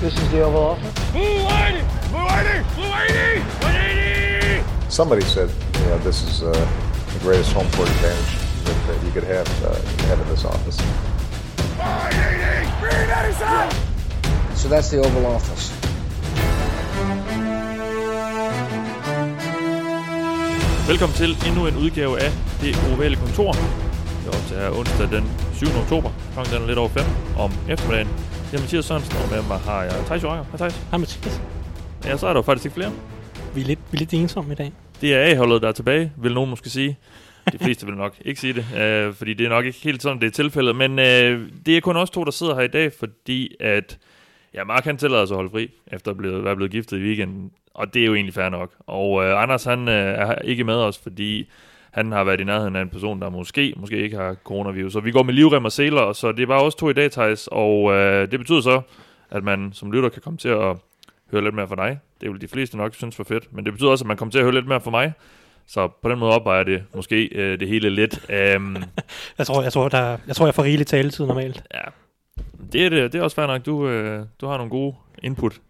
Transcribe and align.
This 0.00 0.12
is 0.12 0.30
the 0.30 0.42
Oval 0.42 0.76
Office. 0.76 0.92
Blue 1.12 1.22
180! 1.22 1.80
Blue 2.12 2.20
180! 2.20 2.74
Blue 2.76 2.84
180! 2.84 3.40
180! 3.64 4.90
Somebody 4.90 5.22
said, 5.22 5.48
you 5.48 5.86
know, 5.86 5.96
this 6.04 6.22
is 6.22 6.42
uh, 6.42 6.52
the 6.52 7.18
greatest 7.20 7.54
home 7.54 7.64
court 7.72 7.88
advantage 7.88 8.36
that, 8.64 8.76
that 8.88 9.02
you 9.06 9.10
could 9.10 9.24
have, 9.24 9.48
uh, 9.64 9.72
have 10.08 10.20
in 10.20 10.28
this 10.28 10.44
office. 10.44 10.76
180! 11.80 12.68
Green 12.76 13.08
87! 13.08 13.72
So 14.54 14.68
that's 14.68 14.90
the 14.90 14.98
Oval 14.98 15.26
Office. 15.32 15.72
Velkommen 20.88 21.16
til 21.16 21.36
endnu 21.46 21.66
en 21.66 21.76
udgave 21.76 22.20
af 22.20 22.32
Det 22.60 22.76
Ovale 22.92 23.16
Kontor. 23.16 23.52
Det 23.52 24.32
er 24.32 24.36
op 24.36 24.46
til 24.48 24.56
her 24.56 24.70
onsdag 24.70 25.08
den 25.10 25.30
7. 25.54 25.66
oktober. 25.82 26.10
Klokken 26.32 26.54
er 26.54 26.66
lidt 26.66 26.78
over 26.78 26.88
5 26.88 27.04
om 27.38 27.52
eftermiddagen. 27.68 28.25
Er 28.56 28.60
Mathias 28.60 28.84
Sørensen, 28.84 29.16
og 29.16 29.30
med 29.30 29.42
mig 29.48 29.58
har 29.58 29.82
jeg 29.82 29.92
Thijs 30.06 30.22
Joranger. 30.22 30.44
Hej 30.44 30.56
Thijs. 30.56 30.86
Hej 30.90 30.98
Mathias. 30.98 31.42
Ja, 32.04 32.16
så 32.16 32.26
er 32.26 32.32
der 32.32 32.38
jo 32.38 32.42
faktisk 32.42 32.64
ikke 32.64 32.74
flere. 32.74 32.92
Vi 33.54 33.60
er 33.60 33.64
lidt, 33.64 33.78
vi 33.90 33.96
er 33.96 33.98
lidt 33.98 34.14
ensomme 34.14 34.52
i 34.52 34.54
dag. 34.54 34.72
Det 35.00 35.14
er 35.14 35.22
A-holdet, 35.22 35.62
der 35.62 35.68
er 35.68 35.72
tilbage, 35.72 36.12
vil 36.16 36.34
nogen 36.34 36.50
måske 36.50 36.70
sige. 36.70 36.98
De 37.52 37.58
fleste 37.58 37.86
vil 37.86 37.94
nok 37.94 38.14
ikke 38.24 38.40
sige 38.40 38.52
det, 38.52 38.66
øh, 38.80 39.14
fordi 39.14 39.34
det 39.34 39.46
er 39.46 39.50
nok 39.50 39.64
ikke 39.64 39.78
helt 39.82 40.02
sådan, 40.02 40.20
det 40.20 40.26
er 40.26 40.30
tilfældet. 40.30 40.76
Men 40.76 40.98
øh, 40.98 41.48
det 41.66 41.76
er 41.76 41.80
kun 41.80 41.96
os 41.96 42.10
to, 42.10 42.24
der 42.24 42.30
sidder 42.30 42.54
her 42.54 42.62
i 42.62 42.68
dag, 42.68 42.92
fordi 42.98 43.54
at 43.60 43.98
ja, 44.54 44.64
Mark 44.64 44.84
han 44.84 44.96
tillader 44.96 45.26
sig 45.26 45.34
at 45.34 45.38
holde 45.38 45.50
fri, 45.50 45.70
efter 45.92 46.10
at 46.10 46.16
blive, 46.16 46.44
være 46.44 46.56
blevet 46.56 46.72
giftet 46.72 46.98
i 46.98 47.00
weekenden. 47.00 47.50
Og 47.74 47.94
det 47.94 48.02
er 48.02 48.06
jo 48.06 48.14
egentlig 48.14 48.34
fair 48.34 48.48
nok. 48.48 48.72
Og 48.86 49.24
øh, 49.24 49.42
Anders 49.42 49.64
han 49.64 49.88
øh, 49.88 49.94
er 49.94 50.34
ikke 50.34 50.64
med 50.64 50.74
os, 50.74 50.98
fordi 50.98 51.48
han 51.96 52.12
har 52.12 52.24
været 52.24 52.40
i 52.40 52.44
nærheden 52.44 52.76
af 52.76 52.82
en 52.82 52.88
person, 52.88 53.20
der 53.20 53.28
måske, 53.28 53.74
måske 53.76 53.96
ikke 54.02 54.16
har 54.16 54.34
coronavirus. 54.44 54.92
Så 54.92 55.00
vi 55.00 55.12
går 55.12 55.22
med 55.22 55.34
livrem 55.34 55.64
og 55.64 55.72
seler, 55.72 56.12
så 56.12 56.32
det 56.32 56.42
er 56.42 56.46
bare 56.46 56.62
os 56.62 56.74
to 56.74 56.90
i 56.90 56.92
dag, 56.92 57.10
Thijs. 57.10 57.48
Og 57.52 57.92
øh, 57.92 58.30
det 58.30 58.38
betyder 58.40 58.60
så, 58.60 58.80
at 59.30 59.44
man 59.44 59.70
som 59.72 59.92
lytter 59.92 60.08
kan 60.08 60.22
komme 60.22 60.36
til 60.36 60.48
at 60.48 60.76
høre 61.30 61.44
lidt 61.44 61.54
mere 61.54 61.68
fra 61.68 61.76
dig. 61.76 61.98
Det 62.20 62.32
vil 62.32 62.40
de 62.40 62.48
fleste 62.48 62.76
nok 62.76 62.94
synes 62.94 63.18
var 63.18 63.24
fedt. 63.24 63.52
Men 63.52 63.64
det 63.64 63.72
betyder 63.72 63.90
også, 63.90 64.02
at 64.02 64.06
man 64.06 64.16
kommer 64.16 64.30
til 64.30 64.38
at 64.38 64.44
høre 64.44 64.54
lidt 64.54 64.66
mere 64.66 64.80
fra 64.80 64.90
mig. 64.90 65.12
Så 65.66 65.88
på 66.02 66.08
den 66.08 66.18
måde 66.18 66.32
opvejer 66.32 66.62
det 66.62 66.84
måske 66.94 67.24
øh, 67.24 67.60
det 67.60 67.68
hele 67.68 67.90
lidt. 67.90 68.30
Um, 68.56 68.76
Jeg 69.38 69.46
tror, 69.46 69.62
jeg 69.62 69.72
tror, 69.72 69.88
der, 69.88 70.18
jeg, 70.26 70.36
tror, 70.36 70.46
jeg 70.46 70.54
får 70.54 70.62
rigelig 70.62 70.86
taletid 70.86 71.26
normalt. 71.26 71.62
ja, 71.74 71.80
det 72.72 72.86
er, 72.86 72.88
det, 72.88 73.12
det 73.12 73.18
er 73.18 73.22
også 73.22 73.34
fair 73.34 73.46
nok. 73.46 73.66
Du, 73.66 73.88
øh, 73.88 74.24
du 74.40 74.46
har 74.46 74.56
nogle 74.56 74.70
gode 74.70 74.94
input 75.22 75.60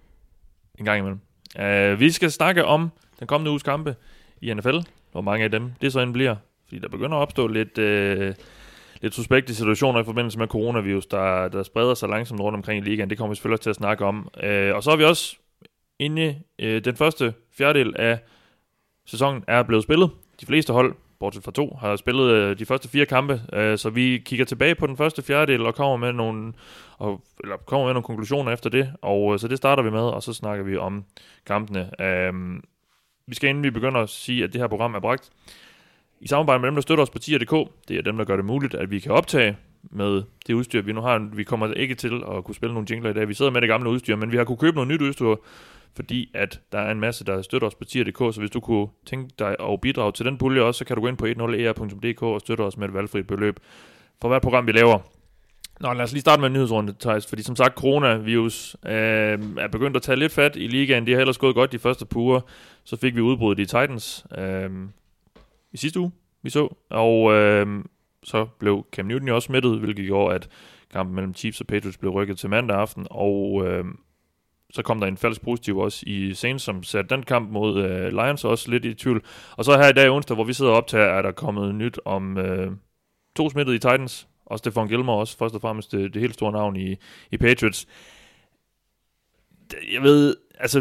en 0.78 0.84
gang 0.84 0.98
imellem. 0.98 1.20
Uh, 1.58 2.00
vi 2.00 2.10
skal 2.10 2.30
snakke 2.30 2.64
om 2.64 2.90
den 3.18 3.26
kommende 3.26 3.50
uges 3.50 3.62
kampe 3.62 3.94
i 4.40 4.54
NFL. 4.54 4.78
Hvor 5.16 5.22
mange 5.22 5.44
af 5.44 5.50
dem 5.50 5.72
det 5.80 5.92
så 5.92 6.00
end 6.00 6.12
bliver. 6.12 6.36
Fordi 6.64 6.78
der 6.78 6.88
begynder 6.88 7.16
at 7.16 7.20
opstå 7.20 7.46
lidt, 7.46 7.78
øh, 7.78 8.34
lidt 9.00 9.14
suspekte 9.14 9.54
situationer 9.54 10.00
i 10.00 10.04
forbindelse 10.04 10.38
med 10.38 10.46
coronavirus, 10.46 11.06
der, 11.06 11.48
der 11.48 11.62
spreder 11.62 11.94
sig 11.94 12.08
langsomt 12.08 12.40
rundt 12.40 12.56
omkring 12.56 12.86
i 12.86 12.88
ligaen. 12.88 13.10
Det 13.10 13.18
kommer 13.18 13.30
vi 13.30 13.36
selvfølgelig 13.36 13.60
til 13.60 13.70
at 13.70 13.76
snakke 13.76 14.04
om. 14.04 14.28
Øh, 14.42 14.74
og 14.74 14.82
så 14.82 14.90
er 14.90 14.96
vi 14.96 15.04
også 15.04 15.36
inde 15.98 16.40
øh, 16.58 16.84
den 16.84 16.96
første 16.96 17.34
fjerdedel 17.58 17.96
af 17.96 18.18
sæsonen 19.06 19.44
er 19.48 19.62
blevet 19.62 19.84
spillet. 19.84 20.10
De 20.40 20.46
fleste 20.46 20.72
hold, 20.72 20.94
bortset 21.20 21.44
fra 21.44 21.52
to, 21.52 21.78
har 21.80 21.96
spillet 21.96 22.30
øh, 22.30 22.58
de 22.58 22.66
første 22.66 22.88
fire 22.88 23.06
kampe, 23.06 23.42
øh, 23.52 23.78
så 23.78 23.90
vi 23.90 24.22
kigger 24.24 24.44
tilbage 24.44 24.74
på 24.74 24.86
den 24.86 24.96
første 24.96 25.22
fjerdedel 25.22 25.66
og 25.66 25.74
kommer 25.74 25.96
med 25.96 26.12
nogle, 26.12 26.52
og, 26.98 27.22
eller 27.42 27.56
kommer 27.56 27.86
med 27.86 27.94
nogle 27.94 28.04
konklusioner 28.04 28.52
efter 28.52 28.70
det, 28.70 28.92
og 29.02 29.32
øh, 29.32 29.38
så 29.38 29.48
det 29.48 29.56
starter 29.56 29.82
vi 29.82 29.90
med, 29.90 30.00
og 30.00 30.22
så 30.22 30.32
snakker 30.32 30.64
vi 30.64 30.76
om 30.76 31.04
kampene. 31.46 32.02
Øh, 32.02 32.32
vi 33.26 33.34
skal 33.34 33.50
inden 33.50 33.64
vi 33.64 33.70
begynder 33.70 34.00
at 34.00 34.08
sige, 34.08 34.44
at 34.44 34.52
det 34.52 34.60
her 34.60 34.68
program 34.68 34.94
er 34.94 35.00
bragt 35.00 35.30
i 36.20 36.28
samarbejde 36.28 36.60
med 36.60 36.66
dem, 36.66 36.74
der 36.74 36.82
støtter 36.82 37.02
os 37.02 37.10
på 37.10 37.18
tier.dk. 37.18 37.70
Det 37.88 37.98
er 37.98 38.02
dem, 38.02 38.16
der 38.16 38.24
gør 38.24 38.36
det 38.36 38.44
muligt, 38.44 38.74
at 38.74 38.90
vi 38.90 38.98
kan 38.98 39.12
optage 39.12 39.56
med 39.82 40.22
det 40.46 40.54
udstyr, 40.54 40.82
vi 40.82 40.92
nu 40.92 41.00
har. 41.00 41.30
Vi 41.32 41.44
kommer 41.44 41.72
ikke 41.72 41.94
til 41.94 42.22
at 42.36 42.44
kunne 42.44 42.54
spille 42.54 42.74
nogle 42.74 42.86
jingler 42.90 43.10
i 43.10 43.12
dag. 43.12 43.28
Vi 43.28 43.34
sidder 43.34 43.50
med 43.50 43.60
det 43.60 43.68
gamle 43.68 43.90
udstyr, 43.90 44.16
men 44.16 44.32
vi 44.32 44.36
har 44.36 44.44
kunne 44.44 44.56
købe 44.56 44.74
noget 44.74 44.88
nyt 44.88 45.02
udstyr, 45.02 45.34
fordi 45.96 46.30
at 46.34 46.60
der 46.72 46.78
er 46.78 46.90
en 46.90 47.00
masse, 47.00 47.24
der 47.24 47.42
støtter 47.42 47.68
os 47.68 47.74
på 47.74 47.84
tier.dk, 47.84 48.34
så 48.34 48.36
hvis 48.38 48.50
du 48.50 48.60
kunne 48.60 48.88
tænke 49.06 49.34
dig 49.38 49.56
at 49.60 49.80
bidrage 49.80 50.12
til 50.12 50.24
den 50.26 50.38
pulje 50.38 50.62
også, 50.62 50.78
så 50.78 50.84
kan 50.84 50.96
du 50.96 51.02
gå 51.02 51.08
ind 51.08 51.16
på 51.16 51.26
10er.dk 51.26 52.22
e 52.22 52.26
og 52.26 52.40
støtte 52.40 52.62
os 52.62 52.76
med 52.76 52.88
et 52.88 52.94
valgfrit 52.94 53.26
beløb 53.26 53.60
for 54.20 54.28
hvert 54.28 54.42
program, 54.42 54.66
vi 54.66 54.72
laver. 54.72 55.15
Nå, 55.80 55.92
lad 55.92 56.04
os 56.04 56.12
lige 56.12 56.20
starte 56.20 56.40
med 56.40 56.46
en 56.46 56.52
nyhedsrunde, 56.52 56.94
Thijs, 57.00 57.26
fordi 57.26 57.42
som 57.42 57.56
sagt, 57.56 57.74
coronavirus 57.74 58.76
øh, 58.86 58.92
er 59.58 59.68
begyndt 59.72 59.96
at 59.96 60.02
tage 60.02 60.16
lidt 60.16 60.32
fat 60.32 60.56
i 60.56 60.66
ligaen. 60.66 61.06
De 61.06 61.12
har 61.12 61.20
ellers 61.20 61.38
gået 61.38 61.54
godt 61.54 61.72
de 61.72 61.78
første 61.78 62.06
par 62.06 62.20
uger. 62.20 62.40
Så 62.84 62.96
fik 62.96 63.16
vi 63.16 63.20
udbruddet 63.20 63.62
i 63.62 63.66
Titans 63.66 64.26
øh, 64.38 64.70
i 65.72 65.76
sidste 65.76 66.00
uge, 66.00 66.12
vi 66.42 66.50
så, 66.50 66.74
og 66.90 67.32
øh, 67.32 67.84
så 68.22 68.46
blev 68.58 68.86
Cam 68.92 69.06
Newton 69.06 69.28
jo 69.28 69.34
også 69.34 69.46
smittet, 69.46 69.78
hvilket 69.78 70.06
gjorde, 70.06 70.34
at 70.34 70.48
kampen 70.92 71.14
mellem 71.14 71.34
Chiefs 71.34 71.60
og 71.60 71.66
Patriots 71.66 71.98
blev 71.98 72.12
rykket 72.12 72.38
til 72.38 72.50
mandag 72.50 72.76
aften, 72.76 73.06
og 73.10 73.66
øh, 73.66 73.84
så 74.70 74.82
kom 74.82 75.00
der 75.00 75.06
en 75.06 75.16
falsk 75.16 75.42
positiv 75.42 75.78
også 75.78 76.04
i 76.06 76.34
scenen, 76.34 76.58
som 76.58 76.82
satte 76.82 77.14
den 77.14 77.22
kamp 77.22 77.50
mod 77.50 77.84
øh, 77.84 78.08
Lions 78.08 78.44
også 78.44 78.70
lidt 78.70 78.84
i 78.84 78.94
tvivl. 78.94 79.22
Og 79.56 79.64
så 79.64 79.76
her 79.76 79.88
i 79.88 79.92
dag 79.92 80.10
onsdag, 80.10 80.34
hvor 80.34 80.44
vi 80.44 80.52
sidder 80.52 80.72
op 80.72 80.86
til, 80.86 80.98
er 80.98 81.22
der 81.22 81.32
kommet 81.32 81.74
nyt 81.74 82.00
om 82.04 82.38
øh, 82.38 82.70
to 83.36 83.50
smittede 83.50 83.76
i 83.76 83.78
Titans, 83.78 84.28
og 84.46 84.58
Stefan 84.58 84.88
Gilmore 84.88 85.18
også, 85.20 85.36
først 85.38 85.54
og 85.54 85.60
fremmest 85.60 85.92
det, 85.92 86.14
det 86.14 86.22
helt 86.22 86.34
store 86.34 86.52
navn 86.52 86.76
i, 86.76 86.96
i 87.32 87.36
Patriots. 87.36 87.86
Jeg 89.92 90.02
ved, 90.02 90.36
altså, 90.58 90.80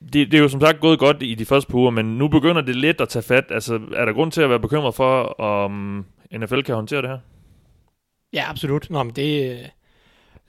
det, 0.00 0.12
det 0.12 0.34
er 0.34 0.38
jo 0.38 0.48
som 0.48 0.60
sagt 0.60 0.80
gået 0.80 0.98
godt 0.98 1.22
i 1.22 1.34
de 1.34 1.44
første 1.44 1.70
par 1.70 1.78
uger, 1.78 1.90
men 1.90 2.18
nu 2.18 2.28
begynder 2.28 2.62
det 2.62 2.76
lidt 2.76 3.00
at 3.00 3.08
tage 3.08 3.22
fat. 3.22 3.44
Altså, 3.50 3.80
er 3.94 4.04
der 4.04 4.12
grund 4.12 4.32
til 4.32 4.40
at 4.42 4.50
være 4.50 4.60
bekymret 4.60 4.94
for, 4.94 5.22
om 5.40 6.04
NFL 6.32 6.60
kan 6.60 6.74
håndtere 6.74 7.02
det 7.02 7.10
her? 7.10 7.18
Ja, 8.32 8.44
absolut. 8.50 8.90
Nå, 8.90 9.02
men 9.02 9.16
det, 9.16 9.58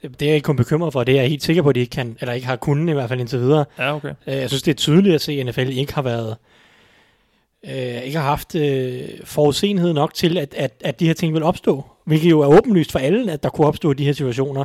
det 0.02 0.22
er 0.22 0.26
jeg 0.26 0.34
ikke 0.34 0.46
kun 0.46 0.56
bekymret 0.56 0.92
for. 0.92 1.04
Det 1.04 1.16
er 1.16 1.20
jeg 1.20 1.30
helt 1.30 1.42
sikker 1.42 1.62
på, 1.62 1.68
at 1.68 1.74
de 1.74 1.80
ikke 1.80 1.90
kan, 1.90 2.16
eller 2.20 2.32
ikke 2.32 2.46
har 2.46 2.56
kunnet 2.56 2.90
i 2.90 2.94
hvert 2.94 3.08
fald 3.08 3.20
indtil 3.20 3.38
videre. 3.38 3.64
Ja, 3.78 3.94
okay. 3.96 4.14
Øh, 4.26 4.34
Jeg 4.34 4.48
synes, 4.50 4.62
det 4.62 4.70
er 4.70 4.76
tydeligt 4.76 5.14
at 5.14 5.20
se, 5.20 5.32
at 5.32 5.46
NFL 5.46 5.68
ikke 5.70 5.94
har 5.94 6.02
været 6.02 6.36
øh, 7.64 8.02
ikke 8.02 8.18
har 8.18 8.24
haft 8.24 8.54
øh, 8.54 9.08
forudsenhed 9.24 9.92
nok 9.92 10.14
til, 10.14 10.38
at, 10.38 10.54
at, 10.54 10.72
at 10.84 11.00
de 11.00 11.06
her 11.06 11.14
ting 11.14 11.34
vil 11.34 11.42
opstå. 11.42 11.84
Hvilket 12.08 12.30
jo 12.30 12.40
er 12.40 12.46
åbenlyst 12.46 12.92
for 12.92 12.98
alle, 12.98 13.32
at 13.32 13.42
der 13.42 13.48
kunne 13.48 13.66
opstå 13.66 13.92
de 13.92 14.04
her 14.04 14.12
situationer. 14.12 14.64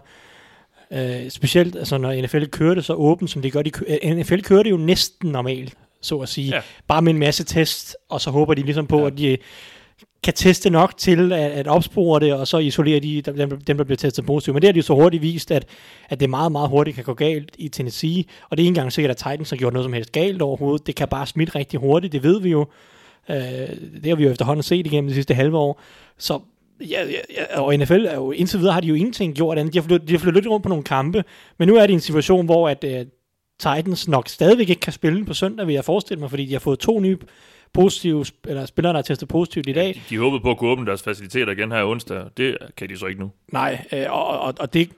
Øh, 0.92 1.30
specielt 1.30 1.76
altså, 1.76 1.98
når 1.98 2.22
NFL 2.22 2.44
kører 2.46 2.76
det 2.76 2.86
så 2.86 2.94
åbent, 2.94 3.30
som 3.30 3.42
de 3.42 3.52
gør. 3.52 3.62
De, 3.62 3.72
øh, 4.04 4.18
NFL 4.18 4.40
kører 4.40 4.64
det 4.64 4.72
jo 4.72 4.78
næsten 4.78 5.30
normalt, 5.32 5.74
så 6.02 6.18
at 6.18 6.30
sige. 6.30 6.56
Ja. 6.56 6.62
Bare 6.88 7.02
med 7.02 7.14
en 7.14 7.20
masse 7.20 7.44
test, 7.44 7.96
og 8.10 8.22
så 8.22 8.30
håber 8.32 8.54
de 8.54 8.62
ligesom 8.62 8.88
på, 8.88 8.98
Ja. 8.98 9.02
ja. 9.04 9.08
at 9.12 9.18
de 9.18 9.38
kan 10.24 10.34
teste 10.34 10.70
nok 10.70 10.98
til 10.98 11.34
at, 11.34 11.52
at 11.52 11.68
opspore 11.68 12.20
det, 12.20 12.34
og 12.34 12.48
så 12.48 12.58
isolere 12.58 13.00
de, 13.00 13.22
dem, 13.22 13.62
dem, 13.62 13.78
der 13.78 13.84
bliver 13.84 13.98
testet 13.98 14.26
positivt. 14.26 14.56
Men 14.56 14.62
det 14.62 14.68
har 14.68 14.72
de 14.72 14.78
jo 14.80 14.84
så 14.84 14.94
hurtigt 14.94 15.22
vist, 15.24 15.52
at, 15.52 15.66
at 16.10 16.20
det 16.20 16.30
meget, 16.30 16.52
meget 16.52 16.70
hurtigt 16.70 16.96
kan 16.96 17.04
gå 17.04 17.14
galt 17.14 17.56
i 17.58 17.68
Tennessee, 17.70 18.24
og 18.50 18.58
det 18.58 18.64
er 18.64 18.66
ikke 18.66 18.68
engang 18.68 18.94
sikkert, 18.94 19.12
at 19.12 19.18
Titans 19.18 19.50
har 19.50 19.58
gjort 19.58 19.74
noget 19.74 19.86
som 19.86 19.94
helst 19.94 20.12
galt 20.12 20.42
overhovedet. 20.42 20.88
Det 20.88 20.96
kan 20.96 21.08
bare 21.08 21.28
smitte 21.28 21.56
rigtig 21.56 21.80
hurtigt, 21.80 22.14
det 22.14 22.24
ved 22.24 22.42
vi 22.42 22.50
jo. 22.50 22.66
Øh, 23.30 23.36
det 24.04 24.06
har 24.06 24.16
vi 24.16 24.24
jo 24.24 24.30
efterhånden 24.32 24.64
set 24.64 24.86
igennem 24.88 25.08
de 25.10 25.14
sidste 25.16 25.34
halve 25.34 25.58
år. 25.58 25.82
Så 26.18 26.40
ja, 26.82 27.06
ja, 27.06 27.20
ja, 27.30 27.62
og 27.62 27.76
NFL 27.78 28.06
er 28.06 28.16
jo, 28.16 28.32
indtil 28.32 28.60
videre 28.60 28.74
har 28.74 28.82
de 28.82 28.88
jo 28.88 28.96
ingenting 28.96 29.36
gjort 29.36 29.58
andet. 29.58 29.74
De 29.74 29.80
har 29.80 29.84
flyttet, 29.84 30.08
de 30.08 30.14
har 30.14 30.20
flyttet 30.20 30.44
lidt 30.44 30.52
rundt 30.52 30.64
på 30.64 30.70
nogle 30.70 30.84
kampe, 30.84 31.24
men 31.58 31.68
nu 31.68 31.76
er 31.76 31.88
det 31.88 31.94
en 31.94 32.00
situation, 32.00 32.46
hvor 32.46 32.70
at, 32.70 32.84
uh, 32.84 33.08
Titans 33.60 34.08
nok 34.08 34.30
stadigvæk 34.30 34.70
ikke 34.70 34.80
kan 34.80 34.94
spille 34.94 35.26
på 35.26 35.34
søndag, 35.34 35.68
vil 35.68 35.74
jeg 35.74 35.86
forestille 35.86 36.20
mig, 36.20 36.30
fordi 36.30 36.46
de 36.46 36.52
har 36.52 36.60
fået 36.60 36.80
to 36.80 37.00
nye 37.00 37.18
positive, 37.74 38.26
eller 38.48 38.66
spillere, 38.66 38.94
der 38.94 38.98
har 38.98 39.04
testet 39.04 39.28
positivt 39.28 39.70
i 39.70 39.74
dag. 39.74 39.94
De, 39.94 40.16
de 40.16 40.18
håbede 40.18 40.42
på 40.42 40.52
at 40.52 40.58
kunne 40.58 40.70
åbne 40.70 40.86
deres 40.86 41.04
faciliteter 41.04 41.52
igen 41.52 41.72
her 41.72 41.84
onsdag. 41.84 42.24
Det 42.38 42.58
kan 42.78 42.90
de 42.90 42.98
så 42.98 43.06
ikke 43.06 43.22
nu. 43.22 43.32
Nej, 43.52 43.86
øh, 43.94 44.06
og, 44.10 44.40
og, 44.40 44.54
og 44.60 44.74
det, 44.74 44.90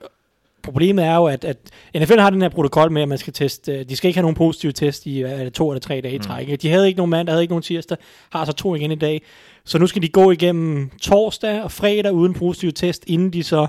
problemet 0.64 1.06
er 1.06 1.16
jo, 1.16 1.25
at, 1.25 1.46
at 1.46 1.58
NFL 1.96 2.19
har 2.19 2.30
den 2.30 2.41
her 2.41 2.50
protokol 2.50 2.91
med, 2.91 3.02
at 3.02 3.08
man 3.08 3.18
skal 3.18 3.34
teste, 3.34 3.72
øh, 3.72 3.90
de 3.90 3.96
skal 3.96 4.08
ikke 4.08 4.18
have 4.18 4.24
nogen 4.24 4.35
positive 4.35 4.72
test 4.72 5.06
i 5.06 5.22
er 5.22 5.44
det, 5.44 5.53
to 5.53 5.72
eller 5.72 5.80
tre 5.80 6.02
dage 6.02 6.16
i 6.16 6.19
træk. 6.19 6.41
ikke? 6.50 6.62
De 6.62 6.69
havde 6.69 6.88
ikke 6.88 6.97
nogen 6.97 7.09
mandag, 7.09 7.34
havde 7.34 7.44
ikke 7.44 7.52
nogen 7.52 7.64
tirsdag, 7.64 7.97
har 8.30 8.46
så 8.46 8.52
to 8.52 8.75
igen 8.75 8.91
i 8.91 8.96
dag. 8.96 9.22
Så 9.66 9.78
nu 9.78 9.88
skal 9.88 10.02
de 10.02 10.08
gå 10.08 10.31
igennem 10.31 10.90
torsdag 11.02 11.62
og 11.62 11.72
fredag 11.72 12.14
uden 12.14 12.34
positiv 12.34 12.72
test, 12.72 13.03
inden 13.08 13.34
de 13.34 13.44
så 13.44 13.68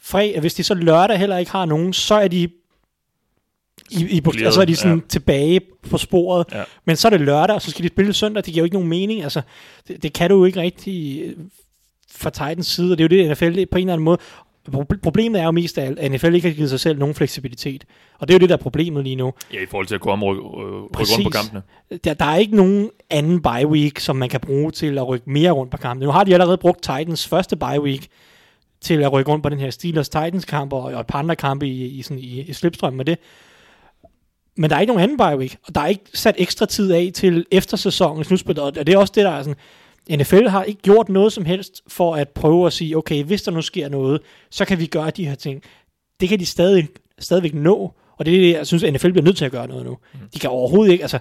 fredag, 0.00 0.40
hvis 0.40 0.54
de 0.54 0.62
så 0.62 0.74
lørdag 0.74 1.18
heller 1.18 1.38
ikke 1.38 1.50
har 1.50 1.64
nogen, 1.64 1.92
så 1.92 2.14
er 2.14 2.28
de 2.28 2.48
i, 3.90 4.04
i, 4.04 4.20
Clearet, 4.20 4.44
altså 4.44 4.60
er 4.60 4.64
de 4.64 4.76
sådan 4.76 4.98
ja. 4.98 5.04
tilbage 5.08 5.60
på 5.90 5.98
sporet. 5.98 6.46
Ja. 6.52 6.62
Men 6.84 6.96
så 6.96 7.08
er 7.08 7.10
det 7.10 7.20
lørdag, 7.20 7.54
og 7.56 7.62
så 7.62 7.70
skal 7.70 7.82
de 7.82 7.88
spille 7.88 8.12
søndag. 8.12 8.44
Det 8.44 8.52
giver 8.52 8.62
jo 8.62 8.64
ikke 8.64 8.76
nogen 8.76 8.88
mening. 8.88 9.22
Altså, 9.22 9.42
det, 9.88 10.02
det 10.02 10.12
kan 10.12 10.30
du 10.30 10.36
jo 10.36 10.44
ikke 10.44 10.60
rigtig 10.60 11.24
fra 12.10 12.30
Titans 12.30 12.66
side, 12.66 12.92
og 12.92 12.98
det 12.98 13.12
er 13.12 13.18
jo 13.18 13.22
det, 13.22 13.30
NFL 13.30 13.64
på 13.66 13.78
en 13.78 13.82
eller 13.82 13.92
anden 13.92 14.04
måde. 14.04 14.18
Pro- 14.72 14.98
Problemet 15.02 15.40
er 15.40 15.44
jo 15.44 15.50
mest 15.50 15.78
af 15.78 15.86
alt, 15.86 15.98
at 15.98 16.12
NFL 16.12 16.34
ikke 16.34 16.48
har 16.48 16.54
givet 16.54 16.70
sig 16.70 16.80
selv 16.80 16.98
nogen 16.98 17.14
fleksibilitet. 17.14 17.84
Og 18.18 18.28
det 18.28 18.34
er 18.34 18.38
jo 18.38 18.40
det, 18.40 18.48
der 18.48 18.56
er 18.56 18.60
problemet 18.62 19.04
lige 19.04 19.16
nu. 19.16 19.32
Ja, 19.52 19.62
i 19.62 19.66
forhold 19.66 19.86
til 19.86 19.94
at 19.94 20.00
kunne 20.00 20.12
omrykke 20.12 20.42
øh, 20.42 20.46
rundt 20.46 21.24
på 21.24 21.30
kampene. 21.30 21.62
Der, 22.04 22.14
der 22.14 22.24
er 22.24 22.36
ikke 22.36 22.56
nogen 22.56 22.90
anden 23.10 23.42
bye 23.42 23.66
week, 23.66 23.98
som 23.98 24.16
man 24.16 24.28
kan 24.28 24.40
bruge 24.40 24.70
til 24.70 24.98
at 24.98 25.08
rykke 25.08 25.30
mere 25.30 25.50
rundt 25.50 25.70
på 25.70 25.76
kampen. 25.76 26.06
Nu 26.06 26.10
har 26.12 26.24
de 26.24 26.32
allerede 26.32 26.58
brugt 26.58 26.82
Titans 26.82 27.28
første 27.28 27.56
bye 27.56 27.80
week 27.80 28.06
til 28.80 29.02
at 29.02 29.12
rykke 29.12 29.30
rundt 29.30 29.42
på 29.42 29.48
den 29.48 29.58
her 29.58 29.70
Steelers-Titans-kamp 29.70 30.72
og, 30.72 30.82
og 30.82 31.00
et 31.00 31.06
par 31.06 31.18
andre 31.18 31.36
kampe 31.36 31.66
i, 31.68 31.84
i, 31.84 32.02
sådan, 32.02 32.18
i, 32.18 32.40
i 32.40 32.52
slipstrøm 32.52 32.92
med 32.92 33.04
det. 33.04 33.18
Men 34.56 34.70
der 34.70 34.76
er 34.76 34.80
ikke 34.80 34.92
nogen 34.92 35.02
anden 35.02 35.16
bye 35.16 35.38
week, 35.38 35.56
og 35.66 35.74
der 35.74 35.80
er 35.80 35.86
ikke 35.86 36.04
sat 36.14 36.34
ekstra 36.38 36.66
tid 36.66 36.92
af 36.92 37.10
til 37.14 37.46
eftersæsonens 37.50 38.26
slutspil, 38.26 38.60
og 38.60 38.74
det 38.74 38.88
er 38.88 38.98
også 38.98 39.12
det, 39.16 39.24
der 39.24 39.30
er 39.30 39.42
sådan, 39.42 39.56
NFL 40.10 40.46
har 40.48 40.64
ikke 40.64 40.82
gjort 40.82 41.08
noget 41.08 41.32
som 41.32 41.44
helst 41.44 41.82
for 41.88 42.14
at 42.14 42.28
prøve 42.28 42.66
at 42.66 42.72
sige, 42.72 42.96
okay, 42.96 43.24
hvis 43.24 43.42
der 43.42 43.52
nu 43.52 43.62
sker 43.62 43.88
noget, 43.88 44.20
så 44.50 44.64
kan 44.64 44.78
vi 44.78 44.86
gøre 44.86 45.10
de 45.10 45.26
her 45.26 45.34
ting. 45.34 45.62
Det 46.20 46.28
kan 46.28 46.40
de 46.40 46.46
stadig, 46.46 46.88
stadigvæk 47.18 47.54
nå, 47.54 47.92
Og 48.16 48.26
det 48.26 48.34
er 48.34 48.40
det, 48.40 48.52
jeg 48.52 48.66
synes, 48.66 48.84
at 48.84 48.92
NFL 48.92 49.10
bliver 49.10 49.24
nødt 49.24 49.36
til 49.36 49.44
at 49.44 49.52
gøre 49.52 49.68
noget 49.68 49.84
nu. 49.86 49.90
Mm. 49.90 50.20
De 50.34 50.38
kan 50.38 50.50
overhovedet 50.50 50.92
ikke, 50.92 51.04
altså, 51.04 51.18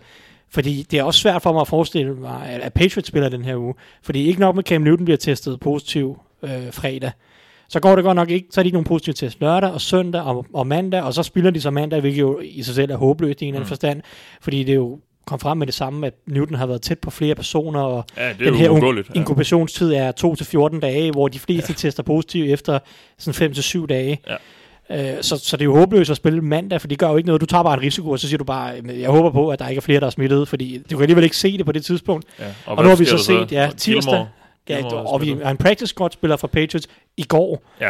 fordi 0.49 0.85
det 0.91 0.99
er 0.99 1.03
også 1.03 1.19
svært 1.19 1.41
for 1.41 1.53
mig 1.53 1.61
at 1.61 1.67
forestille 1.67 2.15
mig, 2.15 2.49
at, 2.49 2.61
at 2.61 2.73
Patriots 2.73 3.07
spiller 3.07 3.29
den 3.29 3.45
her 3.45 3.55
uge. 3.55 3.73
Fordi 4.03 4.27
ikke 4.27 4.39
nok 4.39 4.55
med 4.55 4.63
Cam 4.63 4.81
Newton 4.81 5.05
bliver 5.05 5.17
testet 5.17 5.59
positiv 5.59 6.19
øh, 6.43 6.71
fredag. 6.71 7.11
Så 7.69 7.79
går 7.79 7.95
det 7.95 8.03
godt 8.03 8.15
nok 8.15 8.29
ikke, 8.29 8.47
så 8.51 8.61
er 8.61 8.63
de 8.63 8.67
ikke 8.67 8.75
nogen 8.75 8.85
positive 8.85 9.13
test 9.13 9.41
lørdag 9.41 9.71
og 9.71 9.81
søndag 9.81 10.21
og, 10.21 10.45
og 10.53 10.67
mandag, 10.67 11.01
og 11.01 11.13
så 11.13 11.23
spiller 11.23 11.51
de 11.51 11.61
så 11.61 11.71
mandag, 11.71 11.99
hvilket 11.99 12.19
jo 12.19 12.39
i 12.39 12.63
sig 12.63 12.75
selv 12.75 12.91
er 12.91 12.97
håbløst 12.97 13.41
i 13.41 13.45
en 13.45 13.49
eller 13.49 13.59
anden 13.59 13.67
forstand, 13.67 14.01
fordi 14.41 14.63
det 14.63 14.69
er 14.69 14.75
jo 14.75 14.99
kom 15.25 15.39
frem 15.39 15.57
med 15.57 15.67
det 15.67 15.75
samme, 15.75 16.07
at 16.07 16.13
Newton 16.27 16.55
har 16.55 16.65
været 16.65 16.81
tæt 16.81 16.99
på 16.99 17.11
flere 17.11 17.35
personer, 17.35 17.79
og 17.81 18.05
Ja, 18.17 18.29
det 18.29 18.41
er 18.41 18.51
den 18.51 18.55
her 18.55 18.69
uundgåeligt. 18.69 19.09
Ja. 19.09 19.13
inkubationstid 19.19 19.93
er 19.93 20.11
2-14 20.75 20.79
dage, 20.79 21.11
hvor 21.11 21.27
de 21.27 21.39
fleste 21.39 21.71
ja. 21.71 21.75
tester 21.77 22.03
positivt 22.03 22.49
efter 22.49 22.79
sådan 23.17 23.51
5-7 23.51 23.85
dage. 23.85 24.19
Ja. 24.27 24.35
Øh, 25.17 25.23
så, 25.23 25.37
så 25.37 25.57
det 25.57 25.61
er 25.61 25.65
jo 25.65 25.75
håbløst 25.75 26.11
at 26.11 26.17
spille 26.17 26.41
mandag, 26.41 26.81
for 26.81 26.87
det 26.87 26.99
gør 26.99 27.09
jo 27.09 27.17
ikke 27.17 27.27
noget. 27.27 27.41
Du 27.41 27.45
tager 27.45 27.63
bare 27.63 27.73
en 27.73 27.81
risiko, 27.81 28.09
og 28.09 28.19
så 28.19 28.27
siger 28.27 28.37
du 28.37 28.43
bare, 28.43 28.67
"Jamen, 28.69 28.99
jeg 29.01 29.09
håber 29.09 29.31
på, 29.31 29.49
at 29.49 29.59
der 29.59 29.67
ikke 29.67 29.79
er 29.79 29.81
flere, 29.81 29.99
der 29.99 30.05
er 30.05 30.09
smittet, 30.09 30.47
fordi 30.47 30.77
du 30.77 30.95
kan 30.95 31.01
alligevel 31.01 31.23
ikke 31.23 31.37
se 31.37 31.57
det 31.57 31.65
på 31.65 31.71
det 31.71 31.85
tidspunkt. 31.85 32.25
Ja. 32.39 32.45
Og, 32.65 32.75
hvad 32.75 32.83
nu 32.83 32.89
har 32.89 32.95
vi 32.95 33.05
så 33.05 33.15
der 33.15 33.21
set, 33.21 33.51
ja, 33.51 33.67
Og 33.67 33.77
tirsdag, 33.77 34.13
Gilmore- 34.13 34.27
ja, 34.69 34.75
Gilmore 34.75 34.95
og 35.07 35.21
vi 35.21 35.35
har 35.43 35.51
en 35.51 35.57
practice 35.57 35.87
squad 35.87 36.09
spiller 36.11 36.37
fra 36.37 36.47
Patriots 36.47 36.87
i 37.17 37.23
går. 37.23 37.63
Ja. 37.81 37.89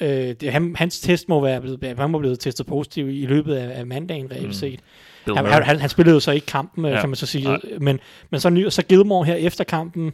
Øh, 0.00 0.34
det, 0.40 0.52
han, 0.52 0.76
hans 0.76 1.00
test 1.00 1.28
må 1.28 1.40
være 1.40 1.60
blevet, 1.60 1.94
han 1.98 2.10
må 2.10 2.18
blevet 2.18 2.40
testet 2.40 2.66
positiv 2.66 3.08
i 3.08 3.26
løbet 3.26 3.54
af, 3.54 3.78
af 3.78 3.86
mandagen 3.86 4.30
reelt 4.30 4.46
Mm. 4.46 4.52
set. 4.52 4.80
Han, 5.26 5.46
han, 5.62 5.80
han, 5.80 5.88
spillede 5.88 6.14
jo 6.14 6.20
så 6.20 6.30
ikke 6.32 6.46
kampen, 6.46 6.84
ja. 6.84 6.90
Ja. 6.90 7.00
kan 7.00 7.08
man 7.08 7.16
så 7.16 7.26
sige. 7.26 7.44
Nej. 7.44 7.58
Men, 7.80 8.00
men 8.30 8.40
så, 8.40 8.50
ny, 8.50 8.68
så 8.68 8.82
Gilmore 8.82 9.24
her 9.24 9.34
efter 9.34 9.64
kampen 9.64 10.12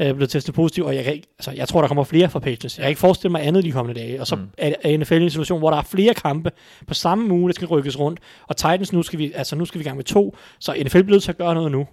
øh, 0.00 0.14
blev 0.14 0.28
testet 0.28 0.54
positiv, 0.54 0.84
og 0.84 0.94
jeg, 0.94 1.04
kan 1.04 1.12
ikke, 1.14 1.26
altså, 1.38 1.50
jeg 1.50 1.68
tror, 1.68 1.80
der 1.80 1.88
kommer 1.88 2.04
flere 2.04 2.28
fra 2.30 2.38
Patriots. 2.38 2.78
Jeg 2.78 2.82
kan 2.84 2.88
ikke 2.88 3.00
forestille 3.00 3.32
mig 3.32 3.46
andet 3.46 3.64
de 3.64 3.72
kommende 3.72 4.00
dage. 4.00 4.20
Og 4.20 4.26
så 4.26 4.36
Mm. 4.36 4.42
er, 4.58 4.72
er 4.84 4.98
NFL 4.98 5.14
i 5.14 5.16
en 5.22 5.30
situation, 5.30 5.58
hvor 5.58 5.70
der 5.70 5.76
er 5.76 5.82
flere 5.82 6.14
kampe 6.14 6.50
på 6.86 6.94
samme 6.94 7.34
uge, 7.34 7.48
der 7.48 7.54
skal 7.54 7.66
rykkes 7.68 7.98
rundt. 7.98 8.20
Og 8.46 8.56
Titans, 8.56 8.92
nu 8.92 9.02
skal 9.02 9.18
vi, 9.18 9.32
altså, 9.34 9.56
nu 9.56 9.64
skal 9.64 9.78
vi 9.78 9.82
i 9.82 9.84
gang 9.84 9.96
med 9.96 10.04
to, 10.04 10.36
så 10.58 10.74
NFL 10.84 11.02
bliver 11.02 11.14
nødt 11.14 11.22
til 11.22 11.30
at 11.32 11.38
gøre 11.38 11.54
noget 11.54 11.72
nu. 11.72 11.86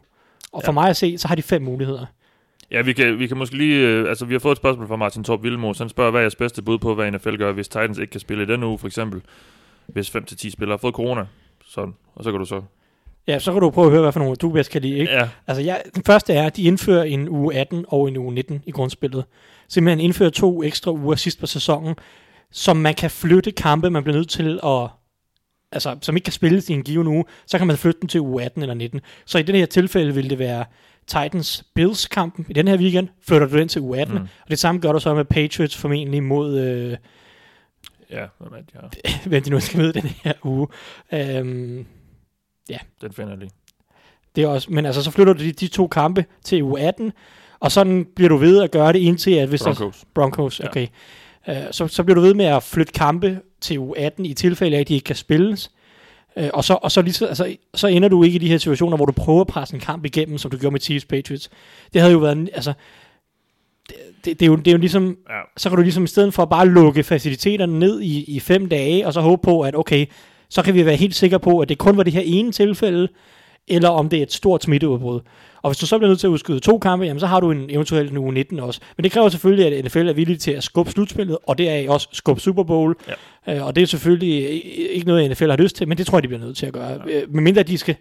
Og 0.52 0.62
for 0.66 0.72
Ja. 0.72 0.74
mig 0.74 0.90
at 0.90 0.98
se, 0.98 1.18
så 1.18 1.28
har 1.28 1.36
de 1.36 1.42
fem 1.42 1.62
muligheder. 1.62 2.06
Ja, 2.72 2.82
vi 2.82 2.94
kan, 2.94 3.20
vi 3.20 3.28
kan 3.28 3.38
måske 3.38 3.58
lige... 3.58 3.88
Øh, 3.88 4.10
altså, 4.10 4.26
vi 4.26 4.34
har 4.34 4.40
fået 4.40 4.52
et 4.52 4.58
spørgsmål 4.58 4.88
fra 4.88 4.96
Martin 4.96 5.24
Torp 5.24 5.44
Vildmo. 5.44 5.74
Han 5.78 5.90
spørger, 5.90 6.12
hvad 6.12 6.20
er 6.22 6.24
jeres 6.24 6.36
bedste 6.36 6.62
bud 6.62 6.78
på, 6.78 6.96
hvad 6.96 7.12
NFL 7.12 7.36
gør, 7.38 7.52
hvis 7.52 7.68
Titans 7.68 7.98
ikke 7.98 8.12
kan 8.12 8.20
spille 8.20 8.44
i 8.44 8.46
denne 8.46 8.66
uge, 8.68 8.78
for 8.78 8.88
eksempel? 8.88 9.22
Hvis 9.88 10.10
5-10 10.16 10.50
spillere 10.52 10.74
har 10.74 10.82
fået 10.82 10.94
corona. 10.96 11.26
Sådan. 11.68 11.94
Og 12.16 12.24
så 12.24 12.32
kan 12.32 12.40
du 12.40 12.46
så... 12.46 12.62
Ja, 13.28 13.40
så 13.40 13.52
kan 13.52 13.62
du 13.62 13.70
prøve 13.70 13.86
at 13.86 13.92
høre, 13.92 14.02
hvad 14.02 14.12
for 14.12 14.20
nogle 14.20 14.36
du 14.36 14.50
bedst 14.50 14.72
kan 14.72 14.82
lide. 14.82 14.98
Ikke? 14.98 15.12
Ja, 15.12 15.30
Altså, 15.48 15.64
jeg, 15.64 15.82
den 15.96 16.04
første 16.04 16.34
er, 16.34 16.46
at 16.46 16.56
de 16.56 16.64
indfører 16.64 17.04
en 17.04 17.30
uge 17.30 17.56
18 17.56 17.86
og 17.88 18.08
en 18.08 18.18
uge 18.18 18.34
19 18.34 18.64
i 18.66 18.72
grundspillet. 18.72 19.26
Simpelthen 19.68 20.06
indfører 20.06 20.30
to 20.30 20.64
ekstra 20.64 20.92
uger 20.92 21.16
sidst 21.16 21.40
på 21.40 21.46
sæsonen, 21.46 21.96
som 22.52 22.78
man 22.78 22.94
kan 22.94 23.10
flytte 23.10 23.52
kampe, 23.52 23.90
man 23.90 24.04
bliver 24.04 24.18
nødt 24.18 24.30
til 24.30 24.60
at 24.64 24.90
altså, 25.72 25.98
som 26.02 26.16
ikke 26.16 26.26
kan 26.26 26.34
spilles 26.34 26.70
i 26.70 26.74
en 26.74 26.84
given 26.84 27.08
uge, 27.08 27.26
så 27.48 27.58
kan 27.58 27.68
man 27.68 27.78
flytte 27.78 28.00
den 28.02 28.10
til 28.10 28.22
uge 28.22 28.44
18 28.44 28.62
eller 28.62 28.74
19. 28.74 29.02
Så 29.26 29.38
i 29.38 29.44
den 29.44 29.56
her 29.56 29.66
tilfælde 29.66 30.14
vil 30.14 30.30
det 30.30 30.40
være 30.40 30.66
Titans 31.08 31.64
Bills 31.76 32.08
kampen 32.08 32.46
i 32.50 32.54
den 32.54 32.68
her 32.68 32.78
weekend, 32.78 33.08
flytter 33.28 33.48
du 33.48 33.58
den 33.58 33.68
til 33.68 33.82
uge 33.82 34.00
18, 34.00 34.16
mm. 34.16 34.22
Mm. 34.22 34.28
og 34.44 34.50
det 34.50 34.60
samme 34.60 34.82
gør 34.82 34.92
du 34.92 35.00
så 35.00 35.14
med 35.14 35.26
Patriots 35.26 35.78
formentlig 35.78 36.24
mod, 36.24 36.60
øh, 36.60 36.98
ja, 38.12 38.26
hvem 38.40 38.54
er 38.54 38.58
det? 38.58 39.00
ja. 39.06 39.12
hvem 39.30 39.44
de 39.44 39.50
nu 39.50 39.60
skal 39.60 39.80
møde 39.80 39.94
den 39.94 40.02
her 40.24 40.34
uge. 40.44 40.68
Øhm, 41.14 41.86
Den 43.02 43.14
finder 43.14 43.30
jeg 43.30 43.38
lige. 43.40 43.52
Det 44.36 44.44
er 44.44 44.48
også, 44.48 44.68
men 44.72 44.86
altså, 44.86 45.04
så 45.04 45.12
flytter 45.12 45.34
du 45.34 45.40
de, 45.44 45.52
de 45.52 45.68
to 45.68 45.88
kampe 45.88 46.26
til 46.44 46.64
uge 46.64 46.80
18, 46.82 47.12
og 47.60 47.72
sådan 47.72 48.08
bliver 48.16 48.30
du 48.30 48.38
ved 48.38 48.64
at 48.64 48.72
gøre 48.72 48.94
det 48.94 49.00
indtil, 49.00 49.32
at 49.32 49.50
hvis 49.50 49.62
der, 49.62 49.74
Broncos. 49.74 50.06
Broncos, 50.16 50.60
Ja. 50.60 50.68
okay. 50.68 50.88
Uh, 51.48 51.54
så, 51.72 51.88
så 51.88 52.04
bliver 52.04 52.16
du 52.16 52.22
ved 52.22 52.34
med 52.34 52.46
at 52.46 52.64
flytte 52.64 52.94
kampe 52.94 53.40
til 53.62 53.80
uge 53.80 53.98
18 54.00 54.26
i 54.26 54.34
tilfælde 54.34 54.78
af, 54.78 54.82
at 54.82 54.88
de 54.88 54.94
ikke 54.94 55.04
kan 55.06 55.16
spilles. 55.16 55.72
Uh, 56.36 56.44
og 56.54 56.64
så, 56.64 56.74
og 56.74 56.92
så, 56.92 57.02
lige, 57.02 57.14
så, 57.14 57.26
altså, 57.26 57.56
så 57.74 57.88
ender 57.88 58.10
du 58.10 58.24
ikke 58.24 58.36
i 58.36 58.40
de 58.40 58.48
her 58.48 58.58
situationer, 58.58 58.98
hvor 58.98 59.06
du 59.06 59.12
prøver 59.12 59.42
at 59.42 59.48
presse 59.48 59.76
en 59.76 59.80
kamp 59.82 60.06
igennem, 60.06 60.38
som 60.38 60.52
du 60.52 60.58
gjorde 60.58 60.72
med 60.74 60.80
Chiefs 60.82 61.06
Patriots. 61.06 61.50
Det 61.94 62.02
havde 62.02 62.14
jo 62.14 62.20
været, 62.20 62.50
altså, 62.54 62.74
det, 63.90 63.96
det, 64.26 64.40
det, 64.40 64.46
er 64.46 64.48
jo, 64.48 64.56
det 64.56 64.68
er 64.68 64.72
jo 64.72 64.78
ligesom, 64.78 65.18
Ja. 65.30 65.40
så 65.58 65.70
kan 65.70 65.78
du 65.78 65.84
ligesom 65.84 66.04
i 66.04 66.08
stedet 66.08 66.34
for 66.34 66.46
bare 66.46 66.68
lukke 66.68 67.04
faciliteterne 67.04 67.80
ned 67.80 68.02
i, 68.02 68.24
i 68.36 68.40
fem 68.40 68.70
dage, 68.70 69.08
og 69.08 69.14
så 69.14 69.22
håbe 69.22 69.42
på, 69.44 69.62
at 69.62 69.76
okay, 69.76 70.06
så 70.50 70.62
kan 70.62 70.74
vi 70.74 70.86
være 70.86 70.96
helt 70.96 71.16
sikre 71.16 71.40
på, 71.40 71.60
at 71.60 71.70
det 71.70 71.78
kun 71.78 71.98
var 71.98 72.04
det 72.04 72.14
her 72.14 72.22
ene 72.26 72.52
tilfælde, 72.52 73.08
eller 73.68 73.90
om 73.90 74.10
det 74.10 74.20
er 74.20 74.24
et 74.24 74.34
stort 74.34 74.64
smitteudbrud. 74.64 75.20
Og 75.62 75.70
hvis 75.72 75.78
du 75.78 75.86
så 75.86 75.98
bliver 75.98 76.10
nødt 76.10 76.20
til 76.20 76.28
at 76.28 76.32
udskyde 76.32 76.60
to 76.60 76.78
kampe, 76.78 77.06
jamen 77.06 77.20
så 77.20 77.28
har 77.28 77.40
du 77.40 77.52
en 77.52 77.66
eventuelt 77.70 78.12
en 78.12 78.18
uge 78.18 78.34
19 78.34 78.60
også. 78.60 78.80
Men 78.98 79.04
det 79.04 79.12
kræver 79.12 79.30
selvfølgelig, 79.30 79.78
at 79.78 79.86
NFL 79.86 80.08
er 80.08 80.14
villig 80.14 80.40
til 80.40 80.52
at 80.52 80.64
skubbe 80.64 80.92
slutspillet, 80.92 81.38
og 81.48 81.58
det 81.58 81.70
er 81.70 81.90
også 81.92 82.08
skubbe 82.12 82.42
Super 82.42 82.64
Bowl. 82.64 82.96
Ja. 83.48 83.56
Øh, 83.56 83.66
og 83.66 83.76
det 83.76 83.82
er 83.82 83.86
selvfølgelig 83.88 84.64
ikke 84.96 85.08
noget, 85.08 85.32
NFL 85.32 85.50
har 85.50 85.58
lyst 85.58 85.76
til, 85.76 85.88
men 85.88 85.98
det 85.98 86.06
tror 86.06 86.18
jeg, 86.18 86.24
de 86.24 86.28
bliver 86.28 86.42
nødt 86.42 86.58
til 86.58 86.66
at 86.66 86.74
gøre. 86.74 87.02
Ja. 87.08 87.22
Øh, 87.22 87.34
medmindre 87.36 87.64
de 87.64 87.78
skal... 87.78 87.96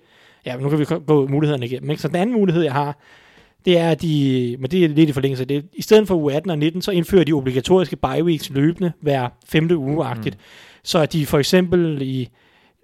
Ja, 0.46 0.56
nu 0.56 0.68
kan 0.68 0.78
vi 0.78 0.84
gå 1.06 1.26
mulighederne 1.26 1.66
igennem. 1.66 1.90
Ikke? 1.90 2.02
Så 2.02 2.08
den 2.08 2.16
anden 2.16 2.36
mulighed, 2.36 2.62
jeg 2.62 2.72
har, 2.72 2.98
det 3.64 3.78
er, 3.78 3.90
at 3.90 4.02
de, 4.02 4.56
men 4.60 4.70
det 4.70 4.84
er 4.84 4.88
lidt 4.88 5.10
i 5.10 5.12
forlængelse 5.12 5.42
af 5.42 5.48
det, 5.48 5.64
i 5.72 5.82
stedet 5.82 6.08
for 6.08 6.14
uge 6.14 6.34
18 6.34 6.50
og 6.50 6.58
19, 6.58 6.82
så 6.82 6.90
indfører 6.90 7.24
de 7.24 7.32
obligatoriske 7.32 7.96
bye 7.96 8.24
weeks 8.24 8.50
løbende 8.50 8.92
hver 9.00 9.28
femte 9.46 9.76
uge-agtigt. 9.76 10.34
Mm. 10.34 10.40
Så 10.84 10.98
at 10.98 11.12
de 11.12 11.26
for 11.26 11.38
eksempel 11.38 12.02
i, 12.02 12.28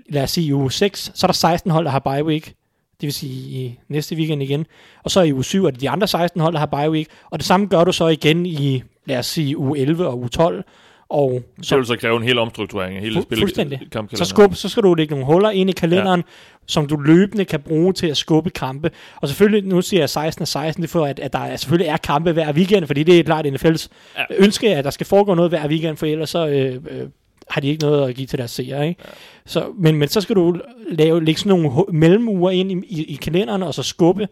lad 0.08 0.22
os 0.22 0.30
sige 0.30 0.46
i 0.46 0.54
uge 0.54 0.72
6, 0.72 1.12
så 1.14 1.26
er 1.26 1.28
der 1.28 1.32
16 1.32 1.70
hold, 1.70 1.84
der 1.84 1.90
har 1.90 1.98
bye 1.98 2.24
week, 2.24 2.54
det 3.00 3.06
vil 3.06 3.12
sige 3.12 3.60
i 3.60 3.78
næste 3.88 4.16
weekend 4.16 4.42
igen. 4.42 4.66
Og 5.02 5.10
så 5.10 5.22
i 5.22 5.32
uge 5.32 5.44
7 5.44 5.64
er 5.64 5.70
det 5.70 5.80
de 5.80 5.90
andre 5.90 6.06
16 6.06 6.40
hold, 6.40 6.52
der 6.54 6.58
har 6.58 6.66
bye 6.66 6.90
week. 6.90 7.08
Og 7.30 7.38
det 7.38 7.46
samme 7.46 7.66
gør 7.66 7.84
du 7.84 7.92
så 7.92 8.08
igen 8.08 8.46
i, 8.46 8.82
lad 9.06 9.18
os 9.18 9.26
sige, 9.26 9.58
uge 9.58 9.78
11 9.78 10.06
og 10.06 10.18
uge 10.18 10.28
12. 10.28 10.64
Og 11.10 11.42
Så 11.62 11.76
vil 11.76 11.86
så 11.86 11.96
kræve 11.96 12.16
en 12.16 12.22
hel 12.22 12.38
omstrukturering 12.38 12.96
af 12.96 13.02
hele 13.02 13.18
Fu- 13.18 13.22
spil 13.22 13.38
fuldstændig. 13.38 13.80
så, 14.14 14.24
skub, 14.24 14.54
så 14.54 14.68
skal 14.68 14.82
du 14.82 14.94
lægge 14.94 15.10
nogle 15.10 15.26
huller 15.26 15.50
ind 15.50 15.70
i 15.70 15.72
kalenderen, 15.72 16.20
ja. 16.20 16.32
som 16.66 16.86
du 16.86 16.96
løbende 16.96 17.44
kan 17.44 17.60
bruge 17.60 17.92
til 17.92 18.06
at 18.06 18.16
skubbe 18.16 18.50
kampe. 18.50 18.90
Og 19.16 19.28
selvfølgelig, 19.28 19.64
nu 19.64 19.82
siger 19.82 20.00
jeg 20.00 20.10
16 20.10 20.42
og 20.42 20.48
16, 20.48 20.82
det 20.82 20.88
er 20.88 20.92
for, 20.92 21.04
at, 21.06 21.18
at 21.18 21.32
der 21.32 21.38
er, 21.38 21.56
selvfølgelig 21.56 21.88
er 21.90 21.96
kampe 21.96 22.32
hver 22.32 22.52
weekend, 22.52 22.86
fordi 22.86 23.02
det 23.02 23.18
er 23.18 23.22
klart 23.22 23.46
NFL's 23.46 23.86
Ja. 24.18 24.22
ønske, 24.38 24.76
at 24.76 24.84
der 24.84 24.90
skal 24.90 25.06
foregå 25.06 25.34
noget 25.34 25.50
hver 25.50 25.68
weekend, 25.68 25.96
for 25.96 26.06
ellers 26.06 26.30
så 26.30 26.46
øh, 26.48 26.74
øh, 26.90 27.08
har 27.50 27.60
de 27.60 27.68
ikke 27.68 27.82
noget 27.84 28.08
at 28.08 28.14
give 28.14 28.26
til 28.26 28.38
deres 28.38 28.50
seere. 28.50 28.88
Ikke? 28.88 29.00
Ja. 29.04 29.10
Så, 29.46 29.64
men, 29.78 29.96
men 29.96 30.08
så 30.08 30.20
skal 30.20 30.36
du 30.36 30.56
lave, 30.90 31.24
lægge 31.24 31.40
sådan 31.40 31.60
nogle 31.60 31.84
mellemuger 31.92 32.50
ind 32.50 32.72
i, 32.72 32.74
i, 32.88 33.04
i 33.04 33.14
kalenderen, 33.14 33.62
og 33.62 33.74
så 33.74 33.82
skubbe 33.82 34.28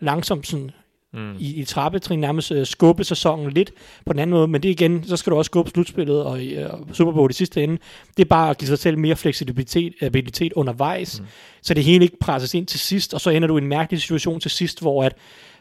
langsomt 0.00 0.46
sådan 0.46 0.70
Mm. 1.14 1.36
i, 1.38 1.60
i 1.60 1.64
trappetrin 1.64 2.18
nærmest 2.20 2.52
øh, 2.52 2.66
skubbe 2.66 3.04
sæsonen 3.04 3.52
lidt 3.52 3.72
på 4.06 4.12
den 4.12 4.20
anden 4.20 4.34
måde, 4.34 4.48
men 4.48 4.62
det 4.62 4.68
igen, 4.68 5.04
så 5.04 5.16
skal 5.16 5.30
du 5.30 5.36
også 5.36 5.48
skubbe 5.48 5.70
slutspillet 5.70 6.22
og 6.22 6.44
øh, 6.44 6.70
Super 6.92 7.12
Bowl 7.12 7.30
i 7.30 7.34
sidste 7.34 7.62
ende. 7.62 7.78
Det 8.16 8.24
er 8.24 8.28
bare 8.28 8.50
at 8.50 8.58
give 8.58 8.68
sig 8.68 8.78
selv 8.78 8.98
mere 8.98 9.16
fleksibilitet 9.16 9.94
abilitet 10.00 10.52
undervejs, 10.52 11.20
mm. 11.20 11.26
så 11.62 11.74
det 11.74 11.84
hele 11.84 12.04
ikke 12.04 12.18
presses 12.20 12.54
ind 12.54 12.66
til 12.66 12.80
sidst, 12.80 13.14
og 13.14 13.20
så 13.20 13.30
ender 13.30 13.48
du 13.48 13.58
i 13.58 13.60
en 13.60 13.68
mærkelig 13.68 14.00
situation 14.00 14.40
til 14.40 14.50
sidst, 14.50 14.80
hvor 14.80 15.04
at 15.04 15.16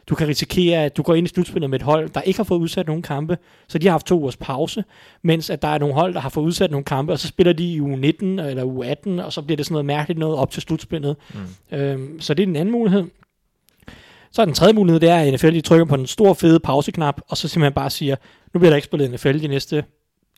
du 0.08 0.16
kan 0.16 0.28
risikere, 0.28 0.86
at 0.86 0.98
du 0.98 1.04
går 1.04 1.16
ind 1.16 1.28
i 1.28 1.30
slutspillet 1.30 1.70
med 1.70 1.80
et 1.80 1.86
hold, 1.86 2.10
der 2.10 2.22
ikke 2.22 2.40
har 2.40 2.44
fået 2.44 2.60
udsat 2.60 2.88
nogen 2.88 3.02
kampe, 3.02 3.38
så 3.68 3.78
de 3.78 3.88
har 3.88 3.92
haft 3.92 4.06
to 4.06 4.20
ugers 4.20 4.38
pause, 4.38 4.84
mens 5.22 5.50
at 5.50 5.62
der 5.62 5.68
er 5.68 5.78
nogle 5.78 5.96
hold, 5.96 6.14
der 6.14 6.20
har 6.20 6.30
fået 6.30 6.46
udsat 6.46 6.72
nogle 6.72 6.86
kampe, 6.86 7.14
og 7.14 7.20
så 7.20 7.28
spiller 7.28 7.54
de 7.54 7.74
i 7.74 7.82
uge 7.82 7.98
19 7.98 8.40
eller 8.40 8.64
uge 8.64 8.86
18, 8.86 9.20
og 9.20 9.34
så 9.34 9.42
bliver 9.42 9.58
det 9.58 9.66
sådan 9.66 9.74
noget 9.74 9.86
mærkeligt 9.86 10.20
noget 10.20 10.36
op 10.36 10.52
til 10.52 10.62
slutspillet. 10.62 11.16
Mm. 11.34 11.78
Øhm, 11.78 12.22
så 12.22 12.34
det 12.34 12.44
er 12.44 12.48
den 12.48 12.56
anden 12.56 12.72
mulighed. 12.72 13.04
Så 14.32 14.42
er 14.42 14.46
den 14.46 14.54
tredje 14.54 14.74
mulighed, 14.74 15.00
det 15.00 15.10
er, 15.10 15.18
at 15.18 15.34
NFL 15.34 15.52
de 15.52 15.62
trykker 15.62 15.86
på 15.86 15.98
den 15.98 16.08
store 16.08 16.36
fede 16.36 16.60
pauseknap, 16.60 17.22
og 17.28 17.38
så 17.38 17.48
simpelthen 17.48 17.74
bare 17.74 17.90
siger, 17.90 18.16
nu 18.54 18.60
bliver 18.60 18.70
der 18.70 18.76
ikke 18.76 18.86
spillet 18.86 19.12
NFL 19.12 19.40
de 19.40 19.48
næste 19.48 19.84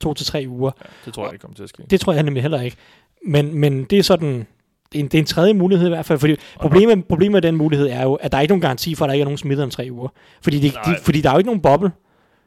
to 0.02 0.14
til 0.14 0.26
tre 0.26 0.46
uger. 0.48 0.72
Ja, 0.82 0.90
det 1.06 1.14
tror 1.14 1.24
jeg 1.24 1.34
ikke 1.34 1.42
kommer 1.42 1.56
til 1.56 1.64
at 1.64 1.70
ske. 1.70 1.84
Det 1.90 2.00
tror 2.00 2.14
jeg 2.14 2.24
nemlig 2.24 2.44
heller 2.44 2.62
ikke. 2.62 2.78
Men, 3.26 3.60
men 3.60 3.84
det 3.84 4.00
er 4.00 4.04
sådan, 4.04 4.48
det 4.92 5.00
er, 5.00 5.00
en, 5.00 5.06
det 5.06 5.14
er 5.14 5.20
en 5.20 5.26
tredje 5.26 5.54
mulighed 5.54 5.88
i 5.88 5.90
hvert 5.90 6.06
fald, 6.06 6.20
fordi 6.20 6.36
problemet, 6.56 7.06
problemet 7.06 7.32
med 7.32 7.42
den 7.42 7.56
mulighed 7.56 7.88
er 7.88 8.04
jo, 8.04 8.14
at 8.14 8.32
der 8.32 8.38
er 8.38 8.42
ikke 8.42 8.52
nogen 8.52 8.62
garanti 8.62 8.96
for, 8.96 9.06
at 9.06 9.10
der 9.10 9.14
ikke 9.14 9.22
er 9.22 9.26
nogen 9.26 9.38
smittet 9.38 9.64
om 9.64 9.70
tre 9.70 9.88
uger. 9.92 10.08
Fordi, 10.42 10.60
de, 10.60 10.70
de, 10.70 10.98
fordi 11.04 11.22
der 11.22 11.30
er 11.30 11.34
jo 11.34 11.38
ikke 11.38 11.48
nogen 11.48 11.62
boble. 11.62 11.92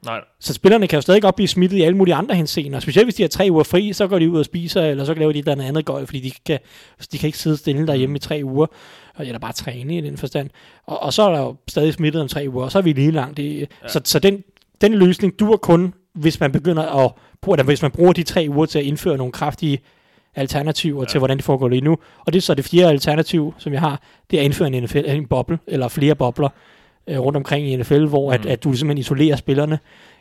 Nej, 0.05 0.21
Så 0.41 0.55
spillerne 0.55 0.87
kan 0.87 0.97
jo 0.97 1.01
stadig 1.01 1.23
godt 1.23 1.37
blive 1.37 1.49
smittet 1.49 1.77
i 1.77 1.83
alle 1.83 1.97
mulige 1.97 2.15
andre 2.15 2.35
henseender. 2.35 2.81
Specielt 2.81 3.07
hvis 3.07 3.15
de 3.15 3.23
har 3.23 3.29
tre 3.29 3.49
uger 3.51 3.63
fri, 3.63 3.93
så 3.93 4.07
går 4.07 4.19
de 4.19 4.31
ud 4.31 4.39
og 4.39 4.45
spiser, 4.45 4.83
eller 4.83 5.05
så 5.05 5.15
laver 5.15 5.33
de 5.33 5.39
et 5.39 5.49
eller 5.49 5.65
andet 5.65 5.85
gøj, 5.85 6.05
fordi 6.05 6.21
de 6.21 6.31
kan, 6.47 6.59
de 7.13 7.19
kan 7.19 7.27
ikke 7.27 7.39
sidde 7.39 7.57
stille 7.57 7.87
derhjemme 7.87 8.17
i 8.17 8.19
tre 8.19 8.41
uger, 8.45 8.67
eller 9.19 9.39
bare 9.39 9.53
træne 9.53 9.97
i 9.97 10.01
den 10.01 10.17
forstand. 10.17 10.51
Og, 10.87 11.03
og 11.03 11.13
så 11.13 11.23
er 11.23 11.33
der 11.33 11.41
jo 11.41 11.57
stadig 11.69 11.95
smittet 11.95 12.23
om 12.23 12.29
tre 12.29 12.47
uger, 12.49 12.65
og 12.65 12.73
så 12.73 12.79
er 12.79 12.83
vi 12.83 12.93
lige 12.93 13.11
langt. 13.11 13.39
I, 13.39 13.59
ja. 13.59 13.67
Så, 13.87 14.01
så 14.05 14.19
den, 14.19 14.45
den 14.81 14.95
løsning 14.95 15.39
duer 15.39 15.57
kun, 15.57 15.95
hvis 16.13 16.41
man 16.41 16.53
begynder 16.53 17.05
at 17.05 17.13
bruge, 17.43 17.55
eller 17.55 17.65
hvis 17.65 17.83
man 17.83 17.91
bruger 17.91 18.13
de 18.13 18.23
tre 18.23 18.47
uger 18.49 18.67
til 18.67 18.79
at 18.79 18.85
indføre 18.85 19.17
nogle 19.17 19.33
kraftige 19.33 19.79
alternativer 20.35 21.03
ja. 21.03 21.07
til, 21.07 21.19
hvordan 21.19 21.37
det 21.37 21.45
foregår 21.45 21.69
lige 21.69 21.81
nu. 21.81 21.97
Og 22.27 22.33
det 22.33 22.37
er 22.37 22.43
så 22.43 22.55
det 22.55 22.65
fjerde 22.65 22.91
alternativ, 22.91 23.55
som 23.59 23.73
jeg 23.73 23.81
har, 23.81 24.03
det 24.31 24.37
er 24.37 24.41
at 24.41 24.45
indføre 24.45 24.69
en, 24.69 24.83
NFL, 24.83 24.99
en 25.07 25.27
boble, 25.27 25.59
eller 25.67 25.89
flere 25.89 26.15
bobler 26.15 26.49
øh, 27.07 27.21
rundt 27.21 27.37
omkring 27.37 27.69
i 27.69 27.77
NFL, 27.77 28.05
hvor 28.05 28.31
mm. 28.31 28.35
at, 28.35 28.47
at 28.47 28.65
du 28.65 28.73
simpelthen 28.73 28.99
isolerer 28.99 29.37
spillerne. 29.37 29.79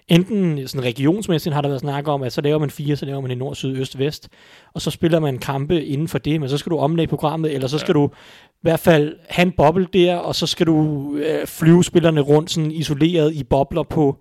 Enten 0.08 0.68
sådan 0.68 0.84
regionsmæssigt 0.84 1.56
har 1.56 1.62
der 1.62 1.70
været 1.70 1.82
snak 1.82 2.08
om, 2.08 2.24
at 2.24 2.34
så 2.34 2.42
laver 2.42 2.60
man 2.60 2.70
fire, 2.70 2.96
så 2.96 3.06
laver 3.06 3.22
man 3.22 3.32
i 3.32 3.36
nord, 3.36 3.56
syd, 3.56 3.78
øst, 3.78 4.00
vest, 4.00 4.30
og 4.74 4.82
så 4.82 4.92
spiller 4.92 5.20
man 5.20 5.38
kampe 5.38 5.86
inden 5.86 6.08
for 6.08 6.18
det, 6.18 6.40
men 6.40 6.50
så 6.50 6.58
skal 6.58 6.70
du 6.70 6.78
omlægge 6.78 7.10
programmet, 7.10 7.54
eller 7.54 7.68
så 7.68 7.78
skal 7.78 7.94
ja. 7.94 8.02
du 8.02 8.10
i 8.56 8.68
hvert 8.68 8.80
fald 8.80 9.16
have 9.30 9.46
en 9.46 9.52
boble 9.58 9.88
der, 9.94 10.16
og 10.16 10.36
så 10.36 10.48
skal 10.48 10.68
du 10.68 11.10
øh, 11.18 11.48
flyve 11.48 11.84
spillerne 11.84 12.22
rundt 12.22 12.52
sådan 12.52 12.72
isoleret 12.72 13.34
i 13.34 13.44
bobler 13.44 13.84
på 13.84 14.18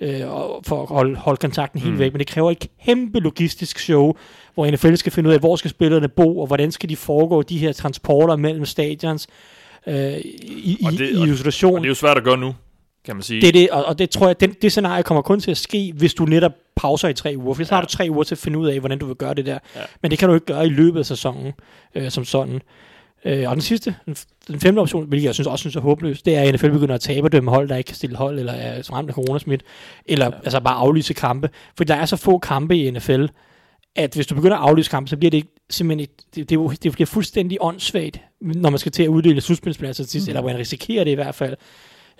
øh, 0.00 0.20
for 0.66 0.82
at 0.82 0.88
holde, 0.88 1.16
holde 1.16 1.38
kontakten 1.38 1.80
helt 1.80 1.92
Mm. 1.92 1.98
væk, 1.98 2.12
men 2.12 2.18
det 2.18 2.26
kræver 2.26 2.50
et 2.50 2.66
kæmpe 2.84 3.20
logistisk 3.20 3.78
show, 3.78 4.12
hvor 4.54 4.66
NFL 4.70 4.94
skal 4.94 5.12
finde 5.12 5.28
ud 5.28 5.34
af, 5.34 5.40
hvor 5.40 5.56
skal 5.56 5.70
spillerne 5.70 6.08
bo, 6.08 6.38
og 6.40 6.46
hvordan 6.46 6.72
skal 6.72 6.88
de 6.88 6.96
foregå, 6.96 7.42
de 7.42 7.58
her 7.58 7.72
transporter 7.72 8.36
mellem 8.36 8.64
stadions, 8.64 9.26
øh, 9.86 9.94
i, 10.18 10.78
Og 10.84 10.92
i, 10.92 10.96
det- 10.96 11.10
i 11.12 11.16
og- 11.20 11.28
isolation. 11.28 11.74
Og 11.74 11.80
det 11.80 11.84
er 11.86 11.88
jo 11.88 11.94
svært 11.94 12.16
at 12.16 12.24
gøre 12.24 12.36
nu, 12.38 12.54
kan 13.04 13.16
man 13.16 13.22
sige. 13.22 13.40
Det 13.40 13.54
det, 13.54 13.70
og, 13.70 13.84
og 13.84 13.98
det 13.98 14.10
tror 14.10 14.26
jeg, 14.26 14.40
det, 14.40 14.62
det 14.62 14.72
scenarie 14.72 15.02
kommer 15.02 15.22
kun 15.22 15.40
til 15.40 15.50
at 15.50 15.56
ske, 15.56 15.92
hvis 15.96 16.14
du 16.14 16.24
netop 16.24 16.52
pauser 16.76 17.08
i 17.08 17.14
tre 17.14 17.34
uger. 17.36 17.54
For 17.54 17.64
så 17.64 17.74
har 17.74 17.80
Ja. 17.80 17.84
du 17.84 17.88
tre 17.90 18.06
uger 18.10 18.22
til 18.24 18.34
at 18.34 18.38
finde 18.38 18.58
ud 18.58 18.68
af, 18.68 18.78
hvordan 18.80 18.98
du 18.98 19.06
vil 19.06 19.14
gøre 19.16 19.34
det 19.34 19.46
der. 19.46 19.58
Ja. 19.76 19.80
Men 20.02 20.10
det 20.10 20.18
kan 20.18 20.28
du 20.28 20.34
ikke 20.34 20.46
gøre 20.46 20.66
i 20.66 20.70
løbet 20.70 20.98
af 21.00 21.06
sæsonen, 21.06 21.52
øh, 21.94 22.10
som 22.10 22.24
sådan. 22.24 22.60
Øh, 23.24 23.48
og 23.48 23.54
den 23.54 23.62
sidste, 23.62 23.94
den, 24.06 24.16
den 24.48 24.60
femte 24.60 24.80
option, 24.80 25.06
hvilket 25.06 25.26
jeg 25.26 25.34
synes 25.34 25.46
også 25.46 25.62
synes 25.62 25.76
er 25.76 25.80
håbløst, 25.80 26.26
det 26.26 26.36
er, 26.36 26.42
at 26.42 26.54
NFL 26.54 26.70
begynder 26.70 26.94
at 26.94 27.00
tabe 27.00 27.28
dømme 27.28 27.50
hold, 27.50 27.68
der 27.68 27.76
ikke 27.76 27.88
kan 27.88 27.96
stille 27.96 28.16
hold, 28.16 28.38
eller 28.38 28.52
er 28.52 28.92
ramt 28.92 29.08
af 29.08 29.14
coronasmit, 29.14 29.62
eller 30.06 30.26
ja. 30.26 30.32
altså 30.44 30.60
bare 30.60 30.74
aflyse 30.74 31.14
kampe. 31.14 31.50
For 31.76 31.84
der 31.84 31.94
er 31.94 32.06
så 32.06 32.16
få 32.16 32.38
kampe 32.38 32.76
i 32.76 32.90
NFL, 32.90 33.26
at 33.96 34.14
hvis 34.14 34.26
du 34.26 34.34
begynder 34.34 34.56
at 34.56 34.68
aflyse 34.68 34.90
kampe, 34.90 35.10
så 35.10 35.16
bliver 35.16 35.30
det 35.30 35.38
ikke 35.38 35.54
simpelthen 35.70 36.04
et, 36.04 36.34
det, 36.34 36.50
det, 36.50 36.82
det 36.82 36.92
bliver 36.92 37.06
fuldstændig 37.06 37.58
åndssvagt, 37.60 38.20
når 38.40 38.70
man 38.70 38.78
skal 38.78 38.92
til 38.92 39.02
at 39.02 39.08
uddele 39.08 39.40
slutspilspladser 39.40 40.04
til 40.04 40.10
sidst, 40.10 40.26
mm. 40.26 40.30
eller 40.30 40.42
man 40.42 40.58
risikerer 40.58 41.04
det 41.04 41.10
i 41.10 41.14
hvert 41.14 41.34
fald. 41.34 41.56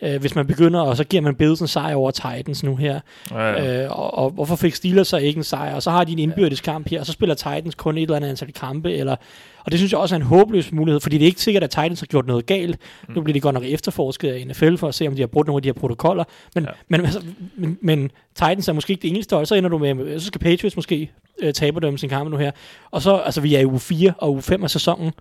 Øh, 0.02 0.20
hvis 0.20 0.34
man 0.34 0.46
begynder, 0.46 0.80
og 0.80 0.96
så 0.96 1.04
giver 1.04 1.22
man 1.22 1.34
Bills 1.34 1.60
en 1.60 1.66
sejr 1.68 1.94
over 1.94 2.10
Titans 2.10 2.62
nu 2.64 2.76
her. 2.76 3.00
ja, 3.30 3.50
ja. 3.50 3.84
Øh, 3.84 3.98
og, 3.98 4.18
og 4.18 4.30
hvorfor 4.30 4.56
fik 4.56 4.74
Steelers 4.74 5.08
så 5.08 5.16
ikke 5.16 5.38
en 5.38 5.44
sejr? 5.44 5.74
Og 5.74 5.82
så 5.82 5.90
har 5.90 6.04
de 6.04 6.12
en 6.12 6.18
indbyrdes 6.18 6.60
kamp 6.60 6.88
her, 6.90 7.00
og 7.00 7.06
så 7.06 7.12
spiller 7.12 7.34
Titans 7.34 7.74
kun 7.74 7.98
et 7.98 8.02
eller 8.02 8.16
andet 8.16 8.28
antal 8.28 8.52
kampe. 8.52 8.92
Eller, 8.92 9.16
og 9.64 9.70
det 9.72 9.78
synes 9.78 9.92
jeg 9.92 10.00
også 10.00 10.14
er 10.14 10.16
en 10.16 10.24
håbløs 10.24 10.72
mulighed, 10.72 11.00
fordi 11.00 11.18
det 11.18 11.24
er 11.24 11.26
ikke 11.26 11.40
sikkert, 11.40 11.62
at 11.64 11.70
Titans 11.70 12.00
har 12.00 12.06
gjort 12.06 12.26
noget 12.26 12.46
galt. 12.46 12.78
Mm. 13.08 13.14
Nu 13.14 13.20
bliver 13.22 13.32
de 13.34 13.40
godt 13.40 13.54
nok 13.54 13.64
efterforsket 13.64 14.28
af 14.28 14.46
NFL 14.46 14.76
for 14.76 14.88
at 14.88 14.94
se, 14.94 15.06
om 15.08 15.14
de 15.14 15.22
har 15.22 15.26
brudt 15.26 15.46
nogle 15.46 15.58
af 15.58 15.62
de 15.62 15.68
her 15.68 15.72
protokoller. 15.72 16.24
Men, 16.54 16.64
Ja. 16.64 16.70
ja. 16.70 16.74
men, 16.88 17.00
altså, 17.04 17.22
men, 17.56 17.78
men 17.82 18.10
Titans 18.34 18.68
er 18.68 18.72
måske 18.72 18.90
ikke 18.90 19.02
det 19.02 19.10
eneste 19.10 19.36
hold. 19.36 19.46
Så 19.46 19.54
ender 19.54 19.70
du 19.70 19.78
med, 19.78 20.20
så 20.20 20.26
skal 20.26 20.38
Patriots 20.40 20.76
måske 20.76 21.10
øh, 21.38 21.52
tabe 21.52 21.80
dem 21.80 21.98
sin 21.98 22.08
kamp 22.08 22.30
nu 22.30 22.36
her. 22.36 22.50
Og 22.90 23.02
så, 23.02 23.16
altså 23.16 23.40
vi 23.40 23.54
er 23.54 23.60
i 23.60 23.66
uge 23.66 23.80
4 23.80 24.12
og 24.18 24.32
uge 24.32 24.42
5 24.42 24.62
af 24.64 24.70
sæsonen. 24.70 25.12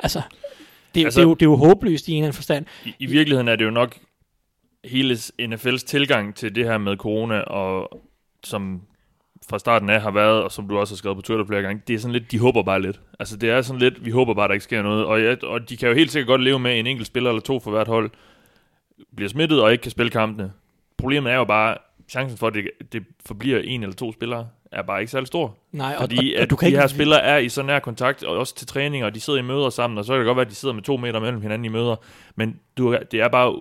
Altså, 0.00 0.22
det, 0.94 1.04
altså, 1.04 1.20
det, 1.20 1.24
er 1.24 1.28
jo, 1.28 1.34
det 1.34 1.42
er 1.42 1.50
jo 1.50 1.56
håbløst 1.56 2.08
i 2.08 2.12
en 2.12 2.16
eller 2.16 2.26
anden 2.26 2.36
forstand. 2.36 2.64
I, 2.86 2.94
I 2.98 3.06
virkeligheden 3.06 3.48
er 3.48 3.56
det 3.56 3.64
jo 3.64 3.70
nok 3.70 3.96
hele 4.84 5.14
NFL's 5.42 5.86
tilgang 5.86 6.34
til 6.34 6.54
det 6.54 6.64
her 6.64 6.78
med 6.78 6.96
corona, 6.96 7.40
og 7.40 8.00
som 8.44 8.82
fra 9.50 9.58
starten 9.58 9.90
af 9.90 10.02
har 10.02 10.10
været, 10.10 10.42
og 10.42 10.52
som 10.52 10.68
du 10.68 10.78
også 10.78 10.94
har 10.94 10.96
skrevet 10.96 11.16
på 11.16 11.22
Twitter 11.22 11.44
flere 11.44 11.62
gange, 11.62 11.82
det 11.88 11.94
er 11.94 11.98
sådan 11.98 12.12
lidt, 12.12 12.32
de 12.32 12.38
håber 12.38 12.62
bare 12.62 12.82
lidt. 12.82 13.00
Altså 13.18 13.36
det 13.36 13.50
er 13.50 13.62
sådan 13.62 13.80
lidt, 13.80 14.04
vi 14.04 14.10
håber 14.10 14.34
bare, 14.34 14.48
der 14.48 14.54
ikke 14.54 14.64
sker 14.64 14.82
noget. 14.82 15.04
Og, 15.04 15.22
jeg, 15.22 15.44
og 15.44 15.68
de 15.68 15.76
kan 15.76 15.88
jo 15.88 15.94
helt 15.94 16.12
sikkert 16.12 16.26
godt 16.26 16.42
leve 16.42 16.58
med, 16.58 16.78
en 16.78 16.86
enkelt 16.86 17.06
spiller 17.06 17.30
eller 17.30 17.42
to 17.42 17.60
for 17.60 17.70
hvert 17.70 17.88
hold 17.88 18.10
bliver 19.16 19.28
smittet 19.28 19.62
og 19.62 19.72
ikke 19.72 19.82
kan 19.82 19.90
spille 19.90 20.10
kampene. 20.10 20.52
Problemet 20.96 21.32
er 21.32 21.36
jo 21.36 21.44
bare, 21.44 21.76
chancen 22.10 22.38
for, 22.38 22.46
at 22.46 22.54
det, 22.54 22.70
det 22.92 23.04
forbliver 23.26 23.58
en 23.58 23.82
eller 23.82 23.96
to 23.96 24.12
spillere, 24.12 24.48
er 24.72 24.82
bare 24.82 25.00
ikke 25.00 25.10
særlig 25.10 25.26
stor. 25.26 25.56
Nej, 25.72 25.94
og, 25.96 26.00
Fordi 26.00 26.34
og, 26.34 26.38
og, 26.38 26.42
at 26.42 26.50
du 26.50 26.56
kan 26.56 26.66
de 26.66 26.70
ikke, 26.70 26.80
her 26.80 26.86
spillere 26.86 27.20
er 27.22 27.38
i 27.38 27.48
så 27.48 27.62
nær 27.62 27.78
kontakt, 27.78 28.24
og 28.24 28.36
også 28.36 28.54
til 28.56 28.66
træning, 28.66 29.04
og 29.04 29.14
de 29.14 29.20
sidder 29.20 29.38
i 29.38 29.42
møder 29.42 29.70
sammen, 29.70 29.98
og 29.98 30.04
så 30.04 30.12
kan 30.12 30.18
det 30.18 30.26
godt 30.26 30.36
være, 30.36 30.46
at 30.46 30.50
de 30.50 30.54
sidder 30.54 30.74
med 30.74 30.82
to 30.82 30.96
meter 30.96 31.20
mellem 31.20 31.40
hinanden 31.42 31.64
i 31.64 31.68
møder, 31.68 31.96
men 32.34 32.60
du, 32.76 32.98
det 33.10 33.20
er 33.20 33.28
bare 33.28 33.60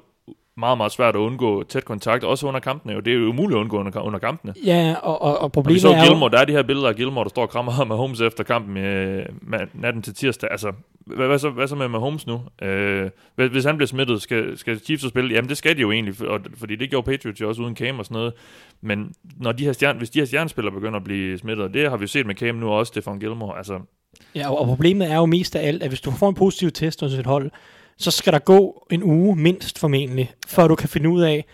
meget, 0.60 0.78
meget 0.78 0.92
svært 0.92 1.16
at 1.16 1.20
undgå 1.20 1.63
tæt 1.63 1.86
kontakt, 1.86 2.24
også 2.24 2.48
under 2.48 2.60
kampene. 2.60 2.94
Jo. 2.94 3.00
Det 3.00 3.13
er 3.13 3.18
jo 3.18 3.30
umuligt 3.30 3.58
at 3.58 3.62
undgå 3.62 3.80
under, 3.80 4.00
under 4.00 4.20
kampene. 4.20 4.54
Ja, 4.66 4.96
og, 5.04 5.22
og, 5.22 5.34
og 5.34 5.42
Og 5.42 5.48
vi 5.48 5.51
problemet 5.54 5.82
så 5.82 5.89
er 5.89 5.98
jo... 5.98 6.04
Gilmore, 6.04 6.32
der 6.32 6.39
er 6.39 6.46
de 6.46 6.54
her 6.54 6.63
billeder 6.63 6.88
af 6.88 6.96
Gilmore, 6.96 7.24
der 7.24 7.30
står 7.30 7.42
og 7.42 7.50
krammer 7.50 7.86
med 7.89 7.96
Holmes 7.96 8.22
efter 8.22 8.44
kampen 8.44 8.78
øh, 8.78 9.25
natten 9.74 10.01
til 10.01 10.13
tirsdag. 10.13 10.51
Altså, 10.51 10.72
hvad, 11.06 11.28
hvad, 11.28 11.39
så, 11.39 11.50
hvad 11.50 11.68
så 11.68 11.75
med 11.75 11.88
Mahomes 11.88 12.28
nu? 12.28 12.42
Øh, 12.62 13.10
hvis, 13.36 13.66
han 13.66 13.78
bliver 13.78 13.88
smittet, 13.88 14.22
skal, 14.22 14.58
skal 14.58 14.80
Chiefs 14.80 15.01
så 15.01 15.10
spille? 15.10 15.36
Jamen, 15.36 15.50
det 15.50 15.58
skal 15.58 15.75
de 15.75 15.82
jo 15.82 15.92
egentlig, 15.92 16.16
for, 16.16 16.25
og, 16.25 16.39
fordi 16.58 16.75
det 16.75 16.89
gjorde 16.89 17.06
Patriots 17.06 17.42
jo 17.42 17.50
også 17.50 17.62
uden 17.62 17.75
Cam 17.75 18.00
og 18.00 18.06
sådan 18.06 18.16
noget. 18.16 18.34
Men 18.82 19.13
når 19.38 19.51
de 19.51 19.66
her 19.66 19.72
stjern, 19.72 19.98
hvis 19.98 20.10
de 20.10 20.20
her 20.20 20.25
stjernespillere 20.25 20.74
begynder 20.74 20.98
at 20.98 21.04
blive 21.04 21.38
smittet, 21.38 21.66
og 21.66 21.74
det 21.74 21.89
har 21.89 21.98
vi 21.98 22.04
jo 22.04 22.08
set 22.08 22.25
med 22.25 22.36
Cam 22.36 22.56
nu 22.56 22.70
og 22.70 22.78
også, 22.78 22.89
Stefan 22.89 23.20
Gilmore, 23.20 23.58
altså, 23.58 23.80
Ja, 24.36 24.51
og 24.51 24.60
og 24.60 24.66
problemet 24.66 25.12
er 25.12 25.16
jo 25.16 25.25
mest 25.25 25.56
af 25.56 25.68
alt, 25.68 25.84
at 25.84 25.89
hvis 25.89 26.01
du 26.01 26.12
får 26.12 26.30
en 26.30 26.36
positiv 26.36 26.72
test 26.72 27.01
hos 27.01 27.13
et 27.13 27.25
hold, 27.25 27.51
så 28.00 28.12
skal 28.12 28.34
der 28.34 28.39
gå 28.39 28.86
en 28.91 29.03
uge 29.03 29.36
mindst 29.36 29.79
formentlig, 29.79 30.32
før 30.48 30.68
du 30.68 30.75
kan 30.75 30.89
finde 30.89 31.10
ud 31.10 31.22
af, 31.22 31.46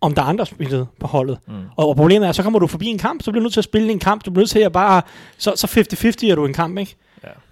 om 0.00 0.14
der 0.14 0.22
er 0.22 0.26
andre 0.26 0.46
smittet 0.46 0.86
på 1.00 1.06
holdet. 1.06 1.38
Mm. 1.48 1.54
Og, 1.76 1.88
og 1.88 1.96
problemet 1.96 2.28
er, 2.28 2.32
så 2.32 2.42
kommer 2.42 2.58
du 2.58 2.66
forbi 2.66 2.86
en 2.86 2.98
kamp, 2.98 3.22
så 3.22 3.30
bliver 3.30 3.40
du 3.40 3.44
nødt 3.44 3.52
til 3.52 3.60
at 3.60 3.64
spille 3.64 3.92
en 3.92 3.98
kamp, 3.98 4.24
du 4.24 4.30
bliver 4.30 4.40
nødt 4.42 4.50
til 4.50 4.58
at 4.58 4.72
bare, 4.72 5.02
så, 5.38 5.52
så 5.56 5.66
50-50 6.26 6.30
er 6.30 6.34
du 6.34 6.46
en 6.46 6.52
kamp, 6.54 6.78
ikke? 6.78 6.96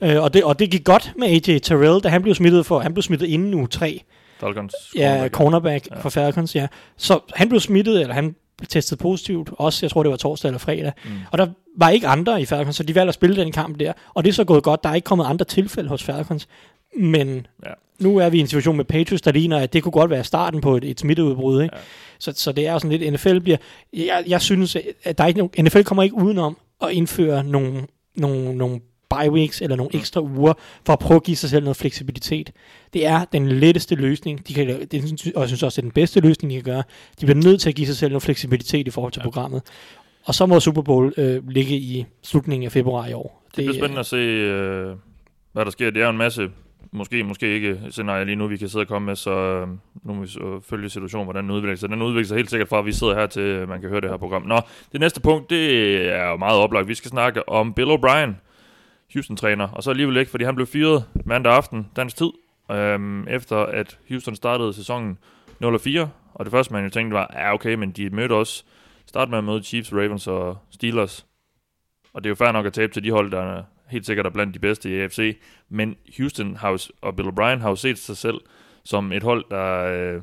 Ja. 0.03 0.15
Øh, 0.17 0.23
og, 0.23 0.35
det, 0.35 0.45
og 0.45 0.59
det 0.59 0.71
gik 0.71 0.85
godt 0.85 1.13
med 1.19 1.29
AJ 1.29 1.59
Terrell, 1.59 2.01
da 2.01 2.09
han 2.09 2.23
blev 2.23 2.35
smittet 2.35 2.67
for, 2.67 2.79
han 2.81 2.95
blev 2.95 3.03
smittet 3.03 3.27
inden 3.27 3.55
uge 3.55 3.67
3. 3.69 4.03
Falcons. 4.41 4.75
Ja, 4.97 5.29
cornerback 5.29 5.87
Ja. 5.91 5.97
ja. 5.97 6.01
for 6.03 6.09
Falcons, 6.09 6.55
ja. 6.55 6.67
Så 6.97 7.19
han 7.35 7.49
blev 7.49 7.61
smittet, 7.61 8.01
eller 8.01 8.15
han 8.15 8.35
testet 8.69 8.99
positivt, 8.99 9.51
også, 9.53 9.87
jeg 9.87 9.91
tror 9.91 10.03
det 10.03 10.11
var 10.11 10.17
torsdag 10.17 10.49
eller 10.49 10.59
fredag. 10.59 10.93
Mm. 11.05 11.11
Og 11.31 11.39
der 11.39 11.47
var 11.77 11.91
ikke 11.91 12.07
andre 12.07 12.43
i 12.43 12.45
Falcons, 12.45 12.77
så 12.77 12.83
de 12.83 12.95
valgte 12.95 13.09
at 13.09 13.15
spille 13.15 13.37
den 13.37 13.53
kamp 13.53 13.81
der. 13.81 13.93
Og 14.15 14.25
det 14.25 14.31
er 14.31 14.35
så 14.35 14.45
gået 14.45 14.63
godt, 14.63 14.83
der 14.85 14.91
er 14.91 14.95
ikke 14.95 15.05
kommet 15.05 15.25
andre 15.25 15.45
tilfælde 15.45 15.89
hos 15.89 16.03
Falcons. 16.03 16.49
Men 16.97 17.47
Ja. 17.67 17.71
nu 17.99 18.17
er 18.17 18.29
vi 18.29 18.39
i 18.39 18.41
en 18.41 18.47
situation 18.47 18.77
med 18.77 18.85
Patriots, 18.85 19.23
der 19.23 19.33
ligner, 19.33 19.59
at 19.59 19.73
det 19.73 19.83
kunne 19.83 19.93
godt 19.93 20.11
være 20.11 20.25
starten 20.25 20.61
på 20.61 20.77
et, 20.77 20.85
et 20.85 21.01
smitteudbrud. 21.01 21.63
Ikke? 21.63 21.75
Ja. 21.77 21.83
Så, 22.19 22.33
så 22.37 22.53
det 22.53 22.67
er 22.67 22.73
jo 22.73 22.79
sådan 22.79 22.99
lidt, 22.99 23.13
NFL 23.13 23.39
bliver... 23.39 23.57
Jeg, 23.93 24.25
jeg 24.27 24.41
synes, 24.43 24.77
at 25.05 25.19
der 25.19 25.25
er 25.25 25.29
ikke 25.29 25.39
nogen, 25.39 25.65
NFL 25.65 25.83
kommer 25.83 26.03
ikke 26.03 26.17
udenom 26.17 26.57
at 26.83 26.91
indføre 26.93 27.45
nogle, 27.45 27.87
nogle, 28.15 28.55
nogle 28.55 28.81
bye 29.11 29.31
weeks 29.31 29.63
eller 29.63 29.77
nogle 29.77 29.95
ekstra 29.95 30.21
uger 30.21 30.53
for 30.87 30.93
at 30.93 30.99
prøve 30.99 31.17
at 31.17 31.23
give 31.23 31.37
sig 31.37 31.51
selv 31.51 31.65
noget 31.65 31.77
fleksibilitet. 31.77 32.53
Det 32.93 33.07
er 33.07 33.25
den 33.25 33.49
letteste 33.49 33.95
løsning. 33.95 34.49
De 34.49 34.55
kan, 34.55 34.87
det, 34.91 35.07
synes- 35.07 35.27
og 35.35 35.41
jeg 35.41 35.49
synes 35.49 35.63
også, 35.63 35.77
det 35.81 35.87
er 35.87 35.91
den 35.91 35.95
bedste 35.95 36.21
løsning, 36.21 36.51
de 36.51 36.57
kan 36.57 36.65
gøre. 36.65 36.83
De 37.21 37.27
bliver 37.27 37.35
nødt 37.45 37.61
til 37.61 37.69
at 37.69 37.75
give 37.75 37.87
sig 37.87 37.97
selv 37.97 38.11
noget 38.13 38.23
fleksibilitet 38.23 38.87
i 38.87 38.91
forhold 38.91 39.13
til 39.13 39.21
Ja. 39.21 39.25
programmet. 39.25 39.63
Og 40.25 40.35
så 40.35 40.47
må 40.47 40.61
Super 40.61 40.83
Bowl 40.83 41.13
øh, 41.17 41.49
ligge 41.49 41.75
i 41.75 42.07
slutningen 42.23 42.67
af 42.67 42.73
februar 42.73 43.07
i 43.07 43.13
år. 43.13 43.43
Det 43.47 43.55
bliver 43.65 43.73
spændende 43.73 44.01
at 44.01 44.07
se, 44.07 44.17
øh, 44.17 44.97
hvad 45.53 45.65
der 45.65 45.71
sker. 45.71 45.91
Det 45.91 46.03
er 46.03 46.09
en 46.11 46.17
masse, 46.17 46.49
måske, 46.93 47.25
måske 47.25 47.55
ikke 47.55 47.81
scenarier 47.91 48.25
lige 48.25 48.37
nu, 48.37 48.47
vi 48.47 48.57
kan 48.57 48.69
sidde 48.69 48.83
og 48.83 48.89
komme 48.89 49.07
med, 49.07 49.17
så 49.17 49.31
øh, 49.31 49.69
nu 50.05 50.15
må 50.15 50.21
vi 50.21 50.27
så 50.27 50.61
følge 50.71 50.89
situationen, 50.89 51.25
hvordan 51.27 51.45
den 51.45 51.51
udvikler 51.53 51.77
sig. 51.77 51.89
Den 51.89 52.03
udvikler 52.03 52.27
sig 52.29 52.37
helt 52.37 52.51
sikkert 52.51 52.69
fra, 52.69 52.79
at 52.79 52.87
vi 52.87 52.93
sidder 52.93 53.15
her 53.15 53.27
til, 53.27 53.69
man 53.69 53.81
kan 53.81 53.91
høre 53.91 54.01
det 54.01 54.11
her 54.11 54.17
program. 54.17 54.43
Nå, 54.43 54.61
det 54.93 55.01
næste 55.01 55.21
punkt, 55.21 55.51
det 55.51 55.97
er 56.17 56.29
jo 56.29 56.37
meget 56.37 56.59
oplagt. 56.59 56.89
Vi 56.89 56.95
skal 56.95 57.11
snakke 57.11 57.49
om 57.49 57.73
Bill 57.75 57.91
O'Brien, 57.91 58.31
Houston-træner, 59.17 59.69
og 59.69 59.83
så 59.83 59.91
alligevel 59.91 60.17
ikke, 60.17 60.31
fordi 60.31 60.45
han 60.45 60.55
blev 60.55 60.67
fyret 60.67 61.05
mandag 61.25 61.53
aften, 61.53 61.87
dansk 61.97 62.17
tid, 62.17 62.31
øhm, 62.71 63.29
efter 63.29 63.57
at 63.57 63.99
Houston 64.09 64.37
startede 64.37 64.73
sæsonen 64.73 65.19
0-4, 65.65 66.09
og 66.35 66.45
det 66.45 66.51
første, 66.51 66.73
man 66.73 66.85
jo 66.85 66.91
tænkte 66.91 67.15
var, 67.15 67.31
ja 67.35 67.55
okay, 67.55 67.75
men 67.75 67.91
de 67.91 68.11
mødte 68.11 68.33
også, 68.33 68.65
start 69.07 69.31
med 69.31 69.39
at 69.39 69.45
møde 69.45 69.63
Chiefs, 69.63 69.93
Ravens 69.93 70.27
og 70.27 70.59
Steelers, 70.71 71.27
og 72.13 72.25
det 72.25 72.29
er 72.29 72.31
jo 72.31 72.35
fair 72.35 72.53
nok 72.53 72.67
at 72.67 72.73
tabe 72.73 72.93
til 72.93 73.05
de 73.05 73.11
hold, 73.11 73.31
der 73.31 73.43
er 73.43 73.63
helt 73.89 74.07
sikkert 74.07 74.27
er 74.27 74.31
blandt 74.31 74.55
de 74.55 74.59
bedste 74.59 74.91
i 74.91 75.01
AFC, 75.01 75.39
men 75.69 75.97
Houston 76.19 76.57
har 76.57 76.71
jo, 76.71 76.79
og 77.03 77.17
Bill 77.17 77.29
O'Brien 77.29 77.59
har 77.59 77.69
jo 77.69 77.77
set 77.77 77.99
sig 77.99 78.17
selv 78.17 78.41
som 78.85 79.13
et 79.13 79.23
hold, 79.23 79.45
der, 79.51 79.85
øh, 79.85 80.23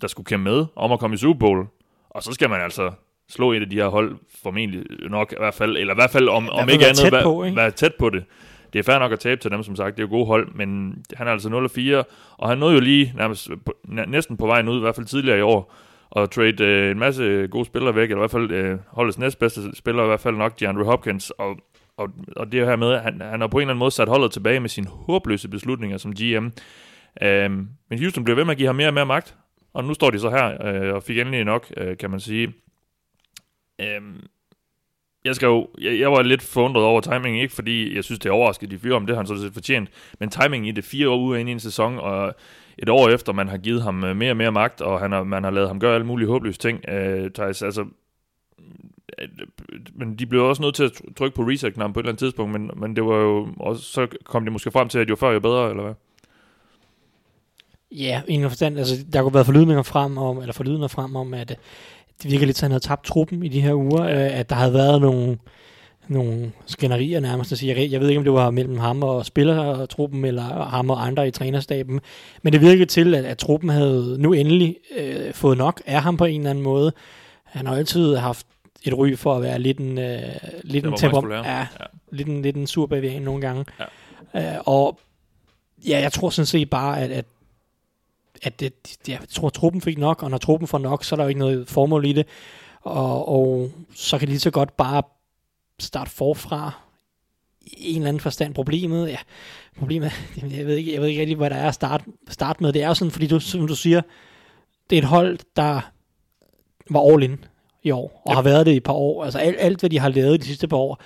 der 0.00 0.06
skulle 0.06 0.26
kæmpe 0.26 0.44
med 0.44 0.66
om 0.76 0.92
at 0.92 1.00
komme 1.00 1.14
i 1.14 1.16
Super 1.16 1.38
Bowl, 1.38 1.66
og 2.10 2.22
så 2.22 2.32
skal 2.32 2.50
man 2.50 2.60
altså 2.60 2.92
slå 3.30 3.52
et 3.52 3.60
af 3.60 3.70
de 3.70 3.76
her 3.76 3.88
hold, 3.88 4.16
formentlig 4.42 4.82
nok 5.10 5.32
i 5.32 5.36
hvert 5.38 5.54
fald, 5.54 5.76
eller 5.76 5.94
i 5.94 5.96
hvert 5.96 6.10
fald 6.10 6.28
om, 6.28 6.48
om 6.48 6.68
ikke 6.68 6.86
andet, 6.86 6.98
tæt 6.98 7.22
på, 7.22 7.44
ikke? 7.44 7.56
være 7.56 7.70
tæt 7.70 7.94
på 7.94 8.10
det. 8.10 8.24
Det 8.72 8.78
er 8.78 8.82
fair 8.82 8.98
nok 8.98 9.12
at 9.12 9.20
tabe 9.20 9.40
til 9.40 9.50
dem, 9.50 9.62
som 9.62 9.76
sagt. 9.76 9.96
Det 9.96 10.02
er 10.02 10.06
jo 10.06 10.10
gode 10.10 10.26
hold, 10.26 10.54
men 10.54 10.98
han 11.14 11.26
er 11.26 11.32
altså 11.32 11.48
0-4, 12.08 12.36
og 12.38 12.48
han 12.48 12.58
nåede 12.58 12.74
jo 12.74 12.80
lige 12.80 13.12
nærmest, 13.16 13.50
næsten 14.06 14.36
på 14.36 14.46
vejen 14.46 14.68
ud, 14.68 14.76
i 14.76 14.80
hvert 14.80 14.94
fald 14.94 15.06
tidligere 15.06 15.38
i 15.38 15.42
år, 15.42 15.74
og 16.10 16.30
trade 16.30 16.64
øh, 16.64 16.90
en 16.90 16.98
masse 16.98 17.48
gode 17.50 17.64
spillere 17.64 17.94
væk, 17.94 18.10
eller 18.10 18.16
i 18.16 18.20
hvert 18.20 18.30
fald 18.30 18.50
øh, 18.50 18.78
holdets 18.86 19.18
næstbedste 19.18 19.60
spiller, 19.74 20.02
i 20.02 20.06
hvert 20.06 20.20
fald 20.20 20.36
nok 20.36 20.60
DeAndre 20.60 20.84
Hopkins, 20.84 21.30
og, 21.30 21.56
og, 21.96 22.08
og 22.36 22.52
det 22.52 22.66
her 22.66 22.76
med, 22.76 22.92
at 22.92 23.00
han, 23.00 23.20
han 23.20 23.40
har 23.40 23.48
på 23.48 23.58
en 23.58 23.62
eller 23.62 23.70
anden 23.70 23.78
måde 23.78 23.90
sat 23.90 24.08
holdet 24.08 24.32
tilbage 24.32 24.60
med 24.60 24.68
sine 24.68 24.86
håbløse 24.86 25.48
beslutninger 25.48 25.98
som 25.98 26.14
GM. 26.14 26.48
Øhm, 27.22 27.68
men 27.90 27.98
Houston 27.98 28.24
blev 28.24 28.36
ved 28.36 28.44
med 28.44 28.50
at 28.52 28.58
give 28.58 28.66
ham 28.66 28.76
mere 28.76 28.88
og 28.88 28.94
mere 28.94 29.06
magt, 29.06 29.36
og 29.74 29.84
nu 29.84 29.94
står 29.94 30.10
de 30.10 30.18
så 30.18 30.30
her, 30.30 30.66
øh, 30.66 30.94
og 30.94 31.02
fik 31.02 31.18
endelig 31.18 31.44
nok, 31.44 31.72
øh, 31.76 31.96
kan 31.96 32.10
man 32.10 32.20
sige. 32.20 32.52
Øhm, 33.80 34.26
jeg, 35.24 35.34
skal 35.34 35.46
jo, 35.46 35.68
jeg, 35.80 35.98
jeg 35.98 36.12
var 36.12 36.22
lidt 36.22 36.42
forundret 36.42 36.84
over 36.84 37.00
timingen, 37.00 37.42
ikke 37.42 37.54
fordi 37.54 37.96
jeg 37.96 38.04
synes, 38.04 38.18
det 38.18 38.28
er 38.28 38.32
overraskende, 38.32 38.74
de 38.74 38.78
fyrer 38.78 38.96
om 38.96 39.06
det, 39.06 39.16
har 39.16 39.20
han 39.20 39.26
sådan 39.26 39.42
set 39.42 39.54
fortjent, 39.54 39.90
men 40.20 40.28
timingen 40.28 40.68
i 40.68 40.72
det 40.72 40.84
fire 40.84 41.08
år 41.08 41.16
ude 41.16 41.40
inde 41.40 41.50
i 41.50 41.52
en 41.52 41.60
sæson, 41.60 41.98
og 41.98 42.34
et 42.78 42.88
år 42.88 43.08
efter, 43.08 43.32
man 43.32 43.48
har 43.48 43.58
givet 43.58 43.82
ham 43.82 44.04
øh, 44.04 44.16
mere 44.16 44.30
og 44.30 44.36
mere 44.36 44.52
magt, 44.52 44.80
og 44.80 45.00
han 45.00 45.12
har, 45.12 45.22
man 45.22 45.44
har 45.44 45.50
lavet 45.50 45.68
ham 45.68 45.80
gøre 45.80 45.94
alle 45.94 46.06
mulige 46.06 46.28
håbløse 46.28 46.58
ting, 46.58 46.88
øh, 46.88 47.30
Thijs, 47.30 47.62
altså, 47.62 47.86
men 49.94 50.16
de 50.16 50.26
blev 50.26 50.44
også 50.44 50.62
nødt 50.62 50.74
til 50.74 50.84
at 50.84 50.92
trykke 51.16 51.36
på 51.36 51.42
reset-knappen 51.42 51.92
på 51.92 52.00
et 52.00 52.04
eller 52.04 52.10
andet 52.10 52.18
tidspunkt, 52.18 52.52
men, 52.52 52.70
men 52.76 52.96
det 52.96 53.04
var 53.04 53.16
jo 53.16 53.48
også, 53.60 53.82
så 53.82 54.06
kom 54.24 54.44
de 54.44 54.50
måske 54.50 54.70
frem 54.70 54.88
til, 54.88 54.98
at 54.98 55.10
jo 55.10 55.16
før 55.16 55.30
jo 55.30 55.40
bedre, 55.40 55.70
eller 55.70 55.82
hvad? 55.82 55.94
Ja, 57.92 58.04
yeah, 58.04 58.22
ingen 58.28 58.50
forstand, 58.50 58.78
altså, 58.78 58.94
der 59.12 59.22
kunne 59.22 59.34
være 59.34 59.44
forlydninger 59.44 59.82
frem 59.82 60.18
om, 60.18 60.38
eller 60.38 60.52
forlydninger 60.52 60.88
frem 60.88 61.16
om, 61.16 61.34
at 61.34 61.58
det 62.22 62.30
virker 62.30 62.46
lidt, 62.46 62.56
som 62.58 62.64
han 62.64 62.70
havde 62.70 62.84
tabt 62.84 63.04
truppen 63.04 63.42
i 63.44 63.48
de 63.48 63.60
her 63.60 63.74
uger, 63.74 64.02
øh, 64.02 64.38
at 64.38 64.50
der 64.50 64.56
havde 64.56 64.74
været 64.74 65.00
nogle, 65.00 65.38
nogle 66.08 66.52
skænderier 66.66 67.20
nærmest 67.20 67.56
sige. 67.56 67.80
Jeg, 67.80 67.90
jeg 67.90 68.00
ved 68.00 68.08
ikke, 68.08 68.18
om 68.18 68.24
det 68.24 68.32
var 68.32 68.50
mellem 68.50 68.78
ham 68.78 69.02
og 69.02 69.26
spillertruppen, 69.26 70.24
eller 70.24 70.64
ham 70.64 70.90
og 70.90 71.06
andre 71.06 71.28
i 71.28 71.30
trænerstaben, 71.30 72.00
men 72.42 72.52
det 72.52 72.60
virkede 72.60 72.86
til, 72.86 73.14
at, 73.14 73.24
at 73.24 73.38
truppen 73.38 73.70
havde 73.70 74.16
nu 74.18 74.32
endelig 74.32 74.76
øh, 74.98 75.32
fået 75.34 75.58
nok 75.58 75.82
af 75.86 76.02
ham 76.02 76.16
på 76.16 76.24
en 76.24 76.40
eller 76.40 76.50
anden 76.50 76.64
måde. 76.64 76.92
Han 77.44 77.66
har 77.66 77.76
altid 77.76 78.16
haft 78.16 78.46
et 78.84 78.98
ry 78.98 79.16
for 79.16 79.34
at 79.34 79.42
være 79.42 79.58
lidt 79.58 79.78
en, 79.78 79.98
øh, 79.98 80.18
lidt 80.62 80.84
en, 80.86 80.92
temper- 80.94 81.34
ja, 81.44 81.58
Ja. 81.58 81.66
lidt 82.12 82.28
en, 82.28 82.42
lidt 82.42 82.56
en 82.56 82.66
sur 82.66 82.86
bavian 82.86 83.22
nogle 83.22 83.40
gange. 83.40 83.64
Ja. 84.34 84.54
Øh, 84.54 84.60
og 84.66 84.98
ja, 85.88 86.00
jeg 86.00 86.12
tror 86.12 86.30
sådan 86.30 86.46
set 86.46 86.70
bare, 86.70 87.00
at, 87.00 87.10
at, 87.10 87.24
at 88.42 88.60
det, 88.60 88.72
jeg 89.08 89.18
tror, 89.30 89.46
at 89.46 89.52
truppen 89.52 89.80
fik 89.80 89.98
nok, 89.98 90.22
og 90.22 90.30
når 90.30 90.38
truppen 90.38 90.68
får 90.68 90.78
nok, 90.78 91.04
så 91.04 91.14
er 91.14 91.16
der 91.16 91.24
jo 91.24 91.28
ikke 91.28 91.38
noget 91.38 91.68
formål 91.68 92.06
i 92.06 92.12
det. 92.12 92.26
Og, 92.82 93.28
og 93.28 93.70
så 93.94 94.18
kan 94.18 94.28
de 94.28 94.32
lige 94.32 94.40
så 94.40 94.50
godt 94.50 94.76
bare 94.76 95.02
starte 95.78 96.10
forfra 96.10 96.72
i 97.62 97.90
en 97.90 97.96
eller 97.96 98.08
anden 98.08 98.20
forstand. 98.20 98.54
Problemet, 98.54 99.08
ja, 99.08 99.16
problemet, 99.78 100.12
jeg 100.56 100.66
ved 100.66 100.76
ikke, 100.76 100.92
jeg 100.94 101.00
ved 101.00 101.08
ikke 101.08 101.20
rigtig, 101.20 101.36
hvad 101.36 101.50
der 101.50 101.56
er 101.56 101.68
at 101.68 101.74
starte, 101.74 102.04
starte 102.28 102.62
med. 102.62 102.72
Det 102.72 102.82
er 102.82 102.88
jo 102.88 102.94
sådan, 102.94 103.10
fordi 103.12 103.26
du, 103.26 103.40
som 103.40 103.66
du 103.66 103.74
siger, 103.74 104.02
det 104.90 104.98
er 104.98 105.02
et 105.02 105.08
hold, 105.08 105.38
der 105.56 105.80
var 106.90 107.12
all 107.12 107.22
in 107.22 107.44
i 107.82 107.90
år, 107.90 108.22
og 108.24 108.30
Ja. 108.30 108.34
har 108.34 108.42
været 108.42 108.66
det 108.66 108.72
i 108.72 108.76
et 108.76 108.82
par 108.82 108.92
år. 108.92 109.24
Altså 109.24 109.38
alt, 109.38 109.56
alt 109.58 109.80
hvad 109.80 109.90
de 109.90 109.98
har 109.98 110.08
lavet 110.08 110.40
de 110.40 110.46
sidste 110.46 110.68
par 110.68 110.76
år, 110.76 111.00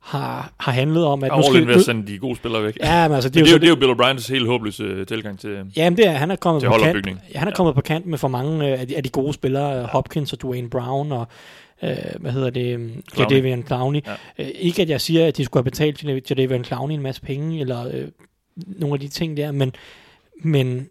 har, 0.00 0.52
har 0.60 0.72
handlet 0.72 1.04
om, 1.04 1.24
at 1.24 1.30
Og 1.30 1.44
all 1.44 1.56
in 1.56 1.68
ved 1.68 2.06
de 2.06 2.18
gode 2.18 2.36
spillere 2.36 2.62
væk. 2.64 2.76
Ja, 2.82 3.08
men 3.08 3.14
altså, 3.14 3.30
det, 3.30 3.40
er 3.40 3.44
det, 3.44 3.50
jo 3.50 3.54
er 3.54 3.58
jo, 3.58 3.60
det 3.60 3.84
er 3.84 3.88
jo 3.88 3.94
Bill 3.94 4.02
O'Briens 4.20 4.32
helt 4.32 4.46
håbløse 4.46 4.82
øh, 4.82 5.06
tilgang 5.06 5.38
til... 5.38 5.58
Jamen 5.76 5.96
det 5.96 6.06
er, 6.06 6.10
han 6.10 6.30
er 6.30 6.36
kommet 6.36 6.64
på 6.64 6.72
kant, 6.82 7.06
ja, 7.06 7.12
han 7.38 7.48
er 7.48 7.52
Ja. 7.52 7.56
kommet 7.56 7.74
på 7.74 7.80
kant 7.80 8.06
med 8.06 8.18
for 8.18 8.28
mange 8.28 8.72
øh, 8.72 8.80
af, 8.80 8.86
de, 8.88 8.96
af 8.96 9.02
de 9.02 9.08
gode 9.08 9.32
spillere, 9.32 9.68
ja. 9.70 9.86
Hopkins 9.86 10.32
og 10.32 10.42
Dwayne 10.42 10.70
Brown 10.70 11.12
og 11.12 11.28
øh, 11.82 11.96
hvad 12.20 12.32
hedder 12.32 12.50
det. 12.50 12.90
Jadavian 13.18 13.64
Clowney. 13.66 14.00
Ja. 14.06 14.44
Øh, 14.44 14.50
ikke 14.54 14.82
at 14.82 14.88
jeg 14.88 15.00
siger, 15.00 15.26
at 15.26 15.36
de 15.36 15.44
skulle 15.44 15.60
have 15.64 15.70
betalt 15.70 16.04
Jada- 16.04 16.20
Jadavian 16.30 16.64
Clowney 16.64 16.94
en 16.94 17.02
masse 17.02 17.22
penge, 17.22 17.60
eller 17.60 17.86
øh, 17.92 18.08
nogle 18.66 18.94
af 18.94 19.00
de 19.00 19.08
ting 19.08 19.36
der, 19.36 19.52
men, 19.52 19.72
men 20.42 20.88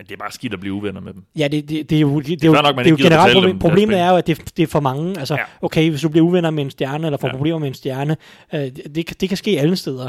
Men 0.00 0.06
det 0.06 0.12
er 0.14 0.18
bare 0.18 0.32
skidt 0.32 0.52
at 0.52 0.60
blive 0.60 0.74
uvenner 0.74 1.00
med 1.00 1.12
dem. 1.14 1.22
ja, 1.38 1.48
det, 1.48 1.68
det, 1.68 1.90
det 1.90 1.96
er 1.96 2.00
jo, 2.00 2.20
det, 2.20 2.26
det 2.26 2.44
er 2.44 2.46
jo, 2.48 2.52
nok, 2.52 2.78
det 2.78 2.86
er 2.86 2.90
jo 2.90 2.96
generelt 2.96 3.32
problem, 3.32 3.50
dem 3.50 3.58
problemet 3.58 3.98
er 3.98 4.10
jo, 4.10 4.16
at 4.16 4.26
det, 4.26 4.56
det 4.56 4.62
er 4.62 4.66
for 4.66 4.80
mange. 4.80 5.18
Altså, 5.18 5.34
Ja. 5.34 5.40
okay, 5.62 5.90
hvis 5.90 6.00
du 6.00 6.08
bliver 6.08 6.24
uvenner 6.26 6.50
med 6.50 6.64
en 6.64 6.70
stjerne, 6.70 7.06
eller 7.06 7.18
får 7.18 7.28
Ja. 7.28 7.34
problemer 7.36 7.58
med 7.58 7.68
en 7.68 7.74
stjerne, 7.74 8.16
øh, 8.54 8.60
det, 8.60 8.94
det, 9.20 9.28
kan- 9.28 9.36
ske 9.36 9.50
alle 9.60 9.76
steder. 9.76 10.08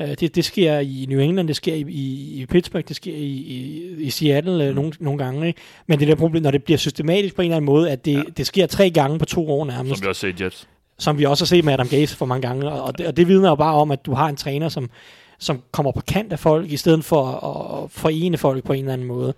Ja. 0.00 0.10
Øh, 0.10 0.16
det, 0.20 0.34
det 0.36 0.44
sker 0.44 0.78
i 0.78 1.06
New 1.08 1.18
England, 1.20 1.48
det 1.48 1.56
sker 1.56 1.74
i, 1.74 1.80
i, 1.88 2.40
i 2.42 2.46
Pittsburgh, 2.46 2.84
det 2.88 2.96
sker 2.96 3.14
i, 3.14 3.22
i, 3.24 3.94
i 3.98 4.10
Seattle 4.10 4.68
mm. 4.68 4.74
nogle, 4.74 4.92
nogle 5.00 5.18
gange. 5.24 5.46
Ikke? 5.46 5.60
Men 5.86 5.98
det 6.00 6.08
der 6.08 6.14
problem, 6.14 6.42
når 6.42 6.50
det 6.50 6.64
bliver 6.64 6.78
systematisk 6.78 7.34
på 7.36 7.42
en 7.42 7.46
eller 7.46 7.56
anden 7.56 7.66
måde, 7.66 7.90
at 7.90 8.04
det, 8.04 8.12
Ja. 8.14 8.22
det 8.36 8.46
sker 8.46 8.66
tre 8.66 8.90
gange 8.90 9.18
på 9.18 9.24
to 9.24 9.50
år 9.50 9.64
nærmest, 9.64 9.98
Som 9.98 10.04
vi 10.04 10.08
også 10.08 10.20
ser 10.20 10.28
i 10.28 10.44
Jets. 10.44 10.68
som 10.98 11.18
vi 11.18 11.24
også 11.24 11.44
har 11.44 11.46
set 11.46 11.64
med 11.64 11.72
Adam 11.72 11.88
Gase 11.88 12.16
for 12.16 12.26
mange 12.26 12.48
gange. 12.48 12.70
Og 12.70 12.98
det, 12.98 13.06
og 13.06 13.16
det 13.16 13.28
vidner 13.28 13.48
jo 13.48 13.54
bare 13.54 13.74
om, 13.74 13.90
at 13.90 14.06
du 14.06 14.14
har 14.14 14.28
en 14.28 14.36
træner, 14.36 14.68
som, 14.68 14.90
som 15.38 15.62
kommer 15.72 15.92
på 15.92 16.00
kant 16.00 16.32
af 16.32 16.38
folk, 16.38 16.72
i 16.72 16.76
stedet 16.76 17.04
for 17.04 17.24
at, 17.26 17.84
at 17.84 17.90
forene 17.90 18.36
folk 18.38 18.64
på 18.64 18.72
en 18.72 18.80
eller 18.80 18.92
anden 18.92 19.06
måde. 19.06 19.34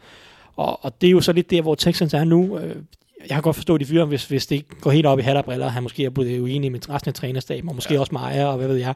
Og, 0.56 0.84
og 0.84 1.00
det 1.00 1.06
er 1.06 1.10
jo 1.10 1.20
så 1.20 1.32
lidt 1.32 1.50
der, 1.50 1.62
hvor 1.62 1.74
Texans 1.74 2.14
er 2.14 2.24
nu. 2.24 2.58
Øh, 2.58 2.76
Jeg 3.20 3.34
kan 3.34 3.42
godt 3.42 3.56
forstå, 3.56 3.78
de 3.78 3.84
fyrer, 3.84 4.00
ham, 4.00 4.08
hvis, 4.08 4.24
hvis 4.24 4.46
det 4.46 4.56
ikke 4.56 4.80
går 4.80 4.90
helt 4.90 5.06
op 5.06 5.18
i 5.18 5.22
hat 5.22 5.36
og 5.36 5.44
briller, 5.44 5.68
han 5.68 5.82
måske 5.82 6.04
er 6.04 6.10
blevet 6.10 6.40
uenig 6.40 6.72
med 6.72 6.90
resten 6.90 7.08
af 7.08 7.14
trænerstaben, 7.14 7.68
og 7.68 7.74
måske 7.74 7.94
Ja. 7.94 8.00
også 8.00 8.12
med 8.12 8.20
ejer, 8.20 8.46
og 8.46 8.56
hvad 8.56 8.68
ved 8.68 8.76
jeg. 8.76 8.94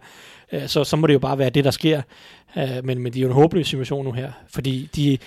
Øh, 0.53 0.67
Så, 0.69 0.85
så 0.85 0.97
må 0.97 1.07
det 1.07 1.15
jo 1.15 1.19
bare 1.19 1.39
være 1.39 1.51
det, 1.51 1.65
der 1.65 1.71
sker. 1.71 2.03
Øh, 2.59 2.69
Men, 2.85 2.99
men 2.99 3.13
det 3.13 3.19
er 3.19 3.23
jo 3.23 3.29
en 3.29 3.35
håbløs 3.35 3.69
situation 3.69 4.05
nu 4.05 4.13
her, 4.13 4.33
fordi 4.55 4.89
de, 4.97 5.19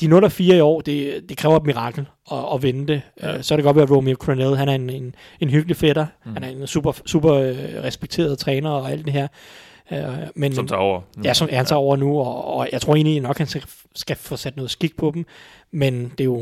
de 0.00 0.06
0 0.06 0.24
og 0.24 0.32
4 0.32 0.56
i 0.56 0.60
år, 0.60 0.80
det, 0.80 1.24
det 1.28 1.36
kræver 1.36 1.56
et 1.56 1.66
mirakel 1.66 2.06
at, 2.32 2.38
at 2.54 2.62
vinde 2.62 2.86
det. 2.92 3.02
Ja. 3.22 3.42
Så 3.42 3.54
er 3.54 3.56
det 3.56 3.64
godt 3.64 3.76
være, 3.76 3.82
at 3.84 3.90
Romeo 3.90 4.14
Cronell, 4.16 4.56
han 4.56 4.68
er 4.68 4.74
en, 4.74 4.90
en, 4.90 5.14
en 5.40 5.50
hyggelig 5.50 5.76
fætter. 5.76 6.06
Mm. 6.24 6.32
Han 6.32 6.44
er 6.44 6.48
en 6.48 6.66
super, 6.66 6.92
super 7.06 7.32
respekteret 7.84 8.38
træner 8.38 8.70
og 8.70 8.90
alt 8.90 9.04
det 9.04 9.12
her. 9.12 9.28
Øh, 9.92 9.98
men, 10.34 10.54
Som 10.54 10.66
tager 10.66 10.80
over. 10.80 11.00
Ja, 11.24 11.34
som 11.34 11.48
han 11.52 11.66
tager 11.66 11.78
over 11.80 11.96
nu, 11.96 12.18
og, 12.20 12.54
og 12.56 12.68
jeg 12.72 12.80
tror 12.80 12.94
egentlig 12.94 13.20
nok, 13.20 13.38
han 13.38 13.46
skal, 13.46 13.62
skal 13.94 14.16
få 14.16 14.36
sat 14.36 14.56
noget 14.56 14.70
skik 14.70 14.96
på 14.96 15.10
dem, 15.14 15.24
men 15.72 16.04
det 16.18 16.20
er 16.20 16.24
jo 16.24 16.40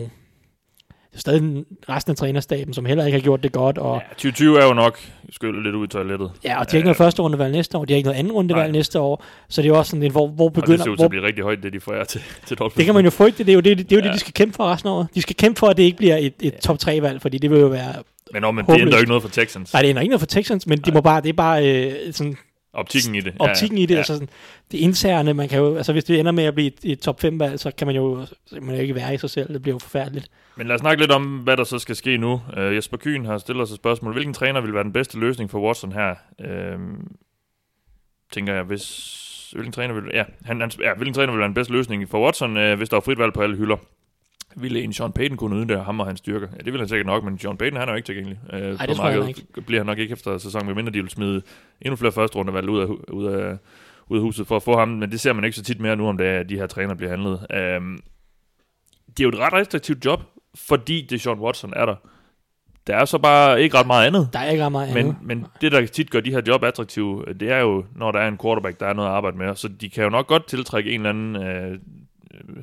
det 1.10 1.14
er 1.16 1.18
stadig 1.20 1.64
resten 1.88 2.10
af 2.10 2.16
trænerstaben, 2.16 2.74
som 2.74 2.84
heller 2.86 3.04
ikke 3.06 3.18
har 3.18 3.22
gjort 3.22 3.42
det 3.42 3.52
godt, 3.52 3.78
og, 3.78 3.94
Ja, 3.94 4.08
2020 4.14 4.60
er 4.60 4.66
jo 4.66 4.72
nok 4.74 4.98
skyllet 5.30 5.62
lidt 5.64 5.74
ud 5.74 5.84
i 5.86 5.88
toilettet. 5.88 6.30
ja, 6.44 6.60
og 6.60 6.66
de 6.66 6.70
har 6.70 6.76
ikke 6.78 6.86
noget 6.86 6.96
første 6.96 7.22
rundevalg 7.22 7.52
næste 7.52 7.78
år, 7.78 7.84
de 7.84 7.92
har 7.92 7.96
ikke 7.96 8.06
noget 8.06 8.18
anden 8.18 8.32
rundevalg 8.32 8.72
næste 8.72 9.00
år, 9.00 9.24
så 9.48 9.62
det 9.62 9.68
er 9.68 9.72
jo 9.72 9.78
også 9.78 9.90
sådan 9.90 10.00
lidt, 10.02 10.12
hvor, 10.12 10.26
hvor 10.28 10.44
Og 10.44 10.54
det 10.54 10.62
begynder... 10.64 10.84
ser 10.84 10.90
ud 10.90 10.96
til 10.96 11.00
hvor, 11.00 11.04
at 11.04 11.10
blive 11.10 11.26
rigtig 11.26 11.44
højt, 11.44 11.58
det 11.62 11.72
de 11.72 11.80
forærer 11.80 12.04
til, 12.04 12.20
til 12.46 12.58
det 12.76 12.84
kan 12.84 12.94
man 12.94 13.04
jo 13.04 13.10
frygte, 13.10 13.44
det 13.44 13.48
er 13.52 13.54
jo 13.54 13.60
det, 13.60 13.78
det, 13.78 13.92
er 13.92 13.96
jo 13.96 14.02
Ja. 14.02 14.06
det 14.06 14.14
de 14.14 14.18
skal 14.20 14.32
kæmpe 14.34 14.56
for 14.56 14.64
resten 14.64 14.88
af 14.88 14.92
året. 14.92 15.06
De 15.14 15.22
skal 15.22 15.36
kæmpe 15.36 15.58
for, 15.58 15.66
at 15.66 15.76
det 15.76 15.82
ikke 15.82 15.96
bliver 15.96 16.16
et, 16.16 16.34
et 16.40 16.54
top 16.54 16.78
3-valg, 16.82 17.22
fordi 17.22 17.38
det 17.38 17.50
vil 17.50 17.60
jo 17.60 17.66
være... 17.66 17.94
Men, 18.32 18.42
nå, 18.42 18.50
men 18.50 18.66
det 18.66 18.80
ændrer 18.80 18.98
ikke 18.98 19.08
noget 19.08 19.22
for 19.22 19.30
Texans. 19.30 19.72
Nej, 19.72 19.82
det 19.82 19.96
er 19.96 20.00
ikke 20.00 20.10
noget 20.10 20.20
for 20.20 20.26
Texans, 20.26 20.66
men 20.66 20.78
de 20.78 20.92
må 20.92 21.00
bare, 21.00 21.20
det 21.20 21.28
er 21.28 21.32
bare 21.32 21.68
øh, 21.86 22.12
sådan 22.12 22.36
Optikken 22.72 23.14
i 23.14 23.20
det. 23.20 23.34
optikken 23.38 23.78
i 23.78 23.86
det, 23.86 23.94
ja. 23.94 23.98
altså 23.98 24.12
sådan, 24.12 24.28
det 24.72 24.78
interne, 24.78 25.34
man 25.34 25.48
kan 25.48 25.58
jo, 25.58 25.76
altså 25.76 25.92
hvis 25.92 26.04
det 26.04 26.20
ender 26.20 26.32
med 26.32 26.44
at 26.44 26.54
blive 26.54 26.66
et, 26.66 26.78
et 26.82 27.00
top 27.00 27.20
5 27.20 27.40
valg, 27.40 27.60
så 27.60 27.70
kan 27.78 27.86
man 27.86 27.96
jo, 27.96 28.26
man 28.62 28.74
jo 28.74 28.82
ikke 28.82 28.94
være 28.94 29.14
i 29.14 29.18
sig 29.18 29.30
selv, 29.30 29.52
det 29.52 29.62
bliver 29.62 29.74
jo 29.74 29.78
forfærdeligt. 29.78 30.30
Men 30.56 30.66
lad 30.66 30.74
os 30.74 30.80
snakke 30.80 31.02
lidt 31.02 31.12
om, 31.12 31.38
hvad 31.38 31.56
der 31.56 31.64
så 31.64 31.78
skal 31.78 31.96
ske 31.96 32.16
nu. 32.16 32.32
Uh, 32.56 32.74
Jesper 32.74 32.96
Kyn 32.96 33.24
har 33.24 33.38
stillet 33.38 33.62
os 33.62 33.70
et 33.70 33.76
spørgsmål. 33.76 34.12
Hvilken 34.12 34.34
træner 34.34 34.60
vil 34.60 34.74
være 34.74 34.84
den 34.84 34.92
bedste 34.92 35.18
løsning 35.18 35.50
for 35.50 35.60
Watson 35.60 35.92
her? 35.92 36.14
Uh, 36.38 36.80
tænker 38.32 38.54
jeg, 38.54 38.62
hvis... 38.62 39.14
Hvilken 39.52 39.72
træner 39.72 39.94
vil, 39.94 40.02
ja, 40.14 40.24
han, 40.44 40.60
han, 40.60 40.70
ja, 40.80 40.94
hvilken 40.94 41.14
træner 41.14 41.32
vil 41.32 41.38
være 41.38 41.48
den 41.48 41.54
bedste 41.54 41.72
løsning 41.72 42.08
for 42.08 42.24
Watson, 42.24 42.56
uh, 42.56 42.74
hvis 42.74 42.88
der 42.88 42.96
var 42.96 43.00
frit 43.00 43.18
valg 43.18 43.32
på 43.32 43.42
alle 43.42 43.56
hylder? 43.56 43.76
Ville 44.62 44.82
en 44.82 44.92
Sean 44.92 45.12
Payton 45.12 45.36
kunne 45.36 45.56
udnytte 45.56 45.78
ham 45.78 46.00
og 46.00 46.06
hans 46.06 46.18
styrker? 46.18 46.48
Ja, 46.52 46.56
det 46.56 46.66
ville 46.66 46.78
han 46.78 46.88
sikkert 46.88 47.06
nok, 47.06 47.24
men 47.24 47.38
Sean 47.38 47.56
Payton 47.56 47.78
han 47.78 47.88
er 47.88 47.92
jo 47.92 47.96
ikke 47.96 48.06
tilgængelig. 48.06 48.38
Uh, 48.52 48.58
det 48.58 48.96
tror 48.96 49.08
jeg 49.08 49.34
Bliver 49.66 49.80
han 49.80 49.86
nok 49.86 49.98
ikke 49.98 50.12
efter 50.12 50.38
sæsonen, 50.38 50.66
medmindre 50.66 50.92
de 50.92 51.00
vil 51.00 51.10
smide 51.10 51.42
endnu 51.80 51.96
flere 51.96 52.12
første 52.12 52.36
rundevalg 52.36 52.68
ud 52.68 52.80
af, 52.80 52.86
ud 53.12 53.26
af, 53.26 53.56
ud 54.08 54.16
af 54.16 54.22
huset 54.22 54.46
for 54.46 54.56
at 54.56 54.62
få 54.62 54.78
ham, 54.78 54.88
men 54.88 55.10
det 55.10 55.20
ser 55.20 55.32
man 55.32 55.44
ikke 55.44 55.56
så 55.56 55.62
tit 55.62 55.80
mere 55.80 55.96
nu, 55.96 56.08
om 56.08 56.18
det 56.18 56.26
er, 56.26 56.40
at 56.40 56.48
de 56.48 56.56
her 56.56 56.66
træner 56.66 56.94
bliver 56.94 57.10
handlet. 57.10 57.32
Uh, 57.32 57.98
det 59.08 59.20
er 59.20 59.24
jo 59.24 59.28
et 59.28 59.38
ret 59.38 59.52
restriktivt 59.52 60.04
job, 60.04 60.22
fordi 60.54 61.06
det 61.10 61.20
Sean 61.20 61.38
Watson 61.38 61.72
er 61.76 61.86
der. 61.86 61.94
Der 62.88 62.96
er 62.96 63.04
så 63.04 63.18
bare 63.18 63.62
ikke 63.62 63.78
ret 63.78 63.86
meget 63.86 64.06
andet. 64.06 64.28
Der 64.32 64.38
er 64.38 64.50
ikke 64.50 64.64
ret 64.64 64.72
meget 64.72 64.94
Men, 64.94 65.06
andet. 65.06 65.16
men 65.22 65.46
det, 65.60 65.72
der 65.72 65.86
tit 65.86 66.10
gør 66.10 66.20
de 66.20 66.30
her 66.30 66.42
job 66.46 66.64
attraktive, 66.64 67.24
det 67.40 67.50
er 67.50 67.58
jo, 67.58 67.84
når 67.96 68.12
der 68.12 68.18
er 68.18 68.28
en 68.28 68.38
quarterback, 68.38 68.80
der 68.80 68.86
er 68.86 68.92
noget 68.92 69.08
at 69.08 69.14
arbejde 69.14 69.38
med. 69.38 69.56
Så 69.56 69.68
de 69.68 69.90
kan 69.90 70.04
jo 70.04 70.10
nok 70.10 70.26
godt 70.26 70.46
tiltrække 70.46 70.90
en 70.90 71.06
eller 71.06 71.10
anden 71.10 71.36
øh, 71.36 71.78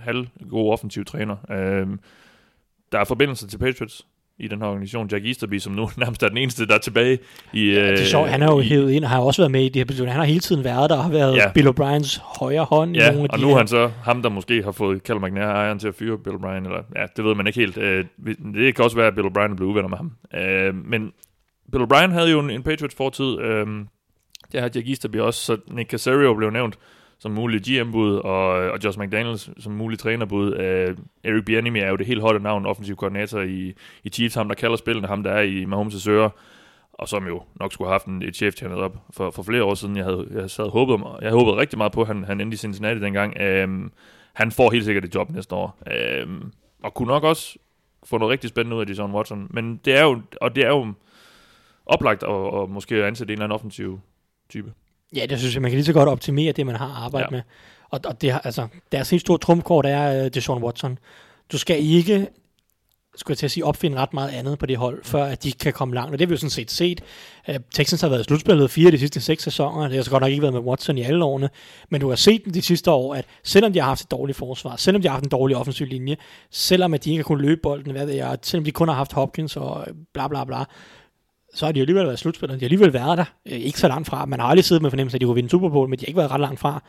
halvgod 0.01 0.71
offensiv 0.71 1.05
træner. 1.05 1.35
Øh, 1.51 1.87
der 2.91 2.99
er 2.99 3.03
forbindelser 3.03 3.47
til 3.47 3.57
Patriots 3.57 4.05
i 4.39 4.47
den 4.47 4.59
her 4.61 4.67
organisation. 4.67 5.07
Jack 5.11 5.25
Easterby, 5.25 5.59
som 5.59 5.73
nu 5.73 5.89
nærmest 5.97 6.23
er 6.23 6.27
den 6.29 6.37
eneste, 6.37 6.67
der 6.67 6.73
er 6.75 6.77
tilbage 6.79 7.19
i... 7.53 7.65
Ja, 7.71 7.91
det 7.91 7.99
er 8.01 8.05
sjovt, 8.05 8.29
han 8.29 8.41
er 8.41 8.51
jo 8.51 8.59
i- 8.59 8.63
hævet 8.63 8.91
ind 8.91 9.03
og 9.03 9.09
har 9.09 9.19
også 9.19 9.41
været 9.41 9.51
med 9.51 9.65
i 9.65 9.69
de 9.69 9.79
her 9.79 9.85
episoder. 9.85 10.09
Han 10.11 10.19
har 10.19 10.25
hele 10.27 10.39
tiden 10.39 10.63
været 10.63 10.89
der 10.89 10.97
og 10.97 11.03
har 11.03 11.11
været 11.11 11.35
Ja. 11.35 11.51
Bill 11.51 11.67
O'Briens 11.67 12.39
højre 12.39 12.63
hånd 12.63 12.95
i 12.95 12.99
Ja, 12.99 13.11
nogle 13.11 13.23
af 13.23 13.27
og 13.33 13.39
de 13.39 13.43
nu 13.43 13.51
er 13.51 13.57
han 13.57 13.67
så 13.67 13.91
ham, 14.03 14.21
der 14.21 14.29
måske 14.29 14.63
har 14.63 14.71
fået 14.71 15.01
Cal 15.01 15.19
McNair 15.19 15.45
ejeren 15.45 15.79
til 15.79 15.87
at 15.87 15.95
fyre 15.95 16.17
Bill 16.17 16.35
O'Brien, 16.35 16.65
eller 16.65 16.81
ja, 16.95 17.05
det 17.17 17.25
ved 17.25 17.35
man 17.35 17.47
ikke 17.47 17.59
helt. 17.59 17.77
Øh, 17.77 18.05
det 18.53 18.75
kan 18.75 18.83
også 18.85 18.97
være, 18.97 19.07
at 19.07 19.15
Bill 19.15 19.27
O'Brien 19.27 19.55
blev 19.55 19.67
uvenner 19.69 19.89
med 19.89 19.97
ham. 19.97 20.11
Øh, 20.35 20.75
men 20.85 21.11
Bill 21.71 21.83
O'Brien 21.83 22.09
havde 22.11 22.31
jo 22.31 22.39
en, 22.39 22.49
en 22.49 22.63
Patriots 22.63 22.95
fortid. 22.95 23.39
Øh, 23.39 23.67
det 24.51 24.61
har 24.61 24.69
Jack 24.75 24.87
Easterby 24.89 25.15
også, 25.19 25.41
så 25.45 25.57
Nick 25.71 25.89
Casario 25.91 26.33
blev 26.33 26.49
nævnt 26.49 26.77
som 27.25 27.31
mulig 27.31 27.61
GM-bud, 27.61 28.15
og, 28.15 28.47
og 28.49 28.79
Josh 28.83 28.99
McDaniels 28.99 29.49
som 29.57 29.73
mulig 29.73 29.99
trænerbud. 29.99 30.53
Øh, 30.53 30.97
Eric 31.23 31.45
Bieniemy 31.45 31.77
er 31.77 31.89
jo 31.89 31.95
det 31.95 32.05
helt 32.05 32.21
hotte 32.21 32.39
navn, 32.39 32.65
offensiv 32.65 32.95
koordinator 32.95 33.41
i, 33.41 33.73
i 34.03 34.09
Chiefs, 34.09 34.35
ham 34.35 34.47
der 34.47 34.55
kalder 34.55 34.75
spillene, 34.75 35.07
ham 35.07 35.23
der 35.23 35.31
er 35.31 35.41
i 35.41 35.65
Mahomes' 35.65 35.99
søger, 35.99 36.29
og 36.93 37.07
som 37.07 37.27
jo 37.27 37.41
nok 37.55 37.73
skulle 37.73 37.87
have 37.87 37.93
haft 37.93 38.05
en, 38.05 38.21
et 38.21 38.35
chef 38.35 38.63
op 38.63 38.97
for, 39.13 39.31
for 39.31 39.43
flere 39.43 39.63
år 39.63 39.73
siden. 39.73 39.97
Jeg 39.97 40.05
havde, 40.05 40.27
jeg 40.31 40.49
havde 40.57 40.69
håbet, 40.69 40.99
jeg 41.21 41.29
havde 41.29 41.39
håbet 41.39 41.57
rigtig 41.57 41.77
meget 41.77 41.91
på, 41.91 42.01
at 42.01 42.07
han, 42.07 42.23
han 42.23 42.41
endte 42.41 42.55
i 42.55 42.57
Cincinnati 42.57 42.99
dengang. 42.99 43.37
Øhm, 43.41 43.91
han 44.33 44.51
får 44.51 44.71
helt 44.71 44.85
sikkert 44.85 45.05
et 45.05 45.15
job 45.15 45.29
næste 45.29 45.55
år. 45.55 45.77
Øhm, 45.93 46.51
og 46.83 46.93
kunne 46.93 47.07
nok 47.07 47.23
også 47.23 47.57
få 48.03 48.17
noget 48.17 48.31
rigtig 48.31 48.49
spændende 48.49 48.75
ud 48.75 48.81
af 48.81 48.87
Deshaun 48.87 49.11
Watson. 49.11 49.47
Men 49.49 49.77
det 49.85 49.97
er 49.97 50.03
jo, 50.03 50.21
og 50.41 50.55
det 50.55 50.65
er 50.65 50.69
jo 50.69 50.93
oplagt 51.85 52.23
at, 52.23 52.61
at 52.61 52.69
måske 52.69 53.05
ansætte 53.05 53.31
en 53.31 53.35
eller 53.35 53.45
anden 53.45 53.55
offensiv 53.55 53.99
type. 54.49 54.73
Ja, 55.15 55.25
det 55.25 55.39
synes 55.39 55.53
jeg, 55.53 55.61
man 55.61 55.71
kan 55.71 55.77
lige 55.77 55.85
så 55.85 55.93
godt 55.93 56.09
optimere 56.09 56.51
det, 56.51 56.65
man 56.65 56.75
har 56.75 57.03
arbejdet 57.05 57.27
Ja. 57.31 57.35
med. 57.35 57.41
Og, 57.89 57.99
og 58.05 58.21
det, 58.21 58.39
altså, 58.43 58.67
deres 58.91 59.09
helt 59.09 59.21
store 59.21 59.37
trumkort 59.37 59.85
er 59.85 60.21
uh, 60.23 60.27
Deshaun 60.27 60.63
Watson. 60.63 60.97
Du 61.51 61.57
skal 61.57 61.83
ikke 61.83 62.27
skulle 63.17 63.33
jeg 63.33 63.37
til 63.37 63.45
at 63.45 63.51
sige, 63.51 63.65
opfinde 63.65 63.97
ret 63.97 64.13
meget 64.13 64.29
andet 64.29 64.59
på 64.59 64.65
det 64.65 64.77
hold, 64.77 65.03
før 65.03 65.23
at 65.25 65.43
de 65.43 65.51
kan 65.51 65.73
komme 65.73 65.95
langt. 65.95 66.13
Og 66.13 66.19
det 66.19 66.25
har 66.25 66.27
vi 66.27 66.33
jo 66.33 66.37
sådan 66.37 66.49
set 66.49 66.71
set. 66.71 67.01
Uh, 67.49 67.55
Texans 67.73 68.01
har 68.01 68.09
været 68.09 68.21
i 68.21 68.23
slutspillet 68.23 68.71
fire 68.71 68.85
af 68.85 68.91
de 68.91 68.99
sidste 68.99 69.21
seks 69.21 69.43
sæsoner. 69.43 69.87
Det 69.87 69.95
har 69.95 70.03
så 70.03 70.09
godt 70.11 70.21
nok 70.21 70.29
ikke 70.31 70.41
været 70.41 70.53
med 70.53 70.61
Watson 70.61 70.97
i 70.97 71.01
alle 71.01 71.25
årene. 71.25 71.49
Men 71.89 72.01
du 72.01 72.09
har 72.09 72.15
set 72.15 72.41
de 72.53 72.61
sidste 72.61 72.91
år, 72.91 73.15
at 73.15 73.25
selvom 73.43 73.73
de 73.73 73.79
har 73.79 73.87
haft 73.87 74.01
et 74.01 74.11
dårligt 74.11 74.37
forsvar, 74.37 74.75
selvom 74.75 75.01
de 75.01 75.07
har 75.07 75.13
haft 75.13 75.23
en 75.23 75.29
dårlig 75.31 75.57
offensiv 75.57 75.87
linje, 75.87 76.15
selvom 76.51 76.93
at 76.93 77.03
de 77.05 77.09
ikke 77.09 77.19
har 77.19 77.23
kunnet 77.23 77.41
løbe 77.45 77.61
bolden, 77.63 77.91
hvad 77.91 78.05
ved 78.05 78.13
jeg, 78.13 78.37
selvom 78.41 78.63
de 78.65 78.71
kun 78.71 78.87
har 78.87 78.95
haft 78.95 79.13
Hopkins 79.13 79.57
og 79.57 79.87
bla 80.13 80.27
bla 80.27 80.43
bla, 80.43 80.63
så 81.55 81.65
har 81.65 81.71
de 81.71 81.79
alligevel 81.79 82.05
været 82.05 82.19
slutspillere. 82.19 82.55
De 82.59 82.61
har 82.61 82.65
alligevel 82.65 82.93
været 82.93 83.17
der. 83.17 83.25
Øh, 83.45 83.57
ikke 83.59 83.79
så 83.79 83.87
langt 83.87 84.07
fra. 84.07 84.25
Man 84.25 84.39
har 84.39 84.47
aldrig 84.47 84.65
siddet 84.65 84.81
med 84.81 84.89
fornemmelse, 84.91 85.15
at 85.17 85.21
de 85.21 85.25
kunne 85.25 85.35
vinde 85.35 85.49
Super 85.49 85.69
Bowl, 85.69 85.89
men 85.89 85.99
de 85.99 86.03
har 86.05 86.07
ikke 86.07 86.17
været 86.17 86.31
ret 86.31 86.39
langt 86.41 86.59
fra. 86.59 86.83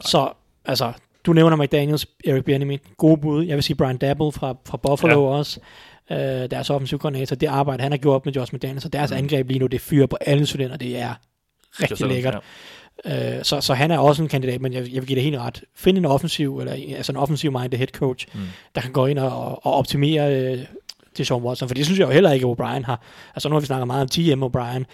Så, 0.00 0.28
altså, 0.64 0.92
du 1.26 1.32
nævner 1.32 1.56
McDaniels, 1.56 2.06
Eric 2.24 2.44
Bieniemy, 2.44 2.78
gode 2.96 3.16
bud. 3.20 3.44
Jeg 3.44 3.54
vil 3.56 3.62
sige 3.64 3.76
Brian 3.76 3.96
Dabble 3.96 4.32
fra, 4.32 4.54
fra 4.66 4.76
Buffalo 4.76 5.20
Ja. 5.28 5.32
ja. 5.32 5.38
også. 5.38 5.60
Øh, 6.10 6.16
deres 6.50 6.70
offensiv 6.70 6.98
koordinator. 6.98 7.36
Det 7.36 7.46
arbejde, 7.46 7.82
han 7.82 7.92
har 7.92 7.96
gjort 7.98 8.24
med 8.24 8.32
Josh 8.32 8.54
McDaniels, 8.54 8.84
og 8.84 8.92
deres 8.92 9.12
angreb 9.12 9.48
lige 9.48 9.58
nu, 9.60 9.66
det 9.66 9.80
fyrer 9.80 10.06
på 10.06 10.16
alle 10.20 10.46
cylinder. 10.46 10.76
Det 10.76 10.98
er 10.98 11.14
rigtig 11.82 11.98
Selvom- 11.98 12.12
lækkert. 12.14 12.38
Øh, 13.04 13.12
så, 13.42 13.60
så 13.60 13.74
han 13.74 13.90
er 13.90 13.98
også 13.98 14.22
en 14.22 14.28
kandidat, 14.28 14.60
men 14.60 14.72
jeg, 14.72 14.82
jeg 14.92 15.00
vil 15.02 15.06
give 15.06 15.14
det 15.16 15.22
helt 15.22 15.36
ret. 15.38 15.62
Find 15.76 15.98
en 15.98 16.04
offensiv, 16.04 16.58
eller 16.58 16.72
altså 16.96 17.12
en 17.12 17.16
offensiv 17.16 17.52
minded 17.52 17.78
head 17.78 17.86
coach, 17.88 18.26
Mm. 18.34 18.40
der 18.74 18.80
kan 18.80 18.92
gå 18.92 19.06
ind 19.06 19.18
og, 19.18 19.66
og 19.66 19.74
optimere 19.74 20.34
øh, 20.52 20.58
til 21.18 21.26
Sean 21.26 21.42
Watson, 21.42 21.68
for 21.68 21.74
det 21.74 21.84
synes 21.84 21.98
jeg 21.98 22.06
jo 22.06 22.12
heller 22.12 22.32
ikke, 22.32 22.46
at 22.46 22.52
O'Brien 22.52 22.84
har. 22.84 23.00
Altså 23.34 23.48
nu 23.48 23.54
har 23.54 23.60
vi 23.60 23.66
snakket 23.66 23.86
meget 23.86 24.02
om 24.02 24.08
GM 24.08 24.42
O'Brien. 24.42 24.84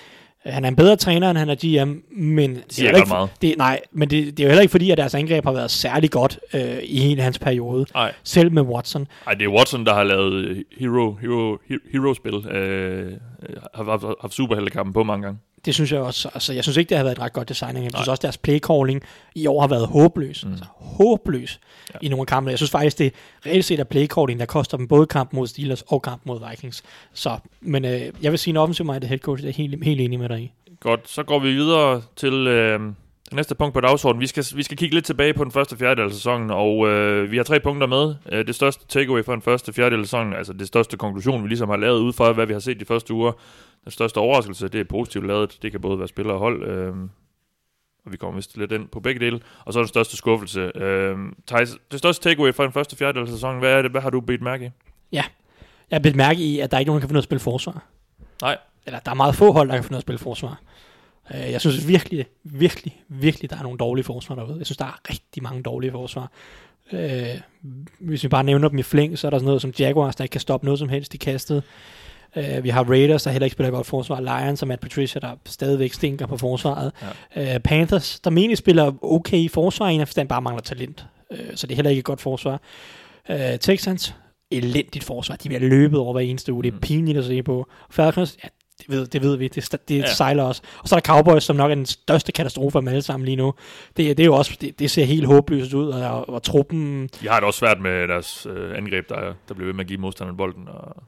Han 0.45 0.65
er 0.65 0.69
en 0.69 0.77
bedre 0.77 0.97
træner, 0.97 1.31
end 1.31 1.39
han 1.39 1.51
er 1.51 1.55
GM, 1.55 1.93
men... 2.11 2.55
Det 2.55 2.65
siger 2.69 2.87
heller 2.87 3.01
godt 3.01 3.09
meget. 3.09 3.31
Det, 3.43 3.55
nej, 3.59 3.81
men 3.93 4.11
det, 4.11 4.37
det 4.37 4.41
er 4.41 4.45
jo 4.45 4.49
heller 4.49 4.63
ikke 4.63 4.71
fordi, 4.71 4.91
at 4.91 4.99
deres 4.99 5.15
angreb 5.15 5.45
har 5.45 5.53
været 5.53 5.71
særlig 5.71 6.11
godt 6.11 6.39
øh, 6.55 6.79
i 6.83 7.01
hele 7.01 7.23
hans 7.23 7.39
periode. 7.39 7.87
Nej. 7.95 8.13
Selv 8.25 8.53
med 8.53 8.63
Watson. 8.63 9.07
Ej, 9.27 9.35
det 9.35 9.45
er 9.45 9.49
Watson, 9.49 9.87
der 9.87 9.95
har 9.95 10.05
lavet 10.05 10.65
hero, 10.79 11.15
hero, 11.15 11.59
hero, 11.69 11.79
hero-spil. 11.93 12.35
Øh, 12.35 13.13
har 13.75 13.85
haft, 13.85 14.05
haft 14.21 14.35
superheltekampen 14.35 14.93
på 14.93 15.03
mange 15.03 15.23
gange. 15.23 15.39
Det 15.65 15.75
synes 15.75 15.93
jeg 15.93 16.01
også. 16.01 16.29
Altså, 16.35 16.53
jeg 16.53 16.65
synes 16.65 16.77
ikke, 16.77 16.89
det 16.89 16.97
har 16.97 17.05
været 17.05 17.17
et 17.17 17.23
ret 17.23 17.33
godt 17.33 17.49
designing. 17.49 17.85
Jeg 17.85 17.93
synes 17.95 18.09
også, 18.09 18.21
deres 18.21 18.39
playcalling 18.39 19.03
i 19.35 19.47
år 19.47 19.61
har 19.61 19.69
været 19.69 19.87
håbløs. 19.87 20.45
Mm. 20.45 20.51
Altså, 20.51 20.65
håbløs 20.77 21.61
ja. 21.95 21.99
i 22.03 22.09
nogle 22.09 22.27
kampe. 22.27 22.51
Jeg 22.51 22.59
synes 22.59 22.71
faktisk, 22.71 22.99
det 22.99 23.15
reelt 23.47 23.65
set 23.65 23.81
er 23.81 23.85
playcalling, 23.85 24.41
der 24.41 24.47
koster 24.47 24.77
dem 24.77 24.89
både 24.89 25.07
kamp 25.07 25.33
mod 25.33 25.47
Steelers 25.47 25.83
og 25.83 26.03
kamp 26.03 26.23
mod 26.25 26.51
Vikings. 26.51 26.83
Så, 27.13 27.39
men 27.61 27.85
øh, 27.85 28.01
jeg 28.23 28.31
vil 28.31 28.39
sige, 28.39 28.53
en 28.53 28.57
offensiv 28.57 28.87
minded 28.87 29.09
head 29.09 29.19
coach, 29.19 29.43
det 29.43 29.49
er 29.49 29.55
helt, 29.55 29.85
helt 29.85 30.01
enig 30.01 30.19
med 30.19 30.29
dig 30.29 30.41
i. 30.41 30.53
Godt, 30.81 31.09
så 31.09 31.23
går 31.23 31.39
vi 31.39 31.53
videre 31.53 32.03
til 32.17 32.33
øh, 32.47 32.81
næste 33.37 33.55
punkt 33.55 33.75
på 33.75 33.81
dagsordenen. 33.81 34.21
Vi 34.21 34.27
skal, 34.27 34.45
vi 34.55 34.63
skal 34.63 34.77
kigge 34.77 34.95
lidt 34.95 35.05
tilbage 35.05 35.35
på 35.35 35.45
den 35.45 35.53
første 35.53 35.77
fjerdedel 35.77 36.05
af 36.05 36.13
sæsonen, 36.13 36.51
og 36.51 36.89
øh, 36.89 37.31
vi 37.31 37.37
har 37.37 37.45
tre 37.45 37.61
punkter 37.61 37.87
med. 37.87 38.15
Øh, 38.33 38.47
det 38.47 38.55
største 38.55 38.87
takeaway 38.87 39.25
for 39.25 39.33
den 39.33 39.43
første 39.43 39.73
fjerdedel 39.73 40.01
af 40.01 40.07
sæsonen, 40.07 40.33
altså 40.33 40.53
det 40.53 40.67
største 40.67 40.97
konklusion, 40.97 41.43
vi 41.43 41.49
ligesom 41.49 41.69
har 41.69 41.77
lavet 41.77 42.01
ud 42.01 42.13
fra, 42.13 42.33
hvad 42.33 42.47
vi 42.47 42.53
har 42.53 42.61
set 42.61 42.81
de 42.81 42.85
første 42.85 43.15
uger. 43.15 43.33
Den 43.85 43.93
største 43.93 44.19
overraskelse, 44.19 44.69
det 44.69 44.81
er 44.81 44.85
positivt 44.85 45.27
lavet. 45.27 45.59
Det 45.63 45.71
kan 45.71 45.81
både 45.81 45.99
være 45.99 46.09
spiller 46.09 46.33
og 46.33 46.39
hold. 46.39 46.69
Øh, 46.69 46.95
og 48.07 48.13
vi 48.13 48.17
kommer 48.17 48.37
vist 48.37 48.57
lidt 48.57 48.73
ind 48.73 48.89
på 48.89 49.01
begge 49.01 49.21
dele. 49.21 49.41
Og 49.65 49.73
så 49.73 49.79
den 49.79 49.89
største 49.89 50.17
skuffelse. 50.17 50.73
Øh, 50.75 51.17
Thijs, 51.47 51.77
det 51.91 51.99
største 51.99 52.29
takeaway 52.29 52.53
for 52.53 52.63
den 52.63 52.73
første 52.73 52.97
fjerdedel 52.97 53.23
af 53.23 53.29
sæsonen, 53.29 53.59
hvad 53.59 53.73
er 53.73 53.83
det? 53.83 53.91
Hvad 53.91 54.01
har 54.01 54.11
du 54.11 54.21
bedt 54.21 54.43
mærke 54.43 54.67
i? 54.67 54.71
Ja, 55.13 55.25
jeg 55.91 55.97
har 55.97 56.03
bedt 56.03 56.17
mærke 56.17 56.41
i, 56.41 56.61
at 56.61 56.71
der 56.71 56.77
er 56.77 56.79
ikke 56.79 56.89
nogen, 56.89 57.01
der 57.01 57.07
kan 57.07 57.09
finde 57.09 57.17
ud 57.17 57.21
af 57.21 57.23
at 57.23 57.25
spille 57.25 57.41
forsvar. 57.41 57.85
Nej. 58.43 58.59
Eller 58.87 58.99
der 58.99 59.11
er 59.11 59.15
meget 59.15 59.35
få 59.35 59.53
hold, 59.53 59.69
der 59.69 59.75
kan 59.75 59.85
finde 59.85 59.93
ud 59.93 59.97
af 59.97 59.99
at 59.99 60.03
spille 60.03 60.19
forsvar. 60.19 60.61
Øh, 61.35 61.53
Jeg 61.53 61.61
synes 61.61 61.89
virkelig, 61.89 62.27
virkelig, 62.45 63.03
virkelig, 63.09 63.51
der 63.51 63.57
er 63.57 63.63
nogle 63.63 63.79
dårlige 63.79 64.05
forsvar 64.05 64.35
derude. 64.35 64.59
Jeg 64.59 64.67
synes, 64.67 64.79
der 64.79 64.85
er 64.85 65.11
rigtig 65.11 65.43
mange 65.43 65.63
dårlige 65.63 65.91
forsvar. 65.91 66.31
Øh, 66.93 67.41
hvis 68.01 68.23
vi 68.23 68.29
bare 68.29 68.45
nævner 68.45 68.69
dem 68.69 68.79
i 68.79 68.83
flæng, 68.83 69.19
så 69.19 69.27
er 69.27 69.31
der 69.31 69.39
sådan 69.39 69.47
noget 69.47 69.63
som 69.63 69.73
Jaguars, 69.79 70.17
der 70.17 70.25
ikke 70.25 70.33
kan 70.33 70.41
stoppe 70.41 70.65
noget 70.65 70.79
som 70.79 70.89
helst 70.89 71.15
i 71.15 71.17
kastet. 71.17 71.63
Øh, 72.37 72.65
vi 72.65 72.69
har 72.69 72.85
Raiders, 72.85 73.23
der 73.23 73.31
heller 73.31 73.45
ikke 73.45 73.53
spiller 73.55 73.71
godt 73.71 73.87
forsvar. 73.87 74.21
Lions 74.21 74.63
og 74.63 74.69
Matt 74.69 74.81
Patricia, 74.81 75.21
der 75.21 75.31
stadigvæk 75.47 75.93
stinker 75.93 76.27
på 76.27 76.37
forsvaret. 76.37 76.93
Ja. 77.37 77.55
Øh, 77.55 77.61
Panthers, 77.61 78.21
der 78.21 78.31
menig 78.31 78.59
spiller 78.59 78.93
okay 79.03 79.37
i 79.39 79.49
forsvar, 79.49 79.87
en 79.87 80.01
af 80.01 80.09
forstand 80.09 80.29
bare 80.29 80.43
mangler 80.43 80.63
talent. 80.63 81.07
Øh, 81.31 81.39
så 81.55 81.67
det 81.67 81.73
er 81.73 81.77
heller 81.77 81.91
ikke 81.91 81.99
et 81.99 82.05
godt 82.05 82.21
forsvar. 82.21 82.61
Øh, 83.31 83.59
Texans, 83.61 84.15
elendigt 84.51 85.05
forsvar. 85.05 85.37
De 85.37 85.49
bliver 85.49 85.61
løbet 85.61 85.99
over 85.99 86.13
hver 86.13 86.21
eneste 86.21 86.53
uge. 86.53 86.63
Det 86.63 86.75
er 86.75 86.79
pinligt 86.79 87.19
at 87.19 87.25
se 87.25 87.43
på. 87.43 87.67
Falcons, 87.91 88.37
ja, 88.45 88.49
det 88.79 88.89
ved, 88.89 89.07
det 89.07 89.23
ved 89.23 89.37
vi. 89.37 89.49
Det, 89.49 89.77
det, 89.89 89.99
Ja. 89.99 90.15
sejler 90.15 90.43
også. 90.43 90.63
Og 90.83 90.89
så 90.89 90.95
er 90.97 91.01
der 91.01 91.07
Cowboys, 91.15 91.45
som 91.45 91.57
nok 91.57 91.71
er 91.71 91.75
den 91.75 91.87
største 91.87 92.33
katastrofe 92.33 92.79
af 92.79 92.83
dem 92.83 92.89
alle 92.89 93.03
sammen 93.03 93.25
lige 93.25 93.37
nu. 93.37 93.55
Det, 93.97 94.17
det 94.17 94.21
er 94.21 94.25
jo 94.25 94.35
også, 94.35 94.57
det, 94.61 94.79
det 94.79 94.91
ser 94.91 95.05
helt 95.05 95.27
håbløst 95.27 95.73
ud, 95.73 95.89
og, 95.89 96.29
og 96.29 96.43
truppen, 96.43 97.09
De 97.21 97.29
har 97.29 97.41
det 97.41 97.47
også 97.47 97.59
svært 97.59 97.81
med 97.81 98.09
deres 98.09 98.47
øh, 98.51 98.77
angreb, 98.79 99.09
der, 99.09 99.17
der 99.49 99.55
bliver 99.55 99.67
ved 99.67 99.75
med 99.75 99.85
at 99.85 99.89
give 99.89 99.99
modstanderen 100.01 100.37
bolden 100.37 100.69
og 100.69 101.03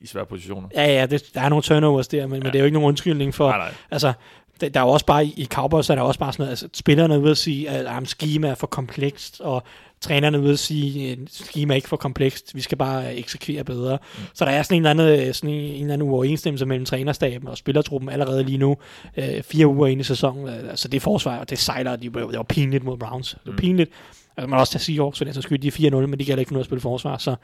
i 0.00 0.06
svære 0.06 0.26
positioner. 0.26 0.68
ja, 0.74 0.86
ja, 0.86 1.06
det, 1.06 1.24
der 1.34 1.40
er 1.40 1.48
nogle 1.48 1.62
turnovers 1.62 2.08
der, 2.08 2.26
men, 2.26 2.36
ja. 2.36 2.42
men 2.44 2.52
det 2.52 2.54
er 2.54 2.58
jo 2.58 2.64
ikke 2.64 2.74
nogen 2.78 2.88
undskyldning 2.88 3.34
for, 3.34 3.48
Nej, 3.48 3.58
nej. 3.58 3.74
altså, 3.90 4.12
der, 4.60 4.68
der 4.68 4.80
er 4.80 4.84
jo 4.84 4.90
også 4.90 5.06
bare, 5.06 5.26
i 5.26 5.48
Cowboys 5.50 5.90
er 5.90 5.94
der 5.94 6.02
også 6.02 6.20
bare 6.20 6.32
sådan 6.32 6.42
noget, 6.42 6.50
altså, 6.50 6.68
spillerne 6.74 7.14
er 7.14 7.18
ude 7.18 7.30
at 7.30 7.38
sige, 7.38 7.70
at 7.70 7.96
um, 7.98 8.06
schema 8.06 8.48
er 8.48 8.54
for 8.54 8.66
komplekst, 8.66 9.40
og 9.40 9.62
trænerne 10.02 10.38
er 10.38 10.42
ude 10.42 10.52
at 10.52 10.58
sige, 10.58 11.12
at 11.12 11.18
schema 11.28 11.74
er 11.74 11.76
ikke 11.76 11.88
for 11.88 11.96
komplekst, 11.96 12.54
vi 12.54 12.60
skal 12.60 12.78
bare 12.78 13.14
eksekvere 13.16 13.64
bedre. 13.64 13.98
Mm. 14.16 14.22
Så 14.34 14.44
der 14.44 14.50
er 14.50 14.62
sådan 14.62 14.76
en 14.76 14.86
eller 14.86 14.90
anden, 15.08 15.34
sådan 15.34 15.50
en, 15.50 15.60
en 15.64 15.80
eller 15.80 15.92
anden 15.94 16.08
uoverensstemmelse 16.08 16.66
mellem 16.66 16.84
trænerstaben 16.84 17.48
og 17.48 17.58
spillertruppen 17.58 18.10
allerede 18.10 18.44
lige 18.44 18.58
nu, 18.58 18.76
øh, 19.16 19.42
fire 19.42 19.66
uger 19.66 19.86
ind 19.86 20.00
i 20.00 20.04
sæsonen. 20.04 20.48
Øh, 20.48 20.70
Altså 20.70 20.88
det 20.88 21.02
forsvar, 21.02 21.38
og 21.38 21.50
det 21.50 21.58
sejler, 21.58 21.96
de, 21.96 22.04
det 22.10 22.14
var 22.36 22.42
pinligt 22.42 22.84
mod 22.84 22.96
Browns. 22.96 23.30
Det 23.30 23.40
var 23.46 23.52
Mm. 23.52 23.58
pinligt. 23.58 23.90
Altså, 24.36 24.46
man 24.48 24.58
også 24.58 24.72
tage 24.72 24.82
Seahawks, 24.82 25.18
for 25.18 25.24
den 25.24 25.34
så 25.34 25.42
skyld, 25.42 25.58
de 25.58 25.68
er 25.68 25.90
4-0, 25.90 26.06
men 26.06 26.18
de 26.18 26.24
kan 26.24 26.38
ikke 26.38 26.48
finde 26.48 26.58
ud 26.58 26.62
at 26.62 26.66
spille 26.66 26.80
forsvar, 26.80 27.18
så 27.18 27.34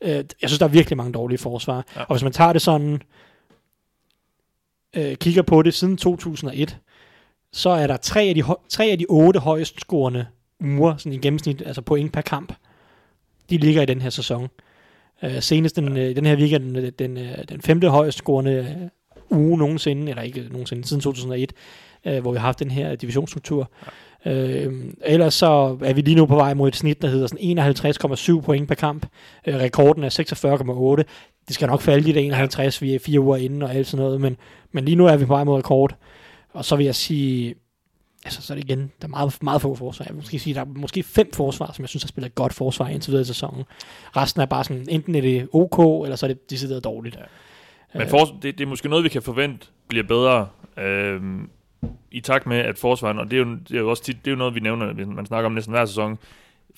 øh, 0.00 0.10
jeg 0.10 0.24
synes, 0.50 0.58
der 0.58 0.66
er 0.66 0.70
virkelig 0.70 0.96
mange 0.96 1.12
dårlige 1.12 1.38
forsvar. 1.38 1.84
Ja. 1.96 2.00
Og 2.00 2.14
hvis 2.14 2.22
man 2.22 2.32
tager 2.32 2.52
det 2.52 2.62
sådan, 2.62 3.02
øh, 4.96 5.16
kigger 5.16 5.42
på 5.42 5.62
det 5.62 5.74
siden 5.74 5.96
2001, 5.96 6.76
så 7.52 7.70
er 7.70 7.86
der 7.86 7.96
tre 7.96 8.22
af 8.22 8.34
de, 8.34 8.42
tre 8.68 8.84
af 8.84 8.98
de 8.98 9.06
otte 9.08 9.40
højst 9.40 9.80
scorende 9.80 10.26
uger, 10.62 10.96
sådan 10.96 11.12
i 11.12 11.18
gennemsnit, 11.18 11.62
altså 11.66 11.82
point 11.82 12.12
per 12.12 12.20
kamp, 12.20 12.52
de 13.50 13.58
ligger 13.58 13.82
i 13.82 13.86
den 13.86 14.00
her 14.00 14.10
sæson. 14.10 14.48
Øh, 15.22 15.42
senest 15.42 15.76
den, 15.76 15.96
øh, 15.96 16.16
den 16.16 16.26
her 16.26 16.36
weekend, 16.36 16.74
den, 16.74 16.92
den, 16.98 17.16
øh, 17.16 17.38
den 17.48 17.60
femte 17.60 17.88
højst 17.88 18.18
scorende 18.18 18.52
øh, 18.52 18.88
uge 19.38 19.58
nogensinde, 19.58 20.10
eller 20.10 20.22
ikke 20.22 20.46
nogensinde, 20.50 20.88
siden 20.88 21.00
2001, 21.00 21.52
øh, 22.06 22.20
hvor 22.20 22.32
vi 22.32 22.38
har 22.38 22.46
haft 22.46 22.58
den 22.58 22.70
her 22.70 22.94
divisionsstruktur. 22.94 23.70
Øh, 24.26 24.72
ellers 25.04 25.34
så 25.34 25.78
er 25.82 25.92
vi 25.92 26.00
lige 26.00 26.14
nu 26.14 26.26
på 26.26 26.34
vej 26.34 26.54
mod 26.54 26.68
et 26.68 26.76
snit, 26.76 27.02
der 27.02 27.08
hedder 27.08 27.26
sådan 27.26 28.38
51,7 28.38 28.40
point 28.40 28.68
per 28.68 28.74
kamp. 28.74 29.06
Øh, 29.46 29.56
rekorden 29.56 30.04
er 30.04 30.08
46,8. 30.98 31.02
Det 31.46 31.54
skal 31.54 31.68
nok 31.68 31.80
falde 31.80 32.08
i 32.08 32.12
det 32.12 32.24
51, 32.26 32.82
vi 32.82 32.94
er 32.94 32.98
fire 32.98 33.20
uger 33.20 33.36
inden 33.36 33.62
og 33.62 33.74
alt 33.74 33.86
sådan 33.86 34.04
noget, 34.04 34.20
men, 34.20 34.36
men 34.72 34.84
lige 34.84 34.96
nu 34.96 35.06
er 35.06 35.16
vi 35.16 35.24
på 35.24 35.34
vej 35.34 35.44
mod 35.44 35.58
rekord. 35.58 35.96
Og 36.52 36.64
så 36.64 36.76
vil 36.76 36.84
jeg 36.84 36.94
sige, 36.94 37.54
altså 38.24 38.42
så 38.42 38.52
er 38.52 38.54
det 38.54 38.64
igen, 38.64 38.92
der 39.00 39.06
er 39.06 39.10
meget, 39.10 39.42
meget 39.42 39.62
få 39.62 39.74
forsvar. 39.74 40.04
Jeg 40.04 40.14
vil 40.14 40.20
måske 40.20 40.38
sige, 40.38 40.54
der 40.54 40.60
er 40.60 40.64
måske 40.64 41.02
fem 41.02 41.32
forsvar, 41.32 41.72
som 41.72 41.82
jeg 41.82 41.88
synes 41.88 42.02
har 42.02 42.08
spillet 42.08 42.28
et 42.28 42.34
godt 42.34 42.54
forsvar 42.54 42.88
indtil 42.88 43.10
videre 43.10 43.22
i 43.22 43.24
sæsonen. 43.24 43.64
Resten 44.16 44.42
er 44.42 44.46
bare 44.46 44.64
sådan, 44.64 44.86
enten 44.88 45.14
er 45.14 45.20
det 45.20 45.48
ok, 45.52 46.04
eller 46.04 46.16
så 46.16 46.26
er 46.26 46.28
det 46.28 46.50
decideret 46.50 46.84
dårligt. 46.84 47.16
Ja. 47.94 47.98
Men 47.98 48.08
for, 48.08 48.18
det, 48.18 48.58
det 48.58 48.60
er 48.60 48.68
måske 48.68 48.88
noget, 48.88 49.04
vi 49.04 49.08
kan 49.08 49.22
forvente 49.22 49.66
bliver 49.88 50.04
bedre 50.04 50.48
Øh, 50.76 51.20
i 52.10 52.20
takt 52.20 52.46
med, 52.46 52.56
at 52.56 52.78
forsvaren, 52.78 53.18
og 53.18 53.30
det 53.30 53.36
er 53.40 53.46
jo, 53.46 53.54
det 53.68 53.74
er 53.74 53.80
jo 53.80 53.90
også 53.90 54.02
tit, 54.02 54.24
det 54.24 54.30
er 54.30 54.32
jo 54.32 54.38
noget, 54.38 54.54
vi 54.54 54.60
nævner, 54.60 55.06
man 55.06 55.26
snakker 55.26 55.46
om 55.46 55.52
næsten 55.52 55.74
hver 55.74 55.84
sæson, 55.84 56.18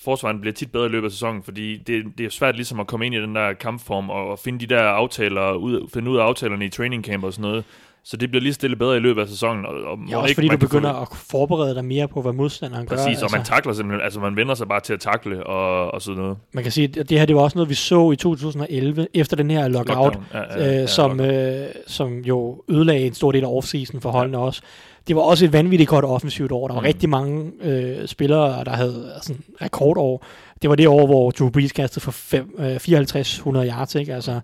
forsvaren 0.03 0.41
bliver 0.41 0.53
tit 0.53 0.71
bedre 0.71 0.85
i 0.85 0.89
løbet 0.89 1.05
af 1.05 1.11
sæsonen, 1.11 1.43
fordi 1.43 1.77
det, 1.77 2.05
det 2.17 2.25
er 2.25 2.29
svært 2.29 2.55
ligesom 2.55 2.79
at 2.79 2.87
komme 2.87 3.05
ind 3.05 3.15
i 3.15 3.21
den 3.21 3.35
der 3.35 3.53
kampform 3.53 4.09
og, 4.09 4.29
og 4.29 4.39
finde 4.39 4.59
de 4.59 4.75
der 4.75 4.81
aftaler, 4.81 5.53
ud, 5.53 5.89
finde 5.93 6.11
ud 6.11 6.17
af 6.17 6.23
aftalerne 6.23 6.65
i 6.65 6.69
training 6.69 7.05
camp 7.05 7.23
og 7.23 7.33
sådan 7.33 7.49
noget. 7.49 7.65
Så 8.07 8.17
det 8.17 8.29
bliver 8.29 8.41
lige 8.43 8.53
stille 8.53 8.75
bedre 8.75 8.97
i 8.97 8.99
løbet 8.99 9.21
af 9.21 9.27
sæsonen. 9.27 9.65
Og, 9.65 9.71
og 9.73 9.97
Ja, 10.09 10.17
også 10.17 10.27
ikke, 10.29 10.35
fordi 10.35 10.47
du 10.47 10.51
kan 10.57 10.59
få 10.59 10.67
begynder 10.67 10.93
at 10.93 11.07
forberede 11.13 11.75
dig 11.75 11.85
mere 11.85 12.07
på, 12.07 12.21
hvad 12.21 12.33
modstanderen 12.33 12.85
gør. 12.87 12.95
Præcis, 12.95 13.21
og 13.21 13.29
man 13.31 13.43
takler 13.43 13.73
simpelthen, 13.73 14.03
altså 14.03 14.19
man 14.19 14.35
vender 14.35 14.55
sig 14.55 14.67
bare 14.67 14.79
til 14.79 14.93
at 14.93 14.99
takle 14.99 15.43
og, 15.47 15.91
og 15.93 16.01
sådan 16.01 16.21
noget. 16.21 16.37
man 16.53 16.63
kan 16.63 16.71
sige, 16.71 16.99
at 16.99 17.09
det 17.09 17.19
her 17.19 17.25
det 17.25 17.35
var 17.35 17.41
også 17.41 17.57
noget, 17.57 17.69
vi 17.69 17.75
så 17.75 18.11
i 18.11 18.15
2011, 18.15 19.07
efter 19.13 19.35
den 19.37 19.51
her 19.51 19.67
lockout, 19.67 19.97
Lockdown. 19.97 20.25
Ja, 20.33 20.39
ja, 20.63 20.71
ja, 20.75 20.81
øh, 20.81 20.87
som, 20.87 21.17
lockout. 21.17 21.33
øh, 21.35 21.65
som 21.87 22.17
jo 22.19 22.61
ødelagde 22.69 23.05
en 23.05 23.13
stor 23.13 23.31
del 23.31 23.43
af 23.43 23.47
offseason 23.47 24.01
for 24.01 24.11
holdene 24.11 24.37
også. 24.37 24.61
Det 25.07 25.15
var 25.15 25.21
også 25.21 25.45
et 25.45 25.53
vanvittigt 25.53 25.89
godt 25.89 26.05
offensivt 26.05 26.51
år. 26.51 26.67
Der 26.67 26.73
var 26.73 26.81
Mm. 26.81 26.85
rigtig 26.85 27.09
mange 27.09 27.51
øh, 27.61 28.07
spillere, 28.07 28.63
der 28.63 28.71
havde 28.71 29.11
altså, 29.15 29.33
rekordår. 29.61 30.25
Det 30.61 30.69
var 30.69 30.75
det 30.75 30.87
år, 30.87 31.05
hvor 31.05 31.31
Drew 31.31 31.49
Brees 31.49 31.71
kastede 31.71 32.03
for 32.03 32.11
fem, 32.11 32.55
øh, 32.59 32.79
5400 32.79 33.67
yards. 33.69 33.95
Ikke? 33.95 34.13
Altså, 34.15 34.31
øh, 34.31 34.37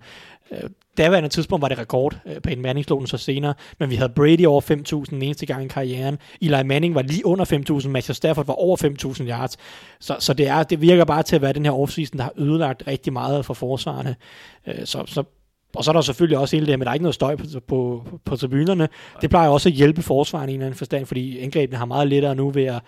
Øh, 0.52 0.70
daværende 0.98 1.30
tidspunkt 1.30 1.62
var 1.62 1.68
det 1.68 1.80
rekord. 1.80 2.18
Øh, 2.26 2.42
Peyton 2.42 2.62
Manning 2.62 2.86
slog 2.86 3.00
den 3.00 3.08
så 3.08 3.18
senere. 3.18 3.54
Men 3.80 3.90
vi 3.90 3.96
havde 3.96 4.12
Brady 4.16 4.46
over 4.46 4.62
5.000 4.62 5.10
den 5.10 5.22
eneste 5.22 5.46
gang 5.46 5.66
i 5.66 5.68
karrieren. 5.68 6.18
Eli 6.42 6.64
Manning 6.64 6.96
var 6.96 7.02
lige 7.02 7.26
under 7.26 7.46
5.000. 7.82 7.88
Matthew 7.88 8.14
Stafford 8.14 8.46
var 8.46 8.54
over 8.54 8.78
5.000 9.18 9.30
yards. 9.30 9.58
Så, 10.00 10.16
så 10.20 10.34
det, 10.34 10.48
er, 10.48 10.64
det 10.64 10.82
virker 10.82 11.06
bare 11.06 11.24
til 11.24 11.36
at 11.36 11.42
være 11.42 11.54
den 11.54 11.66
her 11.66 11.72
offseason, 11.72 12.18
der 12.18 12.24
har 12.24 12.34
ødelagt 12.38 12.84
rigtig 12.88 13.14
meget 13.14 13.46
for 13.46 13.54
forsvarerne. 13.54 14.16
Øh, 14.68 14.86
så, 14.86 15.04
så 15.06 15.24
og 15.76 15.84
så 15.84 15.92
er 15.92 15.94
der 15.94 16.02
selvfølgelig 16.02 16.38
også 16.38 16.56
hele 16.56 16.66
det 16.66 16.72
her, 16.72 16.82
at 16.82 16.86
der 16.86 16.90
er 16.90 16.94
ikke 16.94 17.04
noget 17.04 17.16
støj 17.16 17.36
på, 17.36 17.46
på, 17.68 18.04
på 18.26 18.36
tribunerne. 18.36 18.90
Det 19.22 19.30
plejer 19.30 19.50
også 19.50 19.70
at 19.70 19.74
hjælpe 19.74 20.02
forsvaren 20.02 20.50
i 20.50 20.54
en 20.54 20.60
eller 20.60 20.66
anden 20.66 20.78
forstand, 20.78 21.06
fordi 21.06 21.40
angrebene 21.40 21.78
har 21.78 21.86
meget 21.86 22.08
lettere 22.08 22.36
nu 22.36 22.50
ved 22.50 22.64
at 22.64 22.82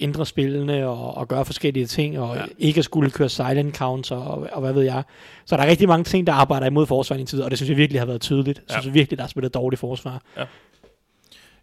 ændre 0.00 0.26
spillene 0.26 0.86
og, 0.88 1.16
og 1.16 1.28
gøre 1.28 1.44
forskellige 1.44 1.86
ting, 1.86 2.18
og 2.18 2.34
Ja. 2.36 2.40
ja. 2.40 2.46
ikke 2.58 2.78
at 2.78 2.84
skulle 2.84 3.10
køre 3.10 3.28
silent 3.28 3.76
counts 3.76 4.10
og, 4.10 4.48
og 4.52 4.60
hvad 4.60 4.72
ved 4.72 4.82
jeg. 4.82 5.02
Så 5.44 5.56
der 5.56 5.62
er 5.62 5.66
rigtig 5.70 5.88
mange 5.88 6.04
ting, 6.04 6.26
der 6.26 6.32
arbejder 6.32 6.66
imod 6.66 6.86
forsvaret 6.86 7.20
i 7.20 7.24
tid, 7.24 7.40
og 7.42 7.50
det 7.50 7.58
synes 7.58 7.68
jeg 7.70 7.76
virkelig 7.76 8.00
har 8.00 8.06
været 8.06 8.20
tydeligt. 8.20 8.58
Jeg 8.68 8.76
Ja. 8.76 8.80
synes 8.80 8.94
virkelig, 8.94 9.18
der 9.18 9.24
er 9.24 9.28
spillet 9.28 9.54
dårligt 9.54 9.80
forsvar. 9.80 10.22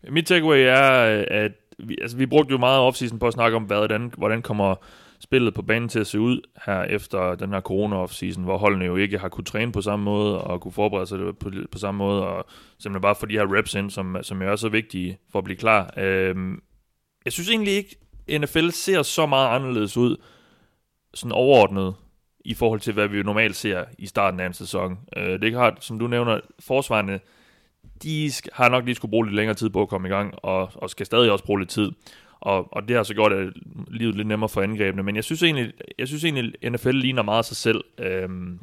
Mit 0.09 0.25
takeaway 0.25 0.59
er, 0.67 0.79
at 1.31 1.51
vi, 1.79 1.97
altså, 2.01 2.17
vi 2.17 2.25
brugte 2.25 2.51
jo 2.51 2.57
meget 2.57 2.79
offseason 2.79 3.19
på 3.19 3.27
at 3.27 3.33
snakke 3.33 3.55
om, 3.57 3.63
hvordan, 3.63 4.13
hvordan 4.17 4.41
kommer 4.41 4.75
spillet 5.19 5.53
på 5.53 5.61
banen 5.61 5.89
til 5.89 5.99
at 5.99 6.07
se 6.07 6.19
ud 6.19 6.41
her 6.65 6.81
efter 6.83 7.35
den 7.35 7.49
her 7.53 7.61
corona-offseason, 7.61 8.43
hvor 8.43 8.57
holdene 8.57 8.85
jo 8.85 8.95
ikke 8.95 9.17
har 9.17 9.29
kunne 9.29 9.43
træne 9.43 9.71
på 9.71 9.81
samme 9.81 10.05
måde 10.05 10.41
og 10.41 10.61
kunne 10.61 10.71
forberede 10.71 11.07
sig 11.07 11.19
på, 11.39 11.51
på 11.71 11.77
samme 11.77 11.97
måde, 11.97 12.27
og 12.27 12.45
simpelthen 12.79 13.01
bare 13.01 13.15
få 13.15 13.25
de 13.25 13.33
her 13.33 13.57
reps 13.57 13.75
ind, 13.75 13.89
som, 13.91 14.17
som 14.21 14.41
jo 14.41 14.51
er 14.51 14.55
så 14.55 14.69
vigtige 14.69 15.17
for 15.31 15.39
at 15.39 15.45
blive 15.45 15.57
klar. 15.57 15.93
Øhm, 15.97 16.59
jeg 17.25 17.33
synes 17.33 17.49
egentlig 17.49 17.73
ikke, 17.73 17.95
NFL 18.29 18.69
ser 18.69 19.03
så 19.03 19.25
meget 19.25 19.55
anderledes 19.55 19.97
ud, 19.97 20.17
sådan 21.13 21.31
overordnet, 21.31 21.95
i 22.45 22.53
forhold 22.53 22.79
til, 22.79 22.93
hvad 22.93 23.07
vi 23.07 23.17
jo 23.17 23.23
normalt 23.23 23.55
ser 23.55 23.83
i 23.97 24.07
starten 24.07 24.39
af 24.39 24.45
en 24.45 24.53
sæson. 24.53 24.97
Øh, 25.17 25.41
det 25.41 25.53
har, 25.53 25.77
som 25.79 25.99
du 25.99 26.07
nævner, 26.07 26.39
forsvarende, 26.59 27.19
de 28.03 28.31
har 28.53 28.69
nok 28.69 28.85
lige 28.85 28.95
skulle 28.95 29.09
bruge 29.09 29.25
lidt 29.25 29.35
længere 29.35 29.55
tid 29.55 29.69
på 29.69 29.81
at 29.81 29.89
komme 29.89 30.07
i 30.07 30.11
gang, 30.11 30.33
og, 30.37 30.71
og 30.75 30.89
skal 30.89 31.05
stadig 31.05 31.31
også 31.31 31.45
bruge 31.45 31.59
lidt 31.59 31.69
tid. 31.69 31.91
Og, 32.39 32.73
og 32.73 32.87
det 32.87 32.95
har 32.95 33.03
så 33.03 33.13
gjort 33.13 33.33
at 33.33 33.53
livet 33.87 34.15
lidt 34.15 34.27
nemmere 34.27 34.49
for 34.49 34.61
angrebene. 34.61 35.03
Men 35.03 35.15
jeg 35.15 35.23
synes 35.23 35.43
egentlig, 35.43 35.73
jeg 35.97 36.07
synes 36.07 36.23
egentlig 36.23 36.71
NFL 36.71 36.91
ligner 36.91 37.23
meget 37.23 37.45
sig 37.45 37.57
selv. 37.57 37.83
Øhm, 37.99 38.59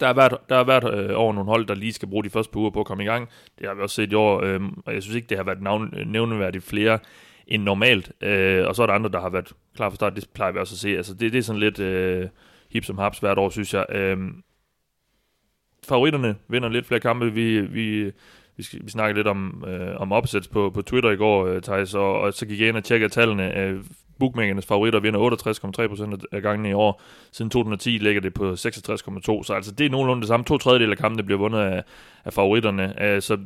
der 0.00 0.06
har 0.06 0.14
været, 0.14 0.36
der 0.48 0.56
har 0.56 0.64
været 0.64 0.94
øh, 0.94 1.18
over 1.18 1.32
nogle 1.32 1.48
hold, 1.50 1.66
der 1.66 1.74
lige 1.74 1.92
skal 1.92 2.08
bruge 2.08 2.24
de 2.24 2.30
første 2.30 2.52
par 2.52 2.60
uger 2.60 2.70
på 2.70 2.80
at 2.80 2.86
komme 2.86 3.02
i 3.02 3.06
gang. 3.06 3.28
Det 3.58 3.66
har 3.66 3.74
vi 3.74 3.82
også 3.82 3.94
set 3.94 4.12
i 4.12 4.14
år, 4.14 4.42
øh, 4.42 4.60
og 4.86 4.94
jeg 4.94 5.02
synes 5.02 5.16
ikke, 5.16 5.28
det 5.28 5.36
har 5.36 5.44
været 5.44 5.62
navn, 5.62 5.94
nævneværdigt 6.06 6.64
flere 6.64 6.98
end 7.46 7.62
normalt. 7.62 8.12
Øh, 8.20 8.66
og 8.68 8.76
så 8.76 8.82
er 8.82 8.86
der 8.86 8.94
andre, 8.94 9.10
der 9.10 9.20
har 9.20 9.30
været 9.30 9.52
klar 9.76 9.90
for 9.90 9.94
start. 9.94 10.16
Det 10.16 10.28
plejer 10.34 10.52
vi 10.52 10.58
også 10.58 10.74
at 10.74 10.78
se. 10.78 10.96
Altså, 10.96 11.14
det, 11.14 11.32
det 11.32 11.38
er 11.38 11.42
sådan 11.42 11.60
lidt 11.60 11.78
øh, 11.78 12.28
hip 12.70 12.84
som 12.84 12.98
haps 12.98 13.18
hvert 13.18 13.38
år, 13.38 13.50
synes 13.50 13.74
jeg. 13.74 13.86
Øh, 13.88 14.18
favoritterne 15.88 16.36
vinder 16.48 16.68
lidt 16.68 16.86
flere 16.86 17.00
kampe. 17.00 17.32
Vi, 17.32 17.60
vi, 17.60 18.04
vi, 18.56 18.64
vi 18.80 18.90
snakkede 18.90 19.18
lidt 19.18 19.26
om, 19.26 19.64
øh, 19.68 20.00
om 20.00 20.12
opsæt 20.12 20.48
på, 20.52 20.70
på 20.70 20.82
Twitter 20.82 21.10
i 21.10 21.16
går, 21.16 21.46
øh, 21.46 21.62
Thijs, 21.62 21.94
og, 21.94 22.20
og 22.20 22.32
så 22.32 22.46
gik 22.46 22.60
jeg 22.60 22.68
ind 22.68 22.76
og 22.76 22.84
tjekkede 22.84 23.12
tallene. 23.12 23.58
Øh, 23.58 23.80
bookmakernes 24.18 24.66
favoritter 24.66 25.00
vinder 25.00 25.20
68,3% 26.20 26.24
af 26.32 26.42
gangene 26.42 26.70
i 26.70 26.72
år. 26.72 27.02
Siden 27.32 27.50
2010 27.50 27.90
ligger 27.90 28.20
det 28.20 28.34
på 28.34 28.52
66,2%, 28.52 28.56
så 29.42 29.52
altså 29.56 29.72
det 29.72 29.86
er 29.86 29.90
nogenlunde 29.90 30.20
det 30.20 30.28
samme. 30.28 30.44
To 30.44 30.58
tredjedel 30.58 30.90
af 30.90 30.98
kampene 30.98 31.22
bliver 31.22 31.38
vundet 31.38 31.58
af, 31.58 31.84
af 32.24 32.32
favoritterne. 32.32 33.02
Øh, 33.02 33.22
så 33.22 33.38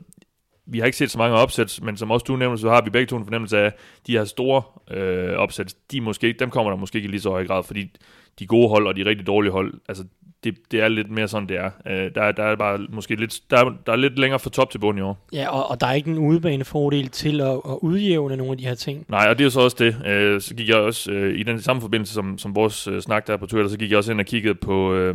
vi 0.67 0.79
har 0.79 0.87
ikke 0.87 0.99
set 0.99 1.11
så 1.11 1.19
mange 1.19 1.37
opsæt, 1.37 1.81
men 1.83 1.97
som 1.97 2.11
også 2.11 2.25
du 2.25 2.37
nævnte, 2.37 2.61
så 2.61 2.69
har 2.69 2.83
vi 2.85 2.91
begge 2.91 3.07
to 3.07 3.17
en 3.17 3.25
fornemmelse 3.25 3.59
af, 3.59 3.65
at 3.65 3.75
de 4.07 4.13
her 4.13 4.25
store 4.25 4.63
øh, 4.91 5.37
opsæt, 5.37 5.75
de 5.93 6.01
måske, 6.01 6.35
dem 6.39 6.51
kommer 6.51 6.71
der 6.71 6.79
måske 6.79 6.97
ikke 6.97 7.09
i 7.09 7.11
lige 7.11 7.21
så 7.21 7.31
høj 7.31 7.47
grad, 7.47 7.63
fordi 7.65 7.91
de 8.39 8.47
gode 8.47 8.69
hold 8.69 8.87
og 8.87 8.97
de 8.97 9.05
rigtig 9.05 9.27
dårlige 9.27 9.53
hold, 9.53 9.75
altså 9.89 10.05
det, 10.45 10.59
det 10.71 10.81
er 10.81 10.89
lidt 10.89 11.11
mere 11.11 11.29
sådan, 11.29 11.49
det 11.49 11.57
er. 11.57 11.71
Øh, 11.87 12.11
der, 12.15 12.33
der 12.33 12.43
er 12.43 12.57
bare 12.57 12.79
måske 12.89 13.15
lidt, 13.15 13.41
der, 13.51 13.65
er, 13.65 13.73
der 13.87 13.93
er 13.93 13.97
lidt 13.97 14.19
længere 14.19 14.39
fra 14.39 14.51
top 14.51 14.71
til 14.71 14.79
bund 14.79 14.99
i 14.99 15.03
år. 15.03 15.27
Ja, 15.33 15.49
og, 15.49 15.71
og 15.71 15.81
der 15.81 15.87
er 15.87 15.93
ikke 15.93 16.11
en 16.11 16.19
udebanefordel 16.19 17.09
til 17.09 17.41
at, 17.41 17.51
at 17.51 17.79
udjævne 17.81 18.37
nogle 18.37 18.53
af 18.53 18.59
de 18.59 18.67
her 18.67 18.75
ting. 18.75 19.05
Nej, 19.09 19.27
og 19.29 19.39
det 19.39 19.41
er 19.41 19.47
jo 19.47 19.51
så 19.51 19.61
også 19.61 19.77
det. 19.79 20.07
Øh, 20.07 20.41
så 20.41 20.55
gik 20.55 20.69
jeg 20.69 20.77
også, 20.77 21.13
øh, 21.13 21.39
i 21.39 21.43
den 21.43 21.61
samme 21.61 21.83
forbindelse 21.83 22.15
som, 22.15 22.39
som 22.39 22.55
vores 22.55 22.89
øh, 22.89 23.01
snak 23.01 23.27
der 23.27 23.37
på 23.37 23.47
Twitter, 23.47 23.71
så 23.71 23.79
gik 23.79 23.91
jeg 23.91 23.99
også 23.99 24.13
ind 24.13 24.21
og 24.21 24.27
kiggede 24.27 24.55
på, 24.55 24.95
øh, 24.95 25.15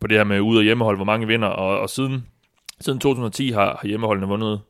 på 0.00 0.06
det 0.06 0.16
her 0.16 0.24
med 0.24 0.40
ude- 0.40 0.58
og 0.58 0.64
hjemmehold, 0.64 0.96
hvor 0.96 1.04
mange 1.04 1.26
vinder, 1.26 1.48
og, 1.48 1.80
og 1.80 1.90
siden, 1.90 2.26
siden 2.80 2.98
2010 2.98 3.50
har, 3.50 3.80
hjemmeholdene 3.84 4.26
vundet 4.26 4.60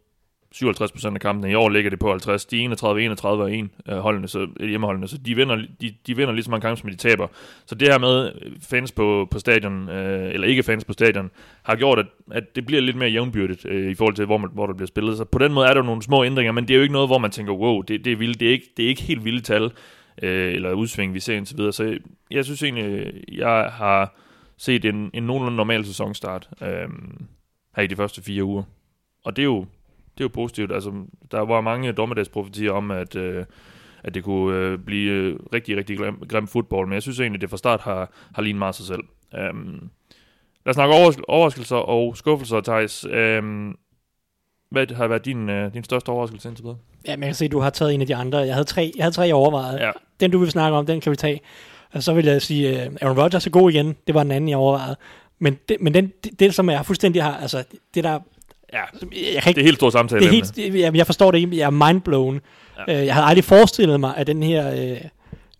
57% 0.54 1.14
af 1.14 1.20
kampene. 1.20 1.50
I 1.50 1.54
år 1.54 1.68
ligger 1.68 1.90
det 1.90 1.98
på 1.98 2.10
50. 2.10 2.46
De 2.46 2.58
31, 2.58 3.04
31 3.04 3.42
og 3.42 3.54
1 3.54 3.68
øh, 3.88 3.98
holdene, 3.98 4.28
så, 4.28 4.46
øh, 4.60 4.68
hjemmeholdene, 4.68 5.08
så 5.08 5.18
de 5.18 5.34
vinder, 5.34 5.56
de, 5.80 5.94
de 6.06 6.16
vinder 6.16 6.32
lige 6.32 6.44
så 6.44 6.50
mange 6.50 6.60
kampe, 6.60 6.80
som 6.80 6.90
de 6.90 6.96
taber. 6.96 7.26
Så 7.66 7.74
det 7.74 7.88
her 7.88 7.98
med 7.98 8.32
øh, 8.42 8.52
fans 8.60 8.92
på, 8.92 9.28
på 9.30 9.38
stadion, 9.38 9.88
øh, 9.88 10.34
eller 10.34 10.46
ikke 10.46 10.62
fans 10.62 10.84
på 10.84 10.92
stadion, 10.92 11.30
har 11.62 11.76
gjort, 11.76 11.98
at, 11.98 12.06
at 12.30 12.56
det 12.56 12.66
bliver 12.66 12.82
lidt 12.82 12.96
mere 12.96 13.08
jævnbyrdigt 13.08 13.66
øh, 13.66 13.90
i 13.90 13.94
forhold 13.94 14.14
til, 14.14 14.26
hvor, 14.26 14.38
man, 14.38 14.50
hvor 14.52 14.66
der 14.66 14.74
bliver 14.74 14.86
spillet. 14.86 15.16
Så 15.16 15.24
på 15.24 15.38
den 15.38 15.52
måde 15.52 15.68
er 15.68 15.74
der 15.74 15.82
nogle 15.82 16.02
små 16.02 16.24
ændringer, 16.24 16.52
men 16.52 16.68
det 16.68 16.74
er 16.74 16.76
jo 16.76 16.82
ikke 16.82 16.92
noget, 16.92 17.08
hvor 17.08 17.18
man 17.18 17.30
tænker, 17.30 17.52
wow, 17.52 17.82
det, 17.82 18.04
det 18.04 18.12
er 18.12 18.16
vildt. 18.16 18.40
Det 18.40 18.48
er 18.48 18.52
ikke, 18.52 18.72
det 18.76 18.84
er 18.84 18.88
ikke 18.88 19.02
helt 19.02 19.24
vilde 19.24 19.40
tal, 19.40 19.72
øh, 20.22 20.54
eller 20.54 20.72
udsving, 20.72 21.14
vi 21.14 21.20
ser 21.20 21.36
indtil 21.36 21.56
videre. 21.56 21.72
Så 21.72 21.98
jeg 22.30 22.44
synes 22.44 22.62
egentlig, 22.62 23.12
jeg 23.32 23.70
har 23.72 24.16
set 24.58 24.84
en, 24.84 25.10
en 25.14 25.22
nogenlunde 25.22 25.56
normal 25.56 25.84
sæsonstart 25.84 26.48
øh, 26.62 26.88
her 27.76 27.82
i 27.82 27.86
de 27.86 27.96
første 27.96 28.22
fire 28.22 28.44
uger. 28.44 28.62
Og 29.24 29.36
det 29.36 29.42
er 29.42 29.46
jo, 29.46 29.60
det 30.18 30.20
er 30.20 30.24
jo 30.24 30.28
positivt. 30.28 30.72
Altså, 30.72 30.92
der 31.30 31.40
var 31.40 31.60
mange 31.60 31.92
dommedagsprofetier 31.92 32.72
om, 32.72 32.90
at, 32.90 33.16
øh, 33.16 33.44
at 34.04 34.14
det 34.14 34.24
kunne 34.24 34.56
øh, 34.58 34.78
blive 34.78 35.12
øh, 35.12 35.38
rigtig, 35.52 35.76
rigtig 35.76 35.98
grim, 35.98 36.22
grim 36.28 36.46
fodbold, 36.46 36.86
men 36.86 36.94
jeg 36.94 37.02
synes 37.02 37.20
egentlig, 37.20 37.40
det 37.40 37.50
fra 37.50 37.56
start 37.56 37.80
har, 37.80 38.12
har 38.34 38.42
lignet 38.42 38.58
meget 38.58 38.74
sig 38.74 38.86
selv. 38.86 39.02
Um, 39.50 39.90
lad 40.64 40.70
os 40.70 40.74
snakke 40.74 40.94
overs- 40.94 41.22
overraskelser 41.28 41.76
og 41.76 42.16
skuffelser, 42.16 42.60
Thijs. 42.60 43.04
Um, 43.04 43.78
hvad 44.70 44.94
har 44.94 45.06
været 45.06 45.24
din, 45.24 45.48
øh, 45.48 45.74
din 45.74 45.84
største 45.84 46.08
overraskelse 46.08 46.48
indtil 46.48 46.64
videre? 46.64 46.78
Ja, 47.06 47.16
man 47.16 47.28
kan 47.28 47.34
se, 47.34 47.44
at 47.44 47.52
du 47.52 47.60
har 47.60 47.70
taget 47.70 47.94
en 47.94 48.00
af 48.00 48.06
de 48.06 48.16
andre. 48.16 48.38
Jeg 48.38 48.54
havde 48.54 48.64
tre, 48.64 48.92
jeg 48.96 49.04
havde 49.04 49.14
tre 49.14 49.32
overvejet. 49.32 49.80
Ja. 49.80 49.90
Den, 50.20 50.30
du 50.30 50.38
vil 50.38 50.50
snakke 50.50 50.78
om, 50.78 50.86
den 50.86 51.00
kan 51.00 51.10
vi 51.10 51.16
tage. 51.16 51.40
Og 51.92 52.02
så 52.02 52.14
vil 52.14 52.24
jeg 52.24 52.42
sige, 52.42 52.80
at 52.80 53.02
Aaron 53.02 53.18
Rodgers 53.18 53.46
er 53.46 53.50
god 53.50 53.70
igen. 53.70 53.96
Det 54.06 54.14
var 54.14 54.22
den 54.22 54.32
anden, 54.32 54.50
jeg 54.50 54.58
overvejede. 54.58 54.96
Men, 55.38 55.58
det, 55.68 55.76
men 55.80 55.94
den, 55.94 56.12
det, 56.24 56.40
det, 56.40 56.54
som 56.54 56.70
jeg 56.70 56.86
fuldstændig 56.86 57.22
har, 57.22 57.36
altså 57.36 57.64
det 57.94 58.04
der 58.04 58.18
Ja, 58.72 58.80
jeg 59.34 59.42
kan 59.42 59.50
ikke, 59.50 59.56
det 59.56 59.58
er 59.58 59.62
helt 59.64 59.76
stor 59.76 59.90
samtale. 59.90 60.20
det 60.20 60.26
er 60.28 60.30
helt, 60.32 60.56
det, 60.56 60.80
jeg, 60.80 60.96
jeg 60.96 61.06
forstår 61.06 61.30
det 61.30 61.38
ikke, 61.38 61.56
jeg 61.58 61.66
er 61.66 61.70
mindblown. 61.70 62.40
Ja. 62.88 63.00
Øh, 63.00 63.06
jeg 63.06 63.14
havde 63.14 63.26
aldrig 63.26 63.44
forestillet 63.44 64.00
mig, 64.00 64.16
at 64.16 64.26
den 64.26 64.42
her 64.42 64.70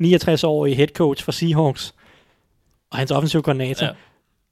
øh, 0.03 0.17
69-årige 0.17 0.75
head 0.77 0.89
coach 0.89 1.25
for 1.25 1.33
Seahawks 1.33 1.95
og 2.91 2.99
hans 2.99 3.11
offensive 3.11 3.43
koordinator, 3.43 3.87
Ja. 3.87 3.93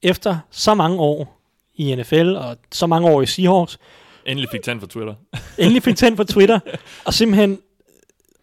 efter 0.02 0.38
så 0.50 0.74
mange 0.74 0.98
år 0.98 1.40
i 1.74 1.94
NFL 1.94 2.34
og 2.38 2.56
så 2.72 2.86
mange 2.86 3.10
år 3.10 3.22
i 3.22 3.26
Seahawks, 3.26 3.78
Endelig 4.26 4.48
fik 4.50 4.62
tændt 4.62 4.80
for 4.82 4.86
Twitter. 4.88 5.14
endelig 5.58 5.82
fik 5.82 5.96
tændt 5.96 6.16
på 6.16 6.24
Twitter, 6.24 6.60
og 7.04 7.14
simpelthen 7.14 7.58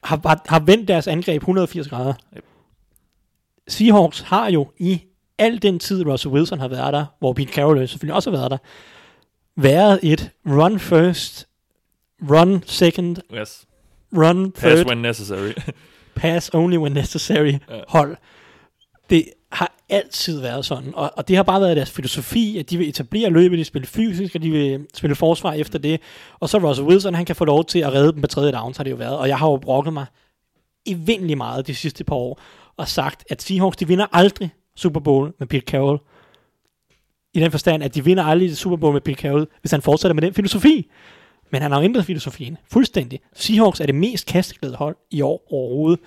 har, 0.03 0.19
har, 0.27 0.41
har 0.45 0.59
vendt 0.59 0.87
deres 0.87 1.07
angreb 1.07 1.41
180 1.41 1.87
grader. 1.87 2.13
Yep. 2.37 2.43
Seahawks 3.67 4.21
har 4.21 4.49
jo 4.49 4.67
i 4.77 5.01
al 5.41 5.61
den 5.61 5.79
tid, 5.79 6.05
Russell 6.05 6.33
Wilson 6.33 6.59
har 6.59 6.67
været 6.67 6.93
der, 6.93 7.05
hvor 7.19 7.33
Pete 7.33 7.53
Carroll 7.53 7.87
selvfølgelig 7.87 8.15
også 8.15 8.31
har 8.31 8.37
været 8.37 8.51
der, 8.51 8.57
været 9.55 9.99
et 10.03 10.29
run 10.45 10.79
first, 10.79 11.47
run 12.29 12.63
second, 12.65 13.17
Yes. 13.33 13.65
run 14.17 14.51
Pass 14.51 14.63
third, 14.75 14.87
when 14.87 14.97
necessary. 14.97 15.51
pass 16.15 16.51
only 16.53 16.77
when 16.77 16.91
necessary 16.91 17.53
Ja. 17.69 17.79
hold. 17.87 18.17
Det 19.09 19.25
har 19.51 19.71
altid 19.89 20.39
været 20.41 20.65
sådan, 20.65 20.91
og, 20.95 21.11
og 21.17 21.27
det 21.27 21.35
har 21.35 21.43
bare 21.43 21.61
været 21.61 21.77
deres 21.77 21.91
filosofi, 21.91 22.57
at 22.57 22.69
de 22.69 22.77
vil 22.77 22.89
etablere 22.89 23.29
løbet, 23.29 23.59
de 23.59 23.63
spille 23.63 23.87
fysisk, 23.87 24.35
og 24.35 24.41
de 24.43 24.51
vil 24.51 24.85
spille 24.93 25.15
forsvar 25.15 25.53
efter 25.53 25.79
det, 25.79 26.01
og 26.39 26.49
så 26.49 26.57
Russell 26.57 26.87
Wilson, 26.87 27.13
han 27.13 27.25
kan 27.25 27.35
få 27.35 27.45
lov 27.45 27.65
til 27.65 27.79
at 27.79 27.93
redde 27.93 28.11
dem 28.13 28.21
på 28.21 28.27
tredje 28.27 28.51
down, 28.51 28.73
har 28.77 28.83
det 28.83 28.91
jo 28.91 28.95
været, 28.95 29.17
og 29.17 29.27
jeg 29.27 29.37
har 29.37 29.49
jo 29.49 29.57
brokket 29.57 29.93
mig 29.93 30.05
evindelig 30.85 31.37
meget 31.37 31.67
de 31.67 31.75
sidste 31.75 32.03
par 32.03 32.15
år, 32.15 32.39
og 32.77 32.87
sagt, 32.87 33.23
at 33.29 33.41
Seahawks, 33.41 33.77
de 33.77 33.87
vinder 33.87 34.05
aldrig 34.11 34.51
Super 34.75 34.99
Bowl 34.99 35.33
med 35.39 35.47
Pete 35.47 35.65
Carroll, 35.65 35.99
i 37.33 37.39
den 37.39 37.51
forstand, 37.51 37.83
at 37.83 37.95
de 37.95 38.05
vinder 38.05 38.23
aldrig 38.23 38.57
Super 38.57 38.77
Bowl 38.77 38.93
med 38.93 39.01
Pete 39.01 39.21
Carroll, 39.21 39.47
hvis 39.61 39.71
han 39.71 39.81
fortsætter 39.81 40.13
med 40.13 40.21
den 40.21 40.33
filosofi. 40.33 40.89
Men 41.51 41.61
han 41.61 41.71
har 41.71 41.79
jo 41.79 41.83
ændret 41.85 42.05
filosofien 42.05 42.57
fuldstændig. 42.71 43.19
Seahawks 43.33 43.79
er 43.79 43.85
det 43.85 43.95
mest 43.95 44.25
kasteglade 44.25 44.75
hold 44.75 44.95
i 45.11 45.21
år 45.21 45.47
overhovedet. 45.51 45.99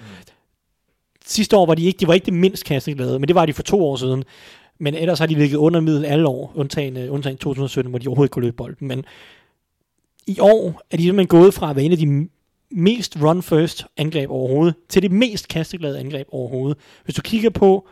Sidste 1.24 1.56
år 1.56 1.66
var 1.66 1.74
de 1.74 1.84
ikke, 1.84 1.98
de 1.98 2.06
var 2.06 2.14
ikke 2.14 2.24
det 2.24 2.34
mindst 2.34 2.64
kasteglade, 2.64 3.18
men 3.18 3.28
det 3.28 3.34
var 3.34 3.46
de 3.46 3.52
for 3.52 3.62
to 3.62 3.84
år 3.84 3.96
siden. 3.96 4.24
Men 4.78 4.94
ellers 4.94 5.18
har 5.18 5.26
de 5.26 5.34
ligget 5.34 5.56
under 5.56 5.80
middel 5.80 6.04
alle 6.04 6.28
år, 6.28 6.52
undtagen, 6.54 6.96
øh, 6.96 7.12
undtagen 7.12 7.38
2017, 7.38 7.90
hvor 7.90 7.98
de 7.98 8.08
overhovedet 8.08 8.28
ikke 8.28 8.32
kunne 8.32 8.44
løbe 8.44 8.56
bolden. 8.56 8.88
Men 8.88 9.04
i 10.26 10.38
år 10.40 10.82
er 10.90 10.96
de 10.96 11.02
simpelthen 11.02 11.28
gået 11.28 11.54
fra 11.54 11.70
at 11.70 11.76
være 11.76 11.84
en 11.84 11.92
af 11.92 11.98
de 11.98 12.28
mest 12.70 13.16
run-first 13.16 13.86
angreb 13.96 14.30
overhovedet, 14.30 14.74
til 14.88 15.02
det 15.02 15.10
mest 15.10 15.48
kasteglade 15.48 15.98
angreb 15.98 16.28
overhovedet. 16.32 16.78
Hvis 17.04 17.14
du 17.14 17.22
kigger 17.22 17.50
på, 17.50 17.88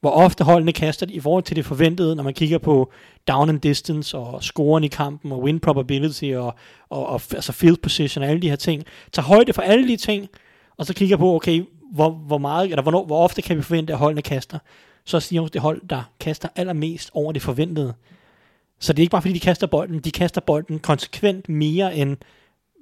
hvor 0.00 0.10
ofte 0.10 0.44
holdene 0.44 0.72
kaster 0.72 1.06
i 1.10 1.20
forhold 1.20 1.42
til 1.42 1.56
det 1.56 1.64
forventede, 1.64 2.16
når 2.16 2.22
man 2.22 2.34
kigger 2.34 2.58
på 2.58 2.92
down 3.28 3.48
and 3.48 3.60
distance 3.60 4.18
og 4.18 4.42
scoren 4.42 4.84
i 4.84 4.88
kampen 4.88 5.32
og 5.32 5.42
win 5.42 5.60
probability 5.60 6.32
og, 6.36 6.54
og, 6.88 7.06
og 7.06 7.20
altså 7.34 7.52
field 7.52 7.76
position 7.76 8.24
og 8.24 8.30
alle 8.30 8.42
de 8.42 8.48
her 8.48 8.56
ting. 8.56 8.84
Tag 9.12 9.24
højde 9.24 9.52
for 9.52 9.62
alle 9.62 9.88
de 9.88 9.96
ting, 9.96 10.28
og 10.76 10.86
så 10.86 10.94
kigger 10.94 11.16
på, 11.16 11.34
okay, 11.34 11.64
hvor, 11.92 12.10
hvor 12.10 12.38
meget, 12.38 12.70
eller 12.70 12.82
hvornår, 12.82 13.04
hvor 13.04 13.24
ofte 13.24 13.42
kan 13.42 13.56
vi 13.56 13.62
forvente, 13.62 13.92
at 13.92 13.98
holdene 13.98 14.22
kaster. 14.22 14.58
Så 15.04 15.20
siger 15.20 15.40
hun 15.40 15.50
det 15.52 15.60
hold, 15.60 15.80
der 15.90 16.02
kaster 16.20 16.48
allermest 16.56 17.10
over 17.14 17.32
det 17.32 17.42
forventede. 17.42 17.94
Så 18.78 18.92
det 18.92 18.98
er 18.98 19.02
ikke 19.02 19.10
bare 19.10 19.22
fordi, 19.22 19.34
de 19.34 19.40
kaster 19.40 19.66
bolden, 19.66 19.98
de 20.00 20.10
kaster 20.10 20.40
bolden 20.40 20.78
konsekvent 20.78 21.48
mere 21.48 21.96
end 21.96 22.16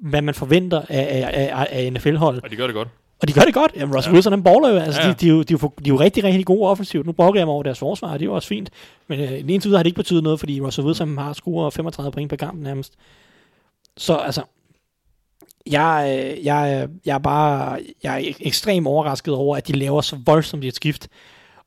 hvad 0.03 0.23
man 0.23 0.35
forventer 0.35 0.83
af, 0.89 1.31
af, 1.33 1.51
af, 1.55 1.67
af 1.71 1.93
NFL-hold. 1.93 2.43
Og 2.43 2.51
de 2.51 2.57
gør 2.57 2.67
det 2.67 2.75
godt. 2.75 2.89
Og 3.23 3.29
de 3.29 3.33
gør 3.33 3.41
det 3.41 3.55
godt. 3.55 3.73
Jamen, 3.77 3.95
Russell 3.97 4.13
Ja. 4.13 4.15
Wilson, 4.17 4.33
han 4.33 4.43
baller 4.43 4.69
jo. 4.69 4.77
Altså, 4.77 5.01
Ja. 5.01 5.07
ja. 5.07 5.13
de, 5.13 5.19
de, 5.21 5.27
er 5.27 5.31
jo, 5.31 5.43
de, 5.43 5.55
er 5.55 5.59
jo, 5.63 5.69
de 5.79 5.85
er 5.91 5.95
jo 5.95 6.01
rigtig, 6.01 6.25
rigtig 6.25 6.47
gode 6.47 6.71
offensivt. 6.71 7.07
Nu 7.07 7.13
brokker 7.13 7.41
jeg 7.41 7.47
mig 7.47 7.53
over 7.55 7.63
deres 7.63 7.79
forsvar, 7.79 8.09
og 8.13 8.19
det 8.19 8.25
er 8.25 8.29
jo 8.29 8.35
også 8.35 8.49
fint. 8.49 8.71
Men 9.09 9.21
øh, 9.21 9.33
indtil 9.39 9.69
videre 9.69 9.79
har 9.79 9.83
det 9.83 9.87
ikke 9.89 9.97
betydet 9.97 10.23
noget, 10.23 10.39
fordi 10.41 10.61
Russell 10.61 10.87
Wilson 10.87 11.19
har 11.19 11.33
scoret 11.33 11.73
35 11.75 12.13
point 12.13 12.31
per 12.31 12.37
kamp 12.37 12.63
nærmest. 12.63 12.95
Så 13.97 14.15
altså, 14.17 14.43
jeg, 15.71 16.19
øh, 16.39 16.45
jeg, 16.45 16.89
jeg 17.07 17.15
er 17.15 17.19
bare 17.19 17.79
jeg 18.03 18.15
er 18.17 18.21
ek- 18.31 18.37
ekstremt 18.41 18.87
overrasket 18.87 19.35
over, 19.35 19.57
at 19.57 19.69
de 19.69 19.73
laver 19.73 20.01
så 20.01 20.17
voldsomt 20.27 20.65
et 20.65 20.75
skift. 20.75 21.09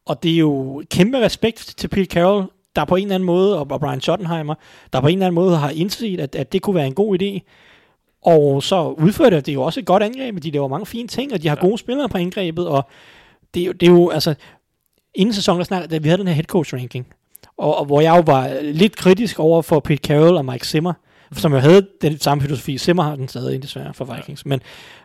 Og 0.06 0.24
det 0.24 0.34
er 0.34 0.38
jo 0.38 0.84
kæmpe 0.92 1.20
respekt 1.22 1.74
til 1.78 1.88
Pete 1.88 2.06
Carroll, 2.06 2.46
der 2.76 2.86
på 2.86 2.96
en 2.96 3.04
eller 3.04 3.16
anden 3.16 3.26
måde, 3.28 3.60
og 3.60 3.68
og 3.72 3.80
Brian 3.80 4.02
Schottenheimer, 4.02 4.56
der 4.94 5.02
på 5.02 5.08
en 5.08 5.14
eller 5.14 5.26
anden 5.26 5.36
måde 5.36 5.58
har 5.58 5.70
indset, 5.70 6.20
at, 6.20 6.36
at 6.36 6.54
det 6.54 6.62
kunne 6.62 6.76
være 6.76 6.88
en 6.88 6.94
god 6.94 7.22
idé. 7.22 7.40
Og 8.22 8.64
så 8.64 8.88
udfører 8.98 9.40
det 9.40 9.54
jo 9.54 9.62
også 9.62 9.80
et 9.80 9.86
godt 9.86 10.04
angreb, 10.04 10.44
de 10.44 10.52
laver 10.52 10.68
mange 10.68 10.86
fine 10.86 11.08
ting, 11.08 11.34
og 11.34 11.42
de 11.44 11.48
har 11.48 11.56
Ja. 11.56 11.62
gode 11.68 11.78
spillere 11.78 12.10
på 12.10 12.18
angrebet, 12.18 12.68
og 12.68 12.88
det, 13.54 13.62
er 13.62 13.66
jo- 13.66 13.72
det 13.72 13.88
er 13.88 13.92
jo, 13.92 14.10
altså, 14.10 14.36
inden 15.16 15.34
sæsonen, 15.34 15.58
der 15.60 15.64
snakkede, 15.66 15.94
da 15.94 15.98
vi 15.98 16.08
havde 16.08 16.20
den 16.20 16.28
her 16.28 16.34
head 16.34 16.44
coach 16.46 16.74
ranking, 16.74 17.08
og, 17.58 17.78
og 17.78 17.86
hvor 17.86 18.02
jeg 18.02 18.18
jo 18.18 18.24
var 18.26 18.62
lidt 18.62 18.96
kritisk 18.96 19.40
over 19.40 19.62
for 19.62 19.80
Pete 19.80 20.02
Carroll 20.08 20.38
og 20.38 20.46
Mike 20.46 20.68
Zimmer, 20.68 20.94
som 21.34 21.54
jo 21.54 21.60
havde 21.60 21.88
den 22.02 22.20
samme 22.20 22.42
filosofi. 22.42 22.78
Zimmer 22.78 23.04
har 23.04 23.16
den 23.16 23.28
stadig 23.28 23.62
desværre 23.64 23.94
for 23.94 24.06
Vikings. 24.16 24.46
Ja. 24.46 24.50
Men, 24.50 24.60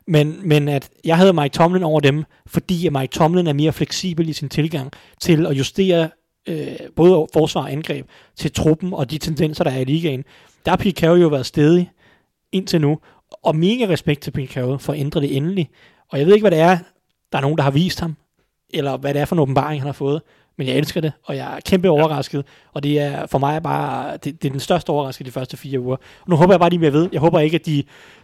men, 0.07 0.48
men 0.48 0.68
at 0.68 0.88
jeg 1.05 1.16
havde 1.16 1.33
Mike 1.33 1.53
Tomlin 1.53 1.83
over 1.83 2.00
dem, 2.00 2.24
fordi 2.46 2.87
at 2.87 2.92
Mike 2.92 3.07
Tomlin 3.12 3.46
er 3.46 3.53
mere 3.53 3.72
fleksibel 3.72 4.29
i 4.29 4.33
sin 4.33 4.48
tilgang 4.48 4.92
til 5.20 5.46
at 5.46 5.53
justere 5.59 6.09
øh, 6.48 6.66
både 6.96 7.27
forsvar 7.33 7.62
og 7.62 7.72
angreb 7.72 8.07
til 8.37 8.53
truppen 8.53 8.92
og 8.94 9.11
de 9.11 9.18
tendenser, 9.18 9.64
der 9.64 9.70
er 9.70 9.79
i 9.81 9.85
ligaen. 9.85 10.24
Der 10.64 10.70
har 10.70 10.77
Pete 10.77 11.00
Carroll 11.00 11.20
jo 11.20 11.29
været 11.29 11.46
stedig 11.46 11.90
indtil 12.54 12.80
nu, 12.80 12.98
og 13.42 13.56
mega 13.56 13.86
respekt 13.88 14.20
til 14.20 14.30
Pete 14.30 14.52
Carroll 14.52 14.78
for 14.78 14.92
at 14.92 14.98
ændre 14.98 15.20
det 15.20 15.36
endelig. 15.36 15.70
Og 16.08 16.18
jeg 16.18 16.26
ved 16.26 16.34
ikke, 16.34 16.42
hvad 16.42 16.50
det 16.50 16.60
er, 16.60 16.78
der 17.32 17.38
er 17.38 17.42
nogen, 17.42 17.56
der 17.56 17.62
har 17.62 17.70
vist 17.70 18.00
ham, 18.00 18.16
eller 18.70 18.96
hvad 18.96 19.14
det 19.14 19.20
er 19.20 19.24
for 19.24 19.36
en 19.36 19.40
åbenbaring, 19.40 19.80
han 19.80 19.86
har 19.86 19.92
fået, 19.92 20.22
Men 20.58 20.66
jeg 20.66 20.76
elsker 20.76 21.00
det, 21.00 21.12
og 21.24 21.36
jeg 21.36 21.56
er 21.56 21.60
kæmpe 21.60 21.90
overrasket, 21.90 22.44
og 22.72 22.82
det 22.82 22.98
er 23.00 23.26
for 23.26 23.38
mig 23.38 23.62
bare, 23.62 24.16
det, 24.16 24.42
det 24.42 24.48
er 24.48 24.52
den 24.52 24.60
største 24.60 24.90
overraskelse 24.90 25.30
de 25.30 25.32
første 25.32 25.56
fire 25.56 25.80
uger. 25.80 25.96
Og 25.96 26.28
nu 26.28 26.36
håber 26.36 26.52
jeg 26.52 26.60
bare, 26.60 26.70
de 26.70 26.78
bliver 26.78 26.90
ved. 26.90 27.08
Jeg 27.12 27.20
håber 27.20 27.40
ikke, 27.40 27.54
at 27.54 27.66
de 27.66 27.82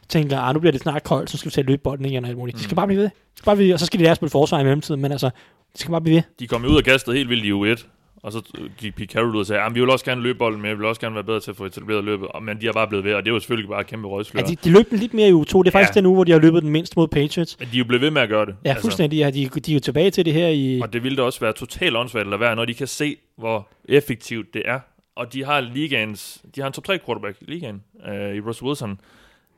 tænker, 0.08 0.38
ah, 0.38 0.54
nu 0.54 0.60
bliver 0.60 0.72
det 0.72 0.80
snart 0.80 1.02
koldt, 1.02 1.30
så 1.30 1.36
skal 1.36 1.50
vi 1.50 1.54
tage 1.54 1.66
løbebolden 1.66 2.06
igen 2.06 2.24
og 2.24 2.28
alt 2.28 2.38
muligt. 2.38 2.58
De 2.58 2.62
skal 2.62 2.76
bare 2.76 2.86
blive 2.86 3.00
ved. 3.00 3.06
De 3.06 3.36
skal 3.36 3.44
bare 3.44 3.56
blive 3.56 3.74
og 3.74 3.80
så 3.80 3.86
skal 3.86 3.98
de 3.98 4.02
lære 4.02 4.10
at 4.10 4.16
spille 4.16 4.30
forsvar 4.30 4.60
i 4.60 4.64
mellemtiden, 4.64 5.00
men 5.00 5.12
altså, 5.12 5.30
de 5.74 5.78
skal 5.78 5.90
bare 5.90 6.00
blive 6.00 6.16
ved. 6.16 6.22
De 6.38 6.46
kom 6.46 6.64
ud 6.64 6.76
og 6.76 6.84
kastede 6.84 7.16
helt 7.16 7.28
vildt 7.28 7.44
i 7.44 7.52
U1, 7.52 7.86
og 8.22 8.33
så 8.33 8.42
gik 8.78 8.94
Pete 8.94 9.12
Carroll 9.12 9.35
ud 9.35 9.40
og 9.40 9.46
sagde, 9.46 9.62
at 9.62 9.74
vi 9.74 9.80
vil 9.80 9.90
også 9.90 10.04
gerne 10.04 10.22
løbe 10.22 10.38
bolden 10.38 10.62
med, 10.62 10.70
vi 10.70 10.76
vil 10.76 10.87
også 10.87 11.00
gerne 11.00 11.14
være 11.14 11.24
bedre 11.24 11.40
til 11.40 11.50
at 11.50 11.56
få 11.56 11.64
etableret 11.64 12.04
løbet, 12.04 12.28
men 12.42 12.61
de 12.61 12.66
har 12.66 12.72
bare 12.72 12.88
blevet 12.88 13.04
ved, 13.04 13.14
og 13.14 13.24
det 13.24 13.33
var 13.33 13.38
selvfølgelig 13.38 13.68
bare 13.68 13.80
et 13.80 13.87
kæmpe 13.87 14.09
røgslør. 14.09 14.40
Ja, 14.40 14.46
de, 14.46 14.56
de 14.56 14.70
løb 14.72 14.90
den 14.90 14.98
lidt 14.98 15.14
mere 15.14 15.28
i 15.28 15.33
U2. 15.33 15.38
Det 15.59 15.66
er 15.66 15.70
faktisk 15.70 15.94
Ja. 15.94 16.00
den 16.00 16.06
uge, 16.06 16.14
hvor 16.14 16.24
de 16.24 16.33
har 16.33 16.38
løbet 16.38 16.62
den 16.62 16.70
mindst 16.70 16.96
mod 16.96 17.09
Patriots. 17.09 17.56
Men 17.59 17.68
de 17.68 17.74
er 17.74 17.78
jo 17.78 17.85
blevet 17.85 18.02
ved 18.02 18.11
med 18.11 18.22
at 18.22 18.28
gøre 18.28 18.46
det. 18.46 18.54
Ja, 18.64 18.74
fuldstændig. 18.83 19.16
Ja, 19.18 19.30
de, 19.30 19.48
de 19.48 19.70
er 19.72 19.74
jo 19.74 19.80
tilbage 19.80 20.11
til 20.11 20.24
det 20.24 20.33
her 20.33 20.48
i... 20.48 20.80
Og 20.83 20.92
det 20.92 21.02
ville 21.02 21.16
da 21.16 21.22
også 21.22 21.40
være 21.40 21.52
totalt 21.52 21.96
åndssvagt 21.96 22.35
at 22.35 22.40
være, 22.40 22.56
når 22.56 22.64
de 22.64 22.74
kan 22.74 22.87
se, 22.87 23.16
hvor 23.38 23.68
effektivt 23.88 24.54
det 24.54 24.62
er. 24.64 24.80
Og 25.16 25.33
de 25.33 25.44
har 25.44 25.61
ligaens, 25.61 26.42
de 26.54 26.61
har 26.61 26.66
en 26.66 26.72
top 26.72 26.85
3 26.85 26.98
quarterback 27.06 27.37
i 27.40 27.44
ligaen, 27.50 27.83
øh, 28.09 28.35
i 28.37 28.40
Russell 28.40 28.66
Wilson. 28.66 29.00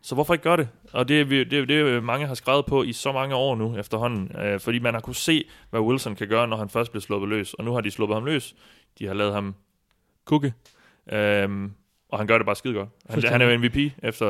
Så 0.03 0.15
hvorfor 0.15 0.35
ikke 0.35 0.43
gøre 0.43 0.57
det? 0.57 0.69
Og 0.93 1.09
det 1.09 1.21
er 1.21 1.25
det, 1.45 1.69
det, 1.69 2.05
mange 2.05 2.27
har 2.27 2.35
skrevet 2.35 2.67
på 2.67 2.83
i 2.83 2.93
så 2.93 3.13
mange 3.13 3.35
år 3.35 3.57
nu 3.57 3.77
efterhånden. 3.77 4.37
Øh, 4.41 4.61
fordi 4.61 4.79
man 4.79 4.95
har 4.95 5.01
kunne 5.01 5.15
se, 5.17 5.45
hvad 5.71 5.81
Wilson 5.81 6.15
kan 6.15 6.29
gøre, 6.29 6.49
når 6.49 6.57
han 6.57 6.69
først 6.69 6.91
bliver 6.91 7.03
sluppet 7.03 7.29
løs. 7.29 7.55
Og 7.55 7.65
nu 7.65 7.73
har 7.73 7.81
de 7.81 7.91
sluppet 7.91 8.17
ham 8.17 8.25
løs. 8.25 8.55
De 8.99 9.07
har 9.07 9.15
lavet 9.15 9.35
ham 9.35 9.55
kukke. 10.25 10.53
Øhm, 11.13 11.73
og 12.09 12.19
han 12.19 12.27
gør 12.27 12.39
det 12.39 12.47
bare 12.47 12.57
skide 12.57 12.75
godt. 12.75 12.89
Han, 13.11 13.23
han 13.25 13.43
er 13.43 13.47
jo 13.51 13.59
MVP 13.59 13.77
efter... 14.03 14.27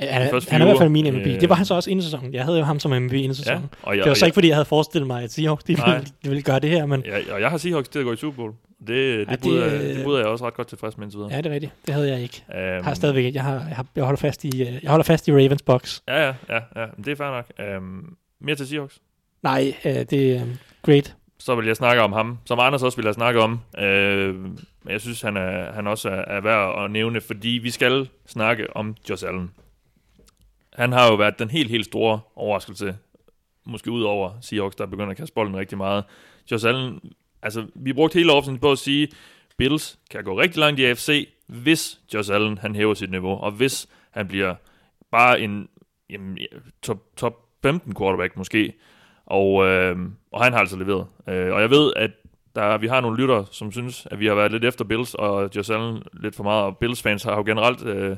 Ja, 0.00 0.12
han, 0.12 0.22
er, 0.22 0.50
han 0.50 0.60
er 0.60 0.64
i 0.66 0.68
hvert 0.68 0.78
fald 0.78 0.88
min 0.88 1.14
MVP. 1.14 1.26
Øh, 1.26 1.40
Det 1.40 1.48
var 1.48 1.54
han 1.54 1.64
så 1.66 1.74
også 1.74 1.90
inden 1.90 2.02
sæsonen. 2.02 2.34
Jeg 2.34 2.44
havde 2.44 2.58
jo 2.58 2.64
ham 2.64 2.80
som 2.80 2.90
MVP 2.90 3.12
inden 3.12 3.22
Ja, 3.30 3.32
sæsonen. 3.34 3.70
og 3.82 3.96
jeg, 3.96 4.04
det 4.04 4.08
var 4.10 4.14
så 4.14 4.26
ikke, 4.26 4.34
fordi 4.34 4.48
jeg 4.48 4.56
havde 4.56 4.64
forestillet 4.64 5.06
mig, 5.06 5.22
at 5.22 5.32
Seahawks 5.32 5.64
de 5.64 5.76
ville, 5.76 6.00
de 6.24 6.28
ville 6.28 6.42
gøre 6.42 6.60
det 6.60 6.70
her, 6.70 6.86
men 6.86 7.02
jeg, 7.06 7.22
og 7.32 7.40
jeg 7.40 7.50
har 7.50 7.58
Seahawks 7.58 7.88
til 7.88 7.98
at 7.98 8.04
gå 8.04 8.12
i 8.12 8.16
Super 8.16 8.36
Bowl. 8.36 8.52
Det, 8.86 8.88
det, 8.88 9.26
Ja, 9.30 9.36
det, 9.36 9.44
det- 9.44 9.90
er, 9.90 9.94
det 9.94 10.04
bud 10.04 10.14
er 10.14 10.18
jeg 10.18 10.26
også 10.26 10.46
ret 10.46 10.54
godt 10.54 10.68
tilfreds 10.68 10.96
med 10.98 11.04
indtil 11.04 11.18
videre. 11.18 11.30
ja, 11.32 11.36
det 11.36 11.46
er 11.46 11.50
rigtigt. 11.50 11.72
Det 11.86 11.94
havde 11.94 12.08
jeg 12.12 12.22
ikke. 12.22 12.44
Øhm, 12.54 12.60
Jeg 12.62 12.84
har 12.84 12.94
stadigvæk 12.94 13.24
ikke. 13.24 13.36
Jeg, 13.36 13.44
har, 13.44 13.52
jeg, 13.54 13.76
har, 13.76 13.86
jeg, 13.96 14.04
holder 14.04 14.18
fast 14.20 14.44
i, 14.44 14.62
øh, 14.62 14.78
jeg 14.82 14.90
holder 14.90 15.04
fast 15.04 15.28
i 15.28 15.32
Ravens 15.32 15.62
box. 15.62 16.00
Ja, 16.08 16.26
ja, 16.26 16.34
ja, 16.48 16.60
ja. 16.76 16.86
Det 16.96 17.08
er 17.08 17.16
fair 17.16 17.30
nok. 17.30 17.46
Øhm, 17.60 18.16
mere 18.40 18.56
til 18.56 18.66
Seahawks. 18.68 18.98
Nej, 19.42 19.74
øh, 19.84 19.92
det 19.94 20.12
er 20.36 20.42
øh, 20.42 20.48
great. 20.82 21.16
Så 21.38 21.54
vil 21.54 21.66
jeg 21.66 21.76
snakke 21.76 22.02
om 22.02 22.12
ham, 22.12 22.38
som 22.44 22.58
Anders 22.60 22.82
også 22.82 22.96
vil 22.96 23.04
have 23.04 23.14
snakket 23.14 23.42
om. 23.42 23.60
Øh, 23.78 24.34
men 24.34 24.58
jeg 24.88 25.00
synes, 25.00 25.20
han, 25.22 25.36
er, 25.36 25.72
han 25.72 25.86
også 25.86 26.08
er, 26.08 26.12
er 26.36 26.40
værd 26.40 26.84
at 26.84 26.90
nævne, 26.90 27.20
fordi 27.20 27.48
vi 27.48 27.70
skal 27.70 28.08
snakke 28.26 28.76
om 28.76 28.96
Josh 29.10 29.26
Allen. 29.28 29.50
Han 30.72 30.92
har 30.92 31.06
jo 31.10 31.14
været 31.14 31.38
den 31.38 31.50
helt, 31.50 31.70
helt 31.70 31.84
store 31.84 32.20
overraskelse, 32.36 32.96
måske 33.66 33.90
ud 33.90 34.02
over 34.02 34.30
Seahawks, 34.40 34.76
der 34.76 34.86
begynder 34.86 35.10
at 35.10 35.16
kaste 35.16 35.34
bolden 35.34 35.56
rigtig 35.56 35.78
meget. 35.78 36.04
Josh 36.50 36.68
Allen, 36.68 37.00
altså 37.42 37.66
vi 37.74 37.92
brugte 37.92 38.18
hele 38.18 38.32
offensiven 38.32 38.58
på 38.58 38.72
at 38.72 38.78
sige, 38.78 39.08
Bills 39.56 39.98
kan 40.10 40.24
gå 40.24 40.40
rigtig 40.40 40.60
langt 40.60 40.80
i 40.80 40.84
AFC, 40.84 41.28
hvis 41.46 42.00
Josh 42.14 42.34
Allen 42.34 42.58
han 42.58 42.74
hæver 42.74 42.94
sit 42.94 43.10
niveau, 43.10 43.32
og 43.32 43.50
hvis 43.50 43.88
han 44.10 44.28
bliver 44.28 44.54
bare 45.10 45.40
en 45.40 45.68
jamen, 46.10 46.38
top, 46.82 46.98
top 47.16 47.34
15 47.62 47.94
quarterback 47.94 48.36
måske. 48.36 48.72
Og, 49.26 49.66
øh, 49.66 49.96
og 50.32 50.44
han 50.44 50.52
har 50.52 50.60
altså 50.60 50.76
leveret. 50.76 51.06
Øh, 51.28 51.54
og 51.54 51.60
jeg 51.60 51.70
ved, 51.70 51.92
at 51.96 52.10
der, 52.54 52.78
vi 52.78 52.86
har 52.86 53.00
nogle 53.00 53.16
lytter, 53.16 53.44
som 53.50 53.72
synes, 53.72 54.06
at 54.10 54.20
vi 54.20 54.26
har 54.26 54.34
været 54.34 54.52
lidt 54.52 54.64
efter 54.64 54.84
Bills, 54.84 55.14
og 55.14 55.50
Josh 55.56 55.72
Allen 55.72 56.02
lidt 56.12 56.36
for 56.36 56.44
meget, 56.44 56.64
og 56.64 56.78
Bills 56.78 57.02
fans 57.02 57.22
har 57.22 57.36
jo 57.36 57.42
generelt... 57.42 57.86
Øh, 57.86 58.16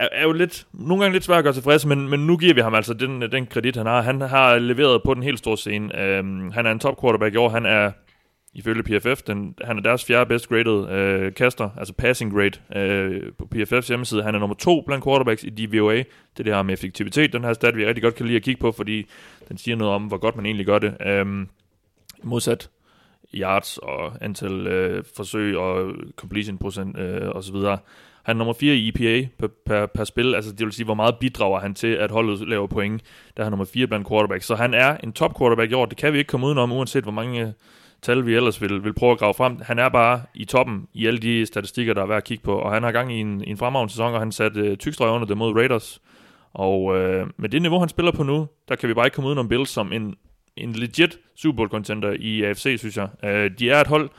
er, 0.00 0.08
er 0.12 0.22
jo 0.22 0.32
lidt, 0.32 0.66
nogle 0.72 1.02
gange 1.02 1.12
lidt 1.12 1.24
svært 1.24 1.38
at 1.38 1.44
gøre 1.44 1.52
tilfreds, 1.52 1.86
men, 1.86 2.08
men 2.08 2.26
nu 2.26 2.36
giver 2.36 2.54
vi 2.54 2.60
ham 2.60 2.74
altså 2.74 2.94
den, 2.94 3.22
den 3.22 3.46
kredit, 3.46 3.76
han 3.76 3.86
har. 3.86 4.02
Han 4.02 4.20
har 4.20 4.58
leveret 4.58 5.02
på 5.02 5.14
den 5.14 5.22
helt 5.22 5.38
store 5.38 5.56
scene. 5.56 6.00
Øhm, 6.00 6.50
han 6.50 6.66
er 6.66 6.70
en 6.70 6.78
top 6.78 7.00
quarterback 7.00 7.34
i 7.34 7.36
år. 7.36 7.48
Han 7.48 7.66
er, 7.66 7.92
ifølge 8.54 8.82
PFF, 8.82 9.22
den, 9.22 9.54
han 9.64 9.78
er 9.78 9.82
deres 9.82 10.04
fjerde 10.04 10.28
best 10.28 10.48
graded 10.48 10.88
øh, 10.90 11.32
caster, 11.32 11.70
altså 11.76 11.94
passing 11.94 12.32
grade 12.32 12.52
øh, 12.76 13.32
på 13.38 13.48
PFF's 13.54 13.88
hjemmeside. 13.88 14.22
Han 14.22 14.34
er 14.34 14.38
nummer 14.38 14.56
to 14.56 14.82
blandt 14.86 15.04
quarterbacks 15.04 15.44
i 15.44 15.50
DVOA. 15.50 15.96
Det 15.96 16.06
er 16.38 16.44
det 16.44 16.54
her 16.54 16.62
med 16.62 16.74
effektivitet. 16.74 17.32
Den 17.32 17.44
her 17.44 17.52
stat, 17.52 17.76
vi 17.76 17.86
rigtig 17.86 18.02
godt 18.02 18.14
kan 18.14 18.26
lide 18.26 18.36
at 18.36 18.42
kigge 18.42 18.60
på, 18.60 18.72
fordi 18.72 19.06
den 19.48 19.58
siger 19.58 19.76
noget 19.76 19.94
om, 19.94 20.02
hvor 20.02 20.18
godt 20.18 20.36
man 20.36 20.46
egentlig 20.46 20.66
gør 20.66 20.78
det. 20.78 20.96
Øhm, 21.06 21.48
modsat 22.22 22.70
yards 23.34 23.78
og 23.78 24.12
antal 24.20 24.66
øh, 24.66 25.04
forsøg 25.16 25.56
og 25.58 25.92
completion 26.16 26.58
procent 26.58 26.98
øh, 26.98 27.28
osv. 27.28 27.56
Han 28.22 28.36
er 28.36 28.38
nummer 28.38 28.52
4 28.52 28.74
i 28.74 28.88
EPA 28.88 29.28
per, 29.38 29.48
per, 29.66 29.86
per 29.86 30.04
spil, 30.04 30.34
altså 30.34 30.52
det 30.52 30.66
vil 30.66 30.72
sige, 30.72 30.84
hvor 30.84 30.94
meget 30.94 31.16
bidrager 31.16 31.60
han 31.60 31.74
til, 31.74 31.86
at 31.86 32.10
holdet 32.10 32.48
laver 32.48 32.66
point. 32.66 33.02
Der 33.36 33.42
er 33.42 33.44
han 33.44 33.52
nummer 33.52 33.64
4 33.64 33.86
blandt 33.86 34.08
quarterbacks. 34.08 34.46
Så 34.46 34.54
han 34.54 34.74
er 34.74 34.96
en 34.96 35.12
top 35.12 35.38
quarterback 35.38 35.70
i 35.70 35.74
år, 35.74 35.86
det 35.86 35.98
kan 35.98 36.12
vi 36.12 36.18
ikke 36.18 36.28
komme 36.28 36.46
udenom, 36.46 36.72
uanset 36.72 37.02
hvor 37.02 37.12
mange 37.12 37.40
øh, 37.40 37.52
tal 38.02 38.26
vi 38.26 38.34
ellers 38.34 38.62
vil, 38.62 38.84
vil 38.84 38.94
prøve 38.94 39.12
at 39.12 39.18
grave 39.18 39.34
frem. 39.34 39.58
Han 39.62 39.78
er 39.78 39.88
bare 39.88 40.22
i 40.34 40.44
toppen 40.44 40.86
i 40.94 41.06
alle 41.06 41.18
de 41.18 41.46
statistikker, 41.46 41.94
der 41.94 42.02
er 42.02 42.06
værd 42.06 42.16
at 42.16 42.24
kigge 42.24 42.44
på, 42.44 42.58
og 42.58 42.72
han 42.72 42.82
har 42.82 42.92
gang 42.92 43.12
i 43.12 43.20
en, 43.20 43.44
en 43.46 43.56
fremragende 43.56 43.92
sæson, 43.92 44.14
og 44.14 44.20
han 44.20 44.32
satte 44.32 44.60
øh, 44.60 44.76
tykstrøg 44.76 45.10
under 45.10 45.26
det 45.26 45.36
mod 45.36 45.54
Raiders. 45.54 46.00
Og 46.52 46.96
øh, 46.96 47.26
med 47.36 47.48
det 47.48 47.62
niveau, 47.62 47.78
han 47.78 47.88
spiller 47.88 48.12
på 48.12 48.22
nu, 48.22 48.48
der 48.68 48.76
kan 48.76 48.88
vi 48.88 48.94
bare 48.94 49.06
ikke 49.06 49.14
komme 49.14 49.28
udenom 49.28 49.48
Bills 49.48 49.70
som 49.70 49.92
en, 49.92 50.14
en 50.56 50.72
legit 50.72 51.18
Super 51.36 51.56
Bowl 51.56 51.68
contender 51.68 52.16
i 52.18 52.42
AFC, 52.42 52.76
synes 52.78 52.96
jeg. 52.96 53.08
Øh, 53.24 53.50
de 53.58 53.70
er 53.70 53.80
et 53.80 53.86
hold, 53.86 54.10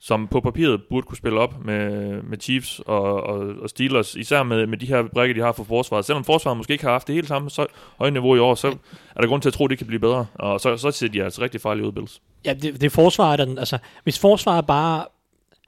som 0.00 0.28
på 0.28 0.40
papiret 0.40 0.82
burde 0.90 1.06
kunne 1.06 1.16
spille 1.16 1.40
op 1.40 1.64
med, 1.64 1.90
med 2.22 2.38
Chiefs 2.40 2.80
og, 2.86 3.02
og, 3.22 3.38
og 3.62 3.70
Steelers, 3.70 4.14
især 4.14 4.42
med, 4.42 4.66
med 4.66 4.78
de 4.78 4.86
her 4.86 5.02
brækker, 5.14 5.34
de 5.34 5.40
har 5.40 5.52
for 5.52 5.64
forsvaret. 5.64 6.04
Selvom 6.04 6.24
forsvaret 6.24 6.56
måske 6.56 6.72
ikke 6.72 6.84
har 6.84 6.92
haft 6.92 7.06
det 7.06 7.14
helt 7.14 7.28
samme 7.28 7.50
så 7.50 7.66
høje 7.98 8.10
niveau 8.10 8.36
i 8.36 8.38
år, 8.38 8.54
så 8.54 8.68
er 9.16 9.20
der 9.20 9.28
grund 9.28 9.42
til 9.42 9.48
at 9.48 9.52
tro, 9.52 9.64
at 9.64 9.70
det 9.70 9.78
kan 9.78 9.86
blive 9.86 10.00
bedre. 10.00 10.26
Og 10.34 10.60
så, 10.60 10.76
så 10.76 10.90
ser 10.90 11.08
de 11.08 11.24
altså 11.24 11.42
rigtig 11.42 11.60
farlige 11.60 11.86
ud, 11.86 11.92
Bills. 11.92 12.20
Ja, 12.44 12.52
det, 12.54 12.62
det 12.62 12.84
er 12.84 12.90
forsvaret, 12.90 13.38
der, 13.38 13.58
altså, 13.58 13.78
hvis 14.04 14.18
forsvaret 14.18 14.66
bare... 14.66 15.04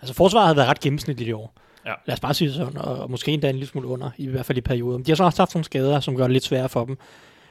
Altså, 0.01 0.15
forsvaret 0.15 0.47
havde 0.47 0.57
været 0.57 0.69
ret 0.69 0.81
gennemsnitligt 0.81 1.29
i 1.29 1.33
år. 1.33 1.55
Ja. 1.87 1.93
Lad 2.07 2.13
os 2.13 2.21
bare 2.21 2.35
sige 2.35 2.53
sådan, 2.53 2.77
og, 2.79 2.99
og 2.99 3.11
måske 3.11 3.33
endda 3.33 3.49
en 3.49 3.55
lille 3.55 3.69
smule 3.69 3.89
under, 3.89 4.11
i 4.19 4.27
hvert 4.27 4.47
fald 4.47 4.59
i 4.59 4.61
perioder. 4.61 4.99
De 4.99 5.11
har 5.11 5.17
så 5.17 5.25
også 5.25 5.43
haft 5.43 5.55
nogle 5.55 5.65
skader, 5.65 6.01
som 6.01 6.17
gør 6.17 6.25
det 6.25 6.33
lidt 6.33 6.45
sværere 6.45 6.69
for 6.69 6.85
dem. 6.85 6.99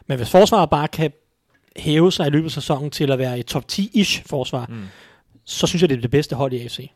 Men 0.07 0.17
hvis 0.17 0.31
forsvaret 0.31 0.69
bare 0.69 0.87
kan 0.87 1.11
hæve 1.77 2.11
sig 2.11 2.27
i 2.27 2.29
løbet 2.29 2.45
af 2.45 2.51
sæsonen 2.51 2.91
til 2.91 3.11
at 3.11 3.19
være 3.19 3.39
et 3.39 3.45
top 3.45 3.63
10-ish 3.71 4.23
forsvar, 4.25 4.65
Mm. 4.69 4.75
Så 5.51 5.67
synes 5.67 5.81
jeg, 5.81 5.89
det 5.89 5.97
er 5.97 6.01
det 6.01 6.11
bedste 6.11 6.35
hold 6.35 6.53
i 6.53 6.61
AFC. 6.63 6.89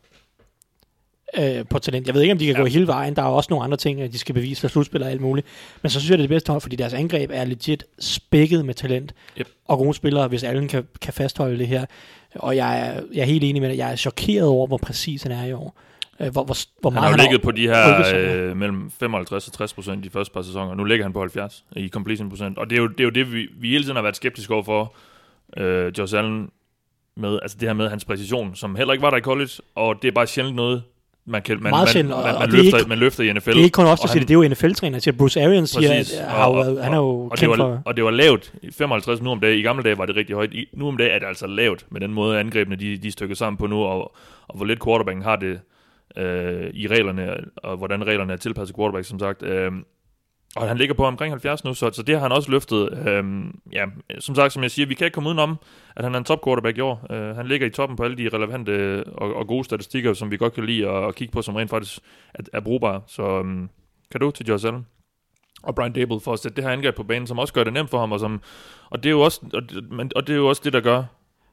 Øh, 1.38 1.64
på 1.70 1.78
talent. 1.78 2.06
Jeg 2.06 2.14
ved 2.14 2.22
ikke, 2.22 2.32
om 2.32 2.38
de 2.38 2.46
kan 2.46 2.54
Ja. 2.54 2.60
gå 2.60 2.66
hele 2.66 2.86
vejen. 2.86 3.16
Der 3.16 3.22
er 3.22 3.26
også 3.26 3.46
nogle 3.50 3.64
andre 3.64 3.76
ting, 3.76 4.00
at 4.00 4.12
de 4.12 4.18
skal 4.18 4.34
bevise 4.34 4.60
for 4.60 4.68
slutspillere 4.68 5.08
og 5.08 5.12
alt 5.12 5.20
muligt. 5.20 5.46
Men 5.82 5.90
så 5.90 6.00
synes 6.00 6.10
jeg, 6.10 6.18
det 6.18 6.22
er 6.22 6.26
det 6.28 6.34
bedste 6.34 6.50
hold, 6.50 6.60
fordi 6.62 6.76
deres 6.76 6.94
angreb 6.94 7.30
er 7.34 7.44
legit 7.44 7.84
spækket 7.98 8.64
med 8.64 8.74
talent. 8.74 9.14
Yep. 9.38 9.48
Og 9.64 9.78
gode 9.78 9.94
spillere, 9.94 10.28
hvis 10.28 10.42
alle 10.42 10.68
kan, 10.68 10.86
kan 11.02 11.12
fastholde 11.12 11.58
det 11.58 11.66
her. 11.66 11.86
Og 12.34 12.56
jeg 12.56 12.78
er, 12.88 13.00
jeg 13.14 13.20
er 13.20 13.24
helt 13.26 13.44
enig 13.44 13.62
med 13.62 13.70
dig. 13.70 13.78
Jeg 13.78 13.92
er 13.92 13.96
chokeret 13.96 14.46
over, 14.48 14.66
hvor 14.66 14.76
præcis 14.76 15.22
han 15.22 15.32
er 15.32 15.44
i 15.44 15.52
år. 15.52 15.78
Øh, 16.20 16.28
hvor, 16.32 16.44
hvor, 16.44 16.56
hvor 16.80 16.90
Han 16.90 16.94
meget 17.00 17.10
har 17.10 17.18
jo 17.18 17.22
ligget 17.22 17.42
på 17.42 17.50
de 17.50 17.62
her 17.62 18.16
øh, 18.16 18.56
mellem 18.56 18.90
55 18.90 19.46
og 19.46 19.52
60 19.52 19.72
procent 19.74 20.04
de 20.04 20.10
første 20.10 20.34
par 20.34 20.42
sæsoner. 20.42 20.74
Nu 20.74 20.84
ligger 20.84 21.04
han 21.04 21.12
på 21.12 21.20
70 21.20 21.64
i 21.76 21.88
completion 21.88 22.28
procent. 22.30 22.58
Og 22.58 22.70
det 22.70 22.78
er 22.78 22.82
jo 22.82 22.88
det, 22.88 23.00
er 23.00 23.04
jo 23.04 23.10
det 23.10 23.32
vi, 23.32 23.48
vi 23.60 23.68
hele 23.70 23.84
tiden 23.84 23.96
har 23.96 24.02
været 24.02 24.16
skeptiske 24.16 24.54
over 24.54 24.62
for 24.62 24.94
øh, 25.56 25.92
Josh 25.98 26.18
Allen 26.18 26.50
med, 27.16 27.38
altså 27.42 27.56
det 27.60 27.68
her 27.68 27.74
med 27.74 27.88
hans 27.88 28.04
præcision, 28.04 28.54
som 28.54 28.76
heller 28.76 28.92
ikke 28.92 29.02
var 29.02 29.10
der 29.10 29.16
i 29.16 29.20
college, 29.20 29.50
og 29.74 30.02
det 30.02 30.08
er 30.08 30.12
bare 30.12 30.26
sjældent 30.26 30.56
noget, 30.56 30.82
man, 31.28 31.42
kan, 31.42 31.62
man, 31.62 31.70
Meget 31.70 31.86
man, 31.86 31.92
sjældent, 31.92 32.14
og- 32.14 32.22
man, 32.22 32.34
og 32.34 32.40
man, 32.40 32.50
det 32.50 32.58
er 32.58 32.62
løfter, 32.62 32.78
ikke- 32.78 32.88
man 32.88 32.98
løfter 32.98 33.24
i 33.24 33.32
NFL. 33.32 33.50
Det 33.50 33.58
er 33.58 33.62
ikke 33.64 33.74
kun 33.74 33.84
os, 33.86 33.98
der 34.00 34.04
og 34.04 34.08
siger 34.08 34.20
det. 34.20 34.28
Det 34.28 34.34
er 34.34 34.38
jo 34.42 34.48
NFL-træner. 34.48 34.98
Siger 34.98 35.16
Bruce 35.16 35.42
Arians 35.44 35.70
siger, 35.70 35.92
at 35.92 36.12
Og- 36.24 36.30
har, 36.30 36.44
og- 36.46 36.56
været- 36.56 36.84
han 36.84 36.92
er 36.92 36.96
jo 36.96 37.04
og 37.08 37.30
det, 37.30 37.38
kendt 37.38 37.50
var, 37.50 37.56
for... 37.56 37.82
og 37.84 37.96
det 37.96 38.04
var 38.04 38.10
lavt. 38.10 38.52
55 38.72 39.20
nu 39.22 39.30
om 39.30 39.40
dagen. 39.40 39.58
I 39.58 39.62
gamle 39.62 39.82
dage 39.82 39.98
var 39.98 40.06
det 40.06 40.16
rigtig 40.16 40.34
højt. 40.34 40.54
I, 40.54 40.68
nu 40.72 40.88
om 40.88 40.96
dagen 40.96 41.12
er 41.14 41.18
det 41.18 41.26
altså 41.26 41.46
lavt 41.46 41.86
med 41.90 42.00
den 42.00 42.12
måde, 42.14 42.38
angrebene 42.40 42.76
de, 42.76 42.96
de 42.96 43.08
er 43.08 43.12
stykket 43.12 43.38
sammen 43.38 43.56
på 43.58 43.66
nu, 43.66 43.82
og, 43.84 44.14
og 44.48 44.56
hvor 44.56 44.64
lidt 44.66 44.84
quarterbacken 44.84 45.24
har 45.24 45.36
det 45.36 45.60
øh, 46.16 46.70
i 46.74 46.86
reglerne, 46.86 47.36
og 47.56 47.76
hvordan 47.76 48.06
reglerne 48.06 48.32
er 48.32 48.36
tilpasset 48.36 48.76
quarterback, 48.76 49.06
som 49.06 49.18
sagt. 49.18 49.42
Øh, 49.42 49.72
og 50.56 50.68
han 50.68 50.76
ligger 50.76 50.94
på 50.94 51.04
omkring 51.04 51.32
70 51.32 51.64
nu, 51.64 51.74
så, 51.74 51.90
så 51.92 52.02
det 52.02 52.14
har 52.14 52.22
han 52.22 52.32
også 52.32 52.50
løftet. 52.50 53.08
Øhm, 53.08 53.58
ja, 53.72 53.84
som 54.18 54.34
sagt, 54.34 54.52
som 54.52 54.62
jeg 54.62 54.70
siger, 54.70 54.86
vi 54.86 54.94
kan 54.94 55.04
ikke 55.04 55.14
komme 55.14 55.28
udenom, 55.28 55.56
at 55.96 56.04
han 56.04 56.14
er 56.14 56.18
en 56.18 56.24
top 56.24 56.44
quarterback 56.44 56.78
i 56.78 56.80
år. 56.80 57.06
Øh, 57.12 57.36
han 57.36 57.46
ligger 57.46 57.66
i 57.66 57.70
toppen 57.70 57.96
på 57.96 58.04
alle 58.04 58.16
de 58.16 58.28
relevante 58.36 59.04
og, 59.06 59.34
og 59.34 59.46
gode 59.46 59.64
statistikker, 59.64 60.12
som 60.14 60.30
vi 60.30 60.36
godt 60.36 60.52
kan 60.54 60.64
lide 60.64 60.88
at, 60.88 61.04
at 61.08 61.14
kigge 61.14 61.32
på, 61.32 61.42
som 61.42 61.54
rent 61.56 61.70
faktisk 61.70 61.98
er, 62.34 62.42
er 62.52 62.60
brugbare. 62.60 63.00
Så 63.06 63.22
øhm, 63.22 63.68
kan 64.10 64.20
du 64.20 64.30
til 64.30 64.46
Josh 64.46 64.66
Allen 64.66 64.86
og 65.62 65.74
Brian 65.74 65.92
Dable 65.92 66.20
for 66.20 66.32
at 66.32 66.38
sætte 66.38 66.56
det 66.56 66.64
her 66.64 66.70
angreb 66.70 66.94
på 66.94 67.02
banen, 67.02 67.26
som 67.26 67.38
også 67.38 67.54
gør 67.54 67.64
det 67.64 67.72
nemt 67.72 67.90
for 67.90 67.98
ham, 68.00 68.12
og, 68.12 68.20
som, 68.20 68.40
og, 68.90 69.02
det, 69.02 69.08
er 69.08 69.10
jo 69.10 69.20
også, 69.20 69.40
og, 69.54 69.62
det- 69.70 69.92
men, 69.92 70.10
og 70.16 70.26
det 70.26 70.32
er 70.32 70.36
jo 70.36 70.48
også 70.48 70.62
det, 70.64 70.72
der 70.72 70.80
gør, 70.80 71.02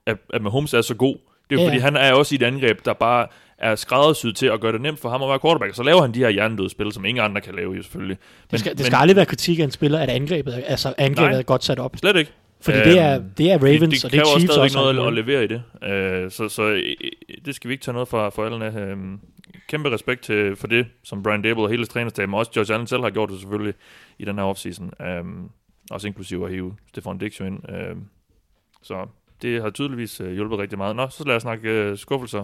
at, 0.05 0.17
at 0.33 0.41
Mahomes 0.41 0.73
er 0.73 0.81
så 0.81 0.95
god. 0.95 1.15
Det 1.49 1.55
er 1.55 1.61
jo 1.61 1.61
Ja, 1.61 1.67
fordi, 1.67 1.79
han 1.79 1.95
er 1.95 2.13
også 2.13 2.35
i 2.35 2.37
et 2.37 2.43
angreb, 2.43 2.85
der 2.85 2.93
bare 2.93 3.27
er 3.63 3.75
skræddersyet 3.75 4.35
til 4.35 4.45
at 4.45 4.61
gøre 4.61 4.71
det 4.71 4.81
nemt 4.81 4.99
for 4.99 5.09
ham 5.09 5.23
at 5.23 5.29
være 5.29 5.39
quarterback. 5.39 5.75
Så 5.75 5.83
laver 5.83 6.01
han 6.01 6.13
de 6.13 6.19
her 6.19 6.29
hjernedøde 6.29 6.69
spil, 6.69 6.91
som 6.91 7.05
ingen 7.05 7.23
andre 7.23 7.41
kan 7.41 7.55
lave, 7.55 7.73
jo 7.75 7.81
selvfølgelig. 7.83 8.17
Det 8.51 8.59
skal, 8.59 8.77
det 8.77 8.85
skal 8.85 8.95
aldrig 8.95 9.15
være 9.15 9.25
kritik 9.25 9.59
af 9.59 9.63
en 9.63 9.71
spiller, 9.71 9.99
at 9.99 10.09
angrebet, 10.09 10.57
er- 10.57 10.61
altså 10.65 10.93
angrebet 10.97 11.31
Nej. 11.31 11.39
er 11.39 11.43
godt 11.43 11.63
sat 11.63 11.79
op. 11.79 11.97
Slet 11.97 12.15
ikke. 12.15 12.31
Fordi 12.61 12.77
Øhm, 12.77 12.83
det, 12.89 12.99
er, 12.99 13.21
det 13.37 13.51
er 13.51 13.57
Ravens, 13.57 13.81
det, 13.81 13.91
det 13.91 14.05
og 14.05 14.11
det 14.11 14.19
er 14.19 14.39
Chiefs 14.39 14.57
også. 14.57 14.77
noget 14.77 14.93
at, 14.93 14.99
og- 14.99 15.07
at 15.07 15.13
levere 15.13 15.43
i 15.43 15.47
det. 15.47 15.63
Øh, 15.83 16.31
så 16.31 16.49
så 16.49 16.63
øh, 16.63 16.83
det 17.45 17.55
skal 17.55 17.67
vi 17.67 17.73
ikke 17.73 17.83
tage 17.83 17.93
noget 17.93 18.07
fra, 18.07 18.29
for 18.29 18.45
alle 18.45 18.79
øh, 18.81 18.97
Kæmpe 19.67 19.91
respekt 19.91 20.21
til, 20.21 20.55
for 20.55 20.67
det, 20.67 20.85
som 21.03 21.23
Brian 21.23 21.41
Dable 21.41 21.63
og 21.63 21.69
hele 21.69 21.85
trænerstaben, 21.85 22.33
og 22.33 22.39
også 22.39 22.51
Josh 22.55 22.73
Allen 22.73 22.87
selv 22.87 23.01
har 23.03 23.09
gjort 23.09 23.29
det 23.29 23.39
selvfølgelig 23.39 23.73
i 24.19 24.25
den 24.25 24.35
her 24.37 24.43
offseason. 24.45 24.91
Øh, 25.01 25.23
også 25.91 26.07
inklusive 26.07 26.45
at 26.45 26.51
hive 26.51 26.73
Stefan 26.89 27.17
Dix 27.17 27.39
ind. 27.39 27.69
Øh, 27.71 27.95
så 28.83 29.07
det 29.41 29.61
har 29.61 29.69
tydeligvis 29.69 30.21
øh, 30.21 30.33
hjulpet 30.33 30.59
rigtig 30.59 30.77
meget. 30.77 30.95
Nå, 30.95 31.07
så 31.09 31.23
lad 31.27 31.35
os 31.35 31.41
snakke 31.41 31.69
øh, 31.69 31.97
skuffelser 31.97 32.43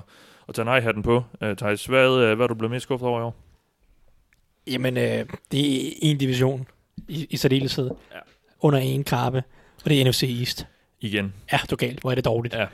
og 0.50 0.56
tage 0.56 0.66
nej-hatten 0.66 1.04
på. 1.04 1.24
Øh, 1.42 1.56
Thijs, 1.56 1.86
hvad, 1.86 2.18
øh, 2.18 2.36
hvad 2.36 2.46
er 2.46 2.48
du 2.48 2.54
blevet 2.54 2.72
mest 2.72 2.84
skuffet 2.84 3.08
over 3.08 3.20
i 3.20 3.24
år? 3.24 3.36
Jamen, 4.68 4.98
øh, 4.98 5.26
det 5.52 5.88
er 5.88 5.92
en 6.02 6.18
division 6.18 6.68
i, 7.08 7.28
i 7.30 7.38
særdeleshed. 7.38 7.90
Ja. 8.14 8.20
Under 8.62 8.80
en 8.80 9.04
karpe. 9.04 9.44
Og 9.84 9.90
det 9.90 10.02
er 10.02 10.10
NFC 10.10 10.24
East. 10.40 10.68
Igen. 11.02 11.34
Ja, 11.52 11.60
du 11.70 11.76
er 11.76 11.78
galt. 11.78 12.02
Hvor 12.02 12.12
er 12.12 12.16
det 12.16 12.26
dårligt. 12.26 12.54
Ja. 12.56 12.66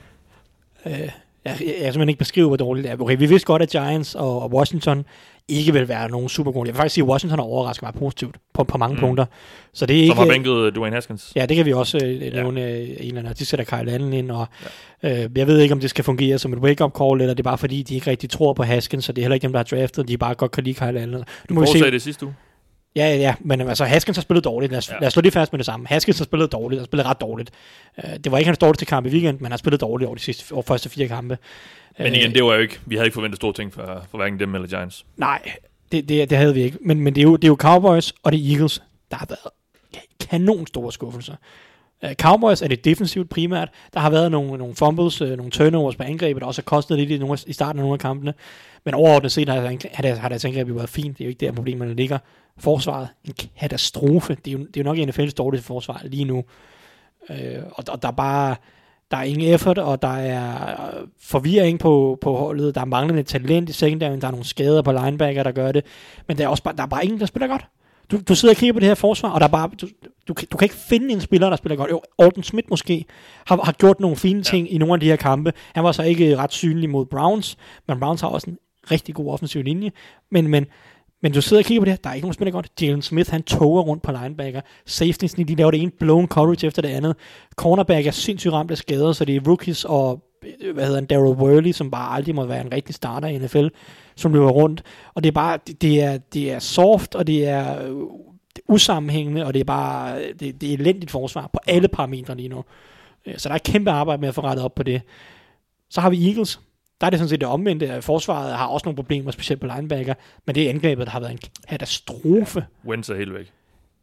Øh, 0.86 1.00
jeg, 1.00 1.10
jeg, 1.44 1.56
jeg 1.60 1.76
simpelthen 1.76 2.08
ikke 2.08 2.18
beskrive, 2.18 2.46
hvor 2.46 2.56
dårligt 2.56 2.84
det 2.84 2.92
er. 2.92 3.00
Okay, 3.00 3.16
vi 3.18 3.26
vidste 3.26 3.46
godt, 3.46 3.62
at 3.62 3.68
Giants 3.68 4.14
og, 4.14 4.42
og 4.42 4.52
Washington 4.52 5.06
ikke 5.48 5.72
vil 5.72 5.88
være 5.88 6.10
nogen 6.10 6.28
super 6.28 6.52
gode. 6.52 6.68
Jeg 6.68 6.74
vil 6.74 6.76
faktisk 6.78 6.94
sige, 6.94 7.04
at 7.04 7.08
Washington 7.08 7.38
har 7.38 7.46
overrasket 7.46 7.82
mig 7.82 7.94
positivt 7.94 8.36
på, 8.54 8.64
på 8.64 8.78
mange 8.78 8.94
Mm. 8.94 9.00
punkter. 9.00 9.24
Så 9.72 9.86
det 9.86 10.02
er 10.02 10.06
Som 10.06 10.16
har 10.16 10.24
ikke... 10.24 10.32
bænket 10.34 10.52
øh, 10.66 10.72
Dwayne 10.74 10.94
Haskins. 10.96 11.32
Ja, 11.36 11.46
det 11.46 11.56
kan 11.56 11.66
vi 11.66 11.72
også 11.72 11.98
øh, 12.04 12.32
nævne 12.32 12.60
ja. 12.60 12.76
en 12.76 12.86
eller 13.00 13.18
anden. 13.18 13.34
De 13.34 13.46
sætter 13.46 13.64
Kyle 13.64 13.92
Allen 13.92 14.12
ind, 14.12 14.30
og 14.30 14.46
ja. 15.02 15.24
øh, 15.24 15.30
jeg 15.36 15.46
ved 15.46 15.60
ikke, 15.60 15.72
om 15.72 15.80
det 15.80 15.90
skal 15.90 16.04
fungere 16.04 16.38
som 16.38 16.52
et 16.52 16.58
wake-up 16.58 16.92
call, 16.98 17.20
eller 17.20 17.34
det 17.34 17.40
er 17.40 17.50
bare 17.50 17.58
fordi, 17.58 17.82
de 17.82 17.94
ikke 17.94 18.10
rigtig 18.10 18.30
tror 18.30 18.52
på 18.52 18.62
Haskins, 18.62 19.04
så 19.04 19.12
det 19.12 19.22
er 19.22 19.24
heller 19.24 19.34
ikke 19.34 19.44
dem, 19.44 19.52
der 19.52 19.58
har 19.58 19.64
draftet, 19.78 20.08
de 20.08 20.18
bare 20.18 20.34
godt 20.34 20.50
kan 20.50 20.64
lide 20.64 20.74
Kyle 20.74 21.00
Allen. 21.00 21.24
Nu 21.48 21.54
må 21.54 21.60
vi 21.60 21.66
se. 21.66 21.90
Det 21.90 22.02
sidste 22.02 22.26
uge. 22.26 22.34
Ja, 22.96 23.16
ja, 23.16 23.34
men 23.40 23.60
altså 23.60 23.84
Haskins 23.84 24.16
har 24.16 24.22
spillet 24.22 24.44
dårligt. 24.44 24.70
Lad 24.72 24.78
os, 24.78 24.90
Ja. 24.90 24.94
lad 25.00 25.06
os 25.06 25.12
slå 25.12 25.20
det 25.22 25.32
fast 25.32 25.52
med 25.52 25.58
det 25.58 25.66
samme. 25.66 25.86
Haskins 25.88 26.18
har 26.18 26.24
spillet 26.24 26.52
dårligt, 26.52 26.80
har 26.80 26.84
spillet 26.84 27.06
ret 27.06 27.20
dårligt. 27.20 27.50
Uh, 28.04 28.10
det 28.24 28.32
var 28.32 28.38
ikke 28.38 28.48
hans 28.48 28.58
dårligste 28.58 28.84
kamp 28.84 29.06
i 29.06 29.08
weekenden, 29.08 29.36
men 29.38 29.44
han 29.44 29.52
har 29.52 29.56
spillet 29.58 29.80
dårligt 29.80 30.06
over 30.06 30.14
de 30.16 30.22
sidste, 30.22 30.52
over 30.52 30.62
første 30.62 30.88
fire 30.88 31.08
kampe. 31.08 31.38
Men 31.98 32.06
Øh, 32.06 32.12
igen, 32.18 32.34
det 32.34 32.44
var 32.44 32.54
jo 32.54 32.60
ikke, 32.60 32.78
vi 32.86 32.94
havde 32.94 33.06
ikke 33.06 33.14
forventet 33.14 33.36
store 33.36 33.52
ting 33.52 33.72
for, 33.74 34.04
for 34.10 34.18
hverken 34.18 34.40
dem 34.40 34.54
eller 34.54 34.68
Giants. 34.68 35.04
Nej, 35.16 35.52
det, 35.92 36.08
det, 36.08 36.30
det 36.30 36.38
havde 36.38 36.54
vi 36.54 36.62
ikke. 36.62 36.78
Men, 36.80 37.00
men 37.00 37.14
det, 37.14 37.20
er 37.20 37.24
jo, 37.24 37.36
det 37.36 37.44
er 37.44 37.48
jo 37.48 37.56
Cowboys 37.60 38.12
og 38.22 38.32
det 38.32 38.46
er 38.46 38.52
Eagles, 38.52 38.82
der 39.10 39.16
har 39.16 39.26
været 39.28 39.52
kanon 40.30 40.66
store 40.66 40.92
skuffelser. 40.92 41.34
Øh, 42.04 42.14
Cowboys 42.14 42.62
er 42.62 42.68
det 42.68 42.84
defensivt 42.84 43.30
primært. 43.30 43.68
Der 43.94 44.00
har 44.00 44.10
været 44.10 44.30
nogle, 44.30 44.58
nogle 44.58 44.74
fumbles, 44.74 45.20
øh, 45.20 45.36
nogle 45.36 45.50
turnovers 45.50 45.96
på 45.96 46.02
angrebet, 46.02 46.40
der 46.40 46.46
også 46.46 46.60
har 46.62 46.64
kostet 46.64 46.98
lidt 46.98 47.10
i, 47.10 47.18
nogle, 47.18 47.38
i 47.46 47.52
starten 47.52 47.78
af 47.78 47.82
nogle 47.82 47.92
af 47.94 47.98
kampene. 48.00 48.34
Men 48.84 48.94
overordnet 48.94 49.32
set 49.32 49.48
har, 49.48 49.60
deres- 49.60 49.86
har, 49.92 50.02
deres, 50.02 50.18
har 50.18 50.28
deres 50.28 50.44
angreb 50.44 50.68
jo 50.68 50.74
været 50.74 50.88
fint. 50.88 51.18
Det 51.18 51.24
er 51.24 51.26
jo 51.26 51.28
ikke 51.28 51.46
der, 51.46 51.52
problemerne 51.52 51.94
ligger. 51.94 52.18
Forsvaret, 52.58 53.08
en 53.24 53.34
katastrofe. 53.60 54.36
Det 54.44 54.48
er 54.50 54.52
jo, 54.52 54.58
det 54.58 54.76
er 54.76 54.80
jo 54.80 54.94
nok 54.94 54.96
NFL's 55.08 55.30
dårligste 55.32 55.66
forsvar 55.66 56.00
lige 56.04 56.24
nu. 56.24 56.44
Øh, 57.30 57.62
og, 57.72 57.84
og 57.88 58.02
der 58.02 58.08
er 58.08 58.12
bare... 58.12 58.56
Der 59.10 59.16
er 59.16 59.22
ingen 59.22 59.54
effort, 59.54 59.78
og 59.78 60.02
der 60.02 60.16
er 60.16 60.70
øh, 61.00 61.06
forvirring 61.20 61.78
på, 61.78 62.18
på 62.20 62.36
holdet. 62.36 62.74
Der 62.74 62.80
er 62.80 62.84
manglende 62.84 63.22
talent 63.22 63.68
i 63.68 63.72
secondary. 63.72 64.16
Der 64.20 64.26
er 64.26 64.30
nogle 64.30 64.44
skader 64.44 64.82
på 64.82 64.92
linebacker, 64.92 65.42
der 65.42 65.52
gør 65.52 65.72
det. 65.72 65.84
Men 66.28 66.38
der 66.38 66.44
er 66.44 66.48
også 66.48 66.62
bare, 66.62 66.76
der 66.76 66.82
er 66.82 66.86
bare 66.86 67.04
ingen, 67.04 67.20
der 67.20 67.26
spiller 67.26 67.46
godt. 67.46 67.66
Du, 68.10 68.20
du 68.28 68.34
sidder 68.34 68.52
og 68.54 68.58
kigger 68.58 68.72
på 68.72 68.80
det 68.80 68.88
her 68.88 68.94
forsvar, 68.94 69.30
og 69.30 69.40
der 69.40 69.46
er 69.46 69.50
bare, 69.50 69.70
du, 69.80 69.88
du, 70.28 70.34
kan- 70.34 70.48
du 70.52 70.56
kan 70.56 70.64
ikke 70.66 70.74
finde 70.74 71.12
en 71.14 71.20
spiller, 71.20 71.48
der 71.48 71.56
spiller 71.56 71.76
godt. 71.76 71.90
Jo, 71.90 72.00
Alden 72.18 72.42
Smith 72.42 72.66
måske 72.70 73.04
har, 73.46 73.60
har 73.64 73.72
gjort 73.72 74.00
nogle 74.00 74.16
fine 74.16 74.42
ting 74.42 74.68
ja. 74.68 74.74
i 74.74 74.78
nogle 74.78 74.94
af 74.94 75.00
de 75.00 75.06
her 75.06 75.16
kampe. 75.16 75.52
Han 75.74 75.84
var 75.84 75.92
så 75.92 76.02
ikke 76.02 76.36
ret 76.36 76.52
synlig 76.52 76.90
mod 76.90 77.06
Browns, 77.06 77.56
men 77.88 78.00
Browns 78.00 78.20
har 78.20 78.28
også 78.28 78.50
en 78.50 78.58
rigtig 78.90 79.14
god 79.14 79.32
offensiv 79.32 79.62
linje. 79.62 79.92
Men, 80.30 80.48
men, 80.48 80.66
men 81.22 81.32
du 81.32 81.40
sidder 81.42 81.60
og 81.62 81.66
kigger 81.66 81.80
på 81.80 81.84
det 81.84 81.92
her, 81.92 81.96
der 82.04 82.10
er 82.10 82.14
ikke 82.14 82.24
nogen, 82.24 82.32
der 82.32 82.36
spiller 82.36 82.52
godt. 82.52 82.68
Jalen 82.82 83.02
Smith, 83.02 83.30
han 83.30 83.42
toger 83.42 83.82
rundt 83.82 84.02
på 84.02 84.12
linebacker. 84.22 84.60
Safetiesne, 84.86 85.44
de 85.44 85.54
laver 85.54 85.70
det 85.70 85.82
ene 85.82 85.90
blown 85.98 86.26
coverage 86.28 86.66
efter 86.66 86.82
det 86.82 86.88
andet. 86.88 87.16
Cornerback 87.56 88.06
er 88.06 88.10
sindssygt 88.10 88.52
ramt 88.52 88.70
af 88.70 88.78
skader, 88.78 89.12
så 89.12 89.24
det 89.24 89.36
er 89.36 89.40
rookies 89.46 89.84
og 89.84 90.22
hvad 90.74 90.84
hedder 90.84 90.98
han, 91.00 91.06
Daryl 91.06 91.36
Worley, 91.36 91.72
som 91.72 91.90
bare 91.90 92.16
aldrig 92.16 92.34
må 92.34 92.44
være 92.46 92.60
en 92.60 92.72
rigtig 92.72 92.94
starter 92.94 93.28
i 93.28 93.38
NFL, 93.38 93.66
som 94.16 94.32
løber 94.32 94.48
rundt. 94.50 94.82
Og 95.14 95.22
det 95.22 95.28
er 95.28 95.32
bare, 95.32 95.58
det, 95.82 96.02
er, 96.02 96.18
det 96.18 96.52
er 96.52 96.58
soft, 96.58 97.14
og 97.14 97.26
det 97.26 97.48
er 97.48 97.82
øh, 97.88 97.96
usammenhængende, 98.68 99.46
og 99.46 99.54
det 99.54 99.60
er 99.60 99.64
bare, 99.64 100.18
det, 100.40 100.60
det 100.60 100.70
er 100.70 100.74
elendigt 100.74 101.10
forsvar 101.10 101.50
på 101.52 101.58
alle 101.66 101.88
parametre 101.88 102.36
lige 102.36 102.48
nu. 102.48 102.64
Øh, 103.26 103.34
Så 103.38 103.48
der 103.48 103.54
er 103.54 103.58
kæmpe 103.58 103.90
arbejde 103.90 104.20
med 104.20 104.28
at 104.28 104.34
få 104.34 104.40
rettet 104.40 104.64
op 104.64 104.74
på 104.74 104.82
det. 104.82 105.02
Så 105.90 106.00
har 106.00 106.10
vi 106.10 106.28
Eagles. 106.28 106.60
Der 107.00 107.06
er 107.06 107.10
det 107.10 107.18
sådan 107.18 107.28
set 107.28 107.40
det 107.40 107.48
omvendte. 107.48 108.02
Forsvaret 108.02 108.56
har 108.56 108.66
også 108.66 108.84
nogle 108.86 108.96
problemer, 108.96 109.30
specielt 109.30 109.60
på 109.60 109.66
linebacker, 109.76 110.14
men 110.46 110.54
det 110.54 110.62
er 110.66 110.70
angrebet, 110.70 111.06
der 111.06 111.10
har 111.12 111.20
været 111.20 111.32
en 111.32 111.38
katastrofe. 111.68 112.64
Wentz 112.86 113.08
er 113.10 113.16
helt 113.16 113.34
væk. 113.34 113.50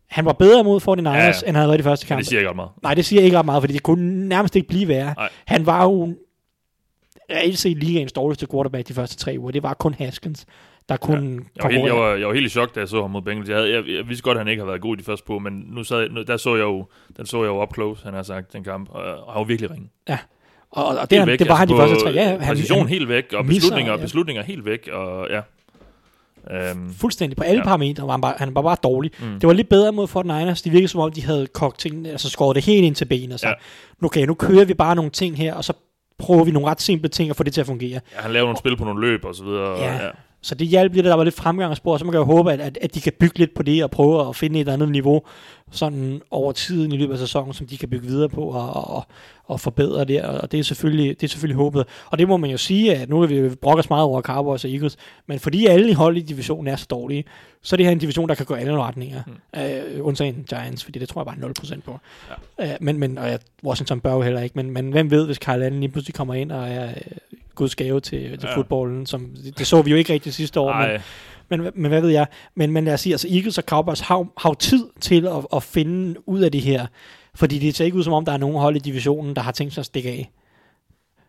Han 0.08 0.26
var 0.26 0.34
bedre 0.34 0.64
mod 0.64 0.82
49ers, 0.82 1.10
Ja, 1.10 1.14
ja, 1.26 1.28
end 1.30 1.46
han 1.46 1.56
havde 1.56 1.68
været 1.68 1.80
i 1.80 1.84
første 1.84 2.06
Men 2.06 2.08
kampe. 2.08 2.20
det 2.20 2.28
siger 2.28 2.40
ikke 2.40 2.50
ret 2.50 2.56
meget. 2.56 2.70
Nej, 2.84 2.94
det 2.94 3.06
siger 3.06 3.22
ikke 3.22 3.38
ret 3.40 3.46
meget, 3.46 3.62
fordi 3.64 3.74
det 3.74 3.84
kunne 3.84 4.28
nærmest 4.30 4.56
ikke 4.56 4.68
blive 4.68 4.88
værre. 4.88 5.14
Nej. 5.18 5.30
Han 5.46 5.66
var 5.66 5.84
jo 5.84 6.16
reelt 7.32 7.58
set 7.60 7.78
ligaens 7.78 8.12
dårligste 8.12 8.48
quarterback 8.52 8.88
de 8.88 8.94
første 8.94 9.18
tre 9.18 9.36
uger. 9.40 9.52
Det 9.52 9.64
var 9.64 9.74
kun 9.74 9.94
Haskins, 9.94 10.46
der 10.90 10.98
kunne 10.98 11.42
Jeg 11.56 11.64
var, 11.64 11.70
helt, 11.70 11.86
jeg, 11.86 11.96
var, 11.96 12.14
jeg 12.16 12.28
var 12.28 12.34
helt 12.34 12.46
i 12.46 12.50
chok, 12.50 12.76
da 12.76 12.80
jeg 12.80 12.90
så 12.90 13.02
ham 13.02 13.12
mod 13.12 13.22
Bengals. 13.22 13.50
Jeg, 13.50 13.58
havde, 13.58 13.72
jeg, 13.74 13.84
jeg 13.88 14.08
vidste 14.08 14.24
godt, 14.24 14.38
at 14.38 14.40
han 14.40 14.48
ikke 14.48 14.62
havde 14.62 14.70
været 14.70 14.82
god 14.82 14.98
i 14.98 15.00
de 15.00 15.04
første 15.04 15.26
på, 15.26 15.40
men 15.40 15.54
nu 15.68 15.84
sad, 15.84 16.10
nu, 16.10 16.22
der 16.22 16.38
så 16.38 16.56
jeg 16.56 16.64
jo, 16.64 16.86
den 17.18 17.26
så 17.26 17.38
jeg 17.38 17.48
jo 17.48 17.62
up 17.62 17.74
close, 17.74 18.04
han 18.06 18.14
har 18.14 18.24
sagt, 18.24 18.54
den 18.54 18.64
kamp, 18.64 18.90
og, 18.90 19.02
og 19.04 19.34
han 19.34 19.40
var 19.40 19.44
virkelig 19.44 19.72
ringe. 19.72 19.90
Og, 20.72 20.86
og 20.86 21.10
det, 21.10 21.20
han, 21.20 21.28
det 21.28 21.50
var 21.50 21.56
han 21.56 21.68
de 21.68 21.76
første 21.76 22.00
tre. 22.00 22.10
Ja, 22.10 22.30
han, 22.30 22.40
Præcision 22.40 22.78
han, 22.80 22.88
helt 22.88 23.10
væk, 23.10 23.34
og 23.34 23.46
misser, 23.46 23.62
beslutninger, 23.62 23.94
ja. 23.94 23.98
beslutninger 24.02 24.44
helt 24.44 24.66
væk, 24.66 24.90
og 24.92 25.28
ja. 25.30 25.42
Øhm, 26.52 26.94
fuldstændig 26.94 27.38
på 27.38 27.44
alle 27.44 27.54
Ja. 27.56 27.60
ja. 27.60 27.64
parametre 27.64 28.04
var 28.04 28.12
han 28.12 28.22
bare, 28.22 28.34
han 28.38 28.56
var 28.56 28.62
bare 28.62 28.78
dårlig. 28.84 29.12
Mm. 29.20 29.40
Det 29.40 29.48
var 29.48 29.54
lidt 29.54 29.70
bedre 29.70 29.92
mod 29.92 30.08
49ers. 30.08 30.62
De 30.64 30.70
virkede 30.70 30.88
som 30.88 31.00
om, 31.00 31.12
de 31.12 31.24
havde 31.24 31.48
kogt 31.48 31.80
tingene, 31.80 32.10
altså 32.10 32.30
skåret 32.30 32.56
det 32.56 32.66
helt 32.66 32.86
ind 32.86 32.96
til 32.96 33.06
benet. 33.06 33.40
Så 33.40 33.48
Ja. 33.48 33.54
ja. 34.02 34.06
okay, 34.06 34.26
nu 34.26 34.34
kører 34.34 34.66
vi 34.66 34.74
bare 34.74 34.96
nogle 34.96 35.12
ting 35.12 35.38
her, 35.38 35.54
og 35.54 35.64
så 35.64 35.74
prøver 36.20 36.44
vi 36.44 36.52
nogle 36.52 36.70
ret 36.70 36.82
simple 36.82 37.10
ting 37.10 37.30
at 37.30 37.36
få 37.36 37.44
det 37.44 37.54
til 37.54 37.62
at 37.62 37.68
fungere. 37.68 38.00
ja, 38.16 38.22
han 38.22 38.32
lavede 38.32 38.46
nogle 38.46 38.58
spil 38.58 38.78
på 38.78 38.84
nogle 38.86 39.02
løb 39.02 39.26
og 39.26 39.36
så 39.36 39.44
videre. 39.44 39.78
Ja. 39.80 39.96
Og, 39.96 40.02
ja. 40.02 40.10
Så 40.44 40.56
det 40.56 40.68
hjalp 40.68 40.94
lidt, 40.94 41.06
at 41.06 41.10
der 41.10 41.16
var 41.16 41.24
lidt 41.24 41.36
fremgangsspor, 41.36 41.98
så 41.98 42.06
man 42.06 42.12
kan 42.12 42.20
jo 42.20 42.26
håbe, 42.26 42.52
at, 42.52 42.62
at, 42.62 42.78
at 42.82 42.96
de 42.96 43.02
kan 43.02 43.14
bygge 43.20 43.40
lidt 43.40 43.54
på 43.54 43.64
det 43.64 43.84
og 43.84 43.92
prøve 43.92 44.30
at 44.30 44.36
finde 44.36 44.60
et 44.60 44.70
andet 44.70 44.90
niveau 44.90 45.22
sådan 45.72 46.22
over 46.32 46.52
tiden 46.52 46.92
i 46.92 46.98
løbet 46.98 47.14
af 47.14 47.20
sæsonen, 47.20 47.54
som 47.54 47.68
de 47.68 47.78
kan 47.78 47.90
bygge 47.90 48.08
videre 48.08 48.30
på 48.30 48.42
og, 48.42 48.96
og, 48.96 49.04
og 49.46 49.60
forbedre 49.60 50.06
det, 50.06 50.22
og 50.22 50.52
det 50.52 50.60
er, 50.60 50.64
selvfølgelig, 50.64 51.22
det 51.22 51.24
er 51.24 51.30
selvfølgelig 51.30 51.58
håbet. 51.58 51.86
Og 52.06 52.20
det 52.20 52.28
må 52.28 52.38
man 52.38 52.50
jo 52.50 52.58
sige, 52.58 52.96
at 52.96 53.10
nu 53.10 53.22
er 53.22 53.28
vi 53.28 53.56
os 53.64 53.90
meget 53.90 54.04
over 54.04 54.22
Cowboys 54.22 54.66
og 54.66 54.72
Eagles, 54.72 54.98
men 55.28 55.40
fordi 55.40 55.66
alle 55.66 55.96
hold 55.96 56.18
i 56.18 56.22
divisionen 56.22 56.68
er 56.68 56.76
så 56.76 56.88
dårlige, 56.90 57.24
så 57.62 57.76
er 57.76 57.78
det 57.78 57.86
her 57.86 57.92
en 57.92 58.00
division, 58.00 58.30
der 58.30 58.36
kan 58.36 58.46
gå 58.46 58.54
alle 58.54 58.82
retninger, 58.82 59.22
mm. 59.28 59.62
øh, 59.62 60.06
undtagen 60.06 60.46
Giants, 60.50 60.84
fordi 60.84 61.00
det 61.00 61.10
tror 61.10 61.22
jeg 61.22 61.26
bare 61.26 61.50
er 61.50 61.76
0% 61.78 61.82
på. 61.82 62.00
Ja. 62.60 62.72
Øh, 62.72 62.78
men, 62.82 62.98
men, 62.98 63.18
og 63.18 63.28
ja, 63.28 63.38
Washington 63.64 64.00
bør 64.00 64.14
jo 64.14 64.22
heller 64.22 64.42
ikke, 64.42 64.54
men, 64.56 64.72
men 64.72 64.92
hvem 64.92 65.12
ved, 65.12 65.26
hvis 65.26 65.38
Kyle 65.38 65.66
Allen 65.66 65.80
lige 65.80 65.92
pludselig 65.92 66.16
kommer 66.16 66.34
ind 66.34 66.52
og 66.52 66.70
er 66.70 66.90
øh, 66.90 66.96
Guds 67.56 67.76
gave 67.76 68.00
til, 68.00 68.40
til 68.40 68.50
Ja. 68.50 68.58
fodbolden, 68.58 69.06
som, 69.06 69.30
det, 69.46 69.58
det 69.58 69.68
så 69.68 69.82
vi 69.82 69.92
jo 69.92 69.98
ikke 69.98 70.14
rigtig 70.14 70.34
sidste 70.34 70.60
år, 70.60 70.74
men, 70.74 70.82
Ej, 70.90 71.02
men, 71.50 71.62
men 71.76 71.90
hvad 71.90 72.02
ved 72.02 72.10
jeg? 72.10 72.28
Men, 72.56 72.72
men 72.72 72.86
lad 72.86 72.94
os 72.94 73.02
sige, 73.02 73.14
altså 73.14 73.28
Eagles 73.32 73.58
og 73.58 73.64
Cowboys 73.64 74.00
har, 74.00 74.26
har 74.38 74.54
tid 74.54 74.86
til 75.02 75.28
at, 75.28 75.46
at 75.56 75.64
finde 75.64 76.30
ud 76.30 76.40
af 76.42 76.52
det 76.52 76.62
her. 76.62 76.86
Fordi 77.36 77.60
det 77.60 77.76
ser 77.76 77.86
ikke 77.86 77.98
ud 77.98 78.04
som 78.04 78.14
om, 78.14 78.26
der 78.26 78.32
er 78.32 78.38
nogen 78.38 78.58
hold 78.58 78.76
i 78.76 78.80
divisionen, 78.80 79.36
der 79.36 79.42
har 79.42 79.52
tænkt 79.52 79.74
sig 79.74 79.82
at 79.82 79.86
stikke 79.86 80.10
af. 80.10 80.32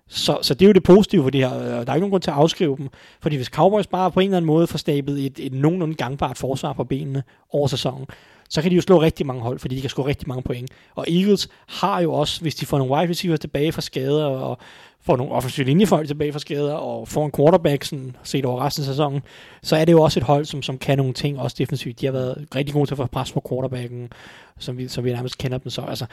Så, 0.09 0.39
så 0.43 0.55
det 0.55 0.63
er 0.63 0.67
jo 0.67 0.73
det 0.73 0.83
positive 0.83 1.23
for 1.23 1.31
det 1.31 1.41
her. 1.41 1.49
og 1.49 1.61
Der 1.87 1.93
er 1.93 1.95
ikke 1.95 2.01
nogen 2.01 2.11
grund 2.11 2.23
til 2.23 2.31
at 2.31 2.37
afskrive 2.37 2.77
dem. 2.77 2.89
Fordi 3.21 3.37
hvis 3.37 3.47
Cowboys 3.47 3.87
bare 3.87 4.11
på 4.11 4.21
en 4.21 4.25
eller 4.27 4.37
anden 4.37 4.47
måde 4.47 4.67
får 4.67 4.79
stablet 4.79 5.27
et, 5.27 5.39
et 5.47 5.53
nogenlunde 5.53 5.95
gangbart 5.95 6.39
forsvar 6.39 6.73
på 6.73 6.85
benene 6.85 7.23
over 7.51 7.67
sæsonen, 7.69 8.07
så 8.49 8.63
kan 8.63 8.71
de 8.71 8.77
jo 8.77 8.83
slå 8.83 9.01
rigtig 9.01 9.27
mange 9.27 9.43
hold, 9.43 9.59
fordi 9.59 9.77
de 9.77 9.81
kan 9.81 9.91
score 9.91 10.07
rigtig 10.07 10.29
mange 10.29 10.43
point. 10.43 10.71
Og 10.95 11.07
Eagles 11.09 11.49
har 11.69 12.01
jo 12.01 12.13
også, 12.13 12.41
hvis 12.41 12.55
de 12.55 12.67
får 12.67 12.79
nogle 12.79 12.95
wide 12.95 13.11
receivers 13.11 13.41
tilbage 13.41 13.73
fra 13.73 13.81
skader, 13.81 14.25
og 14.25 14.59
får 15.01 15.17
nogle 15.17 15.33
offensive 15.33 15.67
linjefolk 15.67 16.07
tilbage 16.07 16.33
fra 16.33 16.39
skader, 16.39 16.75
og 16.75 17.09
får 17.09 17.25
en 17.27 17.33
quarterback 17.37 17.85
sådan, 17.85 18.17
set 18.23 18.45
over 18.45 18.65
resten 18.65 18.83
af 18.83 18.87
sæsonen, 18.87 19.23
så 19.63 19.77
er 19.77 19.85
det 19.85 19.93
jo 19.93 20.03
også 20.03 20.21
et 20.21 20.25
hold, 20.25 20.45
som, 20.45 20.63
som 20.63 20.79
kan 20.79 20.99
nogle 20.99 21.13
ting, 21.13 21.39
også 21.41 21.57
defensivt. 21.59 22.01
De 22.01 22.07
har 22.07 22.13
været 22.13 22.47
rigtig 22.55 22.75
gode 22.75 22.87
til 22.87 22.95
at 22.95 22.97
få 22.97 23.07
pres 23.07 23.33
på 23.33 23.43
quarterbacken, 23.49 24.13
som 24.59 24.79
vi, 24.79 24.89
som 24.89 25.05
vi 25.05 25.13
nærmest 25.13 25.39
kender 25.39 25.59
dem 25.59 25.71
så. 25.71 25.83
Altså, 25.83 26.07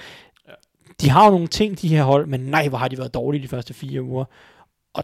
de 1.01 1.09
har 1.09 1.25
jo 1.25 1.31
nogle 1.31 1.47
ting, 1.47 1.81
de 1.81 1.87
her 1.87 2.03
hold, 2.03 2.25
men 2.27 2.39
nej, 2.39 2.67
hvor 2.67 2.77
har 2.77 2.87
de 2.87 2.97
været 2.97 3.13
dårlige 3.13 3.43
de 3.43 3.47
første 3.47 3.73
fire 3.73 4.01
uger. 4.01 4.25
Og 4.93 5.03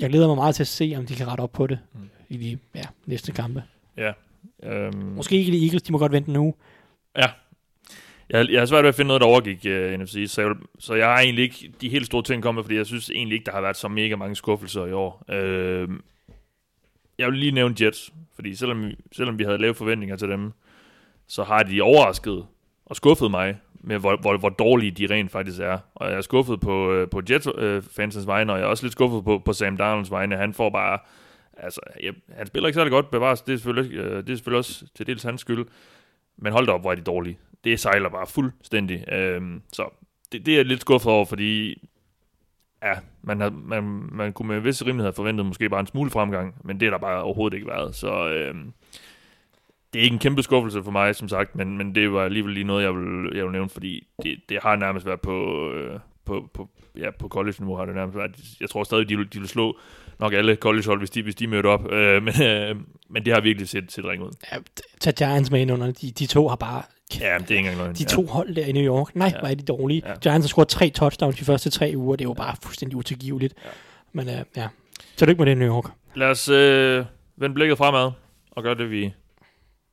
jeg 0.00 0.10
glæder 0.10 0.26
mig 0.26 0.36
meget 0.36 0.54
til 0.54 0.62
at 0.62 0.68
se, 0.68 0.94
om 0.98 1.06
de 1.06 1.14
kan 1.14 1.28
rette 1.28 1.40
op 1.40 1.52
på 1.52 1.66
det 1.66 1.78
Mm. 1.94 2.10
i 2.28 2.36
de 2.36 2.58
ja, 2.74 2.84
næste 3.06 3.32
kampe. 3.32 3.62
ja. 3.96 4.12
Øhm, 4.62 4.96
Måske 4.96 5.36
ikke 5.36 5.52
de 5.52 5.64
Eagles, 5.64 5.82
de 5.82 5.92
må 5.92 5.98
godt 5.98 6.12
vente 6.12 6.32
nu. 6.32 6.54
Jeg, 8.30 8.46
jeg 8.50 8.60
har 8.60 8.66
svært 8.66 8.82
ved 8.82 8.88
at 8.88 8.94
finde 8.94 9.06
noget, 9.06 9.20
der 9.20 9.26
overgik 9.26 9.66
uh, 9.66 10.00
NFC, 10.00 10.24
så 10.26 10.42
jeg, 10.42 10.50
så 10.78 10.94
jeg 10.94 11.06
har 11.06 11.20
egentlig 11.20 11.42
ikke 11.42 11.72
de 11.80 11.88
helt 11.88 12.06
store 12.06 12.22
ting 12.22 12.42
kommet, 12.42 12.64
fordi 12.64 12.76
jeg 12.76 12.86
synes 12.86 13.10
egentlig 13.10 13.36
ikke, 13.36 13.46
der 13.46 13.52
har 13.52 13.60
været 13.60 13.76
så 13.76 13.88
mega 13.88 14.16
mange 14.16 14.36
skuffelser 14.36 14.86
i 14.86 14.92
år. 14.92 15.24
Uh, 15.28 15.96
jeg 17.18 17.30
vil 17.30 17.38
lige 17.38 17.52
nævne 17.52 17.74
Jets, 17.80 18.12
fordi 18.34 18.54
selvom, 18.54 18.90
selvom 19.12 19.38
vi 19.38 19.44
havde 19.44 19.58
lave 19.58 19.74
forventninger 19.74 20.16
til 20.16 20.28
dem, 20.28 20.52
så 21.26 21.44
har 21.44 21.62
de 21.62 21.80
overrasket 21.80 22.46
og 22.86 22.96
skuffet 22.96 23.30
mig 23.30 23.58
med, 23.74 23.98
hvor, 23.98 24.16
hvor, 24.16 24.36
hvor 24.36 24.48
dårlige 24.48 24.90
de 24.90 25.14
rent 25.14 25.30
faktisk 25.30 25.60
er. 25.60 25.78
Og 25.94 26.10
jeg 26.10 26.16
er 26.16 26.20
skuffet 26.20 26.60
på, 26.60 26.92
øh, 26.92 27.08
på 27.08 27.22
Jets-fansens 27.30 28.26
vegne, 28.26 28.52
og 28.52 28.58
jeg 28.58 28.64
er 28.64 28.68
også 28.68 28.84
lidt 28.84 28.92
skuffet 28.92 29.24
på, 29.24 29.38
på 29.38 29.52
Sam 29.52 29.76
Darnolds 29.76 30.10
vegne. 30.10 30.36
Han 30.36 30.54
får 30.54 30.70
bare... 30.70 30.98
Altså, 31.62 31.80
jeg, 32.02 32.14
han 32.28 32.46
spiller 32.46 32.66
ikke 32.68 32.76
særlig 32.76 32.90
godt, 32.90 33.10
bevares. 33.10 33.42
Det 33.42 33.52
er 33.52 33.56
selvfølgelig, 33.56 33.98
øh, 33.98 34.16
det 34.16 34.30
er 34.30 34.36
selvfølgelig 34.36 34.58
også 34.58 34.86
til 34.94 35.06
dels 35.06 35.22
hans 35.22 35.40
skyld. 35.40 35.66
Men 36.36 36.52
hold 36.52 36.66
da 36.66 36.72
op, 36.72 36.80
hvor 36.80 36.90
er 36.90 36.94
de 36.94 37.02
dårlige. 37.02 37.38
Det 37.64 37.80
sejler 37.80 38.08
bare 38.08 38.26
fuldstændig. 38.26 39.12
Øh, 39.12 39.42
så 39.72 39.90
det, 40.32 40.46
det 40.46 40.52
er 40.52 40.56
jeg 40.56 40.66
lidt 40.66 40.80
skuffet 40.80 41.12
over, 41.12 41.24
fordi 41.24 41.82
ja, 42.82 42.92
man, 43.22 43.40
har, 43.40 43.50
man, 43.50 43.84
man 44.12 44.32
kunne 44.32 44.48
med 44.48 44.60
vis 44.60 44.82
rimelighed 44.82 45.06
have 45.06 45.12
forventet 45.12 45.46
måske 45.46 45.68
bare 45.68 45.80
en 45.80 45.86
smule 45.86 46.10
fremgang, 46.10 46.54
men 46.64 46.80
det 46.80 46.86
er 46.86 46.90
der 46.90 46.98
bare 46.98 47.22
overhovedet 47.22 47.56
ikke 47.56 47.68
været. 47.68 47.94
Så 47.94 48.28
øh, 48.28 48.54
det 49.92 49.98
er 49.98 50.02
ikke 50.02 50.14
en 50.14 50.20
kæmpe 50.20 50.42
skuffelse 50.42 50.82
for 50.82 50.90
mig, 50.90 51.16
som 51.16 51.28
sagt, 51.28 51.56
men, 51.56 51.78
men 51.78 51.94
det 51.94 52.12
var 52.12 52.24
alligevel 52.24 52.54
lige 52.54 52.64
noget, 52.64 52.84
jeg 52.84 52.94
vil, 52.96 53.36
jeg 53.36 53.44
vil 53.44 53.52
nævne, 53.52 53.68
fordi 53.68 54.06
det, 54.22 54.40
det 54.48 54.58
har 54.62 54.76
nærmest 54.76 55.06
været 55.06 55.20
på, 55.20 55.70
øh, 55.72 56.00
på, 56.24 56.50
på, 56.54 56.68
ja, 56.96 57.10
på 57.10 57.28
college-niveau 57.28 57.76
har 57.76 57.84
det 57.84 57.94
nærmest 57.94 58.18
været. 58.18 58.36
Jeg 58.60 58.70
tror 58.70 58.84
stadig, 58.84 59.08
de 59.08 59.16
vil, 59.16 59.32
de 59.32 59.38
vil 59.38 59.48
slå 59.48 59.78
nok 60.20 60.32
alle 60.32 60.54
college-hold, 60.54 60.98
hvis 60.98 61.10
de, 61.10 61.22
hvis 61.22 61.34
de 61.34 61.46
mødte 61.46 61.66
op. 61.66 61.92
Øh, 61.92 62.22
men, 62.26 62.42
øh, 62.42 62.76
men 63.10 63.24
det 63.24 63.32
har 63.32 63.40
virkelig 63.40 63.68
set, 63.68 63.92
set 63.92 64.04
ring 64.04 64.22
ud. 64.22 64.30
Ja, 64.52 64.56
tag 65.00 65.14
Giants 65.14 65.50
med 65.50 65.60
ind 65.60 65.72
under. 65.72 65.86
De, 65.92 66.10
de 66.10 66.26
to 66.26 66.48
har 66.48 66.56
bare... 66.56 66.82
Ja, 67.20 67.24
det 67.24 67.30
er 67.32 67.34
ikke 67.38 67.56
engang 67.58 67.76
løgn. 67.76 67.94
De 67.94 68.04
to 68.04 68.26
hold 68.26 68.54
der 68.54 68.64
i 68.66 68.72
New 68.72 68.82
York, 68.82 69.16
nej, 69.16 69.32
Ja. 69.42 69.50
er 69.50 69.54
de 69.54 69.62
dårlige. 69.62 70.02
Ja. 70.06 70.14
Giants 70.18 70.44
har 70.44 70.48
scoret 70.48 70.68
tre 70.68 70.90
touchdowns 70.90 71.36
de 71.36 71.44
første 71.44 71.70
tre 71.70 71.92
uger. 71.96 72.16
Det 72.16 72.24
er 72.24 72.28
jo 72.28 72.34
bare 72.34 72.56
fuldstændig 72.62 72.96
utilgiveligt. 72.96 73.54
Ja. 73.64 73.70
Men 74.12 74.28
øh, 74.28 74.34
ja, 74.56 74.68
så 75.16 75.26
lykke 75.26 75.38
med 75.38 75.46
det 75.46 75.52
i 75.52 75.58
New 75.58 75.68
York. 75.68 75.84
Lad 76.14 76.28
os 76.28 76.48
øh, 76.48 77.04
vende 77.36 77.54
blikket 77.54 77.78
fremad 77.78 78.10
og 78.50 78.62
gøre 78.62 78.74
det, 78.74 78.90
vi 78.90 79.12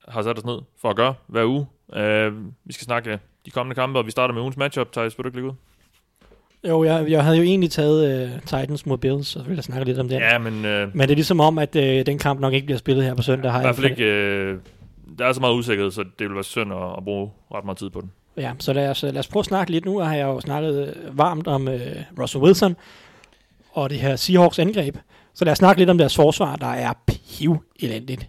har 0.08 0.22
sat 0.22 0.38
os 0.38 0.46
ned 0.46 0.58
for 0.82 0.90
at 0.90 0.96
gøre 0.96 1.14
hver 1.28 1.46
uge. 1.46 1.66
Øh, 1.94 2.34
vi 2.66 2.74
skal 2.74 2.86
snakke 2.86 3.20
de 3.46 3.52
kommende 3.52 3.76
kampe, 3.76 4.00
og 4.00 4.06
vi 4.06 4.12
starter 4.12 4.34
med 4.34 4.42
ugens 4.42 4.58
matchup. 4.58 4.92
Thijs, 4.92 5.18
vil 5.18 5.24
du 5.24 5.28
ikke 5.30 5.38
lægge 5.38 5.50
ud? 5.50 5.56
Jo, 6.70 6.84
jeg, 6.84 7.05
jeg 7.09 7.24
havde 7.24 7.38
jo 7.38 7.43
egentlig 7.43 7.72
taget 7.72 8.24
øh, 8.24 8.39
Titans 8.41 8.86
mod 8.86 8.97
Bills, 8.97 9.28
så 9.28 9.39
ville 9.39 9.55
jeg 9.55 9.63
snakke 9.63 9.86
lidt 9.86 9.99
om 9.99 10.09
den. 10.09 10.20
Ja, 10.20 10.38
men 10.38 10.65
øh, 10.65 10.95
Men 10.95 11.01
det 11.01 11.11
er 11.11 11.15
ligesom 11.15 11.39
om, 11.39 11.57
at 11.57 11.76
øh, 11.76 12.05
den 12.05 12.18
kamp 12.20 12.39
nok 12.39 12.53
ikke 12.53 12.65
bliver 12.65 12.78
spillet 12.80 13.05
her 13.05 13.15
på 13.15 13.22
søndag. 13.22 13.51
Har 13.51 13.59
i 13.59 13.63
hvert 13.63 13.76
fald 13.76 13.86
ikke... 13.91 14.03
Øh, 14.03 14.57
der 15.20 15.26
er 15.26 15.34
så 15.34 15.39
meget 15.41 15.53
usikkerhed, 15.53 15.91
så 15.91 16.01
det 16.20 16.28
vil 16.28 16.36
være 16.36 16.43
synd 16.43 16.74
at, 16.74 16.97
at 16.97 17.03
bruge 17.03 17.30
ret 17.53 17.65
meget 17.65 17.78
tid 17.78 17.89
på 17.89 18.01
den. 18.01 18.11
Ja, 18.38 18.51
så 18.59 18.74
lad 18.74 18.89
os, 18.89 19.03
lad 19.03 19.18
os 19.18 19.28
prøve 19.28 19.41
at 19.41 19.45
snakke 19.45 19.72
lidt. 19.72 19.86
Nu 19.86 19.99
har 19.99 20.15
jeg 20.15 20.24
jo 20.26 20.39
snakket 20.39 20.93
varmt 21.11 21.47
om 21.47 21.68
øh, 21.68 21.80
Russell 22.20 22.43
Wilson 22.43 22.76
og 23.74 23.89
det 23.89 23.97
her 23.99 24.15
Seahawks 24.15 24.59
angreb. 24.59 24.97
Så 25.34 25.45
lad 25.45 25.51
os 25.51 25.57
snakke 25.57 25.82
lidt 25.82 25.89
om 25.89 25.97
deres 25.97 26.15
forsvar, 26.15 26.55
der 26.55 26.68
er 26.68 26.93
piv 27.07 27.63
elendigt 27.80 28.28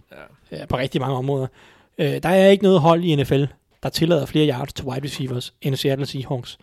Ja. 0.51 0.61
øh, 0.61 0.67
på 0.67 0.77
rigtig 0.77 1.01
mange 1.01 1.17
områder. 1.17 1.47
Øh, 1.97 2.05
der 2.23 2.29
er 2.29 2.47
ikke 2.49 2.63
noget 2.63 2.79
hold 2.79 3.03
i 3.03 3.15
NFL, 3.15 3.43
der 3.83 3.89
tillader 3.89 4.25
flere 4.25 4.53
yards 4.53 4.73
til 4.73 4.85
wide 4.85 5.05
receivers 5.05 5.53
end 5.61 5.75
Seattle 5.75 6.05
Seahawks. 6.05 6.57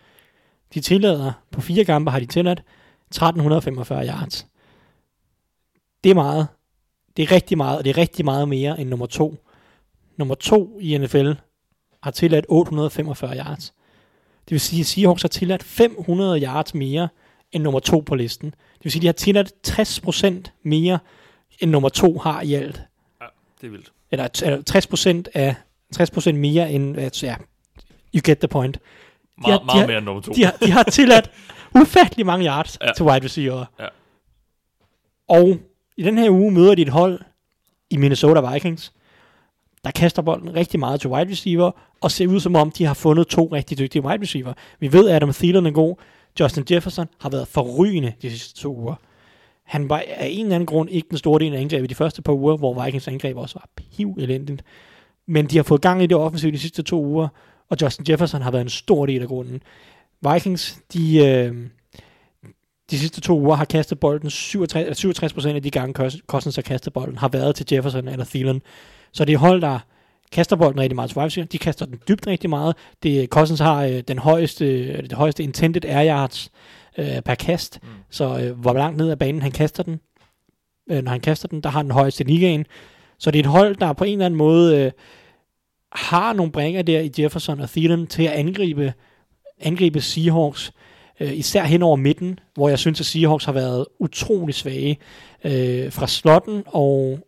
De 0.73 0.81
tillader, 0.81 1.31
på 1.51 1.61
fire 1.61 1.85
kampe 1.85 2.11
har 2.11 2.19
de 2.19 2.25
tilladt 2.25 2.59
1345 2.59 4.07
yards. 4.07 4.47
Det 6.03 6.09
er 6.09 6.15
meget. 6.15 6.47
Det 7.17 7.23
er 7.23 7.31
rigtig 7.31 7.57
meget, 7.57 7.77
og 7.77 7.83
det 7.83 7.89
er 7.89 7.97
rigtig 7.97 8.25
meget 8.25 8.49
mere 8.49 8.79
end 8.79 8.89
nummer 8.89 9.05
to. 9.05 9.37
Nummer 10.17 10.35
to 10.35 10.77
i 10.81 10.97
NFL 10.97 11.31
har 12.03 12.11
tilladt 12.11 12.45
845 12.49 13.37
yards. 13.37 13.73
Det 14.45 14.51
vil 14.51 14.59
sige, 14.59 14.79
at 14.79 14.85
Seahawks 14.85 15.21
har 15.21 15.29
tilladt 15.29 15.63
500 15.63 16.43
yards 16.43 16.73
mere 16.73 17.09
end 17.51 17.63
nummer 17.63 17.79
to 17.79 17.99
på 17.99 18.15
listen. 18.15 18.49
Det 18.49 18.83
vil 18.83 18.91
sige, 18.91 18.99
at 18.99 19.01
de 19.01 19.07
har 19.07 19.13
tilladt 19.13 20.47
60% 20.47 20.51
mere, 20.63 20.99
end 21.59 21.71
nummer 21.71 21.89
to 21.89 22.17
har 22.17 22.41
i 22.41 22.53
alt. 22.53 22.81
Det 23.61 23.67
er 23.67 23.71
vildt. 23.71 23.91
Eller, 24.11 24.27
eller 24.43 25.23
60% 25.25 25.31
af 25.33 25.55
60% 25.95 26.31
mere 26.31 26.71
end, 26.71 26.97
ja, 27.23 27.35
you 28.15 28.21
get 28.23 28.39
the 28.39 28.47
point. 28.47 28.79
Meget, 29.41 29.51
har- 29.53 29.59
de 29.59 29.65
meget 29.65 29.79
har- 29.79 29.87
mere 29.87 29.97
end 29.97 30.05
nummer 30.05 30.21
to. 30.21 30.31
De 30.33 30.43
har, 30.45 30.55
de 30.65 30.71
har 30.71 30.83
tilladt 30.83 31.31
ufattelig 31.81 32.25
mange 32.25 32.45
yards 32.45 32.77
ja. 32.81 32.91
til 32.95 33.05
wide 33.05 33.25
receiver. 33.25 33.65
Ja. 33.79 33.87
Og 35.29 35.57
i 35.97 36.03
den 36.03 36.17
her 36.17 36.29
uge 36.29 36.51
møder 36.51 36.75
de 36.75 36.81
et 36.81 36.89
hold 36.89 37.19
i 37.89 37.97
Minnesota 37.97 38.51
Vikings, 38.53 38.93
der 39.83 39.91
kaster 39.91 40.21
bolden 40.21 40.55
rigtig 40.55 40.79
meget 40.79 41.01
til 41.01 41.09
wide 41.09 41.31
receiver, 41.31 41.71
og 42.01 42.11
ser 42.11 42.27
ud 42.27 42.39
som 42.39 42.55
om, 42.55 42.71
de 42.71 42.85
har 42.85 42.93
fundet 42.93 43.27
to 43.27 43.45
rigtig 43.45 43.77
dygtige 43.79 44.01
wide 44.01 44.21
receiver. 44.21 44.53
Vi 44.79 44.93
ved, 44.93 45.09
at 45.09 45.15
Adam 45.15 45.33
Thielen 45.33 45.65
er 45.65 45.71
god. 45.71 45.95
Justin 46.39 46.65
Jefferson 46.71 47.07
har 47.21 47.29
været 47.29 47.47
forrygende 47.47 48.13
de 48.21 48.29
sidste 48.29 48.61
to 48.61 48.75
uger. 48.77 48.95
Han 49.63 49.89
var 49.89 50.03
af 50.07 50.27
en 50.27 50.45
eller 50.45 50.55
anden 50.55 50.65
grund 50.67 50.89
ikke 50.89 51.07
den 51.09 51.17
store 51.17 51.39
del 51.39 51.53
af 51.55 51.59
angrebet 51.61 51.89
de 51.89 51.95
første 51.95 52.21
par 52.21 52.33
uger, 52.33 52.57
hvor 52.57 52.83
Vikings 52.83 53.07
angreb 53.07 53.37
også 53.37 53.55
var 53.59 53.67
piv 53.75 54.15
elendigt. 54.19 54.63
Men 55.27 55.45
de 55.45 55.55
har 55.55 55.63
fået 55.63 55.81
gang 55.81 56.03
i 56.03 56.05
det 56.05 56.17
offensive 56.17 56.51
de 56.51 56.59
sidste 56.59 56.83
to 56.83 57.05
uger, 57.05 57.27
og 57.69 57.77
Justin 57.81 58.05
Jefferson 58.09 58.41
har 58.41 58.51
været 58.51 58.61
en 58.61 58.69
stor 58.69 59.05
del 59.05 59.21
af 59.21 59.27
grunden. 59.27 59.61
Vikings, 60.33 60.79
de, 60.93 61.17
øh, 61.17 61.55
de 62.91 62.99
sidste 62.99 63.21
to 63.21 63.39
uger 63.39 63.55
har 63.55 63.65
kastet 63.65 63.99
bolden 63.99 64.29
67, 64.29 64.81
eller 64.81 64.95
67 64.95 65.33
procent 65.33 65.55
af 65.55 65.63
de 65.63 65.71
gange 65.71 66.05
Cous- 66.05 66.19
Cousins 66.27 66.55
har 66.55 66.61
kastet 66.61 66.93
bolden, 66.93 67.17
har 67.17 67.27
været 67.27 67.55
til 67.55 67.65
Jefferson 67.71 68.07
eller 68.07 68.25
Thielen. 68.25 68.61
Så 69.11 69.25
det 69.25 69.33
er 69.33 69.37
hold, 69.37 69.61
der 69.61 69.79
kaster 70.31 70.55
bolden 70.55 70.79
rigtig 70.79 70.95
meget 70.95 71.09
til 71.09 71.19
receiver. 71.19 71.47
De 71.47 71.57
kaster 71.57 71.85
den 71.85 71.99
dybt 72.07 72.27
rigtig 72.27 72.49
meget. 72.49 72.75
Det, 73.03 73.29
Cousins 73.29 73.59
har 73.59 73.83
øh, 73.83 74.03
den 74.07 74.19
højeste, 74.19 74.65
øh, 74.65 75.03
det 75.03 75.13
højeste 75.13 75.43
intended 75.43 75.85
air 75.85 76.07
yards 76.07 76.51
øh, 76.97 77.21
per 77.21 77.35
kast. 77.35 77.79
Mm. 77.83 77.89
Så 78.09 78.39
øh, 78.39 78.59
hvor 78.59 78.73
langt 78.73 78.97
ned 78.97 79.11
ad 79.11 79.17
banen 79.17 79.41
han 79.41 79.51
kaster 79.51 79.83
den, 79.83 79.99
øh, 80.89 81.03
når 81.03 81.11
han 81.11 81.21
kaster 81.21 81.47
den, 81.47 81.61
der 81.61 81.69
har 81.69 81.81
den 81.81 81.91
højeste 81.91 82.23
ligaen. 82.23 82.65
Så 83.19 83.31
det 83.31 83.39
er 83.39 83.43
et 83.43 83.49
hold, 83.49 83.75
der 83.75 83.93
på 83.93 84.03
en 84.03 84.13
eller 84.13 84.25
anden 84.25 84.37
måde 84.37 84.77
øh, 84.77 84.91
har 85.97 86.33
nogle 86.33 86.51
bringer 86.51 86.81
der 86.81 86.99
i 86.99 87.11
Jefferson 87.19 87.59
og 87.59 87.69
Thielen 87.69 88.07
til 88.07 88.23
at 88.23 88.33
angribe, 88.33 88.93
angribe 89.59 90.01
Seahawks, 90.01 90.71
øh, 91.19 91.37
især 91.37 91.63
hen 91.63 91.83
over 91.83 91.95
midten, 91.95 92.39
hvor 92.53 92.69
jeg 92.69 92.79
synes, 92.79 92.99
at 92.99 93.05
Seahawks 93.05 93.45
har 93.45 93.51
været 93.51 93.85
utrolig 93.99 94.55
svage 94.55 94.97
øh, 95.43 95.91
fra 95.91 96.07
slotten 96.07 96.63
og, 96.65 97.19